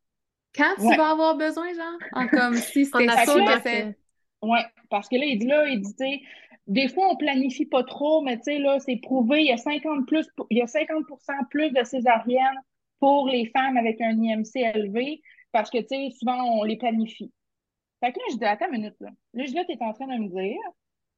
quand 0.56 0.76
tu 0.78 0.96
vas 0.96 1.12
avoir 1.12 1.36
besoin, 1.38 1.74
genre? 1.74 2.00
En 2.14 2.28
comme 2.28 2.56
si 2.56 2.86
c'était 2.86 3.08
ça 3.08 3.26
que 3.26 3.62
c'est. 3.62 3.98
Oui, 4.42 4.60
parce 4.90 5.10
que 5.10 5.16
là, 5.16 5.26
il 5.26 5.40
dit 5.40 5.48
là, 5.48 5.68
il 5.68 5.82
dit, 5.82 5.96
tu 5.96 6.06
sais, 6.06 6.22
des 6.68 6.90
fois, 6.90 7.08
on 7.10 7.16
planifie 7.16 7.66
pas 7.66 7.84
trop, 7.84 8.22
mais 8.22 8.38
tu 8.38 8.44
sais, 8.44 8.60
là, 8.60 8.80
c'est 8.80 8.98
prouvé, 8.98 9.42
il 9.42 9.48
y 9.48 9.52
a 9.52 9.58
50 9.58 10.06
plus, 10.06 10.28
il 10.50 10.58
y 10.58 10.62
a 10.62 10.68
50 10.68 11.06
plus 11.50 11.72
de 11.72 11.84
césariennes 11.84 12.60
pour 13.00 13.28
les 13.28 13.46
femmes 13.48 13.78
avec 13.78 14.02
un 14.02 14.12
IMC 14.22 14.56
élevé, 14.56 15.22
parce 15.52 15.70
que, 15.70 15.78
tu 15.80 15.88
sais, 15.90 16.10
souvent, 16.20 16.44
on 16.60 16.64
les 16.64 16.78
planifie. 16.78 17.32
Fait 18.00 18.12
que 18.12 18.20
là, 18.20 18.26
je 18.32 18.38
dis, 18.38 18.46
attends 18.46 18.66
une 18.68 18.82
minute, 18.82 18.96
là. 19.00 19.10
Là, 19.34 19.46
je 19.46 19.52
dis, 19.52 19.66
tu 19.66 19.74
es 19.74 19.84
en 19.84 19.94
train 19.94 20.08
de 20.08 20.22
me 20.22 20.30
dire 20.30 20.60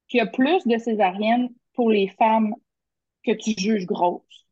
qu'il 0.07 0.19
y 0.19 0.21
a 0.21 0.27
plus 0.27 0.65
de 0.65 0.77
césariennes 0.77 1.49
pour 1.73 1.89
les 1.89 2.07
femmes 2.07 2.53
que 3.23 3.31
tu 3.31 3.51
juges 3.57 3.85
grosses. 3.85 4.47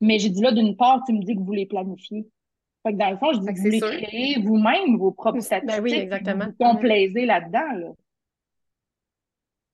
Mais 0.00 0.18
j'ai 0.18 0.28
dit, 0.28 0.42
là, 0.42 0.52
d'une 0.52 0.76
part, 0.76 1.02
tu 1.06 1.12
me 1.12 1.22
dis 1.22 1.34
que 1.34 1.40
vous 1.40 1.52
les 1.52 1.66
planifiez. 1.66 2.26
Fait 2.84 2.92
que 2.92 2.98
dans 2.98 3.10
le 3.10 3.16
fond, 3.16 3.32
je 3.32 3.38
dis 3.38 3.46
que 3.46 3.52
vous 3.54 3.86
voulez 3.86 4.02
créer 4.02 4.38
vous-même 4.40 4.98
vos 4.98 5.10
propres 5.10 5.40
statistiques. 5.40 5.76
Ben 5.76 5.82
oui, 5.82 5.94
exactement. 5.94 6.46
Vous 6.46 6.64
complaisez 6.64 7.24
là-dedans, 7.24 7.72
là. 7.72 7.92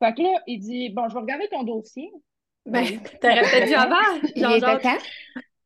Fait 0.02 0.14
que 0.14 0.22
là, 0.22 0.42
il 0.46 0.60
dit, 0.60 0.90
bon, 0.90 1.08
je 1.08 1.14
vais 1.14 1.20
regarder 1.20 1.48
ton 1.48 1.64
dossier. 1.64 2.10
Ben, 2.66 2.84
t'aurais 3.20 3.42
peut-être 3.42 3.66
dû 3.66 3.74
avant. 3.74 3.96
Il 4.36 4.44
est. 4.44 5.00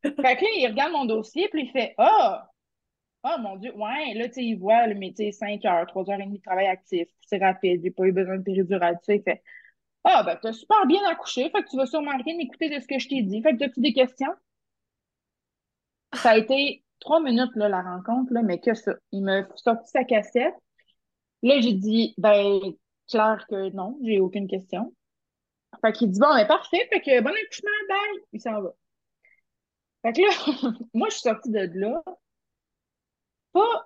Fait 0.05 0.37
que 0.37 0.45
là, 0.45 0.51
il 0.59 0.67
regarde 0.69 0.93
mon 0.93 1.07
dossier, 1.07 1.49
puis 1.49 1.63
il 1.63 1.71
fait, 1.71 1.95
ah, 1.97 2.47
oh, 3.25 3.29
oh, 3.31 3.41
mon 3.41 3.57
Dieu, 3.57 3.75
ouais, 3.75 4.13
là, 4.13 4.27
tu 4.29 4.35
sais, 4.35 4.45
il 4.45 4.59
voit 4.59 4.87
le 4.87 4.95
métier 4.95 5.33
5 5.33 5.65
heures, 5.65 5.87
3 5.87 6.11
heures 6.11 6.21
et 6.21 6.25
demie 6.25 6.37
de 6.37 6.43
travail 6.43 6.67
actif, 6.67 7.09
c'est 7.23 7.39
rapide, 7.39 7.81
j'ai 7.83 7.91
pas 7.91 8.05
eu 8.05 8.13
besoin 8.13 8.37
de 8.37 8.43
péridurale, 8.43 8.99
tu 8.99 9.05
sais, 9.07 9.17
il 9.17 9.23
fait, 9.23 9.43
ah, 10.05 10.23
ben, 10.23 10.39
t'as 10.43 10.53
super 10.53 10.85
bien 10.85 11.01
accouché, 11.09 11.49
fait 11.49 11.63
que 11.63 11.71
tu 11.71 11.79
vas 11.79 11.87
sûrement 11.87 12.19
rien 12.23 12.39
écouter 12.39 12.69
de 12.69 12.79
ce 12.81 12.87
que 12.87 12.99
je 12.99 13.09
t'ai 13.09 13.23
dit. 13.23 13.41
Fait 13.41 13.57
que 13.57 13.65
as-tu 13.65 13.81
des 13.81 13.95
questions? 13.95 14.35
Ça 16.13 16.33
a 16.33 16.37
été 16.37 16.84
trois 17.05 17.21
minutes, 17.21 17.55
là, 17.55 17.69
la 17.69 17.83
rencontre, 17.83 18.33
là, 18.33 18.43
mais 18.43 18.59
que 18.61 18.75
ça. 18.75 18.95
Il 19.13 19.23
m'a 19.23 19.47
sorti 19.57 19.89
sa 19.91 20.05
cassette. 20.05 20.55
Là, 21.43 21.61
j'ai 21.61 21.75
dit, 21.75 22.15
ben, 22.19 22.61
clair 23.09 23.47
que 23.49 23.71
non, 23.71 23.99
j'ai 24.03 24.21
aucune 24.21 24.49
question. 24.49 24.95
Fait 25.81 25.93
qu'il 25.93 26.11
dit, 26.11 26.21
bon, 26.21 26.35
ben, 26.35 26.47
parfait, 26.47 26.89
fait 26.93 27.01
que 27.01 27.21
bon 27.21 27.31
accouchement, 27.31 27.71
bye, 27.89 28.23
il 28.33 28.41
s'en 28.41 28.63
va. 28.63 28.73
Fait 30.03 30.13
que 30.13 30.21
là, 30.23 30.73
moi, 30.95 31.09
je 31.11 31.15
suis 31.15 31.23
sortie 31.23 31.51
de 31.51 31.71
là, 31.75 32.03
pas 33.53 33.85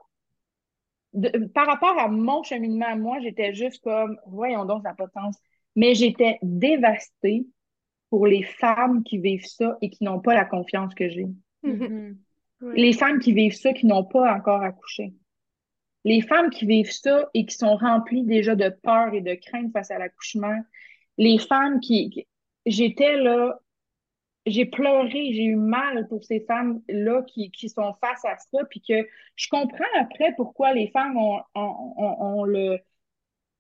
par 1.54 1.66
rapport 1.66 1.98
à 1.98 2.08
mon 2.08 2.42
cheminement, 2.42 2.96
moi, 2.96 3.18
j'étais 3.20 3.54
juste 3.54 3.82
comme, 3.82 4.18
voyons 4.26 4.64
donc, 4.64 4.82
ça 4.82 4.90
n'a 4.90 4.94
pas 4.94 5.06
de 5.06 5.12
sens. 5.12 5.36
Mais 5.74 5.94
j'étais 5.94 6.38
dévastée 6.42 7.46
pour 8.10 8.26
les 8.26 8.42
femmes 8.42 9.02
qui 9.04 9.18
vivent 9.18 9.46
ça 9.46 9.76
et 9.80 9.90
qui 9.90 10.04
n'ont 10.04 10.20
pas 10.20 10.34
la 10.34 10.44
confiance 10.44 10.94
que 10.94 11.08
j'ai. 11.08 11.26
Les 12.60 12.92
femmes 12.92 13.20
qui 13.20 13.32
vivent 13.32 13.54
ça, 13.54 13.72
qui 13.72 13.86
n'ont 13.86 14.04
pas 14.04 14.34
encore 14.34 14.62
accouché. 14.62 15.14
Les 16.04 16.20
femmes 16.22 16.50
qui 16.50 16.66
vivent 16.66 16.92
ça 16.92 17.28
et 17.34 17.46
qui 17.46 17.54
sont 17.54 17.76
remplies 17.76 18.24
déjà 18.24 18.54
de 18.54 18.68
peur 18.68 19.14
et 19.14 19.20
de 19.20 19.34
crainte 19.34 19.72
face 19.72 19.90
à 19.90 19.98
l'accouchement. 19.98 20.58
Les 21.18 21.38
femmes 21.38 21.80
qui, 21.80 22.26
j'étais 22.66 23.16
là, 23.16 23.60
j'ai 24.46 24.64
pleuré, 24.64 25.32
j'ai 25.32 25.44
eu 25.44 25.56
mal 25.56 26.08
pour 26.08 26.24
ces 26.24 26.40
femmes-là 26.40 27.22
qui, 27.22 27.50
qui 27.50 27.68
sont 27.68 27.94
face 28.00 28.24
à 28.24 28.36
ça, 28.38 28.64
puis 28.70 28.80
que 28.80 29.06
je 29.36 29.48
comprends 29.48 29.84
après 30.00 30.32
pourquoi 30.36 30.72
les 30.72 30.88
femmes 30.88 31.16
ont, 31.16 31.40
ont, 31.54 32.44
le 32.44 32.78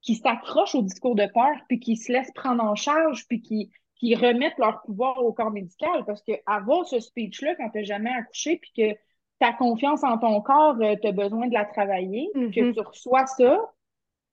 qui 0.00 0.14
s'accrochent 0.14 0.76
au 0.76 0.82
discours 0.82 1.16
de 1.16 1.26
peur, 1.26 1.56
puis 1.68 1.80
qui 1.80 1.96
se 1.96 2.12
laissent 2.12 2.32
prendre 2.32 2.62
en 2.62 2.74
charge, 2.74 3.26
puis 3.26 3.42
qui, 3.42 3.70
qui 3.98 4.14
remettent 4.14 4.58
leur 4.58 4.82
pouvoir 4.82 5.18
au 5.24 5.32
corps 5.32 5.50
médical. 5.50 6.04
Parce 6.06 6.22
que 6.22 6.32
avoir 6.46 6.86
ce 6.86 7.00
speech-là 7.00 7.54
quand 7.56 7.70
tu 7.70 7.78
n'as 7.78 7.84
jamais 7.84 8.10
accouché, 8.10 8.58
puis 8.58 8.72
que 8.76 8.98
ta 9.40 9.52
confiance 9.52 10.02
en 10.04 10.18
ton 10.18 10.40
corps, 10.40 10.76
euh, 10.80 10.96
tu 11.00 11.08
as 11.08 11.12
besoin 11.12 11.46
de 11.48 11.54
la 11.54 11.64
travailler, 11.64 12.30
que 12.34 12.60
Mhm. 12.60 12.74
tu 12.74 12.80
reçois 12.80 13.26
ça, 13.26 13.60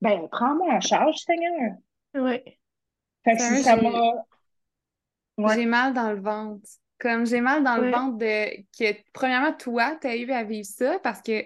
ben 0.01 0.27
prends-moi 0.31 0.73
en 0.73 0.81
charge, 0.81 1.17
Seigneur. 1.17 1.73
Ouais. 2.15 2.59
Fait 3.23 3.35
que 3.35 3.41
si 3.41 3.63
ça 3.63 3.77
j'ai- 3.77 3.89
m'a. 3.89 4.11
Ouais. 5.37 5.55
J'ai 5.55 5.65
mal 5.65 5.93
dans 5.93 6.11
le 6.11 6.19
ventre. 6.21 6.67
Comme 6.97 7.25
j'ai 7.25 7.41
mal 7.41 7.63
dans 7.63 7.75
le 7.75 7.91
ventre 7.91 8.17
de 8.17 8.61
que, 8.79 8.95
premièrement, 9.13 9.51
toi, 9.51 9.97
tu 9.99 10.07
as 10.07 10.15
eu 10.15 10.31
à 10.31 10.43
vivre 10.43 10.65
ça 10.65 10.97
parce 10.99 11.21
que 11.21 11.43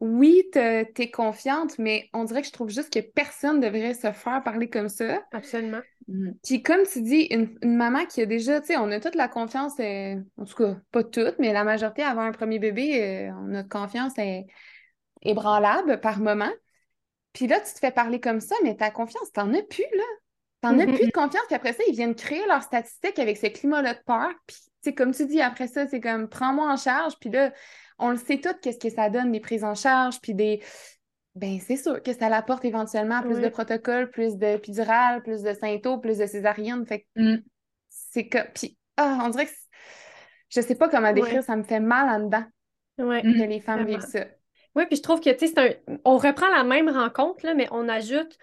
oui, 0.00 0.42
t'es 0.52 1.10
confiante, 1.12 1.78
mais 1.78 2.08
on 2.14 2.24
dirait 2.24 2.40
que 2.40 2.48
je 2.48 2.52
trouve 2.52 2.70
juste 2.70 2.92
que 2.92 3.00
personne 3.00 3.60
devrait 3.60 3.94
se 3.94 4.10
faire 4.12 4.42
parler 4.42 4.70
comme 4.70 4.88
ça. 4.88 5.22
Absolument. 5.32 5.80
Puis 6.44 6.62
comme 6.62 6.82
tu 6.90 7.02
dis, 7.02 7.26
une, 7.30 7.58
une 7.62 7.76
maman 7.76 8.06
qui 8.06 8.20
a 8.22 8.26
déjà, 8.26 8.60
tu 8.60 8.68
sais, 8.68 8.76
on 8.76 8.90
a 8.92 9.00
toute 9.00 9.16
la 9.16 9.28
confiance, 9.28 9.72
euh, 9.80 10.16
en 10.36 10.44
tout 10.44 10.54
cas, 10.54 10.76
pas 10.92 11.02
toute, 11.02 11.38
mais 11.38 11.52
la 11.52 11.64
majorité 11.64 12.02
avant 12.02 12.22
un 12.22 12.32
premier 12.32 12.58
bébé, 12.58 13.02
euh, 13.02 13.32
notre 13.46 13.68
confiance 13.68 14.12
est 14.18 14.46
ébranlable 15.22 16.00
par 16.00 16.20
moment. 16.20 16.52
Puis 17.32 17.48
là, 17.48 17.60
tu 17.60 17.74
te 17.74 17.78
fais 17.80 17.90
parler 17.90 18.20
comme 18.20 18.40
ça, 18.40 18.54
mais 18.62 18.76
ta 18.76 18.90
confiance, 18.90 19.32
t'en 19.32 19.52
as 19.52 19.62
plus, 19.62 19.84
là. 19.94 20.04
T'en 20.62 20.78
as 20.78 20.86
plus 20.86 21.06
de 21.06 21.12
confiance, 21.12 21.44
puis 21.46 21.54
après 21.54 21.72
ça, 21.72 21.82
ils 21.88 21.94
viennent 21.94 22.14
créer 22.14 22.46
leurs 22.46 22.62
statistiques 22.62 23.18
avec 23.18 23.36
ce 23.36 23.46
climat-là 23.46 23.94
de 23.94 24.00
peur. 24.06 24.30
Puis, 24.46 24.56
tu 24.56 24.70
sais, 24.82 24.94
comme 24.94 25.12
tu 25.12 25.26
dis, 25.26 25.40
après 25.40 25.66
ça, 25.66 25.86
c'est 25.86 26.00
comme 26.00 26.28
prends-moi 26.28 26.72
en 26.72 26.76
charge, 26.76 27.14
puis 27.20 27.30
là, 27.30 27.52
on 27.98 28.10
le 28.10 28.16
sait 28.16 28.40
tout, 28.40 28.54
qu'est-ce 28.62 28.78
que 28.78 28.90
ça 28.90 29.10
donne, 29.10 29.32
des 29.32 29.40
prises 29.40 29.64
en 29.64 29.74
charge, 29.74 30.20
puis 30.20 30.34
des. 30.34 30.62
Ben, 31.36 31.60
c'est 31.60 31.76
sûr 31.76 32.02
que 32.02 32.12
ça 32.12 32.28
l'apporte 32.28 32.64
éventuellement 32.64 33.22
plus 33.22 33.40
de 33.40 33.48
protocoles, 33.48 34.10
plus 34.10 34.36
de 34.36 34.56
pédurales, 34.56 35.22
plus 35.22 35.42
de 35.42 35.52
symptômes, 35.52 36.00
plus 36.00 36.18
de 36.18 36.26
césarienne. 36.26 36.84
Fait 36.86 37.00
que 37.00 37.04
Mm. 37.22 37.42
c'est 37.88 38.26
que. 38.26 38.38
Puis, 38.54 38.76
ah, 38.96 39.20
on 39.24 39.28
dirait 39.28 39.46
que. 39.46 39.52
Je 40.48 40.60
sais 40.60 40.74
pas 40.76 40.88
comment 40.88 41.12
décrire, 41.12 41.42
ça 41.42 41.56
me 41.56 41.62
fait 41.64 41.80
mal 41.80 42.08
en 42.08 42.24
dedans. 42.24 42.44
Mm. 42.98 43.20
que 43.20 43.44
les 43.48 43.60
femmes 43.60 43.82
Vraiment. 43.82 43.98
vivent 43.98 44.08
ça. 44.08 44.24
Oui, 44.74 44.84
puis 44.86 44.96
je 44.96 45.02
trouve 45.02 45.20
que, 45.20 45.30
tu 45.30 45.46
sais, 45.46 45.52
c'est 45.54 45.58
un... 45.88 45.98
on 46.04 46.16
reprend 46.16 46.48
la 46.48 46.64
même 46.64 46.88
rencontre, 46.88 47.44
là, 47.44 47.54
mais 47.54 47.66
on 47.70 47.88
ajoute 47.88 48.38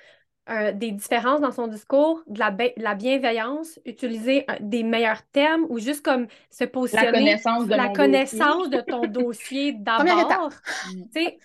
euh, 0.50 0.74
des 0.74 0.92
différences 0.92 1.40
dans 1.42 1.52
son 1.52 1.68
discours, 1.68 2.22
de 2.28 2.38
la, 2.38 2.52
ba- 2.52 2.68
de 2.76 2.84
la 2.84 2.96
bienveillance, 2.96 3.80
utiliser 3.86 4.46
euh, 4.50 4.56
des 4.60 4.84
meilleurs 4.84 5.24
termes 5.32 5.66
ou 5.70 5.80
juste 5.80 6.04
comme 6.04 6.28
se 6.50 6.66
positionner. 6.66 7.12
connaissance 7.12 7.66
de 7.66 7.76
la 7.76 7.90
connaissance 7.90 8.70
de 8.70 8.82
ton 8.82 9.08
dossier 9.08 9.72
d'abord. 9.80 10.52
Tu 10.92 11.04
sais, 11.14 11.38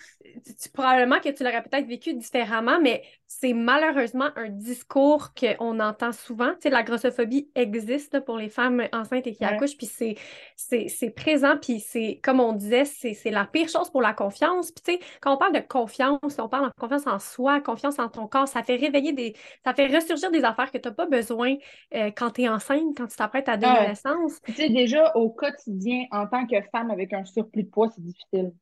tu- 0.45 0.55
tu- 0.55 0.69
probablement 0.71 1.21
que 1.21 1.29
tu 1.31 1.45
l'aurais 1.45 1.63
peut-être 1.63 1.87
vécu 1.87 2.15
différemment, 2.15 2.81
mais 2.81 3.03
c'est 3.27 3.53
malheureusement 3.53 4.29
un 4.37 4.49
discours 4.49 5.33
qu'on 5.35 5.81
entend 5.81 6.13
souvent. 6.13 6.53
Tu 6.55 6.63
sais, 6.63 6.71
la 6.71 6.83
grossophobie 6.83 7.51
existe 7.55 8.15
là, 8.15 8.21
pour 8.21 8.37
les 8.39 8.49
femmes 8.49 8.83
enceintes 8.93 9.27
et 9.27 9.35
qui 9.35 9.45
Ouais. 9.45 9.53
accouchent, 9.53 9.77
puis 9.77 9.87
c'est, 9.87 10.17
c'est, 10.57 10.89
c'est 10.89 11.11
présent, 11.11 11.57
puis 11.61 11.81
c'est, 11.81 12.21
comme 12.23 12.41
on 12.41 12.53
disait, 12.53 12.85
c'est, 12.85 13.15
c'est 13.15 13.31
la 13.31 13.45
pire 13.45 13.69
chose 13.69 13.91
pour 13.91 14.03
la 14.03 14.15
confiance. 14.15 14.71
Puis 14.73 14.83
tu 14.85 14.93
sais, 15.05 15.09
quand 15.21 15.35
on 15.35 15.39
parle 15.39 15.53
de 15.55 15.61
confiance, 15.61 16.39
on 16.39 16.49
parle 16.49 16.69
de 16.69 16.73
confiance 16.81 17.07
en 17.07 17.19
soi, 17.19 17.61
confiance 17.61 17.99
en 17.99 18.09
ton 18.09 18.27
corps, 18.27 18.49
ça 18.49 18.63
fait 18.63 18.77
réveiller 18.77 19.13
des... 19.13 19.35
ça 19.65 19.75
fait 19.75 19.87
ressurgir 19.87 20.31
des 20.31 20.45
affaires 20.45 20.71
que 20.73 20.79
tu 20.79 20.89
n'as 20.89 20.95
pas 20.95 21.07
besoin 21.07 21.57
euh, 21.95 22.11
quand 22.17 22.31
tu 22.33 22.43
es 22.43 22.49
enceinte, 22.49 22.97
quand 22.97 23.07
tu 23.07 23.17
t'apprêtes 23.17 23.49
à 23.49 23.57
donner 23.57 23.81
ouais. 23.81 23.89
naissance. 23.89 24.41
Tu 24.47 24.55
sais, 24.55 24.69
déjà, 24.71 25.15
au 25.17 25.31
quotidien, 25.31 26.05
en 26.11 26.27
tant 26.27 26.47
que 26.47 26.57
femme 26.73 26.91
avec 26.91 27.13
un 27.13 27.25
surplus 27.25 27.65
de 27.65 27.69
poids, 27.71 27.89
c'est 27.95 28.03
difficile. 28.03 28.53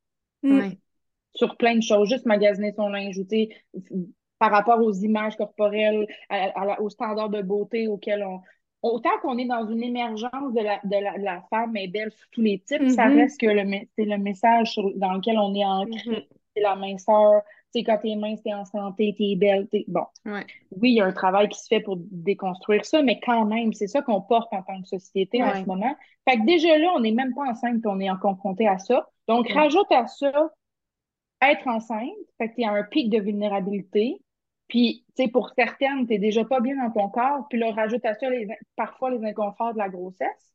Mm. 0.42 0.58
Ouais. 0.58 0.78
Sur 1.36 1.56
plein 1.56 1.76
de 1.76 1.82
choses, 1.82 2.08
juste 2.08 2.26
magasiner 2.26 2.72
son 2.72 2.88
linge, 2.88 3.16
ou 3.18 3.22
tu 3.24 3.46
sais, 3.46 3.48
par 4.38 4.50
rapport 4.50 4.80
aux 4.82 4.92
images 4.92 5.36
corporelles, 5.36 6.06
à- 6.28 6.74
à 6.74 6.80
aux 6.80 6.90
standards 6.90 7.30
de 7.30 7.40
beauté 7.42 7.88
auxquels 7.88 8.24
on. 8.24 8.40
Autant 8.82 9.10
qu'on 9.22 9.38
est 9.38 9.46
dans 9.46 9.66
une 9.66 9.82
émergence 9.82 10.52
de 10.52 10.60
la, 10.62 10.78
de 10.84 11.02
la, 11.02 11.16
la 11.18 11.42
femme 11.50 11.76
est 11.76 11.88
belle 11.88 12.10
sous 12.12 12.26
tous 12.32 12.42
les 12.42 12.58
types, 12.60 12.88
ça 12.90 13.08
Mhm. 13.08 13.16
reste 13.18 13.40
que 13.40 13.46
c'est 13.96 14.04
le 14.04 14.18
message 14.18 14.72
sur- 14.72 14.92
dans 14.96 15.12
lequel 15.12 15.38
on 15.38 15.54
est 15.54 15.64
ancré. 15.64 16.10
Mhm. 16.10 16.22
C'est 16.54 16.62
la 16.62 16.76
minceur. 16.76 17.42
Tu 17.74 17.80
sais, 17.80 17.84
quand 17.84 17.98
t'es 17.98 18.14
mince, 18.14 18.42
t'es 18.42 18.54
en 18.54 18.64
santé, 18.64 19.14
t'es 19.18 19.34
belle. 19.36 19.66
t'es- 19.68 19.84
Bon. 19.88 20.04
Ouais. 20.24 20.46
oui, 20.70 20.90
il 20.92 20.94
y 20.96 21.00
a 21.00 21.06
un 21.06 21.12
travail 21.12 21.48
qui 21.48 21.58
se 21.58 21.66
fait 21.66 21.80
pour 21.80 21.96
déconstruire 22.10 22.84
ça, 22.84 23.02
mais 23.02 23.18
quand 23.20 23.44
même, 23.44 23.72
c'est 23.72 23.88
ça 23.88 24.02
qu'on 24.02 24.20
porte 24.22 24.52
en 24.52 24.62
tant 24.62 24.80
que 24.80 24.86
société 24.88 25.42
en 25.42 25.52
ce 25.54 25.66
moment. 25.66 25.94
Fait 26.28 26.36
que 26.38 26.46
déjà 26.46 26.78
là, 26.78 26.92
on 26.96 27.00
n'est 27.00 27.12
même 27.12 27.34
pas 27.34 27.42
enceinte 27.50 27.82
qu'on 27.82 27.98
est 28.00 28.08
en 28.10 28.16
confronté 28.18 28.68
à 28.68 28.78
ça. 28.78 29.08
Donc, 29.28 29.46
Ouais. 29.46 29.52
rajoute 29.54 29.90
à 29.90 30.06
ça 30.06 30.50
être 31.42 31.66
enceinte, 31.66 32.10
fait 32.38 32.50
que 32.50 32.54
tu 32.56 32.64
as 32.64 32.70
un 32.70 32.82
pic 32.82 33.10
de 33.10 33.20
vulnérabilité. 33.20 34.20
Puis, 34.68 35.04
tu 35.16 35.24
sais, 35.24 35.28
pour 35.28 35.50
certaines, 35.50 36.06
tu 36.06 36.12
n'es 36.12 36.18
déjà 36.18 36.44
pas 36.44 36.60
bien 36.60 36.76
dans 36.76 36.90
ton 36.90 37.08
corps. 37.08 37.46
Puis 37.48 37.58
là, 37.58 37.70
rajoute 37.72 38.04
à 38.04 38.14
ça 38.14 38.28
les, 38.28 38.48
parfois 38.74 39.10
les 39.10 39.24
inconforts 39.24 39.74
de 39.74 39.78
la 39.78 39.88
grossesse. 39.88 40.54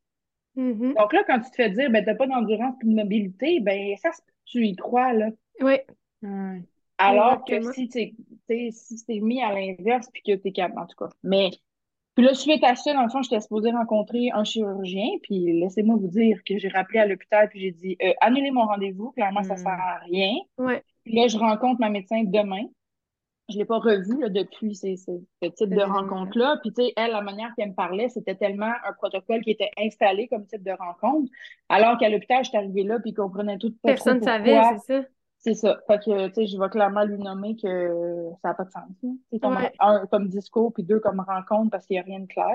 Mhm. 0.54 0.94
Donc 0.94 1.12
là, 1.12 1.24
quand 1.26 1.40
tu 1.40 1.50
te 1.50 1.56
fais 1.56 1.70
dire, 1.70 1.90
ben, 1.90 2.04
tu 2.04 2.10
n'as 2.10 2.16
pas 2.16 2.26
d'endurance 2.26 2.74
et 2.82 2.86
de 2.86 2.94
mobilité, 2.94 3.60
ben, 3.60 3.96
ça, 3.96 4.10
tu 4.44 4.66
y 4.66 4.76
crois, 4.76 5.12
là. 5.14 5.30
Oui. 5.60 5.76
Alors 6.98 7.42
Exactement. 7.46 7.68
que 7.68 7.74
si 7.74 7.88
tu 7.88 8.70
si 8.70 8.98
c'est 8.98 9.20
mis 9.20 9.42
à 9.42 9.52
l'inverse 9.52 10.08
puis 10.12 10.22
que 10.22 10.36
tu 10.36 10.48
es 10.48 10.52
capable, 10.52 10.80
en 10.80 10.86
tout 10.86 10.96
cas. 10.96 11.08
Mais 11.22 11.50
puis 12.14 12.24
là, 12.24 12.34
suite 12.34 12.62
à 12.64 12.74
ça, 12.74 12.92
dans 12.94 13.02
le 13.02 13.08
fond, 13.08 13.22
j'étais 13.22 13.40
supposée 13.40 13.70
rencontrer 13.70 14.30
un 14.32 14.44
chirurgien, 14.44 15.08
puis 15.22 15.58
laissez-moi 15.60 15.96
vous 15.96 16.08
dire 16.08 16.38
que 16.46 16.58
j'ai 16.58 16.68
rappelé 16.68 16.98
à 17.00 17.06
l'hôpital, 17.06 17.48
puis 17.48 17.60
j'ai 17.60 17.70
dit 17.72 17.96
euh, 18.02 18.12
annulez 18.20 18.50
mon 18.50 18.66
rendez-vous, 18.66 19.10
clairement, 19.12 19.42
ça 19.42 19.54
Mm. 19.54 19.58
sert 19.58 19.68
à 19.80 19.98
rien. 20.04 20.34
Ouais. 20.58 20.82
Puis 21.04 21.14
là, 21.14 21.26
je 21.28 21.38
rencontre 21.38 21.80
ma 21.80 21.88
médecin 21.90 22.22
demain. 22.24 22.64
Je 23.48 23.58
l'ai 23.58 23.64
pas 23.64 23.78
revue 23.78 24.20
là, 24.20 24.28
depuis 24.28 24.74
ces- 24.74 24.96
ces- 24.96 25.20
ce 25.42 25.48
type 25.48 25.70
de 25.74 25.82
rencontre-là. 25.82 26.58
Puis, 26.62 26.72
tu 26.72 26.84
sais, 26.84 26.92
elle, 26.96 27.10
la 27.10 27.20
manière 27.22 27.50
qu'elle 27.56 27.70
me 27.70 27.74
parlait, 27.74 28.08
c'était 28.08 28.36
tellement 28.36 28.66
un 28.86 28.92
protocole 28.96 29.42
qui 29.42 29.50
était 29.50 29.70
installé 29.78 30.28
comme 30.28 30.46
type 30.46 30.62
de 30.62 30.70
rencontre. 30.70 31.30
Alors 31.68 31.98
qu'à 31.98 32.08
l'hôpital, 32.08 32.44
j'étais 32.44 32.58
arrivée 32.58 32.84
là, 32.84 32.98
puis 33.00 33.10
ils 33.10 33.14
comprenaient 33.14 33.58
tout 33.58 33.74
Personne 33.82 34.20
ne 34.20 34.24
savait, 34.24 34.60
c'est 34.86 35.02
ça. 35.02 35.08
C'est 35.44 35.54
ça. 35.54 35.78
Fait 35.88 35.98
que, 35.98 36.28
tu 36.28 36.34
sais, 36.34 36.46
je 36.46 36.56
vais 36.58 36.68
clairement 36.68 37.04
lui 37.04 37.18
nommer 37.18 37.56
que 37.56 38.30
ça 38.42 38.48
n'a 38.50 38.54
pas 38.54 38.64
de 38.64 38.70
sens. 38.70 38.82
C'est 39.32 39.40
comme 39.40 39.56
Ouais. 39.56 39.72
un 39.80 40.06
comme 40.06 40.28
discours, 40.28 40.72
puis 40.72 40.84
deux 40.84 41.00
comme 41.00 41.20
rencontre 41.20 41.70
parce 41.70 41.86
qu'il 41.86 41.96
n'y 41.96 42.00
a 42.00 42.04
rien 42.04 42.20
de 42.20 42.26
clair. 42.26 42.54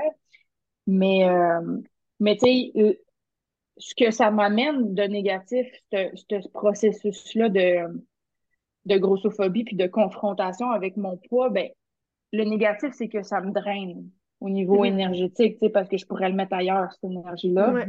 Mais, 0.87 1.29
euh, 1.29 1.81
mais 2.19 2.37
tu 2.37 2.45
sais, 2.47 2.71
euh, 2.77 2.93
ce 3.77 3.95
que 3.95 4.11
ça 4.11 4.31
m'amène 4.31 4.93
de 4.95 5.03
négatif, 5.03 5.67
ce, 5.93 6.09
ce 6.15 6.49
processus-là 6.49 7.49
de, 7.49 8.03
de 8.85 8.97
grossophobie 8.97 9.65
puis 9.65 9.75
de 9.75 9.87
confrontation 9.87 10.71
avec 10.71 10.97
mon 10.97 11.17
poids, 11.17 11.49
ben, 11.49 11.69
le 12.33 12.43
négatif, 12.45 12.91
c'est 12.93 13.09
que 13.09 13.23
ça 13.23 13.41
me 13.41 13.51
draine 13.51 14.09
au 14.41 14.49
niveau 14.49 14.83
Mhm. 14.83 14.85
énergétique, 14.85 15.55
tu 15.59 15.67
sais, 15.67 15.69
parce 15.71 15.89
que 15.89 15.97
je 15.97 16.05
pourrais 16.07 16.29
le 16.29 16.35
mettre 16.35 16.53
ailleurs, 16.53 16.91
cette 16.93 17.05
énergie-là 17.05 17.71
Ouais. 17.73 17.87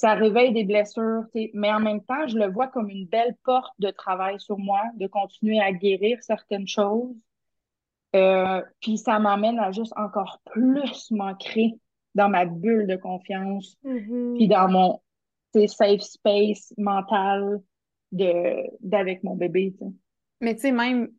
Ça 0.00 0.14
réveille 0.14 0.54
des 0.54 0.64
blessures, 0.64 1.24
mais 1.52 1.70
en 1.70 1.78
même 1.78 2.02
temps, 2.02 2.26
je 2.26 2.38
le 2.38 2.50
vois 2.50 2.68
comme 2.68 2.88
une 2.88 3.04
belle 3.04 3.36
porte 3.44 3.74
de 3.80 3.90
travail 3.90 4.40
sur 4.40 4.58
moi, 4.58 4.80
de 4.94 5.06
continuer 5.06 5.60
à 5.60 5.72
guérir 5.72 6.16
certaines 6.22 6.66
choses. 6.66 7.14
Euh, 8.16 8.62
puis 8.80 8.96
ça 8.96 9.18
m'amène 9.18 9.58
à 9.58 9.72
juste 9.72 9.92
encore 9.98 10.40
plus 10.46 11.10
m'ancrer 11.10 11.74
dans 12.14 12.30
ma 12.30 12.46
bulle 12.46 12.86
de 12.86 12.96
confiance, 12.96 13.76
Mhm. 13.84 14.36
puis 14.36 14.48
dans 14.48 14.68
mon 14.70 15.00
safe 15.54 16.00
space 16.00 16.72
mental 16.78 17.60
de 18.10 18.70
d'avec 18.80 19.22
mon 19.22 19.36
bébé. 19.36 19.74
Mais 20.40 20.54
tu 20.54 20.62
sais, 20.62 20.72
même, 20.72 21.10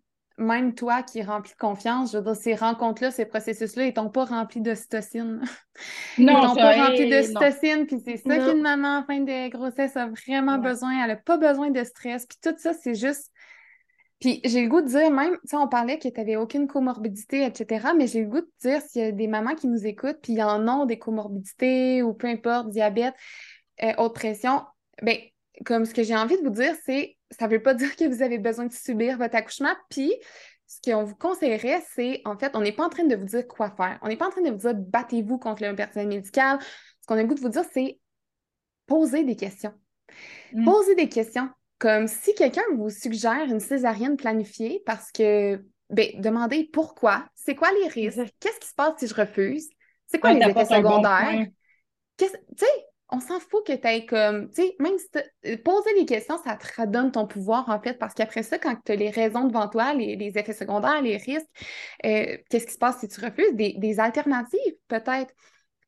même 0.41 0.73
toi 0.73 1.03
qui 1.03 1.19
es 1.19 1.23
rempli 1.23 1.51
de 1.51 1.57
confiance, 1.57 2.11
je 2.11 2.18
veux 2.18 2.23
dire, 2.23 2.35
ces 2.35 2.55
rencontres-là, 2.55 3.11
ces 3.11 3.26
processus-là, 3.26 3.85
ils 3.85 3.93
t'ont 3.93 4.09
pas 4.09 4.26
rempli 4.26 4.61
d'ocytocine. 4.61 5.41
Ils 6.18 6.26
Non, 6.26 6.41
t'ont 6.41 6.55
pas 6.55 6.88
rempli 6.88 7.09
d'ocytocine, 7.09 7.85
puis 7.85 8.01
c'est 8.03 8.18
ça 8.18 8.38
qu'une 8.38 8.61
maman 8.61 8.99
en 8.99 9.03
fin 9.03 9.19
de 9.19 9.49
grossesse 9.49 9.95
a 9.95 10.07
vraiment 10.07 10.57
besoin. 10.57 11.03
Elle 11.03 11.11
a 11.11 11.15
pas 11.15 11.38
besoin 11.38 11.72
de 11.72 11.84
stress, 11.84 12.26
puis 12.26 12.38
tout 12.41 12.55
ça, 12.57 12.73
c'est 12.73 12.95
juste... 12.95 13.31
Puis 14.19 14.39
j'ai 14.45 14.61
le 14.61 14.69
goût 14.69 14.81
de 14.81 14.88
dire 14.88 15.09
même, 15.09 15.34
tu 15.34 15.39
sais, 15.45 15.55
on 15.55 15.68
parlait 15.68 15.97
que 15.97 16.07
tu 16.07 16.13
n'avais 16.15 16.35
aucune 16.35 16.68
comorbidité, 16.68 17.43
etc., 17.43 17.88
mais 17.97 18.05
j'ai 18.05 18.22
le 18.22 18.27
goût 18.27 18.41
de 18.41 18.51
dire 18.61 18.81
s'il 18.81 19.01
y 19.01 19.05
a 19.05 19.11
des 19.11 19.27
mamans 19.27 19.55
qui 19.55 19.68
nous 19.68 19.88
écoutent, 19.88 20.19
puis 20.22 20.34
ils 20.34 20.43
en 20.43 20.68
ont 20.68 20.85
des 20.85 20.99
comorbidités 20.99 22.03
ou 22.03 22.13
peu 22.13 22.27
importe, 22.27 22.69
diabète, 22.69 23.15
euh, 23.81 23.93
haute 23.97 24.13
pression, 24.13 24.61
ben 25.01 25.18
comme 25.65 25.85
ce 25.85 25.93
que 25.93 26.03
j'ai 26.03 26.15
envie 26.15 26.38
de 26.38 26.43
vous 26.43 26.49
dire, 26.49 26.75
c'est 26.85 27.17
ça 27.31 27.47
veut 27.47 27.61
pas 27.61 27.73
dire 27.75 27.95
que 27.95 28.05
vous 28.05 28.21
avez 28.21 28.38
besoin 28.38 28.65
de 28.65 28.73
subir 28.73 29.17
votre 29.17 29.35
accouchement, 29.35 29.73
puis 29.89 30.13
ce 30.67 30.79
qu'on 30.89 31.03
vous 31.03 31.15
conseillerait, 31.15 31.83
c'est 31.93 32.21
en 32.25 32.38
fait, 32.38 32.55
on 32.55 32.61
n'est 32.61 32.71
pas 32.71 32.85
en 32.85 32.89
train 32.89 33.03
de 33.03 33.15
vous 33.15 33.25
dire 33.25 33.45
quoi 33.47 33.71
faire. 33.71 33.99
On 34.01 34.07
n'est 34.07 34.15
pas 34.15 34.27
en 34.27 34.31
train 34.31 34.41
de 34.41 34.51
vous 34.51 34.57
dire 34.57 34.73
battez-vous 34.73 35.38
contre 35.38 35.63
le 35.63 35.75
personnel 35.75 36.07
médical. 36.07 36.59
Ce 37.01 37.07
qu'on 37.07 37.15
a 37.15 37.21
le 37.21 37.27
goût 37.27 37.35
de 37.35 37.41
vous 37.41 37.49
dire, 37.49 37.65
c'est 37.73 37.99
poser 38.88 39.23
des 39.23 39.35
questions. 39.35 39.73
Mm. 40.53 40.65
Poser 40.65 40.95
des 40.95 41.09
questions. 41.09 41.49
Comme 41.77 42.07
si 42.07 42.33
quelqu'un 42.35 42.61
vous 42.75 42.89
suggère 42.89 43.43
une 43.45 43.59
césarienne 43.59 44.15
planifiée 44.15 44.81
parce 44.85 45.11
que, 45.11 45.61
ben, 45.89 46.07
demandez 46.21 46.69
pourquoi, 46.71 47.25
c'est 47.33 47.55
quoi 47.55 47.69
les 47.81 47.88
risques, 47.88 48.19
qu'est-ce 48.39 48.59
qui 48.59 48.67
se 48.67 48.75
passe 48.75 48.93
si 48.99 49.07
je 49.07 49.15
refuse, 49.15 49.67
c'est 50.07 50.19
quoi 50.19 50.31
Ouais, 50.31 50.39
les 50.39 50.51
effets 50.51 50.53
bon 50.53 50.75
secondaires? 50.75 51.47
Qu'est-ce- 52.17 52.38
Tu 52.38 52.65
sais, 52.65 52.85
on 53.11 53.19
s'en 53.19 53.39
fout 53.39 53.65
que 53.65 53.73
tu 53.73 53.88
aies 53.88 54.05
comme. 54.05 54.49
Tu 54.51 54.61
sais, 54.63 54.75
même 54.79 54.97
si 54.97 55.07
euh, 55.47 55.57
poser 55.63 55.93
des 55.95 56.05
questions, 56.05 56.38
ça 56.43 56.55
te 56.57 56.81
redonne 56.81 57.11
ton 57.11 57.27
pouvoir, 57.27 57.69
en 57.69 57.79
fait, 57.81 57.95
parce 57.99 58.13
qu'après 58.13 58.43
ça, 58.43 58.57
quand 58.57 58.75
tu 58.85 58.91
as 58.93 58.95
les 58.95 59.09
raisons 59.09 59.45
devant 59.47 59.67
toi, 59.67 59.93
les, 59.93 60.15
les 60.15 60.38
effets 60.38 60.53
secondaires, 60.53 61.01
les 61.01 61.17
risques, 61.17 61.45
euh, 62.05 62.38
qu'est-ce 62.49 62.65
qui 62.67 62.73
se 62.73 62.77
passe 62.77 62.99
si 62.99 63.07
tu 63.07 63.19
refuses? 63.19 63.53
Des, 63.53 63.73
des 63.77 63.99
alternatives, 63.99 64.75
peut-être. 64.88 65.33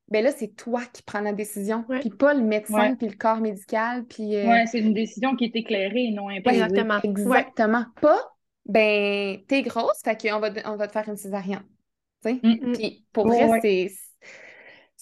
ben 0.10 0.24
là, 0.24 0.32
c'est 0.32 0.50
toi 0.56 0.82
qui 0.94 1.02
prends 1.02 1.22
la 1.22 1.34
décision, 1.34 1.84
puis 2.02 2.10
pas 2.10 2.34
le 2.34 2.42
médecin, 2.42 2.96
puis 2.96 3.08
le 3.08 3.16
corps 3.16 3.38
médical, 3.40 4.06
puis... 4.06 4.36
euh, 4.36 4.48
Ouais, 4.48 4.66
c'est 4.68 4.80
une 4.80 4.94
décision 4.94 5.36
qui 5.36 5.46
est 5.46 5.56
éclairée 5.56 6.06
et 6.06 6.12
non 6.12 6.30
imposée. 6.30 6.56
Exactement. 6.58 6.96
Ouais. 6.96 7.10
Exactement. 7.10 7.86
Pas, 8.02 8.20
ben, 8.66 9.40
t'es 9.48 9.62
grosse, 9.64 10.02
fait 10.04 10.22
qu'on 10.22 10.40
va, 10.40 10.50
on 10.66 10.76
va 10.76 10.88
te 10.88 10.92
faire 10.92 11.08
une 11.10 11.18
césarienne. 11.18 11.64
Tu 12.24 12.30
sais? 12.32 12.40
Mm. 12.44 12.72
Puis 12.74 13.06
pour 13.12 13.26
Ouais, 13.26 13.38
vrai, 13.48 13.50
ouais. 13.50 13.60
c'est. 13.62 13.92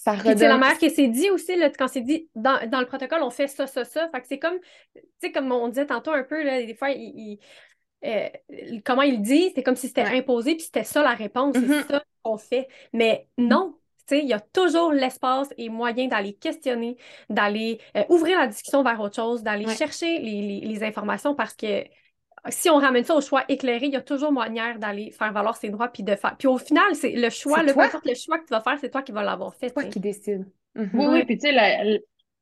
Ça 0.04 0.16
sais, 0.18 0.34
la 0.48 0.58
mère 0.58 0.78
qui 0.78 0.90
s'est 0.90 1.06
dit 1.08 1.30
aussi, 1.30 1.54
là, 1.54 1.70
quand 1.70 1.86
c'est 1.86 2.00
dit 2.00 2.28
dans, 2.34 2.68
dans 2.68 2.80
le 2.80 2.86
protocole, 2.86 3.22
on 3.22 3.30
fait 3.30 3.46
ça, 3.46 3.66
ça, 3.68 3.84
ça. 3.84 4.08
Fait 4.10 4.20
que 4.20 4.26
c'est 4.26 4.38
comme, 4.40 4.58
tu 4.94 5.00
sais, 5.20 5.32
comme 5.32 5.52
on 5.52 5.68
disait 5.68 5.86
tantôt 5.86 6.10
un 6.10 6.24
peu, 6.24 6.42
là, 6.42 6.60
des 6.62 6.74
fois, 6.74 6.90
il, 6.90 7.12
il- 7.16 7.38
euh, 8.04 8.28
comment 8.84 9.02
il 9.02 9.22
dit, 9.22 9.52
c'est 9.54 9.62
comme 9.62 9.76
si 9.76 9.86
c'était 9.88 10.02
Ouais. 10.02 10.18
imposé, 10.18 10.54
puis 10.56 10.64
c'était 10.64 10.84
ça 10.84 11.02
la 11.02 11.14
réponse, 11.14 11.54
c'est 11.56 11.70
ça 11.88 12.02
qu'on 12.22 12.36
fait. 12.36 12.66
Mais 12.92 13.28
non, 13.38 13.78
tu 14.08 14.16
sais, 14.16 14.22
il 14.22 14.28
y 14.28 14.32
a 14.32 14.40
toujours 14.40 14.92
l'espace 14.92 15.48
et 15.56 15.68
moyen 15.68 16.08
d'aller 16.08 16.34
questionner, 16.34 16.96
d'aller 17.30 17.80
euh, 17.96 18.02
ouvrir 18.08 18.38
la 18.38 18.48
discussion 18.48 18.82
vers 18.82 19.00
autre 19.00 19.14
chose, 19.16 19.42
d'aller 19.44 19.66
Ouais. 19.66 19.76
chercher 19.76 20.18
les, 20.18 20.42
les- 20.42 20.60
les 20.66 20.82
informations 20.84 21.34
parce 21.36 21.54
que 21.54 21.84
si 22.50 22.70
on 22.70 22.76
ramène 22.78 23.04
ça 23.04 23.14
au 23.14 23.20
choix 23.20 23.44
éclairé, 23.48 23.86
il 23.86 23.92
y 23.92 23.96
a 23.96 24.02
toujours 24.02 24.32
moyen 24.32 24.76
d'aller 24.78 25.10
faire 25.12 25.32
valoir 25.32 25.56
ses 25.56 25.70
droits 25.70 25.88
puis 25.88 26.02
de 26.02 26.14
faire. 26.16 26.36
Puis 26.38 26.48
au 26.48 26.58
final, 26.58 26.94
c'est 26.94 27.12
le 27.12 27.30
choix, 27.30 27.62
le, 27.62 27.72
peu 27.74 27.74
toi. 27.74 27.84
importe 27.86 28.06
le 28.06 28.14
choix 28.14 28.38
que 28.38 28.44
tu 28.46 28.50
vas 28.50 28.60
faire, 28.60 28.78
c'est 28.80 28.90
toi 28.90 29.02
qui 29.02 29.12
vas 29.12 29.22
l'avoir 29.22 29.54
fait. 29.54 29.68
C'est 29.68 29.74
toi 29.74 29.84
qui 29.84 30.00
décide. 30.00 30.50
Mhm. 30.74 30.90
Oui, 30.94 31.06
Ouais. 31.06 31.08
oui, 31.08 31.24
puis 31.24 31.38
tu 31.38 31.46
sais, 31.48 31.52
la, 31.52 31.84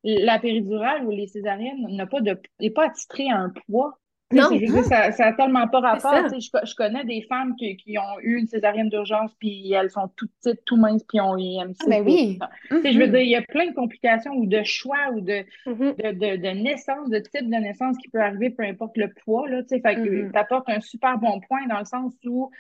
la 0.05 0.39
péridurale 0.39 1.07
ou 1.07 1.11
les 1.11 1.27
césariennes 1.29 1.87
n'a 1.97 2.07
pas 2.07 2.21
de 2.21 2.41
n'est 2.61 2.71
pas 2.71 2.87
attitrée 2.87 3.29
à 3.31 3.37
un 3.39 3.51
poids. 3.69 4.00
Non. 4.33 4.49
ça, 4.85 5.11
ça 5.13 5.27
a 5.27 5.33
tellement 5.33 5.67
pas 5.67 5.81
rapport. 5.81 6.29
Je, 6.29 6.39
je 6.65 6.75
connais 6.77 7.05
des 7.05 7.23
femmes 7.23 7.57
qui, 7.57 7.77
qui 7.77 7.99
ont 7.99 8.21
eu 8.23 8.39
une 8.39 8.47
césarienne 8.47 8.89
d'urgence, 8.89 9.33
puis 9.41 9.73
elles 9.73 9.91
sont 9.91 10.09
toutes 10.17 10.31
petites, 10.41 10.65
tout 10.65 10.77
minces, 10.77 11.03
puis 11.03 11.21
ont 11.21 11.37
eu 11.37 11.41
IMC. 11.43 11.75
Ah, 11.81 11.85
ben 11.89 12.05
oui. 12.05 12.39
Tu 12.71 12.83
sais, 12.83 12.93
je 12.93 12.99
veux 12.99 13.07
Mhm. 13.07 13.13
dire, 13.13 13.21
il 13.23 13.31
y 13.31 13.37
a 13.37 13.43
plein 13.43 13.67
de 13.67 13.75
complications 13.75 14.33
ou 14.35 14.47
de 14.47 14.63
choix 14.63 15.11
ou 15.13 15.21
de, 15.21 15.45
Mhm. 15.67 15.95
de, 15.97 16.13
de, 16.13 16.37
de 16.37 16.49
naissance, 16.63 17.09
de 17.11 17.19
type 17.19 17.51
de 17.51 17.57
naissance 17.57 17.97
qui 17.99 18.09
peut 18.09 18.21
arriver, 18.21 18.51
peu 18.51 18.63
importe 18.63 18.97
le 18.97 19.13
poids. 19.25 19.49
Là, 19.49 19.63
fait 19.69 19.81
que 19.81 20.25
Mhm. 20.25 20.33
tu 20.33 20.39
apportes 20.39 20.69
un 20.69 20.81
super 20.81 21.19
bon 21.19 21.41
point 21.41 21.67
dans 21.69 21.81
le 21.81 21.85
sens 21.85 22.13
où 22.25 22.51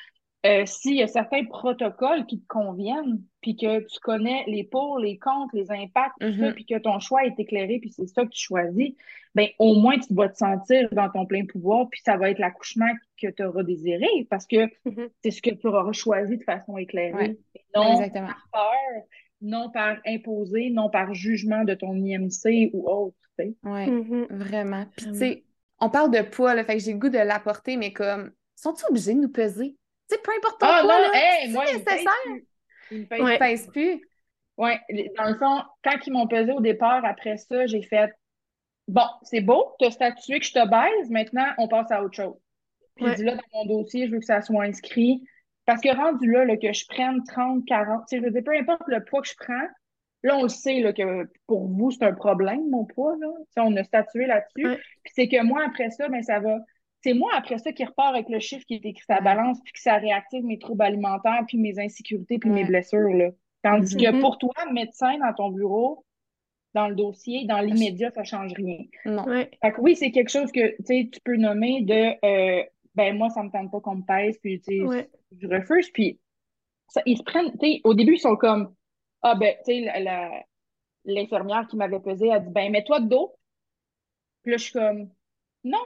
euh, 0.47 0.65
s'il 0.65 0.97
y 0.97 1.03
a 1.03 1.07
certains 1.07 1.45
protocoles 1.45 2.25
qui 2.27 2.41
te 2.41 2.47
conviennent, 2.49 3.23
puis 3.43 3.57
que 3.57 3.81
tu 3.81 4.01
connais 4.01 4.45
les 4.47 4.65
pour, 4.65 4.99
les 4.99 5.19
contre, 5.19 5.55
les 5.55 5.71
impacts, 5.71 6.15
tout 6.21 6.31
ça, 6.33 6.47
Mhm. 6.49 6.55
puis 6.55 6.65
que 6.65 6.79
ton 6.79 6.99
choix 6.99 7.25
est 7.27 7.39
éclairé, 7.39 7.79
puis 7.79 7.91
c'est 7.91 8.07
ça 8.07 8.25
que 8.25 8.31
tu 8.31 8.41
choisis, 8.43 8.95
ben 9.35 9.49
au 9.59 9.75
moins 9.75 9.99
tu 9.99 10.13
vas 10.15 10.29
te 10.31 10.37
sentir 10.39 10.89
dans 10.93 11.09
ton 11.11 11.27
plein 11.27 11.45
pouvoir, 11.45 11.89
puis 11.91 12.01
ça 12.05 12.17
va 12.17 12.31
être 12.31 12.39
l'accouchement 12.39 12.89
que 13.21 13.29
tu 13.29 13.45
auras 13.45 13.63
désiré, 13.63 14.07
parce 14.31 14.47
que 14.47 14.65
Mhm. 14.87 15.09
c'est 15.23 15.31
ce 15.31 15.43
que 15.43 15.51
tu 15.51 15.67
auras 15.67 15.93
choisi 15.93 16.39
de 16.39 16.45
façon 16.45 16.77
éclairée. 16.79 17.13
Ouais. 17.15 17.39
Non 17.77 17.93
Exactement. 17.93 18.29
par 18.29 18.49
peur, 18.53 19.03
non 19.43 19.71
par 19.71 19.97
imposé, 20.07 20.71
non 20.71 20.89
par 20.91 21.15
jugement 21.15 21.65
de 21.65 21.75
ton 21.75 21.95
IMC 21.97 22.71
ou 22.73 22.89
autre. 22.89 23.17
tu 23.39 23.45
sais. 23.47 23.55
Ouais, 23.63 23.87
Mhm. 23.87 24.27
vraiment. 24.31 24.85
Puis, 24.97 25.07
tu 25.07 25.11
Vraiment. 25.13 25.19
sais, 25.19 25.45
on 25.81 25.89
parle 25.89 26.11
de 26.11 26.21
poids, 26.23 26.55
là, 26.55 26.63
fait 26.65 26.77
que 26.77 26.83
j'ai 26.83 26.93
le 26.93 26.99
goût 26.99 27.09
de 27.09 27.17
l'apporter, 27.19 27.77
mais 27.79 27.93
comme, 27.93 28.33
sont-ils 28.55 28.85
obligés 28.91 29.15
de 29.15 29.21
nous 29.21 29.31
peser? 29.33 29.77
Tu 30.11 30.17
sais, 30.17 30.23
peu 30.23 30.33
importe 30.37 30.61
ton 30.61 30.67
Ah 30.69 30.81
poids, 30.83 30.97
non, 30.97 31.03
là, 31.03 31.11
hey, 31.15 31.53
c'est 31.53 31.73
nécessaire. 31.79 32.13
plus. 32.25 32.47
Il 32.91 33.01
me 33.01 33.07
pèse 33.07 33.21
Ouais. 33.21 33.35
Ils 33.35 33.39
pèsent 33.39 33.67
plus. 33.69 34.03
Ouais, 34.57 34.81
les- 34.91 35.11
dans 35.17 35.25
le 35.31 35.37
fond, 35.39 35.63
quand 35.85 35.97
ils 36.07 36.13
m'ont 36.13 36.27
pesé 36.27 36.53
au 36.53 36.61
départ, 36.61 37.05
après 37.05 37.37
ça, 37.37 37.67
j'ai 37.67 37.83
fait 37.83 38.11
Bon, 38.89 39.07
c'est 39.23 39.41
beau, 39.41 39.73
tu 39.79 39.87
as 39.87 39.93
statué 39.93 40.41
que 40.41 40.47
je 40.47 40.53
te 40.53 40.69
baise, 40.69 41.11
maintenant 41.11 41.47
on 41.59 41.69
passe 41.69 41.93
à 41.93 42.03
autre 42.03 42.17
chose. 42.17 42.35
Puis 42.97 43.05
Ouais. 43.05 43.15
dit 43.15 43.23
là, 43.23 43.37
dans 43.37 43.43
mon 43.65 43.67
dossier, 43.67 44.07
je 44.09 44.13
veux 44.13 44.19
que 44.19 44.25
ça 44.25 44.43
soit 44.43 44.65
inscrit. 44.65 45.23
Parce 45.65 45.81
que 45.81 45.95
rendu 45.95 46.29
là, 46.29 46.45
là, 46.45 46.57
que 46.57 46.73
je 46.73 46.85
prenne 46.89 47.23
30, 47.25 47.65
40, 47.67 48.03
tu 48.09 48.17
sais, 48.17 48.21
je 48.21 48.25
veux 48.25 48.33
dire, 48.33 48.43
peu 48.45 48.57
importe 48.57 48.83
le 48.89 49.05
poids 49.05 49.23
que 49.23 49.29
je 49.29 49.35
prends, 49.39 49.67
là, 50.25 50.37
on 50.37 50.43
le 50.43 50.49
sait 50.49 50.81
là, 50.81 50.93
que 50.93 51.29
pour 51.47 51.69
vous, 51.69 51.93
c'est 51.93 52.03
un 52.05 52.13
problème, 52.15 52.69
mon 52.69 52.85
poids. 52.85 53.15
Là. 53.21 53.29
On 53.59 53.77
a 53.77 53.85
statué 53.85 54.27
là-dessus. 54.27 54.67
Ouais. 54.67 54.81
Puis 55.05 55.13
c'est 55.15 55.29
que 55.29 55.41
moi, 55.45 55.63
après 55.65 55.91
ça, 55.91 56.09
ben, 56.09 56.23
ça 56.25 56.41
va. 56.41 56.59
C'est 57.03 57.15
moi, 57.15 57.31
après 57.35 57.59
ça, 57.59 57.73
qui 57.73 57.85
repart 57.85 58.15
avec 58.15 58.29
le 58.29 58.39
chiffre 58.41 58.65
qui 58.67 58.75
est 58.75 58.85
écrit 58.85 59.05
sur 59.05 59.15
la 59.15 59.21
balance, 59.23 59.59
puis 59.65 59.73
que 59.73 59.81
ça 59.81 59.97
réactive 59.97 60.45
mes 60.45 60.59
troubles 60.59 60.83
alimentaires, 60.83 61.43
puis 61.49 61.57
mes 61.59 61.79
insécurités, 61.79 62.39
puis 62.39 62.51
mes 62.51 62.65
blessures. 62.65 63.09
Là. 63.15 63.31
Tandis 63.63 63.97
que 63.97 64.11
Mhm. 64.11 64.21
pour 64.21 64.37
toi, 64.39 64.53
médecin 64.73 65.19
dans 65.19 65.33
ton 65.35 65.51
bureau, 65.51 66.05
dans 66.75 66.89
le 66.89 66.95
dossier, 66.95 67.47
dans 67.47 67.61
l'immédiat, 67.61 68.11
ça 68.11 68.23
change 68.23 68.53
rien. 68.55 68.79
Non. 69.07 69.25
Ouais. 69.25 69.51
Fait 69.63 69.73
que 69.73 69.81
oui, 69.81 69.97
c'est 69.97 70.11
quelque 70.11 70.29
chose 70.31 70.53
que 70.53 70.69
tu 70.77 70.85
sais, 70.85 71.09
tu 71.13 71.21
peux 71.25 71.37
nommer 71.37 71.83
de 71.83 72.15
euh, 72.25 72.65
ben 72.95 73.17
moi, 73.17 73.29
ça 73.31 73.43
me 73.43 73.51
tente 73.51 73.71
pas 73.71 73.81
qu'on 73.81 73.97
me 73.97 74.05
pèse, 74.07 74.39
puis 74.39 74.61
tu 74.61 74.77
sais, 74.79 74.83
Ouais. 74.85 75.11
je 75.41 75.47
refuse. 75.49 75.91
Puis 75.91 76.21
ça, 76.89 77.01
ils 77.07 77.17
se 77.17 77.23
prennent, 77.23 77.51
tu 77.53 77.67
sais, 77.67 77.81
au 77.85 77.95
début, 77.95 78.15
ils 78.15 78.21
sont 78.21 78.37
comme 78.37 78.75
Ah 79.23 79.35
ben, 79.35 79.55
tu 79.65 79.73
sais, 79.73 79.81
la- 79.81 80.01
la- 80.01 80.45
l'infirmière 81.07 81.67
qui 81.69 81.77
m'avait 81.77 82.01
pesé 82.01 82.31
a 82.31 82.39
dit 82.41 82.51
Ben 82.51 82.71
mets-toi 82.71 83.01
de 83.01 83.09
dos. 83.09 83.35
Puis 84.43 84.53
là, 84.53 84.57
je 84.59 84.63
suis 84.65 84.73
comme 84.73 85.11
Non. 85.65 85.79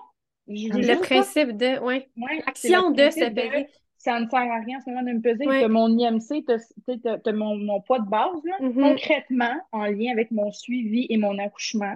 Le 0.46 0.94
pas. 0.98 1.00
principe 1.06 1.56
de, 1.56 1.78
ouais. 1.80 2.08
Le 2.16 2.94
de 2.94 3.10
se 3.10 3.30
peser. 3.30 3.68
ça 3.96 4.20
ne 4.20 4.28
sert 4.28 4.38
à 4.38 4.58
rien 4.60 4.78
en 4.78 4.80
ce 4.82 4.90
moment 4.90 5.02
de 5.02 5.12
me 5.12 5.20
peser. 5.20 5.46
Ouais. 5.46 5.66
Mon 5.68 5.88
IMC, 5.98 6.44
t'as 6.46 7.32
mon, 7.32 7.56
mon 7.56 7.80
poids 7.80 8.00
de 8.00 8.08
base, 8.08 8.40
là. 8.44 8.56
Mhm. 8.60 8.74
Concrètement, 8.74 9.54
en 9.72 9.84
lien 9.86 10.12
avec 10.12 10.30
mon 10.30 10.50
suivi 10.52 11.06
et 11.08 11.16
mon 11.16 11.38
accouchement, 11.38 11.94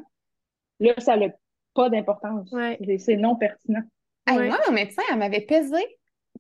là, 0.81 0.95
ça 0.99 1.17
n'a 1.17 1.27
pas 1.75 1.91
d'importance. 1.91 2.51
Ouais. 2.53 2.79
C'est, 2.99 3.17
non 3.17 3.37
pertinent. 3.37 3.83
Moi, 4.29 4.59
mon 4.67 4.73
médecin, 4.73 5.03
elle 5.11 5.19
m'avait 5.19 5.43
pesé. 5.43 5.79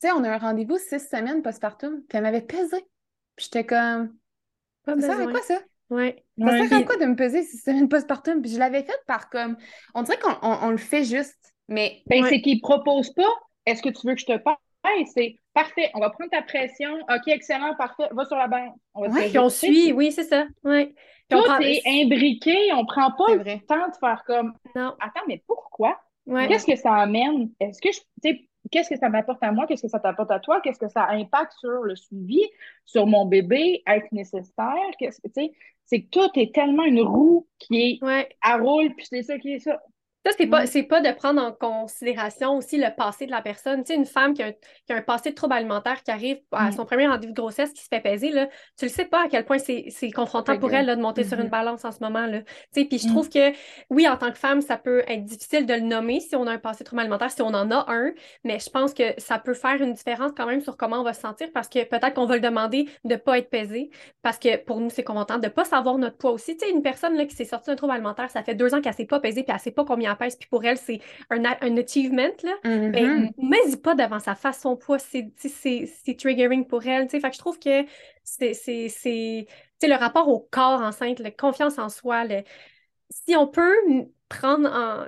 Tu 0.01 0.07
sais, 0.09 0.13
on 0.13 0.23
a 0.25 0.31
un 0.31 0.39
rendez-vous 0.39 0.79
six 0.79 1.01
semaines 1.01 1.43
postpartum, 1.43 2.03
puis 2.09 2.17
elle 2.17 2.23
m'avait 2.23 2.43
pesé. 2.43 2.79
Puis 3.37 3.47
j'étais 3.47 3.65
comme, 3.65 4.15
Pas 4.85 4.95
ça 5.01 5.09
sert 5.09 5.21
à 5.21 5.27
quoi 5.31 5.43
ça? 5.43 5.59
Ouais. 5.91 6.25
Ça 6.39 6.45
Ouais. 6.45 6.69
sert 6.69 6.79
à 6.79 6.83
quoi 6.85 6.97
de 6.99 7.07
me 7.07 7.17
peser 7.17 7.43
six 7.43 7.59
semaines 7.59 7.89
postpartum? 7.89 8.41
Puis 8.43 8.53
je 8.53 8.59
l'avais 8.59 8.83
fait 8.83 8.99
par 9.07 9.29
comme, 9.31 9.57
on 9.95 10.03
dirait 10.03 10.19
qu'on 10.19 10.35
on, 10.43 10.59
on 10.63 10.71
le 10.71 10.77
fait 10.77 11.05
juste, 11.05 11.48
mais 11.69 12.03
Ben, 12.07 12.23
Ouais. 12.23 12.29
c'est 12.31 12.41
qu'ils 12.41 12.57
ne 12.57 12.61
proposent 12.63 13.13
pas 13.15 13.29
est-ce 13.67 13.83
que 13.83 13.91
tu 13.91 14.07
veux 14.07 14.15
que 14.15 14.21
je 14.21 14.27
te 14.27 14.37
parle? 14.39 14.57
C'est 15.13 15.37
parfait, 15.53 15.91
on 15.95 16.01
va 16.01 16.09
prendre 16.09 16.31
ta 16.31 16.41
pression. 16.41 16.95
OK, 17.11 17.29
excellent, 17.29 17.75
parfait, 17.75 18.05
va 18.13 18.25
sur 18.25 18.37
la 18.37 18.47
banque. 18.49 18.75
On 18.95 19.03
va 19.03 19.09
Ouais. 19.09 19.29
Puis 19.29 19.39
on 19.39 19.51
suit, 19.51 19.93
oui, 19.93 20.11
c'est 20.13 20.23
ça. 20.25 20.47
Ouais. 20.65 20.95
Tout 21.29 21.43
prend- 21.43 21.59
est 21.59 21.83
imbriqué, 21.87 22.73
on 22.73 22.87
prend 22.87 23.11
pas 23.13 23.35
le 23.35 23.41
vrai. 23.43 23.61
temps 23.69 23.87
de 23.89 23.95
faire 24.01 24.23
comme 24.27 24.55
Non. 24.75 24.95
Attends, 25.01 25.27
mais 25.29 25.43
pourquoi? 25.47 26.01
Ouais. 26.27 26.49
Qu'est-ce 26.49 26.65
que 26.65 26.77
ça 26.77 26.95
amène? 26.95 27.51
Est-ce 27.61 27.83
que 27.83 27.91
je, 27.93 28.31
qu'est-ce 28.71 28.89
que 28.89 28.97
ça 28.99 29.11
m'apporte 29.11 29.43
à 29.43 29.53
moi? 29.53 29.67
Qu'est-ce 29.67 29.83
que 29.83 29.89
ça 29.89 30.01
t'apporte 30.01 30.31
à 30.31 30.41
toi? 30.41 30.63
Qu'est-ce 30.63 30.79
que 30.79 30.89
ça 30.89 31.07
impacte 31.11 31.53
sur 31.61 31.83
le 31.83 31.95
suivi, 31.95 32.41
sur 32.87 33.07
mon 33.07 33.27
bébé, 33.27 33.83
être 33.87 34.11
nécessaire? 34.13 34.73
Qu'est-ce 34.99 35.21
que, 35.21 35.29
tu 35.29 35.35
sais, 35.35 35.53
c'est 35.85 36.03
que 36.03 36.09
tout 36.09 36.31
est 36.39 36.55
tellement 36.55 36.85
une 36.85 37.03
roue 37.03 37.47
qui 37.59 37.81
est 38.01 38.05
Ouais. 38.05 38.27
à 38.41 38.57
roule, 38.57 38.95
puis 38.95 39.05
c'est 39.07 39.23
ça 39.23 39.39
qui 39.39 39.53
est 39.55 39.59
ça. 39.59 39.83
Ça, 40.29 40.35
c'est 40.37 40.47
pas, 40.47 40.65
pas 40.89 41.01
de 41.01 41.15
prendre 41.17 41.41
en 41.43 41.53
considération 41.53 42.57
aussi 42.57 42.77
le 42.77 42.95
passé 42.95 43.25
de 43.27 43.31
la 43.31 43.41
personne. 43.41 43.83
Tu 43.83 43.93
sais, 43.93 43.95
une 43.99 44.05
femme 44.05 44.35
qui 44.35 44.43
a 44.43 44.47
un, 44.49 44.53
qui 44.53 44.93
a 44.93 44.97
un 44.97 45.03
passé 45.03 45.31
de 45.31 45.35
trouble 45.35 45.55
alimentaire 45.55 46.03
qui 46.03 46.11
arrive 46.11 46.39
à 46.53 46.69
Mm. 46.69 46.73
son 46.73 46.85
premier 46.85 47.07
rendez-vous 47.07 47.33
de 47.33 47.41
grossesse, 47.41 47.73
qui 47.73 47.83
se 47.83 47.89
fait 47.89 48.01
peser, 48.01 48.31
là, 48.31 48.49
tu 48.79 48.85
le 48.85 48.91
sais 48.91 49.05
pas 49.07 49.25
à 49.25 49.29
quel 49.29 49.45
point 49.45 49.59
c'est, 49.59 49.87
confrontant 50.15 50.59
pour 50.59 50.73
elle 50.73 50.87
là, 50.87 50.97
de 50.97 51.01
monter 51.01 51.25
sur 51.25 51.39
une 51.39 51.45
Mhm. 51.45 51.51
balance 51.51 51.85
en 51.85 51.93
ce 51.93 51.99
moment. 52.03 52.27
Là. 52.27 52.41
Tu 52.43 52.47
sais, 52.73 52.85
puis 52.85 52.99
je 52.99 53.07
Mm. 53.07 53.11
trouve 53.11 53.29
que, 53.31 53.53
oui, 53.91 54.07
en 54.09 54.17
tant 54.17 54.31
que 54.31 54.39
femme, 54.39 54.61
ça 54.61 54.77
peut 54.77 55.03
être 55.09 55.25
difficile 55.25 55.65
de 55.67 55.75
le 55.75 55.81
nommer 55.81 56.21
si 56.21 56.37
on 56.37 56.47
a 56.47 56.53
un 56.53 56.59
passé 56.59 56.85
de 56.85 56.85
trouble 56.85 57.01
alimentaire, 57.01 57.31
si 57.31 57.41
on 57.43 57.47
en 57.49 57.71
a 57.71 57.87
un, 57.89 58.13
mais 58.45 58.59
je 58.59 58.69
pense 58.71 58.93
que 58.95 59.05
ça 59.19 59.39
peut 59.39 59.55
faire 59.55 59.81
une 59.81 59.93
différence 59.95 60.33
quand 60.37 60.47
même 60.47 60.61
sur 60.61 60.77
comment 60.77 61.01
on 61.01 61.05
va 61.05 61.13
se 61.15 61.21
sentir 61.21 61.49
parce 61.55 61.69
que 61.69 61.85
peut-être 61.85 62.15
qu'on 62.15 62.27
va 62.27 62.35
le 62.35 62.41
demander 62.41 62.89
de 63.05 63.17
pas 63.17 63.39
être 63.39 63.51
pesé 63.51 63.91
parce 64.23 64.39
que 64.39 64.57
pour 64.57 64.81
nous, 64.81 64.91
c'est 64.91 65.05
confrontant 65.05 65.39
de 65.39 65.49
pas 65.49 65.65
savoir 65.65 65.97
notre 65.99 66.17
poids 66.19 66.33
aussi. 66.33 66.57
Tu 66.57 66.67
sais, 66.67 66.73
une 66.73 66.83
personne 66.83 67.17
là, 67.17 67.25
qui 67.25 67.35
s'est 67.35 67.45
sortie 67.45 67.71
d'un 67.71 67.77
trouble 67.77 67.93
alimentaire, 67.95 68.31
ça 68.31 68.43
fait 68.43 68.55
deux 68.55 68.75
ans 68.75 68.81
qu'elle 68.81 68.95
s'est 68.95 69.07
pas 69.07 69.21
pesée 69.21 69.43
puis 69.43 69.53
elle 69.55 69.61
sait 69.61 69.71
pas 69.71 69.85
combien 69.85 70.15
puis 70.19 70.49
pour 70.49 70.65
elle, 70.65 70.79
c'est 70.79 71.01
un, 71.31 71.43
un 71.45 71.77
achievement, 71.77 72.29
là. 72.43 72.55
Mhm. 72.65 72.93
Ben, 72.93 73.33
mets-y 73.39 73.77
pas 73.77 73.95
devant 73.95 74.19
sa 74.19 74.35
face 74.35 74.61
son 74.61 74.77
poids, 74.77 74.99
c'est, 74.99 75.33
triggering 76.17 76.67
pour 76.67 76.87
elle. 76.87 77.07
tu 77.07 77.13
sais. 77.13 77.21
Fait 77.21 77.31
que 77.31 77.35
je 77.35 77.41
trouve 77.41 77.59
que 77.59 77.85
c'est, 78.25 79.47
le 79.83 79.99
rapport 79.99 80.29
au 80.29 80.41
corps 80.51 80.81
enceinte, 80.81 81.19
la 81.21 81.31
confiance 81.31 81.79
en 81.79 81.89
soi, 81.89 82.25
le- 82.25 82.43
si 83.11 83.37
on 83.37 83.47
peut 83.47 83.75
prendre 84.29 84.69
en, 84.69 85.07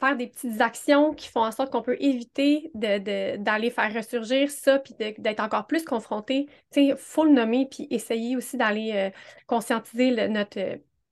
faire 0.00 0.16
des 0.16 0.28
petites 0.28 0.60
actions 0.60 1.12
qui 1.12 1.28
font 1.28 1.44
en 1.44 1.50
sorte 1.52 1.70
qu'on 1.70 1.82
peut 1.82 1.96
éviter 2.00 2.70
de, 2.74 2.98
de- 2.98 3.36
d'aller 3.36 3.70
faire 3.70 3.92
ressurgir 3.92 4.50
ça, 4.50 4.78
puis 4.78 4.94
d'être 5.18 5.40
encore 5.40 5.66
plus 5.66 5.84
confronté, 5.84 6.48
sais, 6.70 6.94
faut 6.96 7.24
le 7.24 7.32
nommer, 7.32 7.66
puis 7.70 7.86
essayer 7.90 8.36
aussi 8.36 8.56
d'aller 8.56 8.92
euh, 8.94 9.10
conscientiser 9.46 10.10
le, 10.10 10.28
notre, 10.28 10.58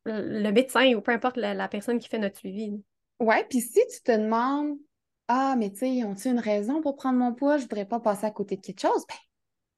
le 0.06 0.50
médecin 0.50 0.94
ou 0.94 1.00
peu 1.00 1.12
importe 1.12 1.36
la, 1.36 1.54
la 1.54 1.68
personne 1.68 1.98
qui 1.98 2.08
fait 2.08 2.18
notre 2.18 2.38
suivi. 2.38 2.82
Ouais, 3.22 3.46
puis 3.48 3.60
si 3.60 3.80
tu 3.94 4.02
te 4.02 4.12
demandes, 4.12 4.76
ah, 5.28 5.54
mais 5.56 5.70
tu 5.70 5.78
sais, 5.78 6.04
ont-ils 6.04 6.32
une 6.32 6.38
raison 6.40 6.82
pour 6.82 6.96
prendre 6.96 7.18
mon 7.18 7.32
poids? 7.32 7.56
Je 7.56 7.62
voudrais 7.62 7.86
pas 7.86 8.00
passer 8.00 8.26
à 8.26 8.30
côté 8.30 8.56
de 8.56 8.60
quelque 8.60 8.80
chose. 8.80 9.04
Ben, 9.08 9.14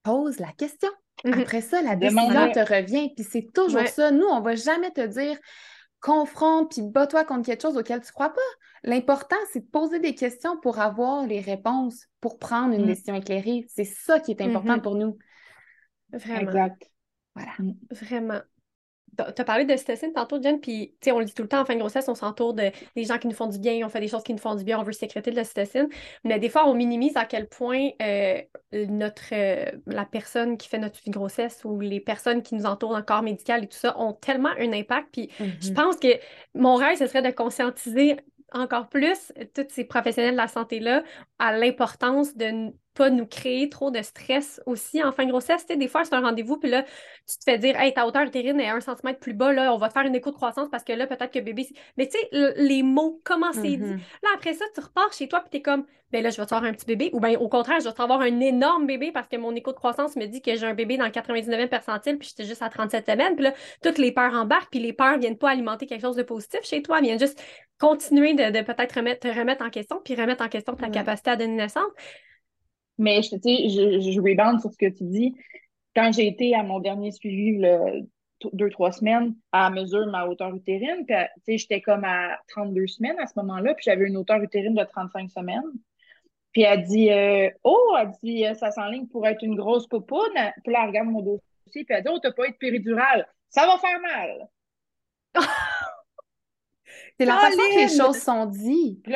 pose 0.03 0.39
la 0.41 0.53
question. 0.53 0.91
Mhm. 1.25 1.35
Après 1.41 1.61
ça, 1.61 1.83
la 1.83 1.95
décision 1.95 2.51
te 2.53 2.59
revient, 2.61 3.13
puis 3.15 3.25
c'est 3.25 3.53
toujours 3.53 3.81
Ouais. 3.81 3.87
ça. 3.87 4.11
Nous, 4.11 4.25
on 4.27 4.41
va 4.41 4.55
jamais 4.55 4.91
te 4.91 5.07
dire 5.07 5.39
confronte, 6.01 6.73
puis 6.73 6.83
bats-toi 6.83 7.25
contre 7.25 7.47
quelque 7.47 7.63
chose 7.63 7.77
auquel 7.77 8.01
tu 8.03 8.13
crois 8.13 8.31
pas. 8.31 8.41
L'important, 8.83 9.37
c'est 9.53 9.61
de 9.61 9.71
poser 9.71 10.01
des 10.01 10.15
questions 10.15 10.59
pour 10.61 10.79
avoir 10.79 11.27
les 11.27 11.41
réponses, 11.41 12.07
pour 12.21 12.39
prendre 12.39 12.75
une 12.75 12.83
Mm. 12.83 12.87
décision 12.87 13.15
éclairée. 13.15 13.67
C'est 13.69 13.85
ça 13.85 14.21
qui 14.21 14.31
est 14.33 14.41
important 14.43 14.75
Mhm. 14.77 14.83
pour 14.83 14.97
nous. 14.97 15.17
Vraiment, 16.13 16.41
Exact. 16.41 16.91
Voilà. 17.35 17.53
vraiment. 17.91 18.41
Tu 19.17 19.41
as 19.43 19.45
parlé 19.45 19.65
de 19.65 19.77
cytocine 19.77 20.13
tantôt, 20.13 20.41
Jen, 20.43 20.61
puis 20.61 20.95
on 21.09 21.19
le 21.19 21.25
dit 21.25 21.35
tout 21.35 21.43
le 21.43 21.49
temps, 21.49 21.61
en 21.61 21.65
fin 21.65 21.75
de 21.75 21.81
grossesse, 21.81 22.09
on 22.09 22.15
s'entoure 22.15 22.55
de 22.55 22.71
des 22.97 23.05
gens 23.05 23.19
qui 23.19 23.29
nous 23.29 23.35
font 23.35 23.47
du 23.47 23.59
bien, 23.59 23.85
on 23.85 23.89
fait 23.89 24.01
des 24.01 24.09
choses 24.09 24.23
qui 24.23 24.33
nous 24.33 24.39
font 24.39 24.55
du 24.55 24.65
bien, 24.65 24.79
on 24.79 24.83
veut 24.83 24.93
sécréter 24.93 25.31
de 25.31 25.37
la 25.37 25.45
cytocine. 25.45 25.89
Mais 26.25 26.39
des 26.39 26.49
fois, 26.49 26.69
on 26.69 26.75
minimise 26.75 27.17
à 27.17 27.25
quel 27.25 27.49
point 27.49 27.91
euh, 28.03 28.41
notre, 28.73 29.33
euh, 29.33 29.71
la 29.87 30.05
personne 30.05 30.57
qui 30.57 30.69
fait 30.69 30.79
notre 30.79 30.97
suivi 30.97 31.11
de 31.11 31.17
grossesse 31.17 31.65
ou 31.65 31.81
les 31.81 32.01
personnes 32.01 32.43
qui 32.43 32.55
nous 32.55 32.67
entourent 32.67 32.93
dans 32.93 32.99
le 32.99 33.05
corps 33.05 33.23
médical 33.23 33.65
et 33.65 33.67
tout 33.67 33.79
ça 33.79 33.99
ont 33.99 34.13
tellement 34.13 34.53
un 34.59 34.73
impact. 34.73 35.09
Puis 35.13 35.31
je 35.39 35.45
mm-hmm. 35.45 35.75
pense 35.75 35.97
que 35.97 36.09
mon 36.55 36.75
rêve, 36.75 36.99
ce 36.99 37.07
serait 37.07 37.23
de 37.23 37.31
conscientiser 37.31 38.17
encore 38.53 38.89
plus 38.89 39.33
tous 39.55 39.67
ces 39.69 39.85
professionnels 39.85 40.33
de 40.33 40.39
la 40.39 40.49
santé-là 40.49 41.03
à 41.39 41.57
l'importance 41.57 42.37
de 42.37 42.73
pas 42.95 43.11
nous 43.11 43.27
créer 43.27 43.69
trop 43.69 43.91
de 43.91 44.01
stress 44.03 44.61
aussi 44.67 45.03
en 45.03 45.13
fin 45.13 45.25
de 45.25 45.31
grossesse. 45.31 45.67
des 45.67 45.89
fois, 45.89 46.05
c'est 46.05 46.15
un 46.15 46.21
rendez-vous, 46.21 46.57
puis 46.57 46.71
là, 46.71 46.83
tu 47.29 47.39
te 47.39 47.45
fais 47.45 47.59
dire 47.59 47.79
Hey, 47.79 47.93
ta 47.93 48.07
hauteur 48.07 48.23
utérine 48.23 48.61
est 48.61 48.69
un 48.69 48.81
centimètre 48.81 49.19
plus 49.19 49.35
bas, 49.35 49.53
là, 49.53 49.75
on 49.75 49.79
va 49.79 49.89
te 49.89 49.93
faire 49.93 50.07
une 50.07 50.15
écho 50.15 50.31
de 50.31 50.37
croissance 50.37 50.69
parce 50.71 50.85
que 50.85 50.93
là, 50.93 51.07
peut-être 51.07 51.33
que 51.33 51.41
bébé. 51.41 51.67
Mais 51.97 52.09
tu 52.09 52.19
sais, 52.19 52.55
les 52.57 52.83
mots, 52.83 53.21
comment 53.25 53.53
c'est 53.53 53.63
dit. 53.63 53.79
Mm-hmm. 53.79 53.99
Là, 54.23 54.29
après 54.35 54.55
ça, 54.55 54.65
tu 54.75 54.81
repars 54.81 55.13
chez 55.13 55.29
toi, 55.29 55.41
puis 55.41 55.51
tu 55.51 55.57
es 55.57 55.63
comme 55.63 55.85
Ben 56.13 56.23
là, 56.23 56.31
je 56.31 56.37
vais 56.37 56.45
te 56.45 56.51
faire 56.51 56.63
un 56.63 56.73
petit 56.73 56.87
bébé. 56.87 57.11
Ou 57.13 57.21
bien, 57.21 57.37
au 57.39 57.49
contraire, 57.49 57.81
je 57.81 57.87
vais 57.87 57.93
te 57.93 58.03
avoir 58.03 58.21
un 58.21 58.41
énorme 58.41 58.87
bébé 58.87 59.11
parce 59.13 59.29
que 59.29 59.37
mon 59.37 59.55
écho 59.55 59.73
de 59.73 59.77
croissance 59.77 60.15
me 60.17 60.27
dit 60.27 60.41
que 60.41 60.55
j'ai 60.55 60.67
un 60.67 60.75
bébé 60.75 60.97
dans 60.97 61.07
le 61.07 61.11
99e 61.11 61.69
percentile, 61.69 62.19
puis 62.19 62.29
j'étais 62.29 62.49
juste 62.49 62.63
à 62.63 62.69
37 62.69 63.07
semaines. 63.07 63.35
Puis 63.35 63.45
là, 63.45 63.55
toutes 63.83 63.99
les 63.99 64.13
peurs 64.13 64.35
embarquent, 64.35 64.71
puis 64.71 64.81
les 64.81 64.93
peurs 64.93 65.19
viennent 65.19 65.39
pas 65.39 65.51
alimenter 65.51 65.87
quelque 65.87 66.03
chose 66.03 66.17
de 66.17 66.23
positif 66.23 66.61
chez 66.63 66.83
toi, 66.83 67.01
viennent 67.01 67.19
juste 67.19 67.43
continuer 67.79 68.35
de, 68.35 68.63
peut-être 68.63 68.93
remettre, 68.95 69.29
te 69.29 69.39
remettre 69.39 69.65
en 69.65 69.71
question, 69.71 70.01
puis 70.05 70.15
remettre 70.15 70.45
en 70.45 70.49
question 70.49 70.75
ta 70.75 70.89
capacité 70.89 71.31
à 71.31 71.37
donner 71.37 71.57
naissance. 71.57 71.91
Mais 72.99 73.23
je, 73.23 73.37
je, 73.37 74.11
je 74.11 74.21
rebound 74.21 74.61
sur 74.61 74.71
ce 74.73 74.79
que 74.79 74.91
tu 74.91 75.05
dis. 75.05 75.35
Quand 75.95 76.13
j'ai 76.13 76.27
été 76.27 76.55
à 76.55 76.63
mon 76.63 76.81
dernier 76.81 77.13
suivi, 77.13 77.59
le, 77.59 78.07
deux, 78.53 78.71
trois 78.71 78.93
semaines, 78.93 79.35
à 79.53 79.71
mesure 79.71 80.07
ma 80.07 80.27
hauteur 80.27 80.55
utérine, 80.55 81.07
puis 81.45 81.59
j'étais 81.59 81.81
comme 81.81 82.05
à 82.05 82.39
32 82.49 82.87
semaines 82.87 83.19
à 83.19 83.27
ce 83.27 83.33
moment-là, 83.37 83.75
puis 83.75 83.85
j'avais 83.85 84.07
une 84.07 84.17
hauteur 84.17 84.43
utérine 84.43 84.75
de 84.75 84.85
35 84.85 85.31
semaines. 85.31 85.63
Puis 86.53 86.63
elle 86.63 86.85
dit 86.85 87.11
euh, 87.11 87.51
Oh, 87.65 87.97
elle 87.99 88.11
dit 88.23 88.45
ça 88.55 88.71
s'enligne 88.71 89.09
pour 89.09 89.27
être 89.27 89.43
une 89.43 89.57
grosse 89.57 89.87
popoune. 89.87 90.35
Puis 90.63 90.73
là, 90.73 90.81
elle 90.83 90.89
regarde 90.89 91.09
mon 91.09 91.23
dossier, 91.23 91.85
puis 91.85 91.87
elle 91.89 92.03
dit 92.03 92.11
Oh, 92.13 92.19
t'as 92.21 92.33
pas 92.33 92.47
être 92.47 92.59
péridurale. 92.59 93.27
Ça 93.49 93.67
va 93.67 93.79
faire 93.79 94.01
mal. 94.01 94.49
C'est 97.19 97.27
la 97.27 97.37
façon 97.37 97.57
que 97.57 97.81
les 97.81 97.97
choses 97.97 98.19
sont 98.19 98.47
dites. 98.47 99.07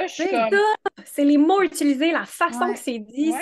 C'est 1.04 1.24
les 1.24 1.38
mots 1.38 1.62
utilisés, 1.62 2.12
la 2.12 2.24
façon 2.26 2.72
que 2.72 2.78
c'est 2.78 2.98
dit. 2.98 3.32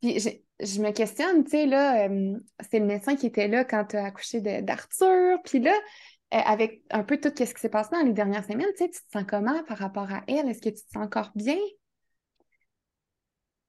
Puis 0.00 0.18
je, 0.18 0.82
me 0.82 0.90
questionne, 0.90 1.44
tu 1.44 1.50
sais, 1.50 1.66
là, 1.66 2.08
euh, 2.08 2.36
c'est 2.68 2.80
le 2.80 2.86
médecin 2.86 3.14
qui 3.14 3.26
était 3.26 3.46
là 3.48 3.64
quand 3.64 3.84
tu 3.84 3.96
as 3.96 4.06
accouché 4.06 4.40
d'Arthur. 4.40 5.38
Puis 5.44 5.60
là, 5.60 5.72
euh, 6.34 6.38
avec 6.38 6.82
un 6.90 7.04
peu 7.04 7.18
tout 7.18 7.30
ce 7.36 7.54
qui 7.54 7.60
s'est 7.60 7.68
passé 7.68 7.90
dans 7.92 8.02
les 8.02 8.12
dernières 8.12 8.44
semaines, 8.44 8.66
tu 8.76 8.84
sais, 8.84 8.90
tu 8.90 9.00
te 9.00 9.12
sens 9.12 9.24
comment 9.28 9.62
par 9.64 9.78
rapport 9.78 10.10
à 10.12 10.22
elle? 10.26 10.48
Est-ce 10.48 10.60
que 10.60 10.70
tu 10.70 10.82
te 10.84 10.90
sens 10.92 11.04
encore 11.04 11.30
bien? 11.34 11.58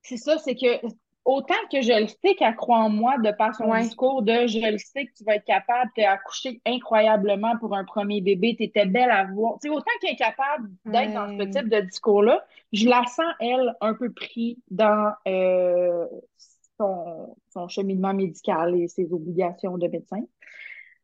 C'est 0.02 0.18
ça, 0.18 0.38
c'est 0.40 0.56
que 0.56 0.86
autant 1.26 1.56
que 1.72 1.82
je 1.82 2.02
le 2.02 2.08
sais 2.08 2.36
qu'elle 2.36 2.56
croit 2.56 2.80
en 2.80 2.90
moi 2.90 3.18
de 3.18 3.32
par 3.32 3.56
son 3.56 3.74
discours 3.76 4.24
de 4.24 4.48
je 4.48 4.72
le 4.72 4.78
sais 4.78 5.06
que 5.06 5.14
tu 5.16 5.24
vas 5.24 5.36
être 5.36 5.46
capable, 5.46 5.90
tu 5.96 6.04
accouché 6.04 6.62
incroyablement 6.66 7.58
pour 7.58 7.76
un 7.76 7.86
premier 7.86 8.22
bébé, 8.22 8.56
tu 8.58 8.64
étais 8.64 8.86
belle 8.86 9.12
à 9.12 9.26
voir. 9.26 9.58
Tu 9.62 9.70
autant 9.70 9.92
qu'elle 10.02 10.14
est 10.14 10.18
capable 10.18 10.70
d'être 10.86 11.14
dans 11.14 11.38
ce 11.38 11.44
type 11.46 11.70
de 11.70 11.80
discours-là, 11.82 12.46
je 12.74 12.90
la 12.90 13.06
sens, 13.06 13.34
elle, 13.40 13.74
un 13.80 13.94
peu 13.94 14.12
pris 14.12 14.60
dans 14.70 15.14
euh, 15.28 16.06
son, 16.78 17.36
son, 17.52 17.68
cheminement 17.68 18.14
médical 18.14 18.76
et 18.76 18.88
ses 18.88 19.14
obligations 19.14 19.78
de 19.78 19.88
médecin. 19.88 20.22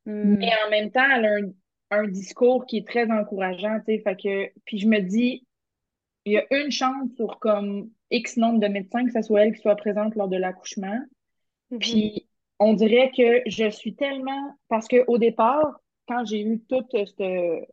Hmm. 0.05 0.35
Mais 0.37 0.51
en 0.65 0.69
même 0.69 0.91
temps, 0.91 1.07
elle 1.15 1.25
a 1.25 1.35
un, 1.35 2.03
un, 2.03 2.07
discours 2.07 2.65
qui 2.65 2.77
est 2.77 2.87
très 2.87 3.09
encourageant, 3.09 3.79
tu 3.85 3.95
sais, 3.95 3.99
fait 3.99 4.15
que, 4.15 4.59
puis 4.65 4.79
je 4.79 4.87
me 4.87 4.99
dis, 4.99 5.45
il 6.29 6.33
y 6.33 6.37
a 6.37 6.45
une 6.51 6.71
chance 6.71 7.09
sur 7.15 7.39
comme 7.39 7.89
X 8.11 8.37
nombre 8.37 8.59
de 8.59 8.67
médecins, 8.67 9.05
que 9.05 9.11
ce 9.11 9.21
soit 9.21 9.45
elle 9.45 9.53
qui 9.53 9.61
soit 9.61 9.75
présente 9.75 10.15
lors 10.15 10.27
de 10.27 10.37
l'accouchement. 10.37 10.99
Mm-hmm. 11.71 11.79
Puis 11.79 12.27
on 12.59 12.73
dirait 12.73 13.11
que 13.15 13.41
je 13.47 13.69
suis 13.69 13.95
tellement. 13.95 14.55
Parce 14.67 14.87
qu'au 14.87 15.17
départ, 15.17 15.79
quand 16.07 16.25
j'ai 16.25 16.41
eu 16.41 16.61
tout 16.69 16.85
ce, 16.91 17.65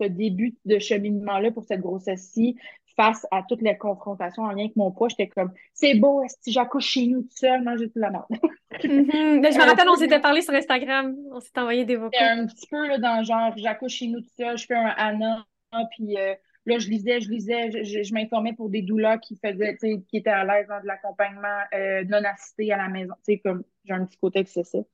début 0.00 0.56
de 0.64 0.78
cheminement-là 0.78 1.50
pour 1.50 1.64
cette 1.64 1.80
grossesse-ci, 1.80 2.56
face 2.96 3.26
à 3.30 3.44
toutes 3.48 3.62
les 3.62 3.76
confrontations 3.76 4.42
en 4.42 4.50
lien 4.50 4.64
avec 4.64 4.76
mon 4.76 4.90
poids, 4.90 5.08
j'étais 5.08 5.28
comme 5.28 5.52
c'est 5.72 5.94
beau, 5.94 6.22
si 6.40 6.50
j'accouche 6.50 6.86
chez 6.86 7.06
nous 7.06 7.22
tout 7.22 7.36
seul, 7.36 7.62
j'ai 7.78 7.90
tout 7.90 7.98
la 7.98 8.10
merde. 8.10 8.24
Mm-hmm. 8.72 9.40
Ben, 9.40 9.52
je 9.52 9.58
me 9.58 9.64
rappelle, 9.68 9.88
on 9.88 9.96
s'était 9.96 10.20
parlé 10.20 10.42
sur 10.42 10.54
Instagram, 10.54 11.14
on 11.32 11.40
s'est 11.40 11.56
envoyé 11.56 11.84
des 11.84 11.96
vocaux. 11.96 12.16
Un 12.18 12.46
petit 12.46 12.66
peu 12.68 12.88
là, 12.88 12.98
dans 12.98 13.22
genre 13.22 13.52
j'accouche 13.56 13.92
chez 13.92 14.08
nous 14.08 14.20
tout 14.20 14.30
seul, 14.36 14.58
je 14.58 14.66
fais 14.66 14.74
un 14.74 14.94
Anna, 14.96 15.46
puis 15.92 16.16
euh, 16.16 16.34
Là, 16.68 16.78
je 16.78 16.88
lisais, 16.88 17.20
je 17.20 17.30
lisais, 17.30 17.82
je, 17.82 18.12
m'informais 18.12 18.52
pour 18.52 18.68
des 18.68 18.82
doulas 18.82 19.16
qui 19.18 19.36
faisaient, 19.36 19.76
qui 19.78 20.16
étaient 20.16 20.28
à 20.28 20.44
l'aise 20.44 20.66
dans 20.68 20.80
de 20.80 20.86
l'accompagnement 20.86 21.62
euh, 21.72 22.04
non 22.04 22.22
assisté 22.24 22.70
à 22.72 22.76
la 22.76 22.88
maison. 22.88 23.14
Tu 23.26 23.32
sais, 23.34 23.38
comme 23.38 23.64
j'ai 23.84 23.94
un 23.94 24.04
petit 24.04 24.18
côté 24.18 24.40
excessif. 24.40 24.84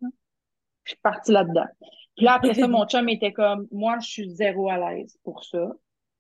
Je 0.85 0.91
suis 0.91 1.01
partie 1.03 1.33
là-dedans. 1.33 1.67
Puis 2.17 2.27
là, 2.27 2.35
après 2.35 2.55
ça, 2.55 2.69
mon 2.69 2.87
chum 2.89 3.09
était 3.09 3.33
comme, 3.33 3.67
moi, 3.73 3.99
je 4.01 4.07
suis 4.07 4.31
zéro 4.31 4.71
à 4.71 4.79
l'aise 4.79 5.19
pour 5.25 5.45
ça. 5.45 5.73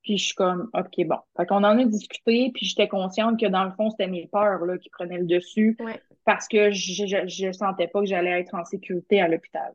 Puis 0.02 0.18
je 0.18 0.24
suis 0.26 0.34
comme, 0.34 0.70
OK, 0.74 1.06
bon. 1.06 1.18
Fait 1.36 1.46
qu'on 1.46 1.64
en 1.64 1.78
a 1.78 1.84
discuté, 1.84 2.50
puis 2.52 2.66
j'étais 2.66 2.88
consciente 2.88 3.38
que 3.38 3.46
dans 3.46 3.64
le 3.64 3.70
fond, 3.72 3.90
c'était 3.90 4.08
mes 4.08 4.26
peurs 4.26 4.64
là, 4.64 4.76
qui 4.76 4.90
prenaient 4.90 5.18
le 5.18 5.26
dessus 5.26 5.78
parce 6.24 6.48
que 6.48 6.70
je, 6.72 7.06
je, 7.06 7.26
je 7.26 7.52
sentais 7.52 7.86
pas 7.86 8.00
que 8.00 8.06
j'allais 8.06 8.40
être 8.40 8.54
en 8.54 8.64
sécurité 8.64 9.20
à 9.20 9.28
l'hôpital. 9.28 9.72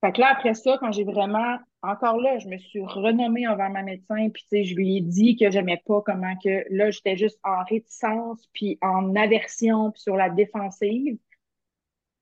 Fait 0.00 0.12
que 0.12 0.20
là, 0.20 0.28
après 0.32 0.54
ça, 0.54 0.76
quand 0.80 0.92
j'ai 0.92 1.04
vraiment, 1.04 1.58
encore 1.82 2.18
là, 2.18 2.38
je 2.38 2.48
me 2.48 2.58
suis 2.58 2.80
renommée 2.82 3.46
envers 3.46 3.70
ma 3.70 3.82
médecin, 3.82 4.28
puis 4.30 4.42
tu 4.42 4.48
sais, 4.48 4.64
je 4.64 4.74
lui 4.74 4.96
ai 4.96 5.00
dit 5.00 5.36
que 5.36 5.50
j'aimais 5.50 5.82
pas 5.86 6.02
comment 6.02 6.34
que, 6.42 6.64
là, 6.70 6.90
j'étais 6.90 7.16
juste 7.16 7.38
en 7.44 7.62
réticence, 7.64 8.48
puis 8.52 8.78
en 8.82 9.14
aversion, 9.14 9.92
puis 9.92 10.00
sur 10.00 10.16
la 10.16 10.30
défensive. 10.30 11.18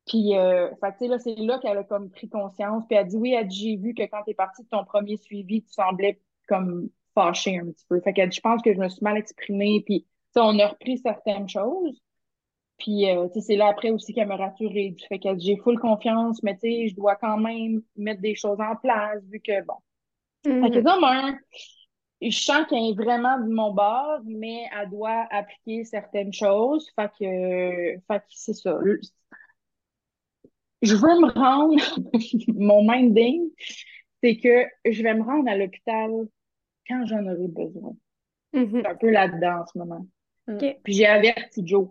Puis, 0.06 0.36
euh, 0.36 0.68
fait 0.76 0.92
tu 0.92 0.98
sais, 0.98 1.08
là, 1.08 1.18
c'est 1.18 1.34
là 1.36 1.58
qu'elle 1.58 1.78
a 1.78 1.84
comme 1.84 2.10
pris 2.10 2.28
conscience, 2.28 2.84
puis 2.86 2.96
elle 2.96 3.04
a 3.06 3.08
dit, 3.08 3.16
oui, 3.16 3.32
elle 3.32 3.50
j'ai 3.50 3.76
vu 3.76 3.94
que 3.94 4.02
quand 4.02 4.22
t'es 4.24 4.34
partie 4.34 4.62
de 4.62 4.68
ton 4.68 4.84
premier 4.84 5.16
suivi, 5.16 5.62
tu 5.62 5.72
semblais 5.72 6.20
comme 6.48 6.90
fâchée 7.14 7.58
un 7.58 7.66
petit 7.66 7.86
peu. 7.88 8.00
Fait 8.00 8.12
dit, 8.12 8.36
je 8.36 8.40
pense 8.40 8.62
que 8.62 8.72
je 8.72 8.78
me 8.78 8.88
suis 8.88 9.02
mal 9.02 9.16
exprimée, 9.16 9.82
puis, 9.84 10.06
tu 10.34 10.40
on 10.40 10.58
a 10.58 10.68
repris 10.68 10.98
certaines 10.98 11.48
choses. 11.48 12.00
Puis, 12.78 13.10
euh, 13.10 13.28
c'est 13.40 13.56
là 13.56 13.68
après 13.68 13.90
aussi 13.90 14.12
qu'elle 14.12 14.28
me 14.28 14.34
rassurée 14.34 14.90
du 14.90 15.04
fait 15.06 15.18
que 15.18 15.38
j'ai 15.38 15.56
full 15.56 15.78
confiance, 15.78 16.42
mais 16.42 16.54
tu 16.54 16.68
sais, 16.68 16.88
je 16.88 16.94
dois 16.94 17.16
quand 17.16 17.38
même 17.38 17.82
mettre 17.96 18.20
des 18.20 18.34
choses 18.34 18.60
en 18.60 18.76
place, 18.76 19.22
vu 19.30 19.40
que, 19.40 19.64
bon. 19.64 19.74
Mm 20.44 20.62
Fait 20.62 20.70
que 20.70 20.78
mm-hmm. 20.80 21.38
je 22.22 22.38
sens 22.38 22.66
qu'elle 22.68 22.84
est 22.84 22.96
vraiment 22.96 23.38
de 23.40 23.50
mon 23.50 23.72
bord, 23.72 24.20
mais 24.24 24.64
elle 24.78 24.90
doit 24.90 25.26
appliquer 25.30 25.84
certaines 25.84 26.32
choses. 26.32 26.90
Fait 26.94 27.10
que, 27.18 28.00
fait 28.06 28.18
que 28.18 28.24
c'est 28.28 28.54
ça. 28.54 28.78
Je 30.82 30.94
veux 30.94 31.20
me 31.20 31.32
rendre, 31.32 31.82
mon 32.48 32.86
minding, 32.86 33.50
c'est 34.22 34.36
que 34.36 34.66
je 34.84 35.02
vais 35.02 35.14
me 35.14 35.22
rendre 35.22 35.50
à 35.50 35.56
l'hôpital 35.56 36.10
quand 36.86 37.06
j'en 37.06 37.24
aurai 37.24 37.48
besoin. 37.48 37.96
Mm-hmm. 38.52 38.82
C'est 38.82 38.86
un 38.86 38.94
peu 38.94 39.10
là-dedans 39.10 39.62
en 39.62 39.66
ce 39.66 39.78
moment. 39.78 40.06
Puis 40.58 40.92
j'ai 40.92 41.06
averti 41.06 41.66
Joe. 41.66 41.88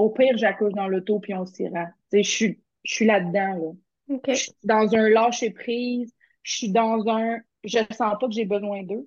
Au 0.00 0.08
pire, 0.08 0.38
j'accouche 0.38 0.72
dans 0.72 0.88
l'auto 0.88 1.20
puis 1.20 1.34
on 1.34 1.44
s'y 1.44 1.68
rend. 1.68 1.88
Je 2.10 2.22
suis, 2.22 3.04
là-dedans. 3.04 3.76
Là. 4.08 4.18
Je 4.28 4.32
suis 4.32 4.52
dans 4.64 4.94
un 4.94 5.10
lâcher 5.10 5.50
prise. 5.50 6.14
Je 6.42 6.56
suis 6.56 6.72
dans 6.72 7.06
un. 7.06 7.38
Je 7.64 7.80
sens 7.90 8.14
pas 8.18 8.26
que 8.26 8.32
j'ai 8.32 8.46
besoin 8.46 8.82
d'eux. 8.82 9.06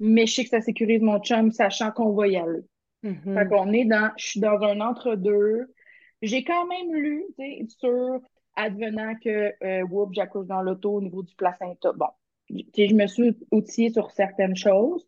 Mais 0.00 0.26
je 0.26 0.34
sais 0.34 0.42
que 0.42 0.50
ça 0.50 0.60
sécurise 0.60 1.02
mon 1.02 1.20
chum, 1.20 1.52
sachant 1.52 1.92
qu'on 1.92 2.14
va 2.14 2.26
y 2.26 2.36
aller. 2.36 2.62
Fait 3.02 3.48
qu'on 3.48 3.72
est 3.72 3.84
dans. 3.84 4.10
Je 4.16 4.26
suis 4.26 4.40
dans 4.40 4.60
un 4.60 4.80
entre-deux. 4.80 5.72
J'ai 6.20 6.42
quand 6.42 6.66
même 6.66 6.92
lu, 6.92 7.24
tu 7.38 7.44
sais, 7.44 7.66
sur 7.78 8.20
advenant 8.56 9.14
que 9.22 9.52
euh, 9.62 9.86
whoop, 9.86 10.14
j'accouche 10.14 10.46
dans 10.46 10.62
l'auto 10.62 10.94
au 10.94 11.00
niveau 11.00 11.22
du 11.22 11.34
placenta. 11.36 11.92
Bon, 11.92 12.08
je 12.50 12.94
me 12.94 13.06
suis 13.06 13.36
outillée 13.52 13.90
sur 13.90 14.10
certaines 14.10 14.56
choses, 14.56 15.06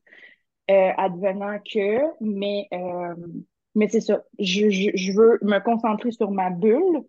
euh, 0.70 0.90
advenant 0.96 1.58
que, 1.58 1.98
mais 2.20 2.68
euh, 2.72 3.14
mais 3.76 3.88
c'est 3.88 4.00
ça. 4.00 4.24
Je, 4.38 4.70
je, 4.70 5.12
veux 5.12 5.38
me 5.42 5.58
concentrer 5.58 6.10
sur 6.10 6.30
ma 6.30 6.48
bulle, 6.48 7.02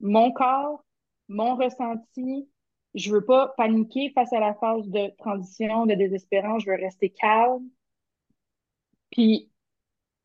mon 0.00 0.30
corps, 0.32 0.84
mon 1.28 1.56
ressenti. 1.56 2.46
Je 2.94 3.10
veux 3.10 3.24
pas 3.24 3.54
paniquer 3.56 4.12
face 4.14 4.32
à 4.34 4.38
la 4.38 4.54
phase 4.54 4.86
de 4.88 5.16
transition, 5.16 5.86
de 5.86 5.94
désespérance. 5.94 6.62
Je 6.62 6.70
veux 6.70 6.76
rester 6.76 7.08
calme. 7.08 7.66
Puis, 9.10 9.50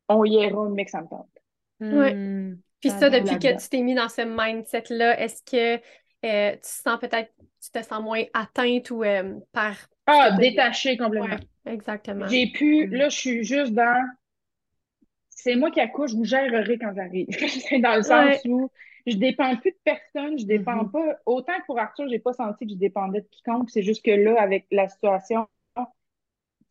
on 0.08 0.24
y 0.24 0.34
ira, 0.34 0.68
mais 0.68 0.84
que 0.84 0.90
ça 0.90 1.00
me 1.00 1.08
tente. 1.08 1.30
Oui. 1.80 2.58
Puis 2.80 2.90
ça, 2.90 3.08
depuis 3.08 3.38
que 3.38 3.58
tu 3.58 3.68
t'es 3.70 3.80
mis 3.80 3.94
dans 3.94 4.10
ce 4.10 4.22
mindset-là, 4.22 5.18
est-ce 5.18 5.42
que 5.42 5.82
euh, 6.26 6.52
tu 6.56 6.60
sens 6.62 6.98
peut-être, 7.00 7.32
tu 7.62 7.70
te 7.70 7.82
sens 7.82 8.02
moins 8.02 8.22
atteinte 8.34 8.90
ou 8.90 9.02
euh, 9.02 9.38
par... 9.52 9.76
Ah, 10.06 10.32
détaché 10.38 10.98
complètement. 10.98 11.38
exactement. 11.64 12.28
J'ai 12.28 12.48
pu, 12.48 12.86
mm. 12.86 12.94
là, 12.94 13.08
je 13.08 13.16
suis 13.16 13.44
juste 13.44 13.72
dans 13.72 14.04
c'est 15.46 15.54
moi 15.56 15.70
qui 15.70 15.80
accouche, 15.80 16.10
je 16.10 16.16
vous 16.16 16.24
gérerai 16.24 16.76
quand 16.76 16.92
j'arrive. 16.94 17.28
dans 17.82 17.94
le 17.96 18.02
sens 18.02 18.40
où 18.46 18.68
je 19.06 19.16
dépends 19.16 19.56
plus 19.56 19.70
de 19.70 19.78
personne, 19.84 20.36
je 20.38 20.44
dépends 20.44 20.82
Mhm. 20.84 20.90
pas. 20.90 21.16
Autant 21.24 21.52
que 21.60 21.66
pour 21.66 21.78
Arthur, 21.78 22.08
j'ai 22.08 22.18
pas 22.18 22.32
senti 22.32 22.66
que 22.66 22.72
je 22.72 22.76
dépendais 22.78 23.20
de 23.20 23.28
quiconque. 23.28 23.70
C'est 23.70 23.82
juste 23.84 24.04
que 24.04 24.10
là, 24.10 24.40
avec 24.42 24.66
la 24.72 24.88
situation, 24.88 25.46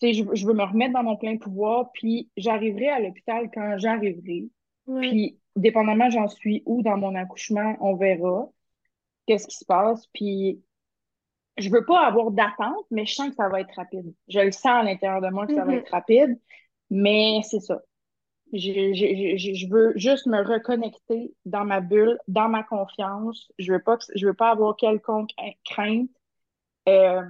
je, 0.02 0.24
je 0.34 0.46
veux 0.46 0.54
me 0.54 0.64
remettre 0.64 0.94
dans 0.94 1.04
mon 1.04 1.16
plein 1.16 1.38
pouvoir, 1.38 1.92
puis 1.94 2.30
j'arriverai 2.36 2.90
à 2.90 3.00
l'hôpital 3.00 3.50
quand 3.54 3.78
j'arriverai. 3.78 4.50
Ouais. 4.88 5.08
Puis, 5.08 5.40
dépendamment 5.56 6.10
j'en 6.10 6.28
suis 6.28 6.62
où 6.66 6.82
dans 6.84 6.98
mon 6.98 7.16
accouchement, 7.16 7.78
on 7.80 7.96
verra 7.96 8.50
qu'est-ce 9.26 9.48
qui 9.48 9.56
se 9.56 9.64
passe. 9.66 10.06
Puis, 10.14 10.62
je 11.58 11.70
veux 11.70 11.86
pas 11.86 12.06
avoir 12.06 12.32
d'attente, 12.32 12.86
mais 12.92 13.06
je 13.06 13.16
sens 13.16 13.30
que 13.30 13.36
ça 13.36 13.48
va 13.48 13.62
être 13.62 13.74
rapide. 13.76 14.14
Je 14.28 14.40
le 14.42 14.52
sens 14.52 14.66
à 14.66 14.84
l'intérieur 14.84 15.22
de 15.22 15.30
moi 15.30 15.48
que 15.48 15.56
ça 15.56 15.64
va 15.64 15.72
Mhm. 15.72 15.78
être 15.80 15.90
rapide, 15.92 16.40
mais 16.90 17.40
c'est 17.50 17.62
ça. 17.62 17.82
Je, 18.54 18.94
je, 18.94 19.38
je, 19.38 19.54
je 19.54 19.68
veux 19.68 19.94
juste 19.98 20.28
me 20.28 20.42
reconnecter 20.42 21.34
dans 21.46 21.66
ma 21.66 21.82
bulle, 21.82 22.18
dans 22.28 22.48
ma 22.50 22.64
confiance. 22.64 23.52
Je 23.60 23.74
veux 23.74 23.82
pas 23.84 23.98
je 24.16 24.26
veux 24.28 24.34
pas 24.34 24.52
avoir 24.52 24.76
quelconque 24.78 25.32
crainte. 25.66 26.10
Euh, 26.90 27.24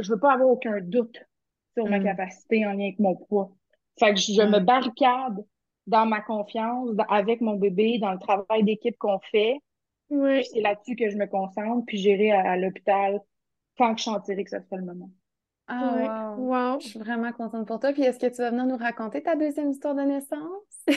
je 0.00 0.12
veux 0.12 0.18
pas 0.18 0.32
avoir 0.34 0.48
aucun 0.50 0.80
doute 0.80 1.16
sur 1.76 1.86
ma 1.88 1.98
Mm. 1.98 2.04
capacité 2.04 2.66
en 2.66 2.72
lien 2.72 2.84
avec 2.84 2.98
mon 2.98 3.16
poids. 3.16 3.52
Fait 3.98 4.14
que 4.14 4.20
je, 4.20 4.32
je 4.32 4.42
me 4.42 4.58
Ouais. 4.58 4.60
barricade 4.60 5.44
dans 5.86 6.06
ma 6.06 6.20
confiance, 6.20 6.90
avec 7.08 7.40
mon 7.40 7.54
bébé, 7.56 7.98
dans 7.98 8.12
le 8.12 8.18
travail 8.18 8.64
d'équipe 8.64 8.96
qu'on 8.98 9.20
fait. 9.30 9.58
Puis 10.32 10.44
c'est 10.44 10.60
là-dessus 10.60 10.96
que 10.96 11.10
je 11.10 11.16
me 11.16 11.26
concentre, 11.26 11.84
puis 11.86 11.98
j'irai 11.98 12.32
à, 12.32 12.52
à 12.52 12.56
l'hôpital 12.56 13.20
quand 13.78 13.94
que 13.94 14.00
je 14.00 14.04
sentirai 14.06 14.44
que 14.44 14.50
ça 14.50 14.62
sera 14.62 14.76
le 14.78 14.84
moment. 14.86 15.10
Ah, 15.68 15.94
Ouais. 15.96 16.08
wow. 16.08 16.72
Wow. 16.74 16.80
Je 16.80 16.86
suis 16.88 16.98
vraiment 16.98 17.32
contente 17.32 17.66
pour 17.66 17.80
toi. 17.80 17.92
Puis 17.92 18.02
est-ce 18.02 18.18
que 18.20 18.26
tu 18.26 18.36
vas 18.36 18.50
venir 18.50 18.66
nous 18.66 18.76
raconter 18.76 19.22
ta 19.22 19.34
deuxième 19.34 19.70
histoire 19.70 19.94
de 19.96 20.02
naissance? 20.02 20.38
Ah, 20.88 20.92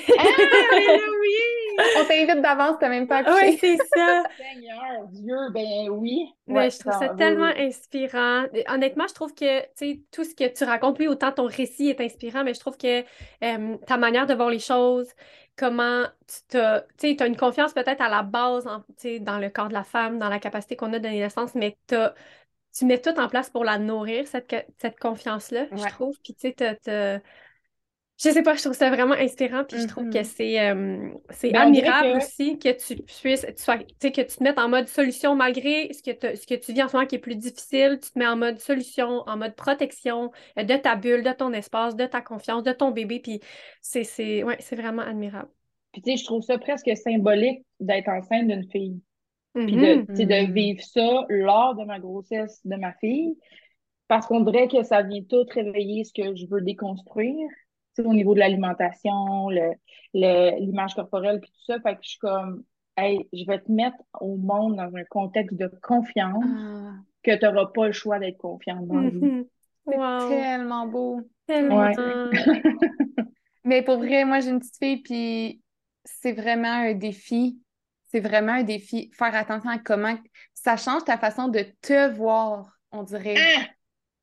mais 0.72 0.86
là, 0.86 1.04
oui! 1.22 1.86
On 1.98 2.06
t'invite 2.06 2.42
d'avance, 2.44 2.76
t'as 2.80 2.90
même 2.90 3.08
pas 3.08 3.18
accouché. 3.18 3.58
c'est 3.58 3.78
ça. 3.78 4.24
Seigneur 4.38 5.08
Dieu, 5.12 5.36
ben 5.54 5.90
oui. 5.90 6.32
Mais 6.48 6.54
Ouais, 6.56 6.70
je 6.70 6.78
trouve 6.80 6.94
ça- 6.94 7.00
ça 7.00 7.12
oui, 7.14 7.18
tellement 7.18 7.50
oui. 7.56 7.64
inspirant. 7.68 8.44
Honnêtement, 8.68 9.08
je 9.08 9.14
trouve 9.16 9.34
que, 9.34 9.62
tu 9.62 9.68
sais, 9.76 10.02
tout 10.12 10.24
ce 10.24 10.36
que 10.36 10.48
tu 10.54 10.64
racontes, 10.66 11.00
oui, 11.00 11.08
autant 11.08 11.32
ton 11.32 11.46
récit 11.48 11.90
est 11.90 12.02
inspirant, 12.02 12.44
mais 12.44 12.54
je 12.54 12.60
trouve 12.60 12.78
que 12.78 13.02
euh, 13.44 13.78
ta 13.88 13.98
manière 13.98 14.28
de 14.28 14.34
voir 14.36 14.50
les 14.50 14.60
choses, 14.60 15.08
comment 15.58 16.04
tu 16.28 16.38
t'as, 16.50 16.82
tu 16.82 16.88
sais, 17.10 17.16
t'as 17.18 17.28
une 17.28 17.36
confiance 17.38 17.74
peut-être 17.74 18.02
à 18.02 18.10
la 18.10 18.22
base, 18.24 18.68
en- 18.68 18.84
tu 19.00 19.20
dans 19.20 19.40
le 19.40 19.50
corps 19.50 19.68
de 19.70 19.74
la 19.74 19.84
femme, 19.84 20.20
dans 20.20 20.30
la 20.30 20.40
capacité 20.40 20.76
qu'on 20.76 20.94
a 20.94 21.00
de 21.00 21.04
donner 21.04 21.20
naissance, 21.20 21.56
mais 21.56 21.78
t'as- 21.88 22.14
tu 22.74 22.86
mets 22.86 23.00
tout 23.02 23.18
en 23.20 23.28
place 23.28 23.50
pour 23.50 23.64
la 23.64 23.78
nourrir, 23.78 24.28
cette, 24.28 24.54
cette 24.78 25.00
confiance-là, 25.00 25.68
je 25.72 25.88
trouve. 25.88 26.16
Puis, 26.24 26.34
tu 26.34 26.42
sais, 26.42 26.54
t'as- 26.54 26.76
t'as- 26.76 27.20
je 28.22 28.32
sais 28.32 28.44
pas, 28.44 28.54
je 28.54 28.62
trouve 28.62 28.74
ça 28.74 28.90
vraiment 28.90 29.14
inspirant, 29.14 29.64
puis 29.64 29.80
je 29.80 29.88
trouve 29.88 30.10
que 30.10 30.18
Mhm. 30.18 30.24
c'est 30.26 30.60
euh, 30.60 31.10
c'est 31.30 31.52
Ben, 31.52 31.62
admirable 31.62 32.12
que- 32.12 32.18
aussi 32.18 32.60
que 32.60 32.70
tu 32.72 32.98
puisses, 33.02 33.46
tu 33.46 33.64
sois- 33.64 33.78
tu 33.78 33.86
sais, 34.02 34.12
que 34.12 34.22
tu 34.22 34.36
te 34.36 34.44
mettes 34.44 34.60
en 34.60 34.68
mode 34.68 34.90
solution 34.90 35.36
malgré 35.36 35.92
ce 35.94 36.04
que, 36.04 36.36
ce 36.36 36.46
que 36.46 36.56
tu 36.56 36.74
vis 36.74 36.84
en 36.84 36.90
ce 36.90 36.98
moment 36.98 37.08
qui 37.08 37.16
est 37.16 37.20
plus 37.20 37.38
difficile, 37.38 37.98
tu 38.04 38.12
te 38.12 38.20
mets 38.20 38.28
en 38.28 38.36
mode 38.36 38.60
solution, 38.60 39.24
en 39.26 39.38
mode 39.38 39.56
protection 39.56 40.32
euh, 40.58 40.64
de 40.64 40.76
ta 40.76 40.98
bulle, 40.98 41.24
de 41.24 41.32
ton 41.32 41.54
espace, 41.54 41.96
de 41.96 42.06
ta 42.06 42.22
confiance, 42.22 42.64
de 42.64 42.74
ton 42.74 42.92
bébé, 42.92 43.22
puis 43.22 43.40
c'est 43.82 44.04
c'est 44.04 44.44
ouais, 44.44 44.58
c'est 44.60 44.76
vraiment 44.76 45.02
admirable. 45.04 45.50
Puis 45.94 46.02
tu 46.02 46.12
sais, 46.12 46.18
je 46.18 46.26
trouve 46.26 46.44
ça 46.44 46.58
presque 46.58 46.90
symbolique 46.98 47.66
d'être 47.80 48.10
enceinte 48.10 48.48
d'une 48.48 48.70
fille. 48.70 49.00
Puis 49.56 49.76
de, 49.76 50.06
Mhm. 50.12 50.28
de 50.28 50.54
vivre 50.54 50.82
ça 50.84 51.26
lors 51.30 51.76
de 51.76 51.84
ma 51.84 52.00
grossesse 52.00 52.62
de 52.66 52.76
ma 52.76 52.94
fille. 52.94 53.36
Parce 54.08 54.26
qu'on 54.28 54.42
dirait 54.42 54.68
que 54.68 54.84
ça 54.84 55.02
vient 55.04 55.22
tout 55.24 55.46
réveiller 55.54 56.04
ce 56.04 56.14
que 56.14 56.36
je 56.36 56.46
veux 56.48 56.62
déconstruire. 56.62 57.48
Tu 57.96 58.02
sais, 58.04 58.08
au 58.08 58.14
niveau 58.14 58.34
de 58.34 58.40
l'alimentation, 58.40 59.50
le, 59.50 59.72
le- 60.14 60.60
l'image 60.60 60.96
corporelle, 60.96 61.40
puis 61.42 61.52
tout 61.52 61.64
ça. 61.66 61.80
Fait 61.82 61.94
que 61.96 62.00
je 62.04 62.10
suis 62.10 62.20
comme, 62.20 62.64
hey, 62.98 63.28
je 63.34 63.46
vais 63.46 63.60
te 63.60 63.72
mettre 63.72 63.98
au 64.20 64.36
monde 64.38 64.76
dans 64.78 64.96
un 64.96 65.04
contexte 65.10 65.58
de 65.58 65.68
confiance 65.82 66.44
Ah, 66.44 66.94
que 67.24 67.36
tu 67.38 67.46
n'auras 67.46 67.68
pas 67.68 67.88
le 67.88 67.92
choix 67.94 68.20
d'être 68.20 68.38
confiante 68.38 68.88
dans. 68.88 68.96
Mhm. 68.96 69.46
c'est 69.88 69.98
Wow, 69.98 70.30
tellement 70.30 70.88
beau. 70.88 71.22
tellement. 71.48 71.78
Ouais. 71.82 71.96
Mais 73.64 73.82
pour 73.84 73.98
vrai, 73.98 74.26
moi, 74.26 74.40
j'ai 74.40 74.50
une 74.52 74.60
petite 74.60 74.78
fille, 74.78 74.98
puis 75.02 75.62
c'est 76.06 76.34
vraiment 76.34 76.68
un 76.72 76.94
défi. 76.94 77.60
C'est 78.12 78.20
vraiment 78.20 78.54
un 78.54 78.64
défi. 78.64 79.12
Faire 79.18 79.36
attention 79.36 79.70
à 79.70 79.78
comment 79.78 80.18
ça 80.54 80.78
change 80.78 81.04
ta 81.06 81.18
façon 81.18 81.48
de 81.48 81.66
te 81.82 82.10
voir, 82.14 82.78
on 82.92 83.04
dirait. 83.04 83.36
Ah! 83.38 83.62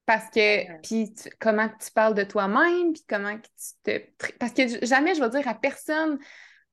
Parce 0.07 0.31
que, 0.31 0.81
puis 0.83 1.13
comment 1.41 1.69
tu 1.69 1.91
parles 1.91 2.15
de 2.15 2.23
toi-même, 2.23 2.93
puis 2.93 3.03
comment 3.09 3.37
tu 3.37 3.73
te... 3.83 4.01
Parce 4.39 4.53
que 4.53 4.85
jamais 4.87 5.17
je 5.17 5.21
vais 5.21 5.31
dire 5.31 5.49
à 5.49 5.55
personne 5.55 6.19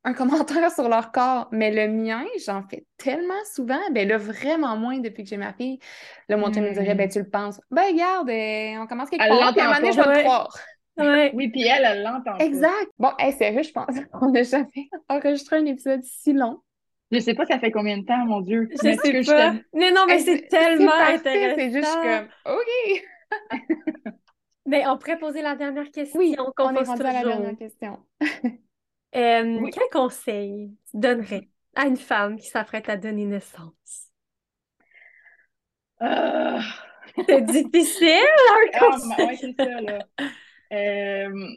un 0.03 0.13
commentaire 0.13 0.69
sur 0.71 0.87
leur 0.89 1.11
corps, 1.11 1.47
mais 1.51 1.71
le 1.71 1.91
mien, 1.91 2.25
j'en 2.45 2.61
fais 2.67 2.85
tellement 2.97 3.33
souvent, 3.55 3.79
ben 3.91 4.07
là, 4.07 4.17
vraiment 4.17 4.75
moins 4.77 4.99
depuis 4.99 5.23
que 5.23 5.29
j'ai 5.29 5.37
ma 5.37 5.53
fille. 5.53 5.79
Là, 6.29 6.37
mon 6.37 6.51
chum 6.53 6.63
me 6.63 6.73
dirait, 6.73 6.93
Hmm. 6.93 6.97
ben 6.97 7.09
tu 7.09 7.19
le 7.19 7.29
penses. 7.29 7.59
Ben 7.71 7.83
regarde, 7.91 8.29
euh, 8.29 8.83
on 8.83 8.85
commence 8.87 9.09
quelque 9.09 9.27
part, 9.27 9.51
puis 9.53 9.61
à 9.61 9.63
un 9.63 9.67
moment 9.67 9.79
donné, 9.79 9.91
je 9.93 9.97
pas. 9.97 10.09
vais 10.09 10.15
le 10.17 10.23
croire. 10.23 10.57
Ouais. 10.97 11.31
Oui, 11.33 11.47
puis 11.49 11.65
elle, 11.65 11.85
elle 11.85 12.03
l'entend 12.03 12.37
pas. 12.37 12.45
Exact. 12.45 12.91
Bon, 12.99 13.11
hey, 13.17 13.33
sérieux, 13.33 13.63
je 13.63 13.71
pense 13.71 13.95
qu'on 14.13 14.29
n'a 14.29 14.43
jamais 14.43 14.89
enregistré 15.09 15.55
un 15.57 15.65
épisode 15.65 16.03
si 16.03 16.33
long. 16.33 16.61
Je 17.11 17.19
sais 17.19 17.33
pas 17.35 17.45
ça 17.45 17.59
fait 17.59 17.71
combien 17.71 17.97
de 17.99 18.05
temps, 18.05 18.25
mon 18.25 18.41
Dieu? 18.41 18.67
Je 18.71 18.77
sais 18.77 18.95
que 18.97 19.25
pas. 19.25 19.53
Mais 19.73 19.91
non, 19.91 20.05
mais 20.07 20.19
c'est 20.19 20.47
tellement 20.47 20.91
intéressant. 20.93 21.55
C'est 21.57 21.71
juste 21.71 21.93
comme, 21.93 22.55
OK. 22.55 23.03
Mais 24.65 24.87
on 24.87 24.97
pourrait 24.97 25.19
poser 25.19 25.41
la 25.41 25.55
dernière 25.55 25.91
question 25.91 26.17
Oui, 26.17 26.35
qu'on 26.55 26.67
on 26.67 26.75
est 26.75 26.83
rendu 26.83 27.01
à 27.01 27.11
la 27.11 27.23
dernière 27.23 27.57
question. 27.57 27.99
Euh, 29.15 29.59
Oui. 29.59 29.69
Quel 29.71 29.83
conseil 29.91 30.75
tu 30.89 30.97
donnerais 30.97 31.47
à 31.75 31.85
une 31.85 31.97
femme 31.97 32.35
qui 32.35 32.47
s'apprête 32.47 32.89
à 32.89 32.97
donner 32.97 33.25
naissance? 33.25 34.09
Ah! 35.99 36.61
C'est 37.27 37.41
difficile, 37.45 38.07
un 38.49 38.69
Ah, 38.73 38.79
conseil. 38.79 39.25
ouais, 39.27 39.37
c'est 39.37 39.53
ça, 39.55 39.81
là. 39.81 39.99
Euh, 40.73 41.47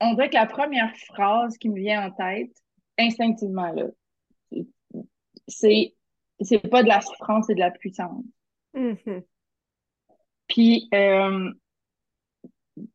on 0.00 0.14
dirait 0.14 0.30
que 0.30 0.34
la 0.34 0.46
première 0.46 0.94
phrase 1.08 1.58
qui 1.58 1.68
me 1.70 1.76
vient 1.80 2.06
en 2.06 2.10
tête, 2.12 2.52
instinctivement, 2.98 3.72
là, 3.72 3.86
c'est 5.50 5.94
c'est 6.40 6.58
pas 6.58 6.82
de 6.82 6.88
la 6.88 7.00
souffrance, 7.00 7.46
c'est 7.46 7.54
de 7.54 7.60
la 7.60 7.70
puissance. 7.70 8.24
Mhm. 8.74 9.22
Puis 10.48 10.88
euh, 10.94 11.52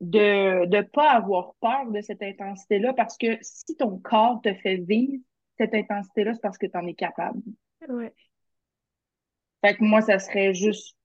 de 0.02 0.66
ne 0.66 0.82
pas 0.82 1.12
avoir 1.12 1.54
peur 1.62 1.92
de 1.92 2.02
cette 2.02 2.24
intensité-là, 2.24 2.94
parce 2.94 3.18
que 3.18 3.38
si 3.42 3.76
ton 3.76 3.98
corps 4.00 4.42
te 4.42 4.54
fait 4.54 4.78
vivre 4.78 5.22
cette 5.58 5.74
intensité-là, 5.74 6.34
c'est 6.34 6.42
parce 6.42 6.58
que 6.58 6.66
tu 6.66 6.78
en 6.78 6.88
es 6.88 6.94
capable. 6.94 7.42
Ouais. 7.88 8.14
Fait 9.64 9.76
que 9.76 9.84
moi, 9.84 10.02
ça 10.02 10.20
serait 10.20 10.54
juste, 10.54 10.98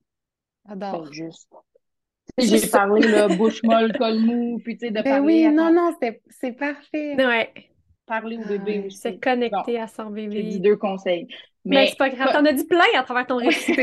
sais, 2.39 2.59
J'ai 2.59 2.69
parlé, 2.69 3.07
là, 3.09 3.29
bouche 3.29 3.63
molle, 3.63 3.97
col 3.97 4.19
mou, 4.19 4.61
puis 4.63 4.77
tu 4.77 4.87
sais, 4.87 4.91
de 4.91 4.97
Ben 4.97 5.05
parler 5.05 5.47
oui, 5.49 5.55
non, 5.55 5.73
non, 5.73 5.95
c'est 6.01 6.23
c'est 6.29 6.53
parfait. 6.53 7.15
Ouais. 7.17 7.70
Parler 8.11 8.39
au 8.39 8.45
Ah 8.45 8.49
bébé 8.49 8.81
ouais, 8.81 8.87
aussi. 8.87 9.01
Se 9.01 9.09
connecter 9.09 9.79
Bon, 9.79 9.79
à 9.79 9.87
son 9.87 10.15
j'ai 10.31 10.45
dit 10.45 10.59
bébé. 10.59 10.61
deux 10.61 10.77
conseils. 10.77 11.29
Mais 11.65 11.85
Mais, 11.85 11.87
c'est 11.87 11.99
pas 11.99 12.11
grave, 12.11 12.33
t'en 12.33 12.45
as 12.45 12.53
dit 12.53 12.67
plein 12.67 12.85
à 12.97 13.03
travers 13.05 13.27
ton 13.27 13.37
récit. 13.37 13.75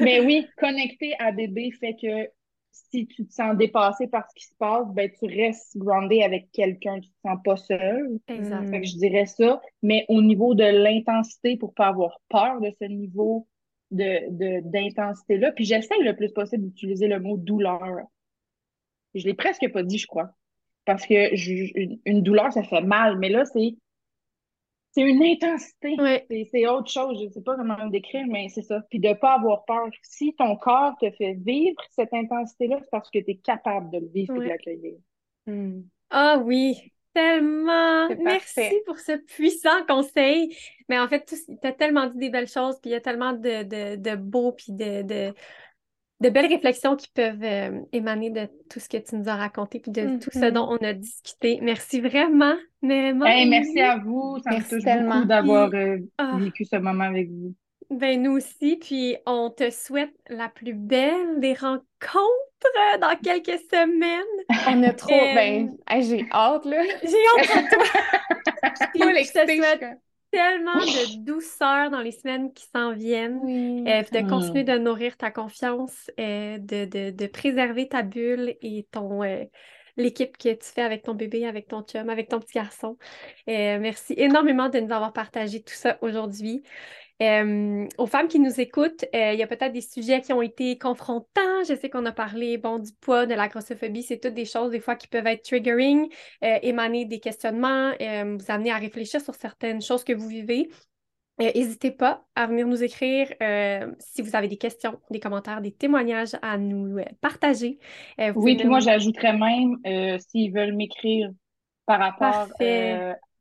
Mais 0.00 0.20
oui, 0.20 0.46
connecter 0.58 1.14
à 1.18 1.32
bébé 1.32 1.70
fait 1.72 1.96
que 2.00 2.30
si 2.72 3.06
tu 3.06 3.26
te 3.26 3.32
sens 3.32 3.56
dépassé 3.56 4.06
par 4.08 4.28
ce 4.30 4.34
qui 4.34 4.46
se 4.46 4.54
passe, 4.58 4.86
ben 4.94 5.10
tu 5.10 5.26
restes 5.26 5.76
groundé 5.76 6.22
avec 6.22 6.50
quelqu'un, 6.52 7.00
tu 7.00 7.10
te 7.10 7.16
sens 7.26 7.38
pas 7.44 7.56
seul. 7.56 8.18
Exact. 8.28 8.68
Fait 8.70 8.80
que 8.80 8.86
je 8.86 8.96
dirais 8.96 9.26
ça. 9.26 9.60
Mais 9.82 10.06
au 10.08 10.22
niveau 10.22 10.54
de 10.54 10.64
l'intensité, 10.64 11.56
pour 11.56 11.74
pas 11.74 11.88
avoir 11.88 12.20
peur 12.30 12.60
de 12.60 12.70
ce 12.80 12.84
niveau 12.86 13.46
de, 13.90 14.30
de, 14.30 14.60
d'intensité-là, 14.70 15.52
puis 15.52 15.64
j'essaie 15.64 15.98
le 16.02 16.16
plus 16.16 16.32
possible 16.32 16.64
d'utiliser 16.64 17.08
le 17.08 17.20
mot 17.20 17.36
douleur. 17.36 17.82
Je 19.14 19.24
l'ai 19.26 19.34
presque 19.34 19.70
pas 19.72 19.82
dit, 19.82 19.98
je 19.98 20.06
crois. 20.06 20.30
Parce 20.88 21.06
que 21.06 21.36
je- 21.36 21.98
une, 22.06 22.22
douleur, 22.22 22.50
ça 22.50 22.62
fait 22.62 22.80
mal, 22.80 23.18
mais 23.18 23.28
là, 23.28 23.44
c'est 23.44 23.74
c'est 24.92 25.02
une 25.02 25.22
intensité. 25.22 25.94
C'est 26.30 26.48
c'est 26.50 26.66
autre 26.66 26.90
chose. 26.90 27.22
Je 27.22 27.28
sais 27.28 27.42
pas 27.42 27.56
comment 27.56 27.76
le 27.84 27.90
décrire, 27.90 28.24
mais 28.26 28.48
c'est 28.48 28.62
ça. 28.62 28.80
Puis 28.88 28.98
de 28.98 29.12
pas 29.12 29.34
avoir 29.34 29.66
peur. 29.66 29.90
Si 30.02 30.34
ton 30.34 30.56
corps 30.56 30.96
te 30.98 31.10
fait 31.10 31.34
vivre 31.34 31.76
cette 31.90 32.14
intensité-là, 32.14 32.78
c'est 32.80 32.90
parce 32.90 33.10
que 33.10 33.18
tu 33.18 33.32
es 33.32 33.36
capable 33.36 33.90
de 33.90 33.98
le 33.98 34.06
vivre 34.06 34.34
et 34.36 34.38
de 34.38 34.44
l'accueillir. 34.44 34.94
Mm. 35.44 35.80
Ah 36.08 36.40
oui, 36.42 36.94
tellement. 37.12 38.08
Merci 38.08 38.80
pour 38.86 38.98
ce 38.98 39.12
puissant 39.12 39.84
conseil. 39.86 40.56
Mais 40.88 40.98
en 40.98 41.06
fait, 41.06 41.26
tu 41.26 41.66
as 41.68 41.72
tellement 41.72 42.06
dit 42.06 42.16
des 42.16 42.30
belles 42.30 42.48
choses, 42.48 42.80
puis 42.80 42.88
il 42.88 42.94
y 42.94 42.96
a 42.96 43.02
tellement 43.02 43.34
de, 43.34 43.64
de, 43.64 43.96
de 43.96 44.16
beaux, 44.16 44.52
puis 44.52 44.72
de, 44.72 45.02
de, 45.02 45.34
de 46.20 46.28
belles 46.30 46.46
réflexions 46.46 46.96
qui 46.96 47.08
peuvent 47.14 47.42
euh, 47.42 47.80
émaner 47.92 48.30
de 48.30 48.48
tout 48.68 48.80
ce 48.80 48.88
que 48.88 48.96
tu 48.96 49.14
nous 49.16 49.28
as 49.28 49.36
raconté, 49.36 49.78
puis 49.80 49.92
de 49.92 50.18
tout 50.18 50.30
ce 50.32 50.38
Mhm. 50.46 50.50
dont 50.50 50.68
on 50.70 50.76
a 50.84 50.92
discuté. 50.92 51.58
Merci 51.62 52.00
vraiment, 52.00 52.54
vraiment. 52.82 53.26
Hey, 53.26 53.48
merci 53.48 53.80
à 53.80 53.98
vous. 53.98 54.38
Ça 54.44 54.50
Merci 54.50 54.74
me 54.74 54.78
touche 54.80 54.84
tellement. 54.84 55.14
beaucoup 55.16 55.28
d'avoir 55.28 55.70
euh, 55.74 55.98
Ah. 56.18 56.32
vécu 56.38 56.64
ce 56.64 56.76
moment 56.76 57.04
avec 57.04 57.28
vous. 57.30 57.54
Ben, 57.90 58.20
nous 58.22 58.32
aussi, 58.32 58.76
puis 58.76 59.16
on 59.26 59.48
te 59.48 59.70
souhaite 59.70 60.12
la 60.28 60.48
plus 60.50 60.74
belle 60.74 61.38
des 61.40 61.54
rencontres 61.54 61.88
dans 63.00 63.16
quelques 63.22 63.58
semaines. 63.72 64.44
On 64.68 64.82
a 64.82 64.92
trop. 64.92 65.08
Ben, 65.10 65.70
j'ai 66.00 66.26
hâte, 66.32 66.64
là. 66.66 66.82
J'ai 67.02 67.40
hâte 67.40 67.46
pour 67.70 67.78
toi. 67.78 67.84
tellement 70.30 70.78
de 70.78 71.24
douceur 71.24 71.90
dans 71.90 72.00
les 72.00 72.12
semaines 72.12 72.52
qui 72.52 72.66
s'en 72.74 72.92
viennent. 72.92 73.40
Euh, 73.86 74.02
de 74.02 74.24
mm. 74.24 74.28
continuer 74.28 74.64
de 74.64 74.78
nourrir 74.78 75.16
ta 75.16 75.30
confiance, 75.30 76.10
euh, 76.18 76.58
de, 76.58 76.84
de, 76.84 77.10
de, 77.10 77.26
préserver 77.26 77.88
ta 77.88 78.02
bulle 78.02 78.54
et 78.60 78.86
ton. 78.90 79.22
Euh, 79.22 79.44
l'équipe 79.96 80.36
que 80.36 80.50
tu 80.50 80.68
fais 80.68 80.82
avec 80.82 81.02
ton 81.02 81.14
bébé, 81.14 81.44
avec 81.44 81.66
ton 81.66 81.82
chum, 81.82 82.08
avec 82.08 82.28
ton 82.28 82.38
petit 82.38 82.54
garçon. 82.54 82.96
merci 83.48 84.14
énormément 84.16 84.68
de 84.68 84.78
nous 84.78 84.92
avoir 84.92 85.12
partagé 85.12 85.60
tout 85.60 85.74
ça 85.74 85.98
aujourd'hui. 86.02 86.62
Euh, 87.20 87.86
aux 87.98 88.06
femmes 88.06 88.28
qui 88.28 88.38
nous 88.38 88.60
écoutent, 88.60 89.04
euh, 89.14 89.32
il 89.32 89.38
y 89.38 89.42
a 89.42 89.46
peut-être 89.48 89.72
des 89.72 89.80
sujets 89.80 90.20
qui 90.20 90.32
ont 90.32 90.42
été 90.42 90.78
confrontants. 90.78 91.64
Je 91.68 91.74
sais 91.74 91.90
qu'on 91.90 92.06
a 92.06 92.12
parlé 92.12 92.58
bon, 92.58 92.78
du 92.78 92.92
poids, 93.00 93.26
de 93.26 93.34
la 93.34 93.48
grossophobie. 93.48 94.04
C'est 94.04 94.18
toutes 94.18 94.34
des 94.34 94.44
choses, 94.44 94.70
des 94.70 94.80
fois, 94.80 94.94
qui 94.94 95.08
peuvent 95.08 95.26
être 95.26 95.42
triggering, 95.42 96.08
euh, 96.44 96.58
émaner 96.62 97.06
des 97.06 97.18
questionnements, 97.18 97.90
vous 97.90 98.50
amener 98.50 98.70
à 98.70 98.76
réfléchir 98.76 99.20
sur 99.20 99.34
certaines 99.34 99.82
choses 99.82 100.04
que 100.04 100.12
vous 100.12 100.28
vivez. 100.28 100.68
N'hésitez 101.38 101.92
pas 101.92 102.24
à 102.34 102.48
venir 102.48 102.66
nous 102.66 102.82
écrire 102.82 103.28
si 104.00 104.22
vous 104.22 104.34
avez 104.34 104.48
des 104.48 104.56
questions, 104.56 104.98
des 105.10 105.20
commentaires, 105.20 105.60
des 105.60 105.70
témoignages 105.70 106.36
à 106.42 106.58
nous 106.58 106.98
partager. 107.20 107.78
oui, 108.34 108.56
puis 108.56 108.66
moi, 108.66 108.80
j'ajouterais 108.80 109.36
même, 109.36 110.18
s'ils 110.20 110.52
veulent 110.52 110.74
m'écrire 110.74 111.30
par 111.86 112.00
rapport 112.00 112.48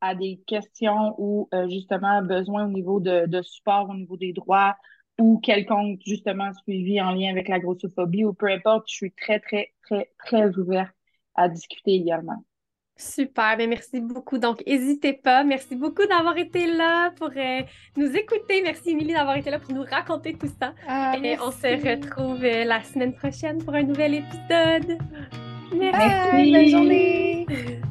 à 0.02 0.16
des 0.16 0.42
questions 0.48 1.16
ou 1.18 1.50
euh, 1.54 1.68
justement 1.70 2.22
besoin 2.22 2.66
au 2.66 2.70
niveau 2.70 3.00
de, 3.00 3.26
de, 3.26 3.42
support 3.42 3.90
au 3.90 3.96
niveau 3.96 4.18
des 4.18 4.34
droits 4.34 4.76
ou 5.20 5.40
quelconque 5.40 6.00
justement 6.06 6.52
suivi 6.64 7.02
en 7.02 7.12
lien 7.12 7.32
avec 7.32 7.48
la 7.48 7.60
grossophobie 7.60 8.26
ou 8.26 8.34
peu 8.34 8.48
importe, 8.48 8.86
je 8.88 8.96
suis 8.96 9.12
très, 9.12 9.40
très, 9.40 9.74
très, 9.84 10.12
très 10.20 10.56
ouverte 10.58 10.94
à 11.36 11.50
discuter 11.50 11.96
également. 11.96 12.44
Super, 12.98 13.58
bien 13.58 13.68
merci 13.68 14.02
beaucoup. 14.02 14.40
Donc, 14.40 14.64
n'hésitez 14.66 15.14
pas. 15.14 15.44
Merci 15.44 15.76
beaucoup 15.76 16.06
d'avoir 16.08 16.36
été 16.38 16.66
là 16.66 17.12
pour 17.12 17.30
euh, 17.36 17.62
nous 17.96 18.12
écouter. 18.16 18.62
Merci, 18.64 18.90
Émilie, 18.90 19.14
d'avoir 19.14 19.38
été 19.38 19.52
là 19.52 19.60
pour 19.60 19.72
nous 19.72 19.84
raconter 19.84 20.34
tout 20.34 20.50
ça. 20.60 20.74
Ah, 20.88 21.16
Et 21.24 21.38
on 21.40 21.52
se 21.52 21.68
retrouve 21.68 22.44
euh, 22.44 22.66
la 22.66 22.84
semaine 22.84 23.14
prochaine 23.14 23.64
pour 23.64 23.76
un 23.76 23.84
nouvel 23.84 24.16
épisode. 24.16 24.98
Merci. 25.76 26.52
Bonne 26.52 26.68
journée. 26.70 27.46